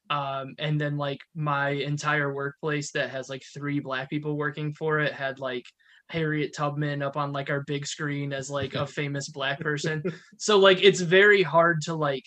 um 0.09 0.55
and 0.59 0.79
then 0.79 0.97
like 0.97 1.19
my 1.35 1.69
entire 1.69 2.33
workplace 2.33 2.91
that 2.91 3.09
has 3.09 3.29
like 3.29 3.43
three 3.53 3.79
black 3.79 4.09
people 4.09 4.37
working 4.37 4.73
for 4.73 4.99
it 4.99 5.13
had 5.13 5.39
like 5.39 5.65
harriet 6.09 6.53
tubman 6.55 7.01
up 7.01 7.17
on 7.17 7.33
like 7.33 7.49
our 7.49 7.63
big 7.67 7.85
screen 7.85 8.31
as 8.31 8.49
like 8.49 8.73
a 8.75 8.87
famous 8.99 9.29
black 9.29 9.59
person 9.59 10.01
so 10.37 10.57
like 10.57 10.81
it's 10.81 11.01
very 11.01 11.43
hard 11.43 11.81
to 11.81 11.93
like 11.95 12.25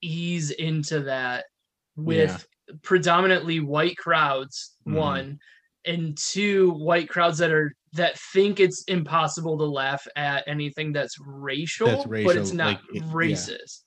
ease 0.00 0.50
into 0.50 1.00
that 1.00 1.44
with 1.96 2.46
predominantly 2.82 3.60
white 3.60 3.96
crowds 3.96 4.76
Mhm. 4.86 4.94
one 4.94 5.38
and 5.84 6.16
two 6.16 6.70
white 6.70 7.08
crowds 7.08 7.38
that 7.38 7.50
are 7.50 7.74
that 7.92 8.18
think 8.32 8.58
it's 8.60 8.84
impossible 8.84 9.58
to 9.58 9.64
laugh 9.64 10.06
at 10.16 10.44
anything 10.46 10.92
that's 10.92 11.18
racial, 11.20 11.88
That's 11.88 12.04
but 12.06 12.36
it's 12.36 12.52
not 12.52 12.66
like, 12.66 12.80
yeah. 12.94 13.02
racist 13.02 13.82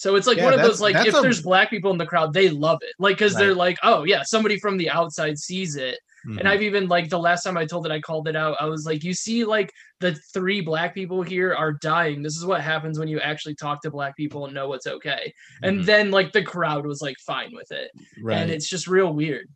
so 0.00 0.14
it's 0.16 0.26
like 0.26 0.38
Yeah, 0.38 0.44
one 0.46 0.54
of 0.54 0.60
those 0.62 0.80
like 0.80 0.96
if 1.06 1.14
a- 1.14 1.20
there's 1.20 1.42
black 1.42 1.68
people 1.68 1.90
in 1.92 1.98
the 1.98 2.06
crowd 2.06 2.32
they 2.32 2.48
love 2.48 2.78
it 2.82 2.94
like 2.98 3.16
because 3.18 3.34
they're 3.34 3.54
like 3.54 3.76
oh 3.82 4.04
yeah 4.04 4.22
somebody 4.24 4.58
from 4.58 4.78
the 4.78 4.88
outside 4.88 5.38
sees 5.38 5.76
it 5.76 5.98
Mhm. 6.26 6.38
and 6.38 6.48
I've 6.48 6.60
even 6.62 6.86
like 6.86 7.08
the 7.08 7.18
last 7.18 7.44
time 7.44 7.56
I 7.56 7.64
told 7.64 7.86
it, 7.86 7.92
I 7.92 7.98
called 7.98 8.28
it 8.28 8.36
out. 8.36 8.54
I 8.60 8.66
was 8.66 8.84
like, 8.84 9.02
you 9.02 9.14
see, 9.14 9.42
like 9.42 9.72
the 10.00 10.14
three 10.34 10.60
black 10.60 10.92
people 10.94 11.22
here 11.22 11.54
are 11.54 11.72
dying. 11.72 12.22
This 12.22 12.36
is 12.36 12.44
what 12.44 12.60
happens 12.60 12.98
when 12.98 13.08
you 13.08 13.18
actually 13.20 13.54
talk 13.54 13.80
to 13.80 13.90
black 13.90 14.14
people 14.18 14.44
and 14.44 14.52
know 14.52 14.68
what's 14.68 14.86
okay. 14.86 15.32
And 15.62 15.80
Mhm. 15.80 15.84
then 15.86 16.10
like 16.10 16.32
the 16.32 16.42
crowd 16.42 16.84
was 16.84 17.00
like 17.00 17.16
fine 17.26 17.52
with 17.54 17.72
it. 17.72 17.90
right 18.22 18.36
And 18.36 18.50
it's 18.50 18.68
just 18.68 18.86
real 18.86 19.14
weird. 19.14 19.46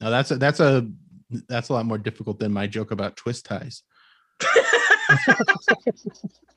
now 0.00 0.08
that's 0.08 0.30
a 0.30 0.36
that's 0.38 0.60
a 0.60 0.88
that's 1.46 1.68
a 1.68 1.74
lot 1.74 1.84
more 1.84 1.98
difficult 1.98 2.38
than 2.38 2.54
my 2.54 2.66
joke 2.66 2.90
about 2.90 3.16
twist 3.16 3.44
ties 3.44 3.82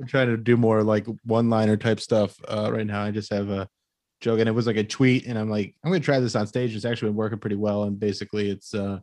I'm 0.00 0.06
trying 0.06 0.28
to 0.28 0.36
do 0.36 0.56
more 0.56 0.82
like 0.82 1.06
one 1.24 1.50
liner 1.50 1.76
type 1.76 2.00
stuff 2.00 2.34
uh, 2.48 2.70
right 2.72 2.86
now. 2.86 3.02
I 3.02 3.10
just 3.10 3.32
have 3.32 3.50
a 3.50 3.68
joke 4.20 4.40
and 4.40 4.48
it 4.48 4.52
was 4.52 4.66
like 4.66 4.76
a 4.76 4.84
tweet, 4.84 5.26
and 5.26 5.38
I'm 5.38 5.50
like, 5.50 5.74
I'm 5.84 5.90
gonna 5.90 6.00
try 6.00 6.20
this 6.20 6.34
on 6.34 6.46
stage. 6.46 6.74
It's 6.74 6.84
actually 6.84 7.10
been 7.10 7.16
working 7.16 7.38
pretty 7.38 7.56
well. 7.56 7.84
And 7.84 8.00
basically, 8.00 8.50
it's 8.50 8.74
uh, 8.74 9.00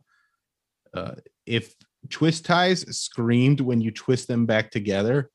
uh, 0.94 1.12
if 1.46 1.74
twist 2.10 2.44
ties 2.44 2.80
screamed 2.96 3.60
when 3.60 3.80
you 3.80 3.90
twist 3.90 4.28
them 4.28 4.46
back 4.46 4.70
together, 4.70 5.30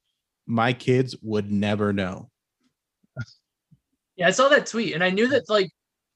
my 0.45 0.73
kids 0.73 1.15
would 1.21 1.51
never 1.51 1.93
know. 1.93 2.29
Yeah, 4.15 4.27
I 4.27 4.31
saw 4.31 4.49
that 4.49 4.67
tweet 4.67 4.93
and 4.93 5.03
I 5.03 5.09
knew 5.09 5.27
that 5.29 5.49
like 5.49 5.71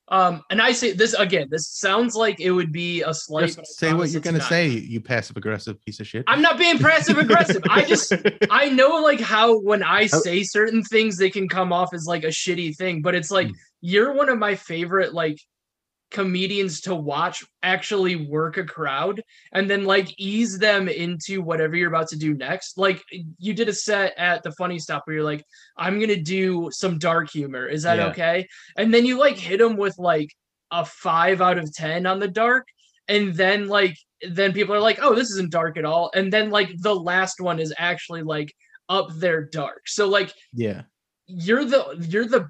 um 0.10 0.42
and 0.50 0.62
I 0.62 0.72
say 0.72 0.94
this 0.94 1.14
again, 1.14 1.48
this 1.52 1.68
sounds 1.68 2.16
like 2.16 2.40
it 2.40 2.52
would 2.52 2.72
be 2.72 3.02
a 3.02 3.14
slight. 3.14 3.56
Just 3.56 3.78
say 3.78 3.94
what 3.94 4.10
you're 4.10 4.22
gonna 4.22 4.38
not. 4.38 4.48
say, 4.48 4.68
you 4.70 5.02
passive 5.02 5.36
aggressive 5.38 5.82
piece 5.82 6.00
of 6.00 6.08
shit. 6.08 6.24
I'm 6.28 6.42
not 6.42 6.58
being 6.58 6.78
passive 6.80 7.18
aggressive. 7.18 7.62
I 7.70 7.84
just 7.84 8.14
I 8.50 8.70
know 8.70 9.02
like 9.02 9.20
how 9.20 9.60
when 9.60 9.84
I 9.84 10.06
say 10.08 10.44
certain 10.44 10.82
things 10.84 11.18
they 11.18 11.30
can 11.30 11.50
come 11.50 11.74
off 11.74 11.94
as 11.94 12.06
like 12.06 12.24
a 12.24 12.28
shitty 12.28 12.78
thing, 12.78 13.02
but 13.02 13.16
it's 13.16 13.32
like 13.32 13.48
Mm. 13.48 13.54
you're 13.82 14.14
one 14.14 14.30
of 14.30 14.38
my 14.40 14.56
favorite 14.56 15.14
like 15.14 15.40
comedians 16.10 16.82
to 16.82 16.96
watch 16.96 17.44
actually 17.64 18.16
work 18.16 18.58
a 18.58 18.64
crowd 18.64 19.22
and 19.52 19.70
then 19.70 19.84
like 19.84 20.14
ease 20.18 20.58
them 20.58 20.88
into 20.88 21.42
whatever 21.42 21.76
you're 21.76 21.90
about 21.90 22.08
to 22.10 22.18
do 22.18 22.34
next. 22.34 22.78
Like 22.78 23.04
you 23.40 23.54
did 23.54 23.68
a 23.70 23.74
set 23.74 24.14
at 24.18 24.42
the 24.44 24.52
funny 24.54 24.80
stop 24.80 25.04
where 25.06 25.16
you're 25.18 25.26
like, 25.26 25.44
I'm 25.78 26.00
gonna 26.00 26.16
do 26.16 26.70
some 26.72 26.98
dark 26.98 27.30
humor. 27.30 27.68
Is 27.68 27.84
that 27.84 27.98
Yeah. 27.98 28.08
okay? 28.08 28.48
And 28.78 28.94
then 28.94 29.06
you 29.06 29.18
like 29.18 29.38
hit 29.38 29.60
them 29.60 29.76
with 29.78 29.98
like 29.98 30.30
a 30.72 30.86
five 30.86 31.42
out 31.42 31.58
of 31.58 31.74
ten 31.74 32.06
on 32.06 32.20
the 32.20 32.28
dark, 32.28 32.68
and 33.08 33.34
then 33.36 33.68
like 33.68 33.98
then 34.28 34.54
people 34.54 34.74
are 34.74 34.80
like, 34.80 35.00
oh, 35.02 35.14
this 35.14 35.30
isn't 35.32 35.52
dark 35.52 35.78
at 35.78 35.86
all, 35.86 36.10
and 36.16 36.32
then 36.32 36.50
like 36.50 36.70
the 36.80 36.96
last 36.96 37.40
one 37.40 37.60
is 37.60 37.74
actually 37.78 38.24
like 38.24 38.54
up 38.90 39.10
there 39.16 39.44
dark. 39.44 39.88
So 39.88 40.08
like 40.08 40.34
Yeah. 40.54 40.84
you're 41.26 41.66
the 41.66 42.06
you're 42.10 42.28
the 42.28 42.48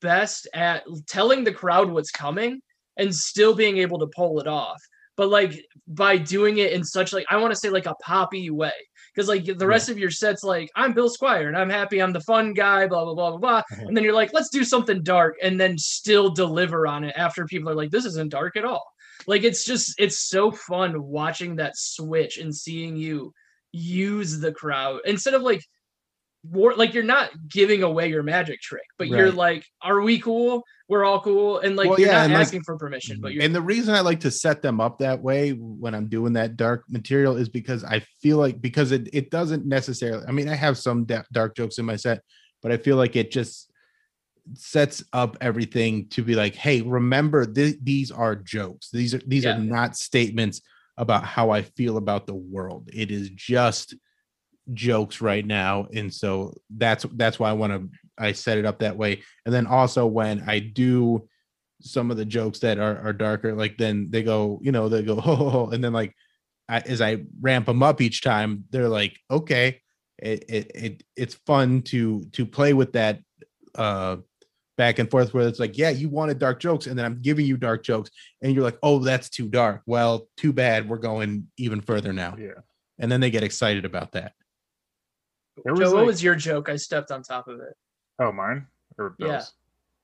best 0.00 0.48
at 0.54 0.84
telling 1.06 1.44
the 1.44 1.52
crowd 1.52 1.90
what's 1.90 2.10
coming 2.10 2.60
and 2.96 3.14
still 3.14 3.54
being 3.54 3.78
able 3.78 3.98
to 3.98 4.06
pull 4.14 4.40
it 4.40 4.46
off. 4.46 4.80
But 5.16 5.28
like 5.28 5.64
by 5.86 6.16
doing 6.16 6.58
it 6.58 6.72
in 6.72 6.82
such 6.82 7.12
like 7.12 7.26
i 7.30 7.36
want 7.36 7.52
to 7.52 7.58
say 7.58 7.70
like 7.70 7.86
a 7.86 7.94
poppy 8.02 8.50
way. 8.50 8.72
Because 9.14 9.28
like 9.28 9.44
the 9.44 9.66
rest 9.66 9.88
of 9.88 9.98
your 9.98 10.10
sets 10.10 10.42
like 10.42 10.68
i'm 10.74 10.92
bill 10.92 11.08
squire 11.08 11.46
and 11.46 11.56
i'm 11.56 11.70
happy 11.70 12.02
i'm 12.02 12.12
the 12.12 12.20
fun 12.20 12.52
guy 12.52 12.86
blah 12.88 13.04
blah 13.04 13.14
blah 13.14 13.30
blah 13.30 13.38
blah. 13.38 13.62
Mhm. 13.78 13.88
and 13.88 13.96
then 13.96 14.02
you're 14.04 14.12
like 14.12 14.32
let's 14.32 14.48
do 14.50 14.64
something 14.64 15.02
dark 15.04 15.36
and 15.42 15.60
then 15.60 15.78
still 15.78 16.30
deliver 16.30 16.86
on 16.88 17.04
it 17.04 17.14
after 17.16 17.46
people 17.46 17.70
are 17.70 17.76
like 17.76 17.90
this 17.90 18.04
isn't 18.06 18.30
dark 18.32 18.56
at 18.56 18.64
all. 18.64 18.84
Like 19.28 19.44
it's 19.44 19.64
just 19.64 19.94
it's 19.98 20.28
so 20.28 20.50
fun 20.50 21.00
watching 21.02 21.56
that 21.56 21.76
switch 21.76 22.38
and 22.38 22.54
seeing 22.54 22.96
you 22.96 23.32
use 23.72 24.40
the 24.40 24.52
crowd. 24.52 25.00
Instead 25.04 25.34
of 25.34 25.42
like 25.42 25.62
war 26.50 26.74
like 26.76 26.92
you're 26.92 27.02
not 27.02 27.30
giving 27.48 27.82
away 27.82 28.08
your 28.08 28.22
magic 28.22 28.60
trick 28.60 28.84
but 28.98 29.08
you're 29.08 29.32
like 29.32 29.64
are 29.82 30.02
we 30.02 30.18
cool 30.20 30.62
we're 30.90 31.02
all 31.04 31.20
cool 31.20 31.58
and 31.60 31.74
like 31.76 31.88
Well, 31.88 31.98
you're 31.98 32.08
yeah, 32.08 32.16
not 32.18 32.24
and, 32.26 32.32
like- 32.34 32.42
asking 32.42 32.62
for 32.64 32.76
permission 32.76 33.18
but 33.20 33.32
you're 33.32 33.42
And 33.42 33.54
the 33.54 33.62
reason 33.62 33.94
I 33.94 34.00
like 34.00 34.20
to 34.20 34.30
set 34.30 34.60
them 34.60 34.78
up 34.80 34.98
that 34.98 35.22
way 35.22 35.50
when 35.52 35.94
I'm 35.94 36.06
doing 36.08 36.34
that 36.34 36.56
dark 36.58 36.84
material 36.90 37.36
is 37.36 37.48
because 37.48 37.82
I 37.84 38.00
feel 38.20 38.36
like 38.36 38.60
because 38.60 38.92
it 38.92 39.08
it 39.14 39.30
doesn't 39.30 39.64
necessarily. 39.64 40.26
I 40.28 40.32
mean, 40.32 40.48
I 40.50 40.54
have 40.54 40.76
some 40.76 41.04
da- 41.06 41.22
dark 41.32 41.56
jokes 41.56 41.78
in 41.78 41.86
my 41.86 41.96
set, 41.96 42.20
but 42.62 42.70
I 42.72 42.76
feel 42.76 42.96
like 42.96 43.16
it 43.16 43.30
just 43.30 43.70
sets 44.54 45.02
up 45.14 45.38
everything 45.40 46.06
to 46.08 46.22
be 46.22 46.34
like, 46.34 46.54
hey, 46.54 46.82
remember 46.82 47.46
th- 47.46 47.76
these 47.82 48.10
are 48.10 48.36
jokes. 48.36 48.90
These 48.90 49.14
are 49.14 49.22
these 49.26 49.44
Yeah. 49.44 49.56
are 49.56 49.60
not 49.60 49.96
statements 49.96 50.60
about 50.98 51.24
how 51.24 51.48
I 51.50 51.62
feel 51.62 51.96
about 51.96 52.26
the 52.26 52.34
world. 52.34 52.90
It 52.92 53.10
is 53.10 53.30
just 53.30 53.94
jokes 54.72 55.20
right 55.20 55.44
now, 55.44 55.86
and 55.94 56.12
so 56.12 56.54
that's 56.70 57.04
that's 57.14 57.38
why 57.38 57.50
I 57.50 57.54
want 57.54 57.72
to 57.72 57.88
I 58.18 58.32
set 58.32 58.58
it 58.58 58.64
up 58.64 58.78
that 58.80 58.96
way. 58.96 59.22
And 59.44 59.54
then 59.54 59.66
also 59.66 60.06
when 60.06 60.44
I 60.46 60.58
do 60.60 61.28
some 61.80 62.10
of 62.10 62.16
the 62.16 62.24
jokes 62.24 62.60
that 62.60 62.78
are, 62.78 62.98
are 63.00 63.12
darker, 63.12 63.54
like 63.54 63.76
then 63.76 64.08
they 64.10 64.22
go, 64.22 64.58
you 64.62 64.72
know, 64.72 64.88
they 64.88 65.02
go, 65.02 65.20
oh, 65.24 65.70
and 65.70 65.82
then 65.84 65.92
like 65.92 66.14
I, 66.68 66.78
as 66.80 67.00
I 67.02 67.24
ramp 67.40 67.66
them 67.66 67.82
up 67.82 68.00
each 68.00 68.22
time, 68.22 68.64
they're 68.70 68.88
like, 68.88 69.18
okay, 69.30 69.80
it, 70.18 70.44
it 70.48 70.70
it 70.74 71.02
it's 71.16 71.34
fun 71.46 71.82
to 71.82 72.24
to 72.32 72.46
play 72.46 72.72
with 72.72 72.92
that 72.92 73.20
uh 73.74 74.16
back 74.76 74.98
and 74.98 75.10
forth 75.10 75.32
where 75.34 75.46
it's 75.46 75.60
like, 75.60 75.76
yeah, 75.78 75.90
you 75.90 76.08
wanted 76.08 76.38
dark 76.38 76.58
jokes, 76.60 76.86
and 76.86 76.98
then 76.98 77.04
I'm 77.04 77.20
giving 77.20 77.46
you 77.46 77.56
dark 77.56 77.84
jokes, 77.84 78.10
and 78.42 78.54
you're 78.54 78.64
like, 78.64 78.78
oh, 78.82 78.98
that's 78.98 79.28
too 79.28 79.48
dark. 79.48 79.82
Well, 79.86 80.26
too 80.36 80.52
bad, 80.52 80.88
we're 80.88 80.98
going 80.98 81.48
even 81.58 81.80
further 81.80 82.12
now, 82.12 82.36
Yeah. 82.38 82.60
and 82.98 83.10
then 83.10 83.20
they 83.20 83.30
get 83.30 83.42
excited 83.44 83.84
about 83.84 84.12
that. 84.12 84.32
Joe, 85.66 85.72
was 85.74 85.92
what 85.94 86.06
was 86.06 86.22
your 86.22 86.34
joke 86.34 86.68
i 86.68 86.76
stepped 86.76 87.10
on 87.10 87.22
top 87.22 87.48
of 87.48 87.60
it 87.60 87.74
Oh, 88.18 88.30
mine 88.30 88.66
or 88.98 89.16
Yeah. 89.18 89.42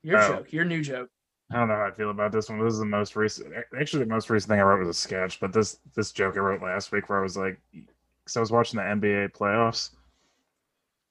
Your 0.03 0.19
Oh. 0.19 0.27
joke 0.27 0.51
your 0.53 0.65
new 0.65 0.81
joke 0.81 1.09
I 1.51 1.57
don't 1.57 1.67
know 1.67 1.75
how 1.75 1.85
I 1.87 1.91
feel 1.91 2.11
about 2.11 2.31
this 2.31 2.49
one. 2.49 2.59
This 2.63 2.73
is 2.73 2.79
the 2.79 2.85
most 2.85 3.17
recent. 3.17 3.53
Actually, 3.77 4.05
the 4.05 4.09
most 4.09 4.29
recent 4.29 4.49
thing 4.51 4.59
I 4.61 4.63
wrote 4.63 4.79
was 4.79 4.87
a 4.87 4.93
sketch, 4.93 5.41
but 5.41 5.51
this 5.51 5.79
this 5.95 6.13
joke 6.13 6.37
I 6.37 6.39
wrote 6.39 6.61
last 6.61 6.93
week 6.93 7.09
where 7.09 7.19
I 7.19 7.23
was 7.23 7.35
like, 7.35 7.59
because 7.73 8.37
I 8.37 8.39
was 8.39 8.51
watching 8.51 8.77
the 8.77 8.85
NBA 8.85 9.33
playoffs, 9.33 9.91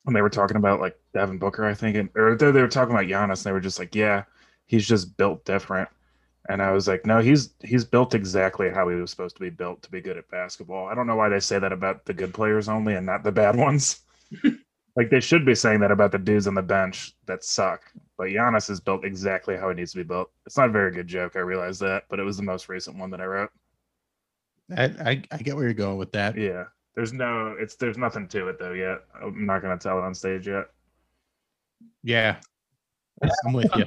and 0.06 0.16
they 0.16 0.22
were 0.22 0.30
talking 0.30 0.56
about 0.56 0.80
like 0.80 0.98
Devin 1.12 1.36
Booker, 1.36 1.66
I 1.66 1.74
think, 1.74 1.96
and 1.96 2.08
or 2.16 2.36
they, 2.36 2.50
they 2.52 2.62
were 2.62 2.68
talking 2.68 2.94
about 2.94 3.04
Giannis, 3.06 3.38
and 3.38 3.44
they 3.44 3.52
were 3.52 3.60
just 3.60 3.78
like, 3.78 3.94
yeah, 3.94 4.24
he's 4.66 4.86
just 4.88 5.14
built 5.18 5.44
different. 5.44 5.90
And 6.48 6.62
I 6.62 6.70
was 6.72 6.88
like, 6.88 7.04
no, 7.04 7.18
he's 7.20 7.52
he's 7.62 7.84
built 7.84 8.14
exactly 8.14 8.70
how 8.70 8.88
he 8.88 8.96
was 8.96 9.10
supposed 9.10 9.36
to 9.36 9.42
be 9.42 9.50
built 9.50 9.82
to 9.82 9.90
be 9.90 10.00
good 10.00 10.16
at 10.16 10.30
basketball. 10.30 10.88
I 10.88 10.94
don't 10.94 11.06
know 11.06 11.16
why 11.16 11.28
they 11.28 11.40
say 11.40 11.58
that 11.58 11.72
about 11.72 12.06
the 12.06 12.14
good 12.14 12.32
players 12.32 12.66
only 12.66 12.94
and 12.94 13.04
not 13.04 13.24
the 13.24 13.32
bad 13.32 13.56
ones. 13.58 14.00
like 14.96 15.10
they 15.10 15.20
should 15.20 15.44
be 15.44 15.54
saying 15.54 15.80
that 15.80 15.90
about 15.90 16.12
the 16.12 16.18
dudes 16.18 16.46
on 16.46 16.54
the 16.54 16.62
bench 16.62 17.14
that 17.26 17.44
suck. 17.44 17.82
But 18.16 18.28
Giannis 18.28 18.70
is 18.70 18.80
built 18.80 19.04
exactly 19.04 19.56
how 19.56 19.68
he 19.68 19.74
needs 19.74 19.92
to 19.92 19.98
be 19.98 20.04
built. 20.04 20.30
It's 20.46 20.56
not 20.56 20.68
a 20.68 20.72
very 20.72 20.92
good 20.92 21.06
joke, 21.06 21.36
I 21.36 21.40
realize 21.40 21.78
that, 21.78 22.04
but 22.08 22.20
it 22.20 22.24
was 22.24 22.36
the 22.36 22.42
most 22.42 22.68
recent 22.68 22.96
one 22.96 23.10
that 23.10 23.20
I 23.20 23.24
wrote. 23.24 23.50
I 24.76 24.84
I, 24.84 25.22
I 25.32 25.36
get 25.38 25.56
where 25.56 25.64
you're 25.64 25.74
going 25.74 25.98
with 25.98 26.12
that. 26.12 26.36
Yeah. 26.36 26.64
There's 26.94 27.12
no 27.12 27.54
it's 27.58 27.76
there's 27.76 27.96
nothing 27.96 28.28
to 28.28 28.48
it 28.48 28.58
though 28.58 28.72
yet. 28.72 28.98
I'm 29.22 29.46
not 29.46 29.62
gonna 29.62 29.78
tell 29.78 29.98
it 29.98 30.02
on 30.02 30.14
stage 30.14 30.48
yet. 30.48 30.66
Yeah, 32.02 32.36
I'm 33.46 33.52
with 33.52 33.70
you. 33.76 33.86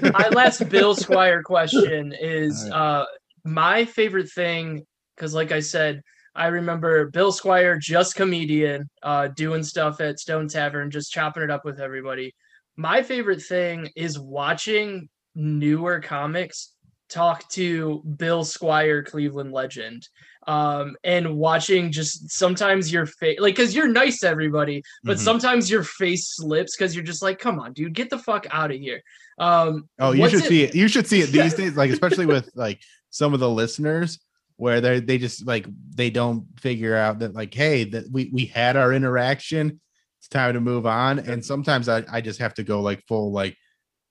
my 0.12 0.28
last 0.28 0.68
Bill 0.70 0.94
Squire 0.94 1.42
question 1.44 2.14
is 2.18 2.64
All 2.70 3.02
uh 3.02 3.04
my 3.44 3.84
favorite 3.84 4.30
thing 4.30 4.86
because 5.14 5.34
like 5.34 5.52
I 5.52 5.60
said, 5.60 6.02
I 6.34 6.48
remember 6.48 7.06
Bill 7.10 7.32
Squire, 7.32 7.78
just 7.78 8.16
comedian, 8.16 8.88
uh 9.02 9.28
doing 9.28 9.62
stuff 9.62 10.00
at 10.00 10.18
Stone 10.18 10.48
Tavern, 10.48 10.90
just 10.90 11.12
chopping 11.12 11.42
it 11.42 11.50
up 11.50 11.64
with 11.64 11.80
everybody. 11.80 12.34
My 12.76 13.02
favorite 13.02 13.42
thing 13.42 13.88
is 13.96 14.18
watching 14.18 15.08
newer 15.34 16.00
comics 16.00 16.72
talk 17.08 17.48
to 17.50 18.02
Bill 18.16 18.44
Squire, 18.44 19.02
Cleveland 19.02 19.52
legend. 19.52 20.08
Um, 20.46 20.94
and 21.04 21.36
watching 21.36 21.90
just 21.90 22.30
sometimes 22.30 22.92
your 22.92 23.06
face 23.06 23.38
like 23.40 23.54
because 23.56 23.74
you're 23.74 23.88
nice 23.88 24.18
to 24.20 24.28
everybody, 24.28 24.82
but 25.02 25.16
Mhm. 25.16 25.20
sometimes 25.20 25.70
your 25.70 25.82
face 25.84 26.26
slips 26.36 26.76
because 26.76 26.94
you're 26.94 27.04
just 27.04 27.22
like, 27.22 27.38
come 27.38 27.58
on, 27.60 27.72
dude, 27.72 27.94
get 27.94 28.10
the 28.10 28.18
fuck 28.18 28.46
out 28.50 28.70
of 28.70 28.78
here. 28.78 29.00
Um, 29.38 29.88
Oh, 29.98 30.12
you 30.12 30.28
should 30.28 30.44
it- 30.44 30.48
see 30.48 30.62
it. 30.64 30.74
You 30.74 30.88
should 30.88 31.06
see 31.06 31.20
it 31.22 31.30
these 31.32 31.54
days, 31.54 31.76
like 31.76 31.90
especially 31.90 32.26
with 32.26 32.50
like 32.54 32.80
some 33.10 33.32
of 33.32 33.40
the 33.40 33.48
listeners 33.48 34.18
where 34.56 34.80
they 34.80 35.00
they 35.00 35.18
just 35.18 35.46
like 35.46 35.66
they 35.94 36.10
don't 36.10 36.46
figure 36.60 36.94
out 36.94 37.20
that 37.20 37.34
like, 37.34 37.54
hey, 37.54 37.84
that 37.84 38.10
we 38.10 38.30
we 38.32 38.46
had 38.46 38.76
our 38.76 38.92
interaction. 38.92 39.80
It's 40.20 40.28
time 40.28 40.54
to 40.54 40.60
move 40.60 40.86
on. 40.86 41.18
And 41.18 41.44
sometimes 41.44 41.88
I, 41.88 42.04
I 42.10 42.20
just 42.20 42.40
have 42.40 42.54
to 42.54 42.62
go 42.62 42.80
like 42.80 43.02
full 43.06 43.32
like, 43.32 43.56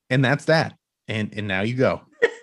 and 0.09 0.23
that's 0.23 0.45
that. 0.45 0.75
And 1.07 1.33
and 1.35 1.47
now 1.47 1.61
you 1.61 1.75
go. 1.75 2.01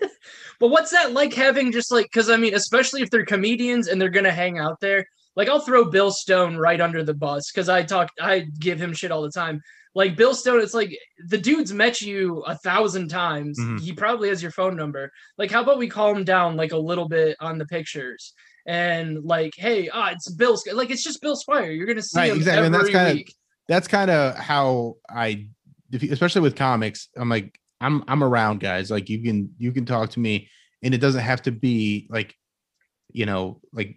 But 0.60 0.68
what's 0.68 0.90
that 0.90 1.12
like 1.12 1.32
having 1.32 1.72
just 1.72 1.90
like 1.90 2.04
because 2.04 2.28
I 2.28 2.36
mean, 2.36 2.54
especially 2.54 3.00
if 3.00 3.08
they're 3.08 3.24
comedians 3.24 3.88
and 3.88 4.00
they're 4.00 4.10
gonna 4.10 4.30
hang 4.30 4.58
out 4.58 4.78
there. 4.80 5.06
Like 5.36 5.48
I'll 5.48 5.60
throw 5.60 5.84
Bill 5.90 6.10
Stone 6.10 6.56
right 6.56 6.80
under 6.80 7.02
the 7.04 7.14
bus 7.14 7.50
because 7.50 7.68
I 7.68 7.82
talk 7.82 8.10
I 8.20 8.46
give 8.58 8.80
him 8.80 8.92
shit 8.92 9.10
all 9.12 9.22
the 9.22 9.30
time. 9.30 9.60
Like 9.94 10.16
Bill 10.16 10.34
Stone, 10.34 10.60
it's 10.60 10.74
like 10.74 10.96
the 11.26 11.38
dude's 11.38 11.72
met 11.72 12.00
you 12.00 12.40
a 12.46 12.56
thousand 12.56 13.08
times. 13.08 13.58
Mhm. 13.58 13.80
He 13.80 13.92
probably 13.92 14.28
has 14.28 14.40
your 14.42 14.52
phone 14.52 14.76
number. 14.76 15.10
Like, 15.38 15.50
how 15.50 15.62
about 15.62 15.78
we 15.78 15.88
calm 15.88 16.24
down 16.24 16.56
like 16.56 16.72
a 16.72 16.76
little 16.78 17.08
bit 17.08 17.36
on 17.40 17.58
the 17.58 17.66
pictures 17.66 18.32
and 18.66 19.24
like, 19.24 19.52
hey, 19.56 19.88
ah, 19.92 20.10
it's 20.10 20.30
Bill. 20.30 20.56
Like, 20.72 20.90
it's 20.90 21.02
just 21.02 21.20
Bill 21.20 21.34
Squire. 21.36 21.70
You're 21.72 21.86
gonna 21.86 22.02
see 22.02 22.18
Right, 22.20 22.30
him 22.30 22.36
exactly, 22.38 22.66
and 22.66 22.74
that's 22.74 22.88
kinda- 22.88 23.14
week. 23.14 23.34
That's 23.68 23.88
kind 23.88 24.10
of 24.10 24.36
how 24.36 24.96
I 25.08 25.48
especially 25.92 26.42
with 26.42 26.54
comics, 26.56 27.08
I'm 27.16 27.28
like, 27.28 27.58
I'm 27.80 28.04
I'm 28.06 28.22
around 28.22 28.60
guys. 28.60 28.90
Like 28.90 29.08
you 29.08 29.22
can 29.22 29.52
you 29.58 29.72
can 29.72 29.86
talk 29.86 30.10
to 30.10 30.20
me 30.20 30.48
and 30.82 30.94
it 30.94 30.98
doesn't 30.98 31.22
have 31.22 31.42
to 31.42 31.50
be 31.50 32.06
like, 32.10 32.34
you 33.12 33.26
know, 33.26 33.60
like 33.72 33.96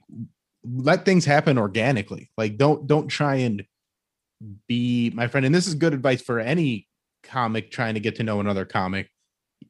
let 0.64 1.06
things 1.06 1.26
happen 1.26 1.58
organically. 1.58 2.30
Like 2.38 2.58
don't 2.58 2.88
don't 2.88 3.08
try 3.08 3.36
and 3.36 3.64
be 4.68 5.12
my 5.14 5.28
friend. 5.28 5.46
And 5.46 5.54
this 5.54 5.68
is 5.68 5.76
good 5.76 5.94
advice 5.94 6.22
for 6.22 6.40
any 6.40 6.88
comic 7.24 7.72
trying 7.72 7.94
to 7.94 8.00
get 8.00 8.16
to 8.18 8.24
know 8.24 8.40
another 8.40 8.66
comic. 8.66 9.10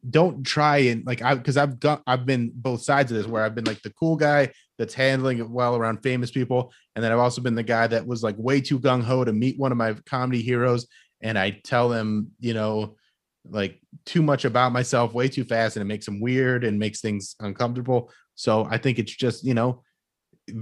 Don't 0.10 0.46
try 0.46 0.78
and 0.78 1.06
like 1.06 1.22
I 1.22 1.36
because 1.36 1.58
I've 1.58 1.80
got 1.80 2.02
I've 2.08 2.26
been 2.26 2.52
both 2.54 2.82
sides 2.82 3.12
of 3.12 3.18
this 3.18 3.28
where 3.28 3.44
I've 3.44 3.56
been 3.56 3.66
like 3.66 3.82
the 3.82 3.92
cool 3.92 4.16
guy 4.16 4.52
that's 4.78 4.94
handling 4.94 5.38
it 5.38 5.50
well 5.50 5.76
around 5.76 6.02
famous 6.04 6.32
people. 6.32 6.74
And 6.96 7.04
then 7.04 7.12
I've 7.12 7.20
also 7.20 7.42
been 7.42 7.56
the 7.56 7.64
guy 7.64 7.88
that 7.88 8.06
was 8.06 8.24
like 8.24 8.36
way 8.38 8.60
too 8.60 8.80
gung 8.80 9.04
ho 9.04 9.24
to 9.24 9.34
meet 9.34 9.60
one 9.60 9.72
of 9.72 9.78
my 9.78 9.94
comedy 10.06 10.42
heroes. 10.42 10.88
And 11.22 11.38
I 11.38 11.62
tell 11.64 11.90
them, 11.90 12.32
you 12.40 12.54
know, 12.54 12.98
like 13.48 13.80
too 14.06 14.22
much 14.22 14.46
about 14.46 14.72
myself 14.72 15.14
way 15.14 15.28
too 15.28 15.44
fast 15.44 15.76
and 15.76 15.82
it 15.82 15.88
makes 15.88 16.06
them 16.06 16.20
weird 16.20 16.64
and 16.64 16.80
makes 16.80 17.02
things 17.02 17.36
uncomfortable. 17.40 18.12
So 18.36 18.66
I 18.70 18.78
think 18.78 19.00
it's 19.00 19.16
just, 19.16 19.46
you 19.46 19.54
know, 19.54 19.84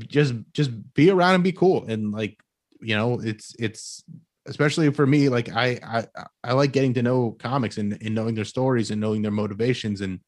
just 0.08 0.34
just 0.54 0.72
be 0.94 1.10
around 1.10 1.36
and 1.36 1.44
be 1.44 1.52
cool. 1.52 1.86
And 1.86 2.12
like, 2.12 2.38
you 2.82 2.96
know, 2.96 3.20
it's 3.20 3.56
it's 3.60 4.04
especially 4.46 4.92
for 4.92 5.06
me, 5.06 5.30
like 5.30 5.50
I 5.50 5.80
I 5.84 6.24
I 6.44 6.54
like 6.54 6.72
getting 6.72 6.94
to 6.96 7.04
know 7.04 7.32
comics 7.40 7.78
and, 7.78 7.98
and 8.02 8.16
knowing 8.16 8.36
their 8.36 8.46
stories 8.46 8.92
and 8.92 9.02
knowing 9.02 9.22
their 9.22 9.32
motivations. 9.32 10.02
And, 10.02 10.20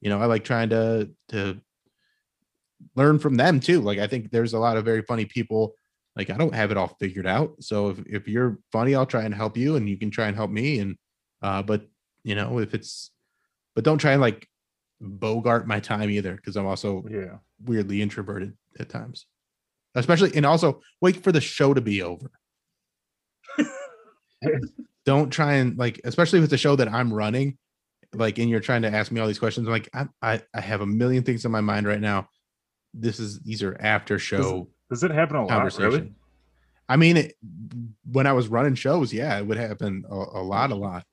you 0.00 0.10
know, 0.10 0.20
I 0.20 0.26
like 0.26 0.44
trying 0.44 0.70
to 0.70 1.10
to 1.28 1.60
learn 2.96 3.18
from 3.18 3.36
them 3.36 3.60
too. 3.60 3.80
Like 3.80 3.98
I 3.98 4.06
think 4.06 4.30
there's 4.30 4.54
a 4.54 4.58
lot 4.58 4.76
of 4.76 4.84
very 4.84 5.02
funny 5.02 5.24
people. 5.24 5.74
Like 6.16 6.30
I 6.30 6.36
don't 6.36 6.54
have 6.54 6.70
it 6.70 6.76
all 6.76 6.96
figured 7.00 7.26
out. 7.26 7.62
So 7.62 7.90
if, 7.90 7.98
if 8.06 8.28
you're 8.28 8.58
funny, 8.70 8.94
I'll 8.94 9.06
try 9.06 9.22
and 9.24 9.34
help 9.34 9.56
you 9.56 9.76
and 9.76 9.88
you 9.88 9.96
can 9.96 10.10
try 10.10 10.26
and 10.26 10.36
help 10.36 10.50
me. 10.50 10.78
And 10.78 10.96
uh, 11.40 11.62
but 11.62 11.86
you 12.24 12.34
know, 12.34 12.58
if 12.58 12.74
it's 12.74 13.10
but 13.74 13.84
don't 13.84 13.98
try 13.98 14.12
and 14.12 14.20
like 14.20 14.46
bogart 15.00 15.66
my 15.66 15.80
time 15.80 16.10
either, 16.10 16.36
because 16.36 16.56
I'm 16.56 16.66
also 16.66 17.04
Yeah. 17.08 17.38
weirdly 17.64 18.02
introverted 18.02 18.56
at 18.78 18.88
times. 18.88 19.26
Especially 19.94 20.32
and 20.34 20.46
also 20.46 20.80
wait 21.00 21.22
for 21.22 21.32
the 21.32 21.40
show 21.40 21.74
to 21.74 21.80
be 21.80 22.02
over. 22.02 22.30
don't 25.04 25.30
try 25.30 25.54
and 25.54 25.76
like, 25.76 26.00
especially 26.04 26.40
with 26.40 26.50
the 26.50 26.56
show 26.56 26.76
that 26.76 26.88
I'm 26.88 27.12
running, 27.12 27.58
like 28.14 28.38
and 28.38 28.48
you're 28.48 28.60
trying 28.60 28.82
to 28.82 28.92
ask 28.92 29.10
me 29.10 29.20
all 29.20 29.26
these 29.26 29.38
questions 29.38 29.66
i'm 29.66 29.72
like 29.72 29.88
i 29.94 30.06
i, 30.22 30.42
I 30.54 30.60
have 30.60 30.80
a 30.80 30.86
million 30.86 31.22
things 31.22 31.44
in 31.44 31.50
my 31.50 31.60
mind 31.60 31.86
right 31.86 32.00
now 32.00 32.28
this 32.94 33.18
is 33.18 33.40
these 33.40 33.62
are 33.62 33.76
after 33.80 34.18
show 34.18 34.68
Does 34.90 35.02
it 35.02 35.10
happen 35.10 35.36
a 35.36 35.40
lot? 35.40 35.48
conversation 35.48 35.90
Really? 35.90 36.14
i 36.88 36.96
mean 36.96 37.16
it, 37.16 37.34
when 38.10 38.26
i 38.26 38.32
was 38.32 38.48
running 38.48 38.74
shows 38.74 39.12
yeah 39.12 39.38
it 39.38 39.46
would 39.46 39.56
happen 39.56 40.04
a, 40.10 40.14
a 40.14 40.42
lot 40.42 40.70
a 40.70 40.74
lot 40.74 41.04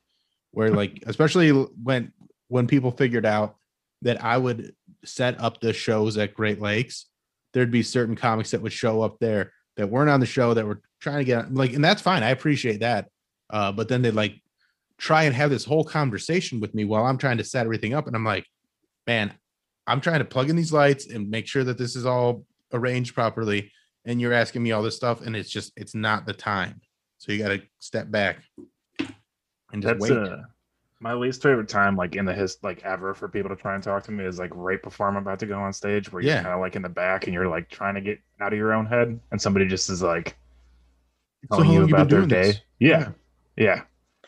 where 0.51 0.72
like 0.72 1.03
especially 1.07 1.51
when 1.51 2.12
when 2.47 2.68
people 2.68 2.91
figured 2.91 3.26
out 3.26 3.55
that 4.01 4.24
i 4.24 4.38
would 4.38 4.74
set 5.05 5.39
up 5.39 5.62
the 5.62 5.74
shows 5.74 6.18
at 6.18 6.34
great 6.34 6.60
lakes 6.62 7.05
there'd 7.54 7.72
be 7.72 7.84
certain 7.84 8.16
comics 8.16 8.52
that 8.52 8.62
would 8.62 8.74
show 8.74 9.02
up 9.02 9.18
there 9.20 9.52
that 9.78 9.89
weren't 9.89 10.10
on 10.10 10.20
the 10.20 10.26
show 10.26 10.54
that 10.54 10.66
were 10.66 10.82
trying 11.00 11.20
to 11.20 11.24
get 11.24 11.54
like 11.54 11.74
and 11.74 11.84
that's 11.84 12.02
fine 12.02 12.24
i 12.24 12.30
appreciate 12.30 12.80
that 12.80 13.08
uh 13.52 13.72
but 13.72 13.88
then 13.88 14.02
they'd 14.02 14.12
like 14.12 14.41
try 14.97 15.24
and 15.24 15.36
have 15.36 15.50
this 15.50 15.66
whole 15.66 15.84
conversation 15.84 16.60
with 16.60 16.74
me 16.76 16.86
while 16.86 17.06
i'm 17.06 17.18
trying 17.18 17.38
to 17.38 17.43
set 17.43 17.66
everything 17.66 17.93
up 17.93 18.08
and 18.08 18.16
i'm 18.16 18.26
like 18.26 18.45
man 19.08 19.34
i'm 19.88 20.02
trying 20.02 20.20
to 20.20 20.26
plug 20.26 20.50
in 20.50 20.56
these 20.56 20.74
lights 20.74 21.08
and 21.08 21.30
make 21.30 21.47
sure 21.47 21.64
that 21.64 21.78
this 21.78 21.95
is 21.95 22.06
all 22.06 22.43
arranged 22.74 23.14
properly 23.16 23.72
and 24.06 24.20
you're 24.20 24.34
asking 24.34 24.64
me 24.64 24.72
all 24.72 24.82
this 24.82 24.95
stuff 24.95 25.22
and 25.22 25.36
it's 25.36 25.50
just 25.50 25.72
it's 25.76 25.95
not 25.95 26.26
the 26.26 26.34
time. 26.34 26.82
So 27.18 27.32
you 27.32 27.39
got 27.39 27.50
to 27.50 27.62
step 27.80 28.10
back 28.10 28.39
and 29.00 29.82
just 29.82 30.00
That's 30.00 30.02
wait. 30.02 30.12
uh, 30.12 30.38
my 31.02 31.14
least 31.14 31.41
favorite 31.41 31.70
time, 31.70 31.95
like 31.95 32.16
in 32.16 32.26
the 32.26 32.34
his 32.34 32.58
like 32.62 32.84
ever 32.84 33.14
for 33.14 33.28
people 33.30 33.50
to 33.50 33.56
try 33.56 33.74
and 33.76 33.84
talk 33.84 34.04
to 34.04 34.12
me 34.12 34.26
is 34.26 34.38
like 34.39 34.52
right 34.54 34.82
before 34.84 35.08
I'm 35.08 35.16
about 35.16 35.39
to 35.39 35.45
go 35.45 35.58
on 35.60 35.72
stage, 35.72 36.12
where 36.12 36.22
you're 36.22 36.34
Yeah. 36.34 36.43
kind 36.43 36.54
of 36.54 36.60
like 36.60 36.76
in 36.76 36.82
the 36.82 36.89
back 36.89 37.26
and 37.26 37.34
you're 37.34 37.47
like 37.47 37.70
trying 37.70 37.95
to 37.95 38.02
get 38.02 38.20
out 38.41 38.52
of 38.54 38.60
your 38.60 38.74
own 38.74 38.86
head, 38.86 39.20
and 39.32 39.41
somebody 39.41 39.66
just 39.68 39.89
is 39.89 40.02
like 40.02 40.36
So 41.52 41.58
telling 41.58 41.68
how 41.68 41.74
you 41.74 41.80
long 41.82 41.89
you 41.89 41.95
about 41.95 42.10
their 42.10 42.20
doing 42.20 42.30
day. 42.30 42.41
this? 42.52 42.62
Yeah, 42.80 43.10
yeah. 43.56 43.84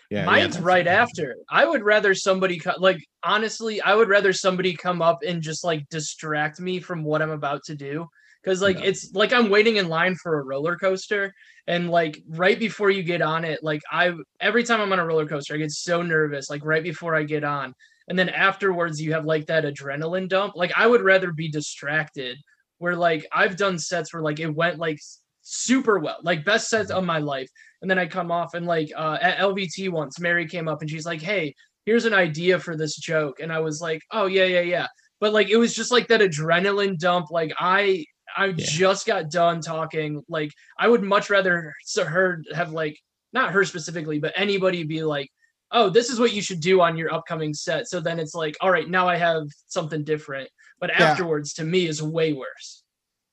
yeah 0.09 0.26
Mine's 0.26 0.55
yeah. 0.57 0.61
right 0.63 0.88
after. 0.88 1.36
I 1.49 1.65
would 1.65 1.84
rather 1.84 2.13
somebody 2.15 2.57
co- 2.59 2.76
like 2.80 3.03
honestly, 3.24 3.82
I 3.82 3.93
would 3.93 4.07
rather 4.07 4.32
somebody 4.32 4.74
come 4.74 5.01
up 5.01 5.19
and 5.28 5.41
just 5.41 5.65
like 5.65 5.88
distract 5.89 6.61
me 6.61 6.80
from 6.80 7.03
what 7.03 7.22
I'm 7.22 7.32
about 7.32 7.63
to 7.65 7.76
do. 7.76 8.07
Cause 8.44 8.62
like 8.62 8.80
Yeah. 8.80 8.86
it's 8.86 9.14
like 9.14 9.34
I'm 9.34 9.50
waiting 9.50 9.78
in 9.78 9.88
line 9.88 10.16
for 10.16 10.39
a 10.39 10.44
roller 10.44 10.76
coaster, 10.78 11.34
and 11.68 11.89
like 11.92 12.22
right 12.28 12.60
before 12.60 12.89
you 12.89 13.04
get 13.04 13.22
on 13.22 13.46
it, 13.46 13.60
like 13.64 13.82
I 13.92 14.14
every 14.39 14.64
time 14.64 14.82
I'm 14.82 14.92
on 14.92 15.00
a 15.00 15.06
roller 15.06 15.28
coaster, 15.28 15.54
I 15.54 15.58
get 15.58 15.72
so 15.72 16.02
nervous. 16.02 16.50
Like 16.50 16.66
right 16.66 16.84
before 16.84 17.16
I 17.16 17.24
get 17.24 17.44
on, 17.44 17.74
and 18.08 18.18
then 18.18 18.30
afterwards 18.30 19.00
you 19.02 19.14
have 19.14 19.26
like 19.26 19.46
that 19.48 19.64
adrenaline 19.64 20.28
dump. 20.28 20.56
Like 20.56 20.72
I 20.76 20.88
would 20.88 21.02
rather 21.04 21.32
be 21.32 21.50
distracted. 21.52 22.38
Where 22.80 22.96
like 22.96 23.28
I've 23.32 23.58
done 23.58 23.78
sets 23.78 24.12
where 24.14 24.24
like 24.24 24.39
it 24.39 24.50
went 24.50 24.80
like 24.80 24.98
super 25.44 26.00
well, 26.00 26.18
like 26.24 26.44
best 26.46 26.68
sets 26.70 26.89
of 26.92 27.04
my 27.06 27.20
life, 27.20 27.50
and 27.82 27.89
then 27.92 28.00
I 28.00 28.08
come 28.08 28.32
off 28.32 28.56
and 28.56 28.66
like 28.66 28.89
uh, 28.98 29.18
at 29.22 29.38
LVT 29.38 29.89
once, 29.92 30.20
Mary 30.20 30.48
came 30.48 30.68
up 30.68 30.82
and 30.82 30.89
she's 30.89 31.06
like, 31.06 31.22
"Hey, 31.22 31.54
here's 31.86 32.06
an 32.06 32.14
idea 32.16 32.60
for 32.60 32.76
this 32.76 32.96
joke," 32.98 33.39
and 33.39 33.52
I 33.54 33.60
was 33.60 33.82
like, 33.82 34.02
"Oh 34.12 34.26
yeah, 34.26 34.46
yeah, 34.46 34.62
yeah," 34.62 34.88
but 35.20 35.32
like 35.34 35.50
it 35.50 35.58
was 35.58 35.76
just 35.76 35.92
like 35.92 36.08
that 36.08 36.22
adrenaline 36.22 36.98
dump. 36.98 37.30
Like 37.32 37.54
I, 37.60 38.04
I 38.36 38.47
Yeah. 38.47 38.55
just 38.57 39.05
got 39.05 39.29
done 39.29 39.61
talking. 39.61 40.23
Like 40.29 40.51
I 40.79 40.88
would 40.88 41.03
much 41.03 41.29
rather 41.29 41.73
her 42.07 42.43
have 42.53 42.71
like 42.71 42.97
not 43.34 43.51
her 43.51 43.63
specifically, 43.65 44.19
but 44.19 44.34
anybody 44.36 44.84
be 44.84 45.03
like. 45.03 45.29
Oh, 45.73 45.89
this 45.89 46.09
is 46.09 46.19
what 46.19 46.34
you 46.34 46.41
should 46.41 46.59
do 46.59 46.82
on 46.82 46.97
your 46.97 47.13
upcoming 47.13 47.53
set. 47.53 47.88
So 47.88 48.01
then 48.01 48.19
it's 48.19 48.36
like, 48.36 48.57
all 48.59 48.69
right, 48.69 48.89
now 48.89 49.07
I 49.07 49.15
have 49.15 49.47
something 49.67 50.03
different. 50.03 50.49
But 50.82 50.89
Yeah. 50.89 51.11
afterwards, 51.11 51.53
to 51.53 51.63
me, 51.63 51.88
is 51.88 52.03
way 52.03 52.34
worse. 52.34 52.84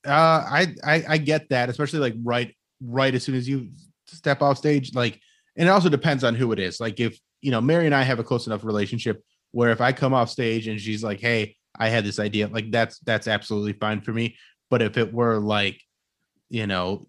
uh 0.07 0.44
I, 0.49 0.74
I 0.84 1.05
i 1.09 1.18
get 1.18 1.49
that 1.49 1.68
especially 1.68 1.99
like 1.99 2.14
right 2.22 2.55
right 2.80 3.12
as 3.12 3.24
soon 3.24 3.34
as 3.34 3.49
you 3.49 3.70
step 4.07 4.40
off 4.40 4.57
stage 4.59 4.94
like 4.94 5.20
and 5.57 5.68
it 5.68 5.70
also 5.72 5.88
depends 5.88 6.22
on 6.22 6.36
who 6.36 6.53
it 6.53 6.61
is 6.61 6.78
like 6.78 7.01
if 7.01 7.18
you 7.42 7.51
know 7.51 7.61
mary 7.61 7.86
and 7.86 7.94
i 7.94 8.03
have 8.03 8.20
a 8.20 8.24
close 8.24 8.46
enough 8.46 8.62
relationship 8.64 9.20
where 9.51 9.70
if 9.70 9.80
i 9.80 9.90
come 9.92 10.14
off 10.14 10.30
stage 10.30 10.68
and 10.68 10.80
she's 10.80 11.03
like 11.03 11.18
hey 11.18 11.57
i 11.76 11.88
had 11.88 12.05
this 12.05 12.20
idea 12.20 12.46
like 12.46 12.70
that's 12.70 13.01
that's 13.01 13.26
absolutely 13.26 13.72
fine 13.72 14.01
for 14.01 14.12
me 14.12 14.36
but 14.71 14.83
if 14.83 14.97
it 14.97 15.12
were 15.12 15.39
like 15.39 15.81
you 16.49 16.66
know 16.66 17.09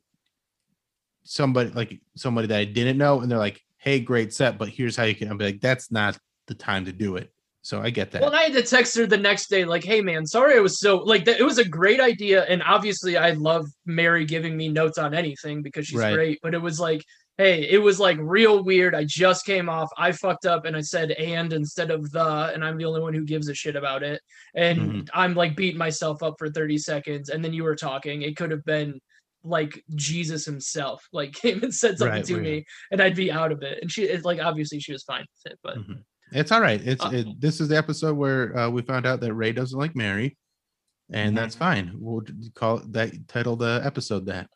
somebody 1.23 1.69
like 1.71 1.99
somebody 2.15 2.47
that 2.47 2.57
i 2.59 2.65
didn't 2.65 2.97
know 2.97 3.21
and 3.21 3.29
they're 3.31 3.37
like 3.37 3.61
hey 3.77 3.99
great 3.99 4.33
set 4.33 4.57
but 4.57 4.69
here's 4.69 4.95
how 4.95 5.03
you 5.03 5.15
can 5.15 5.29
I'm 5.29 5.37
like 5.37 5.61
that's 5.61 5.91
not 5.91 6.17
the 6.47 6.55
time 6.55 6.85
to 6.85 6.91
do 6.91 7.15
it 7.17 7.31
so 7.61 7.81
i 7.81 7.89
get 7.89 8.11
that 8.11 8.21
Well, 8.21 8.33
I 8.35 8.43
had 8.43 8.53
to 8.53 8.63
text 8.63 8.97
her 8.97 9.05
the 9.05 9.17
next 9.17 9.49
day, 9.49 9.65
like, 9.65 9.83
"Hey, 9.83 10.01
man, 10.01 10.25
sorry, 10.25 10.55
I 10.57 10.59
was 10.59 10.79
so 10.79 10.97
like 10.97 11.25
that. 11.25 11.39
It 11.39 11.43
was 11.43 11.57
a 11.57 11.67
great 11.67 11.99
idea, 11.99 12.43
and 12.45 12.63
obviously, 12.63 13.17
I 13.17 13.31
love 13.31 13.65
Mary 13.85 14.25
giving 14.25 14.57
me 14.57 14.69
notes 14.69 14.97
on 14.97 15.13
anything 15.13 15.61
because 15.61 15.85
she's 15.87 15.99
Right. 15.99 16.13
great. 16.13 16.39
But 16.41 16.53
it 16.53 16.61
was 16.61 16.79
like, 16.79 17.03
hey, 17.39 17.67
it 17.69 17.77
was 17.81 18.01
like 18.01 18.17
real 18.19 18.63
weird. 18.65 18.93
I 18.93 19.05
just 19.05 19.45
came 19.45 19.69
off. 19.69 19.89
I 19.97 20.11
fucked 20.11 20.45
up, 20.45 20.65
and 20.65 20.75
I 20.75 20.81
said 20.81 21.11
and 21.11 21.53
instead 21.53 21.89
of 21.89 22.11
the, 22.11 22.51
and 22.53 22.63
I'm 22.65 22.77
the 22.77 22.83
only 22.83 22.99
one 22.99 23.13
who 23.13 23.23
gives 23.23 23.47
a 23.47 23.53
shit 23.53 23.77
about 23.77 24.03
it. 24.03 24.21
And 24.55 24.77
Mhm. 24.79 25.09
I'm 25.13 25.33
like 25.35 25.55
beating 25.55 25.77
myself 25.77 26.21
up 26.21 26.35
for 26.37 26.49
30 26.49 26.77
seconds, 26.77 27.29
and 27.29 27.43
then 27.43 27.53
you 27.53 27.63
were 27.63 27.77
talking. 27.77 28.23
It 28.23 28.35
could 28.35 28.51
have 28.51 28.65
been 28.65 28.99
like 29.45 29.81
Jesus 29.95 30.43
himself, 30.43 31.01
like 31.13 31.31
came 31.31 31.63
and 31.63 31.73
said 31.73 31.97
something 31.97 32.13
Right, 32.17 32.25
to 32.25 32.37
me, 32.41 32.65
and 32.91 33.01
I'd 33.01 33.15
be 33.15 33.31
out 33.31 33.53
of 33.53 33.63
it. 33.63 33.79
And 33.81 33.89
she, 33.89 34.03
it's 34.03 34.25
like, 34.25 34.41
obviously, 34.41 34.81
she 34.81 34.91
was 34.91 35.03
fine 35.03 35.25
with 35.45 35.53
it, 35.53 35.59
but. 35.63 35.77
Mhm. 35.77 36.03
It's 36.33 36.51
all 36.51 36.61
right. 36.61 36.79
It's 36.85 37.03
Uh, 37.03 37.09
it, 37.13 37.41
this 37.41 37.59
is 37.61 37.69
the 37.69 37.77
episode 37.77 38.15
where 38.17 38.55
uh, 38.55 38.69
we 38.69 38.81
found 38.83 39.07
out 39.07 39.19
that 39.21 39.33
Ray 39.33 39.51
doesn't 39.53 39.79
like 39.79 39.95
Mary, 39.95 40.37
and 41.09 41.31
Mhm. 41.33 41.35
that's 41.39 41.55
fine. 41.55 41.93
We'll 41.95 42.21
call 42.53 42.79
that 42.89 43.13
title 43.29 43.55
the 43.55 43.81
episode 43.83 44.25
that. 44.27 44.49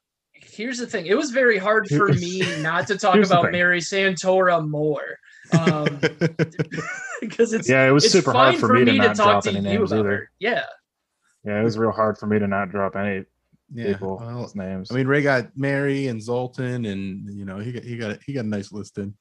Here's 0.46 0.78
the 0.78 0.88
thing 0.88 1.06
it 1.08 1.16
was 1.16 1.32
very 1.32 1.58
hard 1.58 1.88
for 1.90 2.08
me 2.10 2.42
not 2.62 2.88
to 2.88 2.98
talk 2.98 3.16
about 3.18 3.52
mary 3.52 3.80
santora 3.80 4.68
more 4.68 5.18
um 5.58 6.00
because 7.22 7.54
it's 7.54 7.70
Yeah, 7.70 7.88
it 7.88 7.92
was 7.92 8.10
super 8.12 8.32
hard 8.32 8.56
for 8.58 8.74
me 8.74 8.86
to 8.86 8.94
not 8.94 9.16
talk 9.16 9.16
drop 9.16 9.44
to 9.46 9.50
any 9.50 9.60
you 9.60 9.64
names 9.64 9.92
about 9.92 10.02
either. 10.02 10.10
her. 10.18 10.32
yeah 10.40 10.64
Yeah, 11.46 11.60
it 11.60 11.64
was 11.64 11.78
real 11.78 11.92
hard 11.92 12.18
for 12.18 12.28
me 12.28 12.40
to 12.40 12.48
not 12.48 12.70
drop 12.70 12.96
any 12.96 13.26
yeah. 13.74 13.94
people's 13.94 14.22
Well, 14.22 14.52
names. 14.56 14.92
I 14.92 14.96
mean, 14.96 15.08
Ray 15.08 15.22
got 15.22 15.56
Mary 15.58 16.08
and 16.08 16.22
Zoltan, 16.22 16.86
and 16.86 17.28
you 17.34 17.46
know 17.46 17.58
he 17.60 17.72
got 17.72 17.84
he 17.84 17.98
got 17.98 18.20
he 18.26 18.34
got 18.34 18.46
a 18.46 18.48
nice 18.48 18.72
listed. 18.72 19.14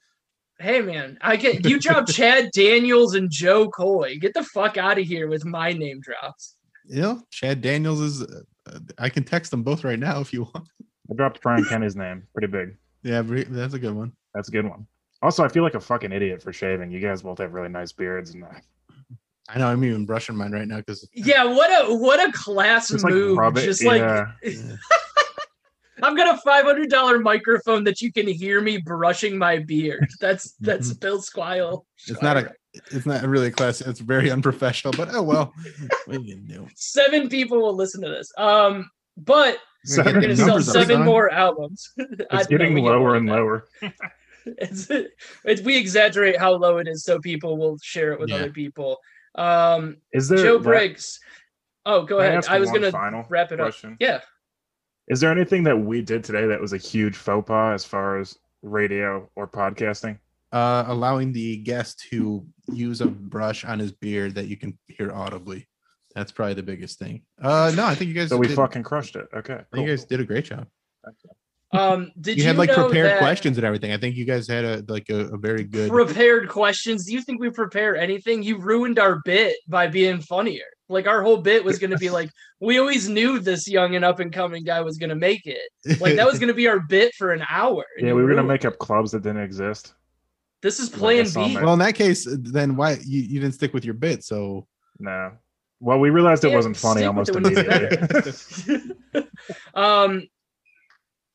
hey 0.59 0.81
man 0.83 1.17
i 1.23 1.35
get 1.37 1.65
you 1.69 1.79
drop 1.81 2.07
chad 2.17 2.51
daniels 2.53 3.15
and 3.15 3.31
Jo 3.31 3.69
Koy 3.71 4.19
get 4.19 4.35
the 4.35 4.45
fuck 4.45 4.77
out 4.77 4.99
of 4.99 5.05
here 5.07 5.27
with 5.29 5.45
my 5.45 5.73
name 5.73 6.01
drops 6.01 6.57
You 6.85 7.01
know, 7.03 7.23
Chad 7.31 7.61
Daniels 7.63 8.01
is. 8.01 8.23
Uh, 8.23 8.41
uh, 8.67 8.79
I 8.99 9.09
can 9.09 9.25
text 9.25 9.51
them 9.51 9.63
both 9.65 9.83
right 9.85 9.99
now 9.99 10.21
if 10.21 10.33
you 10.33 10.43
want. 10.55 10.69
I 11.13 11.17
dropped 11.17 11.43
Brian 11.43 11.65
Kenny's 11.65 11.97
name. 11.97 12.27
Pretty 12.33 12.47
big. 12.47 12.77
Yeah, 13.03 13.23
that's 13.23 13.75
a 13.75 13.79
good 13.79 13.95
one. 13.95 14.13
That's 14.35 14.49
a 14.49 14.53
good 14.53 14.69
one. 14.69 14.87
Also, 15.21 15.45
I 15.45 15.49
feel 15.49 15.63
like 15.63 15.75
a 15.75 15.81
fucking 15.81 16.11
idiot 16.11 16.43
for 16.43 16.53
shaving. 16.53 16.91
You 16.91 17.01
guys 17.01 17.23
both 17.23 17.39
have 17.39 17.53
really 17.53 17.69
nice 17.69 17.93
beards, 17.93 18.31
and 18.35 18.45
I- 18.45 18.63
I 19.49 19.59
know 19.59 19.67
I'm 19.67 19.85
even 19.85 20.07
brushing 20.07 20.37
mine 20.37 20.53
right 20.53 20.67
now 20.67 20.77
because 20.79 21.07
yeah 21.13 21.45
what 21.45 21.69
a 21.69 21.95
what 21.95 22.27
a 22.27 22.33
class 22.33 22.89
just 22.89 23.05
like 23.05 23.13
move 23.13 23.37
rub 23.37 23.59
it. 23.59 23.65
just 23.65 23.85
like 23.85 24.01
yeah. 24.01 24.27
i've 26.03 26.17
got 26.17 26.39
a 26.39 26.49
$500 26.49 27.23
microphone 27.23 27.83
that 27.85 28.01
you 28.01 28.13
can 28.13 28.29
hear 28.29 28.61
me 28.61 28.79
brushing 28.79 29.37
my 29.37 29.59
beard 29.59 30.09
that's 30.21 30.53
that's 30.61 30.93
Bill 30.95 31.21
Squire 31.21 31.75
it's 32.07 32.23
not 32.23 32.37
a 32.37 32.53
it's 32.91 33.07
not 33.07 33.23
really 33.25 33.49
a 33.49 33.51
class. 33.51 33.81
It's 33.81 34.01
very 34.01 34.31
unprofessional, 34.31 34.95
but 34.97 35.09
oh 35.13 35.23
well. 35.23 35.53
what 36.07 36.17
are 36.17 36.21
you 36.21 36.37
do? 36.37 36.67
seven 36.75 37.29
people 37.29 37.61
will 37.61 37.77
listen 37.77 38.01
to 38.03 38.09
this. 38.09 38.33
Um, 38.39 38.91
but 39.17 39.59
We're 39.89 40.05
gonna 40.05 40.15
we're 40.15 40.21
gonna 40.23 40.37
sell 40.37 40.61
seven 40.61 40.97
son. 40.99 41.05
more 41.05 41.31
albums. 41.31 41.91
I 42.31 42.39
It's 42.41 42.47
getting 42.47 42.77
lower 42.77 43.17
and 43.17 43.29
that. 43.29 43.33
lower. 43.35 43.69
It's, 44.45 44.89
it's 45.45 45.63
we 45.63 45.77
exaggerate 45.77 46.37
how 46.37 46.53
low 46.55 46.79
it 46.79 46.89
is 46.89 47.05
so 47.05 47.21
people 47.21 47.57
will 47.57 47.79
share 47.81 48.13
it 48.13 48.19
with 48.19 48.29
Yeah. 48.31 48.37
other 48.39 48.51
people. 48.51 48.99
Um, 49.37 49.99
Is 50.13 50.29
there 50.29 50.39
Joe 50.39 50.59
that- 50.59 50.65
Briggs. 50.65 51.21
Oh, 51.87 52.03
go 52.03 52.17
Can 52.19 52.27
I 52.27 52.29
ahead. 52.31 52.47
I 52.49 52.59
was 52.59 52.73
gonna 52.73 52.91
final 52.91 53.25
wrap 53.29 53.53
it 53.53 53.61
up. 53.61 53.73
Yeah. 54.01 54.21
Is 55.07 55.21
there 55.21 55.31
anything 55.31 55.63
that 55.65 55.77
we 55.77 56.03
did 56.03 56.25
today 56.25 56.47
that 56.49 56.61
was 56.61 56.73
a 56.73 56.77
huge 56.77 57.17
faux 57.17 57.47
pas 57.47 57.75
as 57.75 57.85
far 57.85 58.19
as 58.19 58.37
radio 58.63 59.29
or 59.37 59.47
podcasting? 59.47 60.19
Uh, 60.51 60.85
allowing 60.89 61.33
the 61.33 61.59
guest 61.59 62.01
to 62.11 62.45
use 62.73 63.01
a 63.01 63.07
brush 63.07 63.65
on 63.65 63.79
his 63.79 63.93
beard 63.93 64.35
that 64.35 64.49
you 64.49 64.57
can 64.57 64.77
hear 64.89 65.13
audibly. 65.13 65.67
That's 66.15 66.33
probably 66.33 66.55
the 66.55 66.63
biggest 66.63 66.99
thing. 66.99 67.23
Uh, 67.41 67.73
no, 67.75 67.87
I 67.87 67.95
think 67.95 68.09
you 68.09 68.15
guys. 68.15 68.29
So 68.29 68.37
we 68.37 68.49
did, 68.49 68.57
fucking 68.57 68.83
crushed 68.83 69.17
it. 69.17 69.29
Okay. 69.35 69.55
I 69.55 69.57
think 69.57 69.69
cool. 69.73 69.83
you 69.85 69.89
guys 69.89 70.05
did 70.05 70.21
a 70.21 70.25
great 70.25 70.45
job. 70.45 70.67
Um, 71.73 72.13
did 72.21 72.37
you 72.37 72.43
you, 72.43 72.49
had 72.49 72.59
like 72.59 72.69
know 72.69 72.85
prepared 72.85 73.13
that 73.13 73.19
questions 73.19 73.57
and 73.57 73.65
everything. 73.65 73.93
I 73.93 73.97
think 73.97 74.15
you 74.15 74.27
guys 74.27 74.47
had 74.47 74.65
a 74.65 74.85
like 74.89 75.09
a, 75.09 75.29
a 75.29 75.39
very 75.39 75.65
good. 75.65 75.91
Prepared 75.91 76.49
questions. 76.49 77.07
Do 77.07 77.13
you 77.13 77.23
think 77.23 77.41
we 77.41 77.51
prepare 77.51 77.97
anything? 77.97 78.43
You 78.43 78.59
ruined 78.59 78.99
our 78.99 79.21
bit 79.25 79.57
by 79.67 79.87
being 79.87 80.21
funnier. 80.21 80.65
Like 80.89 81.07
our 81.07 81.23
whole 81.23 81.39
bit 81.39 81.65
was 81.65 81.79
gonna 81.79 81.97
be 81.97 82.11
like, 82.11 82.31
we 82.61 82.79
always 82.79 83.09
knew 83.09 83.39
this 83.39 83.67
young 83.67 83.97
and 83.97 84.05
up 84.05 84.21
and 84.21 84.31
coming 84.31 84.65
guy 84.65 84.83
was 84.83 84.99
gonna 84.99 85.15
make 85.15 85.47
it. 85.47 86.01
Like 86.01 86.17
that 86.17 86.27
was 86.27 86.39
gonna 86.41 86.53
be 86.53 86.69
our 86.69 86.81
bit 86.81 87.15
for 87.15 87.33
an 87.33 87.43
hour. 87.49 87.85
Yeah, 87.99 88.13
we 88.13 88.23
were 88.23 88.29
gonna 88.29 88.43
make 88.43 88.67
up 88.67 88.79
clubs 88.79 89.13
that 89.13 89.23
didn't 89.23 89.43
exist. 89.43 89.95
This 90.61 90.79
is 90.79 90.93
Like, 90.93 91.01
Plan 91.01 91.27
saw 91.27 91.49
B. 91.49 91.57
well, 91.57 91.73
in 91.73 91.79
that 91.81 91.97
case, 91.97 92.27
then 92.31 92.77
why 92.77 92.99
you, 93.05 93.21
you 93.23 93.41
didn't 93.41 93.55
stick 93.55 93.75
with 93.75 93.85
your 93.85 93.95
bit? 93.95 94.23
So 94.23 94.69
No. 94.99 95.33
Well, 95.83 95.99
we 95.99 96.11
realized 96.11 96.45
it 96.45 96.55
wasn't 96.55 96.77
funny 96.77 97.05
almost 97.05 97.35
with 97.35 97.45
it 97.45 97.67
when 97.67 98.25
it's 98.25 98.69
immediately. 98.69 99.31
um, 99.75 100.23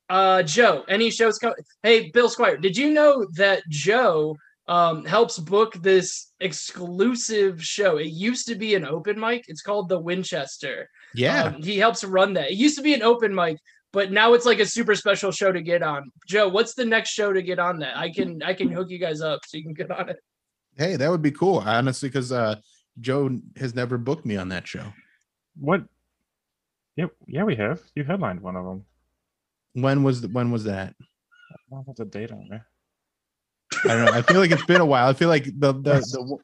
uh, 0.09 0.41
Joe, 0.43 0.85
any 0.87 1.11
shows 1.11 1.37
coming? 1.37 1.57
Hey, 1.83 2.09
Bill 2.11 2.29
Squire, 2.29 2.55
did 2.55 2.77
you 2.77 2.91
know 2.91 3.27
that 3.35 3.61
Joe 3.67 4.37
um, 4.69 5.03
helps 5.03 5.37
book 5.37 5.73
this 5.81 6.31
exclusive 6.39 7.61
show. 7.61 7.97
It 7.97 8.07
used 8.07 8.47
to 8.47 8.55
be 8.55 8.75
an 8.75 8.85
open 8.85 9.19
mic. 9.19 9.45
It's 9.49 9.61
called 9.61 9.89
the 9.89 9.99
Winchester. 9.99 10.89
Yeah. 11.13 11.43
Um, 11.43 11.61
he 11.61 11.77
helps 11.77 12.05
run 12.05 12.33
that. 12.33 12.51
It 12.51 12.57
used 12.57 12.77
to 12.77 12.83
be 12.83 12.93
an 12.93 13.01
open 13.01 13.35
mic, 13.35 13.57
but 13.91 14.11
now 14.11 14.33
it's 14.33 14.45
like 14.45 14.59
a 14.59 14.65
super 14.65 14.95
special 14.95 15.31
show 15.31 15.51
to 15.51 15.61
get 15.61 15.83
on. 15.83 16.09
Joe, 16.27 16.47
what's 16.47 16.73
the 16.73 16.85
next 16.85 17.09
show 17.11 17.33
to 17.33 17.41
get 17.41 17.59
on 17.59 17.79
that? 17.79 17.97
I 17.97 18.11
can 18.11 18.41
I 18.43 18.53
can 18.53 18.69
hook 18.69 18.89
you 18.89 18.99
guys 18.99 19.21
up 19.21 19.41
so 19.45 19.57
you 19.57 19.63
can 19.63 19.73
get 19.73 19.91
on 19.91 20.09
it. 20.09 20.19
hey, 20.77 20.95
that 20.95 21.09
would 21.09 21.21
be 21.21 21.31
cool, 21.31 21.59
honestly, 21.59 22.09
because 22.09 22.31
uh, 22.31 22.55
Joe 22.99 23.39
has 23.57 23.75
never 23.75 23.97
booked 23.97 24.25
me 24.25 24.37
on 24.37 24.49
that 24.49 24.67
show. 24.67 24.93
What? 25.59 25.83
Yep. 26.95 27.11
Yeah, 27.27 27.43
we 27.43 27.55
have. 27.55 27.81
You 27.95 28.03
headlined 28.03 28.41
one 28.41 28.55
of 28.55 28.65
them. 28.65 28.85
When 29.73 30.03
was 30.03 30.21
the, 30.21 30.27
when 30.29 30.51
was 30.51 30.63
that? 30.63 30.95
I 30.99 31.55
don't 31.69 31.85
have 31.85 31.95
the 31.95 32.05
date 32.05 32.31
on 32.31 32.47
there. 32.49 32.65
I 33.85 33.87
don't 33.89 34.05
know. 34.05 34.11
I 34.11 34.21
feel 34.21 34.39
like 34.39 34.51
it's 34.51 34.65
been 34.65 34.81
a 34.81 34.85
while. 34.85 35.07
I 35.07 35.13
feel 35.13 35.29
like 35.29 35.45
the 35.45 35.73
the 35.73 35.99
the, 35.99 36.37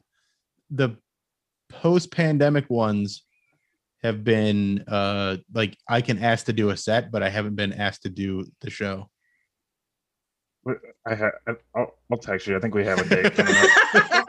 the 0.70 0.97
post 1.70 2.12
pandemic 2.12 2.70
ones 2.70 3.24
have 4.04 4.24
been 4.24 4.84
uh 4.88 5.38
like 5.54 5.78
I 5.88 6.01
can 6.01 6.24
ask 6.24 6.45
to 6.45 6.54
do 6.54 6.70
a 6.70 6.78
set, 6.78 7.12
but 7.12 7.24
I 7.24 7.30
haven't 7.30 7.56
been 7.56 7.74
asked 7.74 8.04
to 8.04 8.10
do 8.10 8.45
the 8.62 8.70
show. 8.70 9.10
I 11.06 11.16
ha- 11.16 11.32
I'll, 11.76 11.97
I'll 12.12 12.18
text 12.18 12.47
you. 12.47 12.56
I 12.56 12.60
think 12.60 12.74
we 12.74 12.86
have 12.86 12.99
a 12.99 13.10
date 13.10 13.34
coming 13.34 13.56
up. 13.56 14.20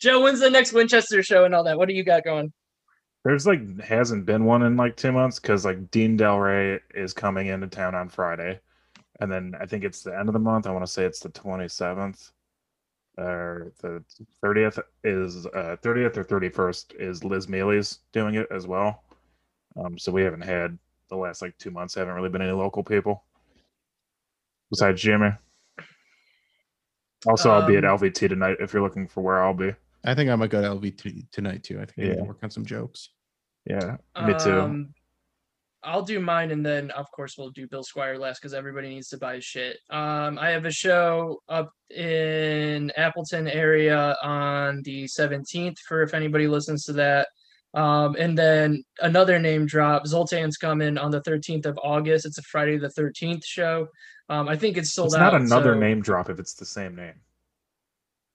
Joe, 0.00 0.20
when's 0.20 0.40
the 0.40 0.50
next 0.50 0.72
Winchester 0.72 1.22
show 1.22 1.44
and 1.44 1.54
all 1.54 1.64
that? 1.64 1.78
What 1.78 1.88
do 1.88 1.94
you 1.94 2.04
got 2.04 2.24
going? 2.24 2.52
There's 3.24 3.46
like 3.46 3.80
hasn't 3.80 4.26
been 4.26 4.44
one 4.44 4.62
in 4.62 4.76
like 4.76 4.96
two 4.96 5.12
months 5.12 5.38
because 5.38 5.64
like 5.64 5.90
Dean 5.90 6.18
Delray 6.18 6.80
is 6.94 7.12
coming 7.14 7.46
into 7.46 7.66
town 7.66 7.94
on 7.94 8.08
Friday, 8.08 8.60
and 9.20 9.32
then 9.32 9.54
I 9.58 9.66
think 9.66 9.84
it's 9.84 10.02
the 10.02 10.16
end 10.16 10.28
of 10.28 10.34
the 10.34 10.38
month. 10.38 10.66
I 10.66 10.72
want 10.72 10.84
to 10.84 10.90
say 10.90 11.04
it's 11.04 11.20
the 11.20 11.30
27th 11.30 12.32
or 13.16 13.72
the 13.80 14.02
30th 14.42 14.80
is 15.04 15.46
uh 15.46 15.76
30th 15.82 16.16
or 16.16 16.24
31st 16.24 16.94
is 16.96 17.22
Liz 17.22 17.48
Miele's 17.48 18.00
doing 18.12 18.34
it 18.34 18.48
as 18.50 18.66
well. 18.66 19.04
Um, 19.76 19.98
so 19.98 20.12
we 20.12 20.22
haven't 20.22 20.42
had 20.42 20.78
the 21.08 21.16
last 21.16 21.40
like 21.40 21.56
two 21.58 21.70
months. 21.70 21.94
Haven't 21.94 22.14
really 22.14 22.28
been 22.28 22.42
any 22.42 22.52
local 22.52 22.82
people 22.82 23.24
besides 24.70 25.00
Jimmy. 25.00 25.30
Also, 27.26 27.50
I'll 27.50 27.66
be 27.66 27.76
at 27.76 27.84
Um, 27.84 27.98
LVT 27.98 28.28
tonight 28.28 28.56
if 28.60 28.72
you're 28.72 28.82
looking 28.82 29.06
for 29.06 29.22
where 29.22 29.42
I'll 29.42 29.54
be. 29.54 29.74
I 30.04 30.14
think 30.14 30.30
I 30.30 30.36
might 30.36 30.50
go 30.50 30.60
to 30.60 30.68
LVT 30.68 31.30
tonight 31.30 31.62
too. 31.62 31.80
I 31.80 31.86
think 31.86 31.98
I 31.98 32.02
need 32.10 32.18
to 32.18 32.24
work 32.24 32.42
on 32.42 32.50
some 32.50 32.64
jokes. 32.64 33.10
Yeah, 33.64 33.96
me 34.26 34.34
too. 34.38 34.60
Um, 34.60 34.94
I'll 35.82 36.02
do 36.02 36.18
mine, 36.18 36.50
and 36.50 36.64
then 36.64 36.90
of 36.92 37.10
course 37.10 37.36
we'll 37.36 37.50
do 37.50 37.66
Bill 37.66 37.82
Squire 37.82 38.18
last 38.18 38.40
because 38.40 38.54
everybody 38.54 38.88
needs 38.88 39.08
to 39.08 39.18
buy 39.18 39.38
shit. 39.40 39.78
Um, 39.90 40.38
I 40.38 40.50
have 40.50 40.64
a 40.64 40.70
show 40.70 41.42
up 41.48 41.70
in 41.90 42.90
Appleton 42.96 43.48
area 43.48 44.16
on 44.22 44.82
the 44.84 45.04
17th 45.04 45.78
for 45.80 46.02
if 46.02 46.14
anybody 46.14 46.46
listens 46.48 46.84
to 46.84 46.92
that. 46.94 47.28
Um, 47.74 48.14
and 48.18 48.38
then 48.38 48.84
another 49.00 49.38
name 49.38 49.66
drop. 49.66 50.04
Zoltan's 50.06 50.56
coming 50.56 50.96
on 50.96 51.10
the 51.10 51.20
13th 51.22 51.66
of 51.66 51.78
August. 51.82 52.24
It's 52.24 52.38
a 52.38 52.42
Friday 52.42 52.78
the 52.78 52.88
13th 52.88 53.44
show. 53.44 53.88
Um, 54.28 54.48
I 54.48 54.56
think 54.56 54.76
it's 54.76 54.92
sold 54.92 55.08
it's 55.08 55.16
out. 55.16 55.32
not 55.32 55.40
another 55.40 55.74
so- 55.74 55.78
name 55.80 56.00
drop 56.00 56.30
if 56.30 56.38
it's 56.38 56.54
the 56.54 56.64
same 56.64 56.94
name. 56.96 57.14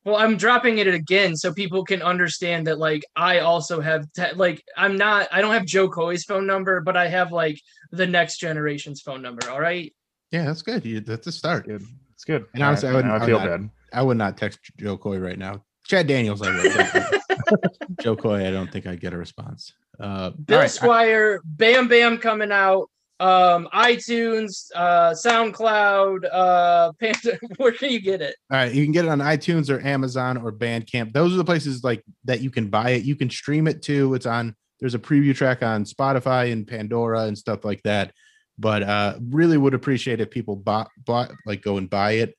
Well, 0.05 0.15
I'm 0.15 0.37
dropping 0.37 0.77
it 0.77 0.87
again 0.87 1.35
so 1.35 1.53
people 1.53 1.83
can 1.83 2.01
understand 2.01 2.67
that 2.67 2.79
like 2.79 3.03
I 3.17 3.39
also 3.39 3.81
have 3.81 4.11
te- 4.13 4.31
like 4.35 4.63
I'm 4.77 4.95
not 4.95 5.27
I 5.31 5.41
don't 5.41 5.51
have 5.53 5.65
Jo 5.65 5.89
Koy's 5.89 6.23
phone 6.23 6.47
number, 6.47 6.79
but 6.81 6.95
I 6.95 7.07
have 7.09 7.31
like 7.33 7.59
the 7.91 8.07
next 8.07 8.37
generation's 8.37 9.01
phone 9.01 9.21
number. 9.21 9.49
All 9.49 9.59
right. 9.59 9.93
Yeah, 10.31 10.45
that's 10.45 10.61
good. 10.61 10.85
You, 10.85 11.01
that's 11.01 11.27
a 11.27 11.31
start. 11.31 11.65
Good. 11.67 11.83
It's 12.13 12.23
good. 12.23 12.45
And 12.53 12.63
honestly, 12.63 12.89
I 12.89 12.93
wouldn't- 12.93 13.13
I 13.13 13.17
I 13.17 13.25
feel 13.25 13.39
would 13.41 13.49
not- 13.49 13.59
bad. 13.59 13.69
I 13.91 14.01
would 14.03 14.17
not 14.17 14.37
text 14.37 14.59
Jo 14.77 14.95
Koy 14.97 15.17
right 15.17 15.37
now. 15.37 15.63
Chad 15.85 16.07
Daniels, 16.07 16.41
I 16.43 16.51
would. 16.55 17.59
Jo 18.01 18.15
Koy, 18.15 18.47
I 18.47 18.51
don't 18.51 18.71
think 18.71 18.85
I'd 18.87 19.01
get 19.01 19.13
a 19.13 19.17
response. 19.17 19.73
Uh, 19.99 20.29
Bill 20.29 20.57
all 20.57 20.61
right, 20.61 20.65
I- 20.65 20.67
Squire, 20.67 21.41
Bam 21.43 21.87
Bam 21.87 22.19
coming 22.19 22.51
out. 22.51 22.89
Um, 23.20 23.67
iTunes, 23.74 24.72
uh, 24.76 25.11
SoundCloud, 25.11 26.26
uh, 26.32 26.91
Panda. 26.99 27.38
Where 27.57 27.74
can 27.74 27.91
you 27.91 27.99
get 27.99 28.22
it? 28.22 28.36
All 28.49 28.57
right, 28.57 28.74
you 28.74 28.84
can 28.86 28.93
get 28.93 29.05
it 29.05 29.09
on 29.09 29.20
iTunes 29.20 29.70
or 29.70 29.86
Amazon 29.86 30.38
or 30.38 30.51
Bandcamp. 30.51 31.11
Those 31.11 31.34
are 31.34 31.38
the 31.38 31.43
places 31.43 31.84
like 31.84 32.03
that 32.24 32.41
you 32.41 32.49
can 32.49 32.70
buy 32.70 32.91
it. 32.91 33.03
You 33.03 33.15
can 33.15 33.30
stream 33.30 33.67
it 33.67 33.82
too. 33.82 34.13
It's 34.13 34.26
on. 34.26 34.55
There's 34.80 34.95
a 34.95 34.99
preview 34.99 35.36
track 35.36 35.61
on 35.61 35.84
Spotify 35.84 36.53
and 36.53 36.65
Pandora 36.65 37.24
and 37.24 37.38
stuff 37.38 37.65
like 37.65 37.84
that. 37.84 38.13
But 38.57 38.84
uh, 38.84 39.17
really 39.30 39.57
would 39.57 39.74
appreciate 39.74 40.22
if 40.22 40.30
people 40.30 40.55
bought, 40.55 40.89
bought 41.05 41.32
like 41.45 41.61
go 41.61 41.78
and 41.78 41.89
buy 41.89 42.11
it 42.13 42.36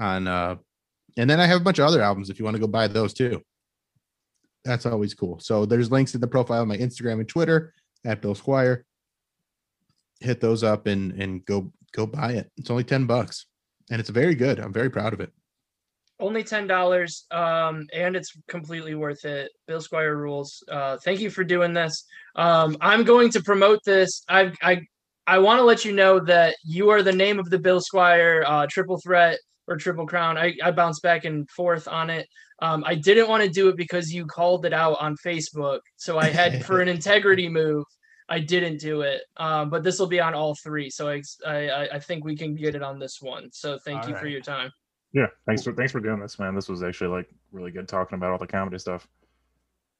on. 0.00 0.26
uh 0.26 0.56
And 1.16 1.30
then 1.30 1.38
I 1.38 1.46
have 1.46 1.60
a 1.60 1.64
bunch 1.64 1.78
of 1.78 1.86
other 1.86 2.02
albums 2.02 2.30
if 2.30 2.38
you 2.38 2.44
want 2.44 2.56
to 2.56 2.60
go 2.60 2.66
buy 2.66 2.88
those 2.88 3.14
too. 3.14 3.42
That's 4.64 4.86
always 4.86 5.14
cool. 5.14 5.38
So 5.40 5.66
there's 5.66 5.90
links 5.90 6.14
in 6.14 6.20
the 6.20 6.26
profile 6.26 6.62
of 6.62 6.68
my 6.68 6.76
Instagram 6.76 7.20
and 7.20 7.28
Twitter 7.28 7.74
at 8.04 8.22
Bill 8.22 8.34
Squire. 8.34 8.84
Hit 10.24 10.40
those 10.40 10.64
up 10.64 10.86
and 10.86 11.12
and 11.12 11.44
go 11.44 11.72
go 11.92 12.06
buy 12.06 12.32
it. 12.32 12.50
It's 12.56 12.70
only 12.70 12.84
ten 12.84 13.06
bucks 13.06 13.46
and 13.90 14.00
it's 14.00 14.10
very 14.10 14.34
good. 14.34 14.58
I'm 14.58 14.72
very 14.72 14.90
proud 14.90 15.12
of 15.12 15.20
it. 15.20 15.32
Only 16.20 16.44
ten 16.44 16.66
dollars, 16.66 17.26
um, 17.32 17.86
and 17.92 18.14
it's 18.14 18.32
completely 18.48 18.94
worth 18.94 19.24
it. 19.24 19.50
Bill 19.66 19.80
Squire 19.80 20.16
rules. 20.16 20.62
Uh, 20.70 20.96
thank 21.04 21.20
you 21.20 21.28
for 21.28 21.42
doing 21.42 21.72
this. 21.72 22.04
Um, 22.36 22.76
I'm 22.80 23.02
going 23.02 23.30
to 23.30 23.42
promote 23.42 23.80
this. 23.84 24.22
I 24.28 24.52
I 24.62 24.82
I 25.26 25.38
want 25.38 25.58
to 25.58 25.64
let 25.64 25.84
you 25.84 25.92
know 25.92 26.20
that 26.20 26.54
you 26.64 26.90
are 26.90 27.02
the 27.02 27.12
name 27.12 27.38
of 27.40 27.50
the 27.50 27.58
Bill 27.58 27.80
Squire 27.80 28.44
uh, 28.46 28.66
triple 28.70 28.98
threat 28.98 29.38
or 29.66 29.76
triple 29.76 30.06
crown. 30.06 30.38
I 30.38 30.54
I 30.62 30.70
bounced 30.70 31.02
back 31.02 31.24
and 31.24 31.50
forth 31.50 31.88
on 31.88 32.10
it. 32.10 32.28
Um, 32.62 32.84
I 32.86 32.94
didn't 32.94 33.28
want 33.28 33.42
to 33.42 33.48
do 33.48 33.68
it 33.68 33.76
because 33.76 34.12
you 34.12 34.24
called 34.24 34.64
it 34.64 34.72
out 34.72 34.96
on 35.00 35.16
Facebook, 35.16 35.80
so 35.96 36.18
I 36.18 36.26
had 36.26 36.64
for 36.66 36.80
an 36.80 36.88
integrity 36.88 37.48
move. 37.48 37.84
I 38.28 38.40
didn't 38.40 38.78
do 38.78 39.02
it, 39.02 39.22
um, 39.36 39.68
but 39.70 39.82
this 39.82 39.98
will 39.98 40.06
be 40.06 40.20
on 40.20 40.34
all 40.34 40.54
three, 40.54 40.88
so 40.90 41.08
I, 41.08 41.22
I 41.46 41.68
I- 41.68 41.88
I 41.94 41.98
think 41.98 42.24
we 42.24 42.36
can 42.36 42.54
get 42.54 42.74
it 42.74 42.82
on 42.82 42.98
this 42.98 43.20
one. 43.20 43.50
So 43.52 43.78
thank 43.78 44.04
All 44.04 44.08
you 44.10 44.16
for 44.16 44.26
your 44.26 44.40
time. 44.40 44.70
Yeah, 45.12 45.26
thanks 45.46 45.62
for 45.62 45.72
thanks 45.74 45.92
for 45.92 46.00
doing 46.00 46.20
this, 46.20 46.38
man. 46.38 46.54
This 46.54 46.68
was 46.68 46.82
actually 46.82 47.10
like 47.10 47.28
really 47.52 47.70
good 47.70 47.86
talking 47.86 48.16
about 48.16 48.32
all 48.32 48.38
the 48.38 48.46
comedy 48.46 48.78
stuff. 48.78 49.06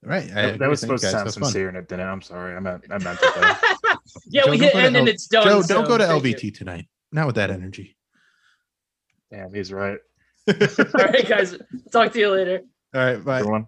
Right. 0.03 0.25
I 0.33 0.47
That, 0.47 0.59
that 0.59 0.69
was 0.69 0.81
supposed 0.81 1.03
to 1.05 1.11
sound 1.11 1.27
That's 1.27 1.37
fun. 1.37 1.45
sincere, 1.45 1.69
and 1.69 1.77
it 1.77 1.89
didn't. 1.89 2.07
I'm 2.09 2.21
sorry. 2.23 2.57
I 2.57 2.61
meant 2.61 2.85
I 2.91 2.99
meant 2.99 3.19
it. 3.23 3.57
yeah, 4.27 4.43
Joe, 4.45 4.51
we 4.51 4.59
hit 4.59 4.73
go 4.73 4.79
to 4.81 4.85
end 4.87 4.97
and 4.97 5.09
it's 5.09 5.27
done. 5.27 5.45
Joe, 5.45 5.63
don't 5.63 5.87
go 5.87 5.99
to 5.99 6.07
thank 6.07 6.25
you. 6.25 6.35
LVT 6.35 6.55
tonight. 6.57 6.89
Not 7.13 7.27
with 7.27 7.37
that 7.37 7.51
energy. 7.51 7.97
Damn, 9.31 9.55
he's 9.55 9.73
right. 9.73 9.99
All 10.49 10.55
right, 10.95 11.27
guys. 11.29 11.57
Talk 11.91 12.13
to 12.13 12.19
you 12.19 12.31
later. 12.31 12.61
All 12.95 13.05
right. 13.05 13.25
Bye. 13.25 13.39
Everyone. 13.41 13.67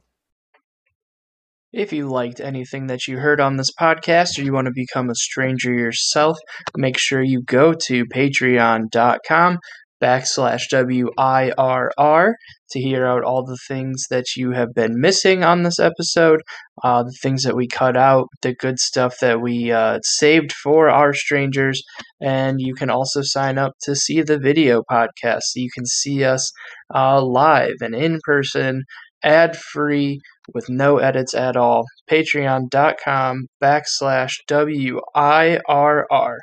If 1.76 1.92
you 1.92 2.08
liked 2.08 2.40
anything 2.40 2.86
that 2.86 3.06
you 3.06 3.18
heard 3.18 3.38
on 3.38 3.58
this 3.58 3.70
podcast 3.78 4.38
or 4.38 4.42
you 4.42 4.54
want 4.54 4.64
to 4.64 4.72
become 4.74 5.10
a 5.10 5.14
stranger 5.14 5.70
yourself, 5.74 6.38
make 6.74 6.96
sure 6.96 7.22
you 7.22 7.42
go 7.42 7.74
to 7.88 8.06
patreon.com 8.06 9.58
backslash 10.02 10.62
WIRR 10.72 12.32
to 12.70 12.80
hear 12.80 13.04
out 13.04 13.24
all 13.24 13.44
the 13.44 13.58
things 13.68 14.06
that 14.08 14.24
you 14.38 14.52
have 14.52 14.72
been 14.74 14.98
missing 14.98 15.44
on 15.44 15.64
this 15.64 15.78
episode, 15.78 16.40
uh, 16.82 17.02
the 17.02 17.14
things 17.20 17.42
that 17.42 17.54
we 17.54 17.68
cut 17.68 17.94
out, 17.94 18.28
the 18.40 18.54
good 18.54 18.78
stuff 18.78 19.18
that 19.20 19.42
we 19.42 19.70
uh, 19.70 19.98
saved 20.02 20.52
for 20.52 20.88
our 20.88 21.12
strangers, 21.12 21.82
and 22.22 22.58
you 22.58 22.74
can 22.74 22.88
also 22.88 23.20
sign 23.20 23.58
up 23.58 23.72
to 23.82 23.94
see 23.94 24.22
the 24.22 24.38
video 24.38 24.82
podcast. 24.90 25.42
So 25.42 25.60
you 25.60 25.68
can 25.74 25.84
see 25.84 26.24
us 26.24 26.50
uh, 26.94 27.22
live 27.22 27.76
and 27.82 27.94
in 27.94 28.18
person, 28.24 28.84
ad 29.22 29.58
free 29.58 30.20
with 30.54 30.68
no 30.68 30.98
edits 30.98 31.34
at 31.34 31.56
all. 31.56 31.86
Patreon.com 32.10 33.46
backslash 33.62 34.34
W 34.46 35.00
I 35.14 35.60
R 35.68 36.06
R. 36.10 36.34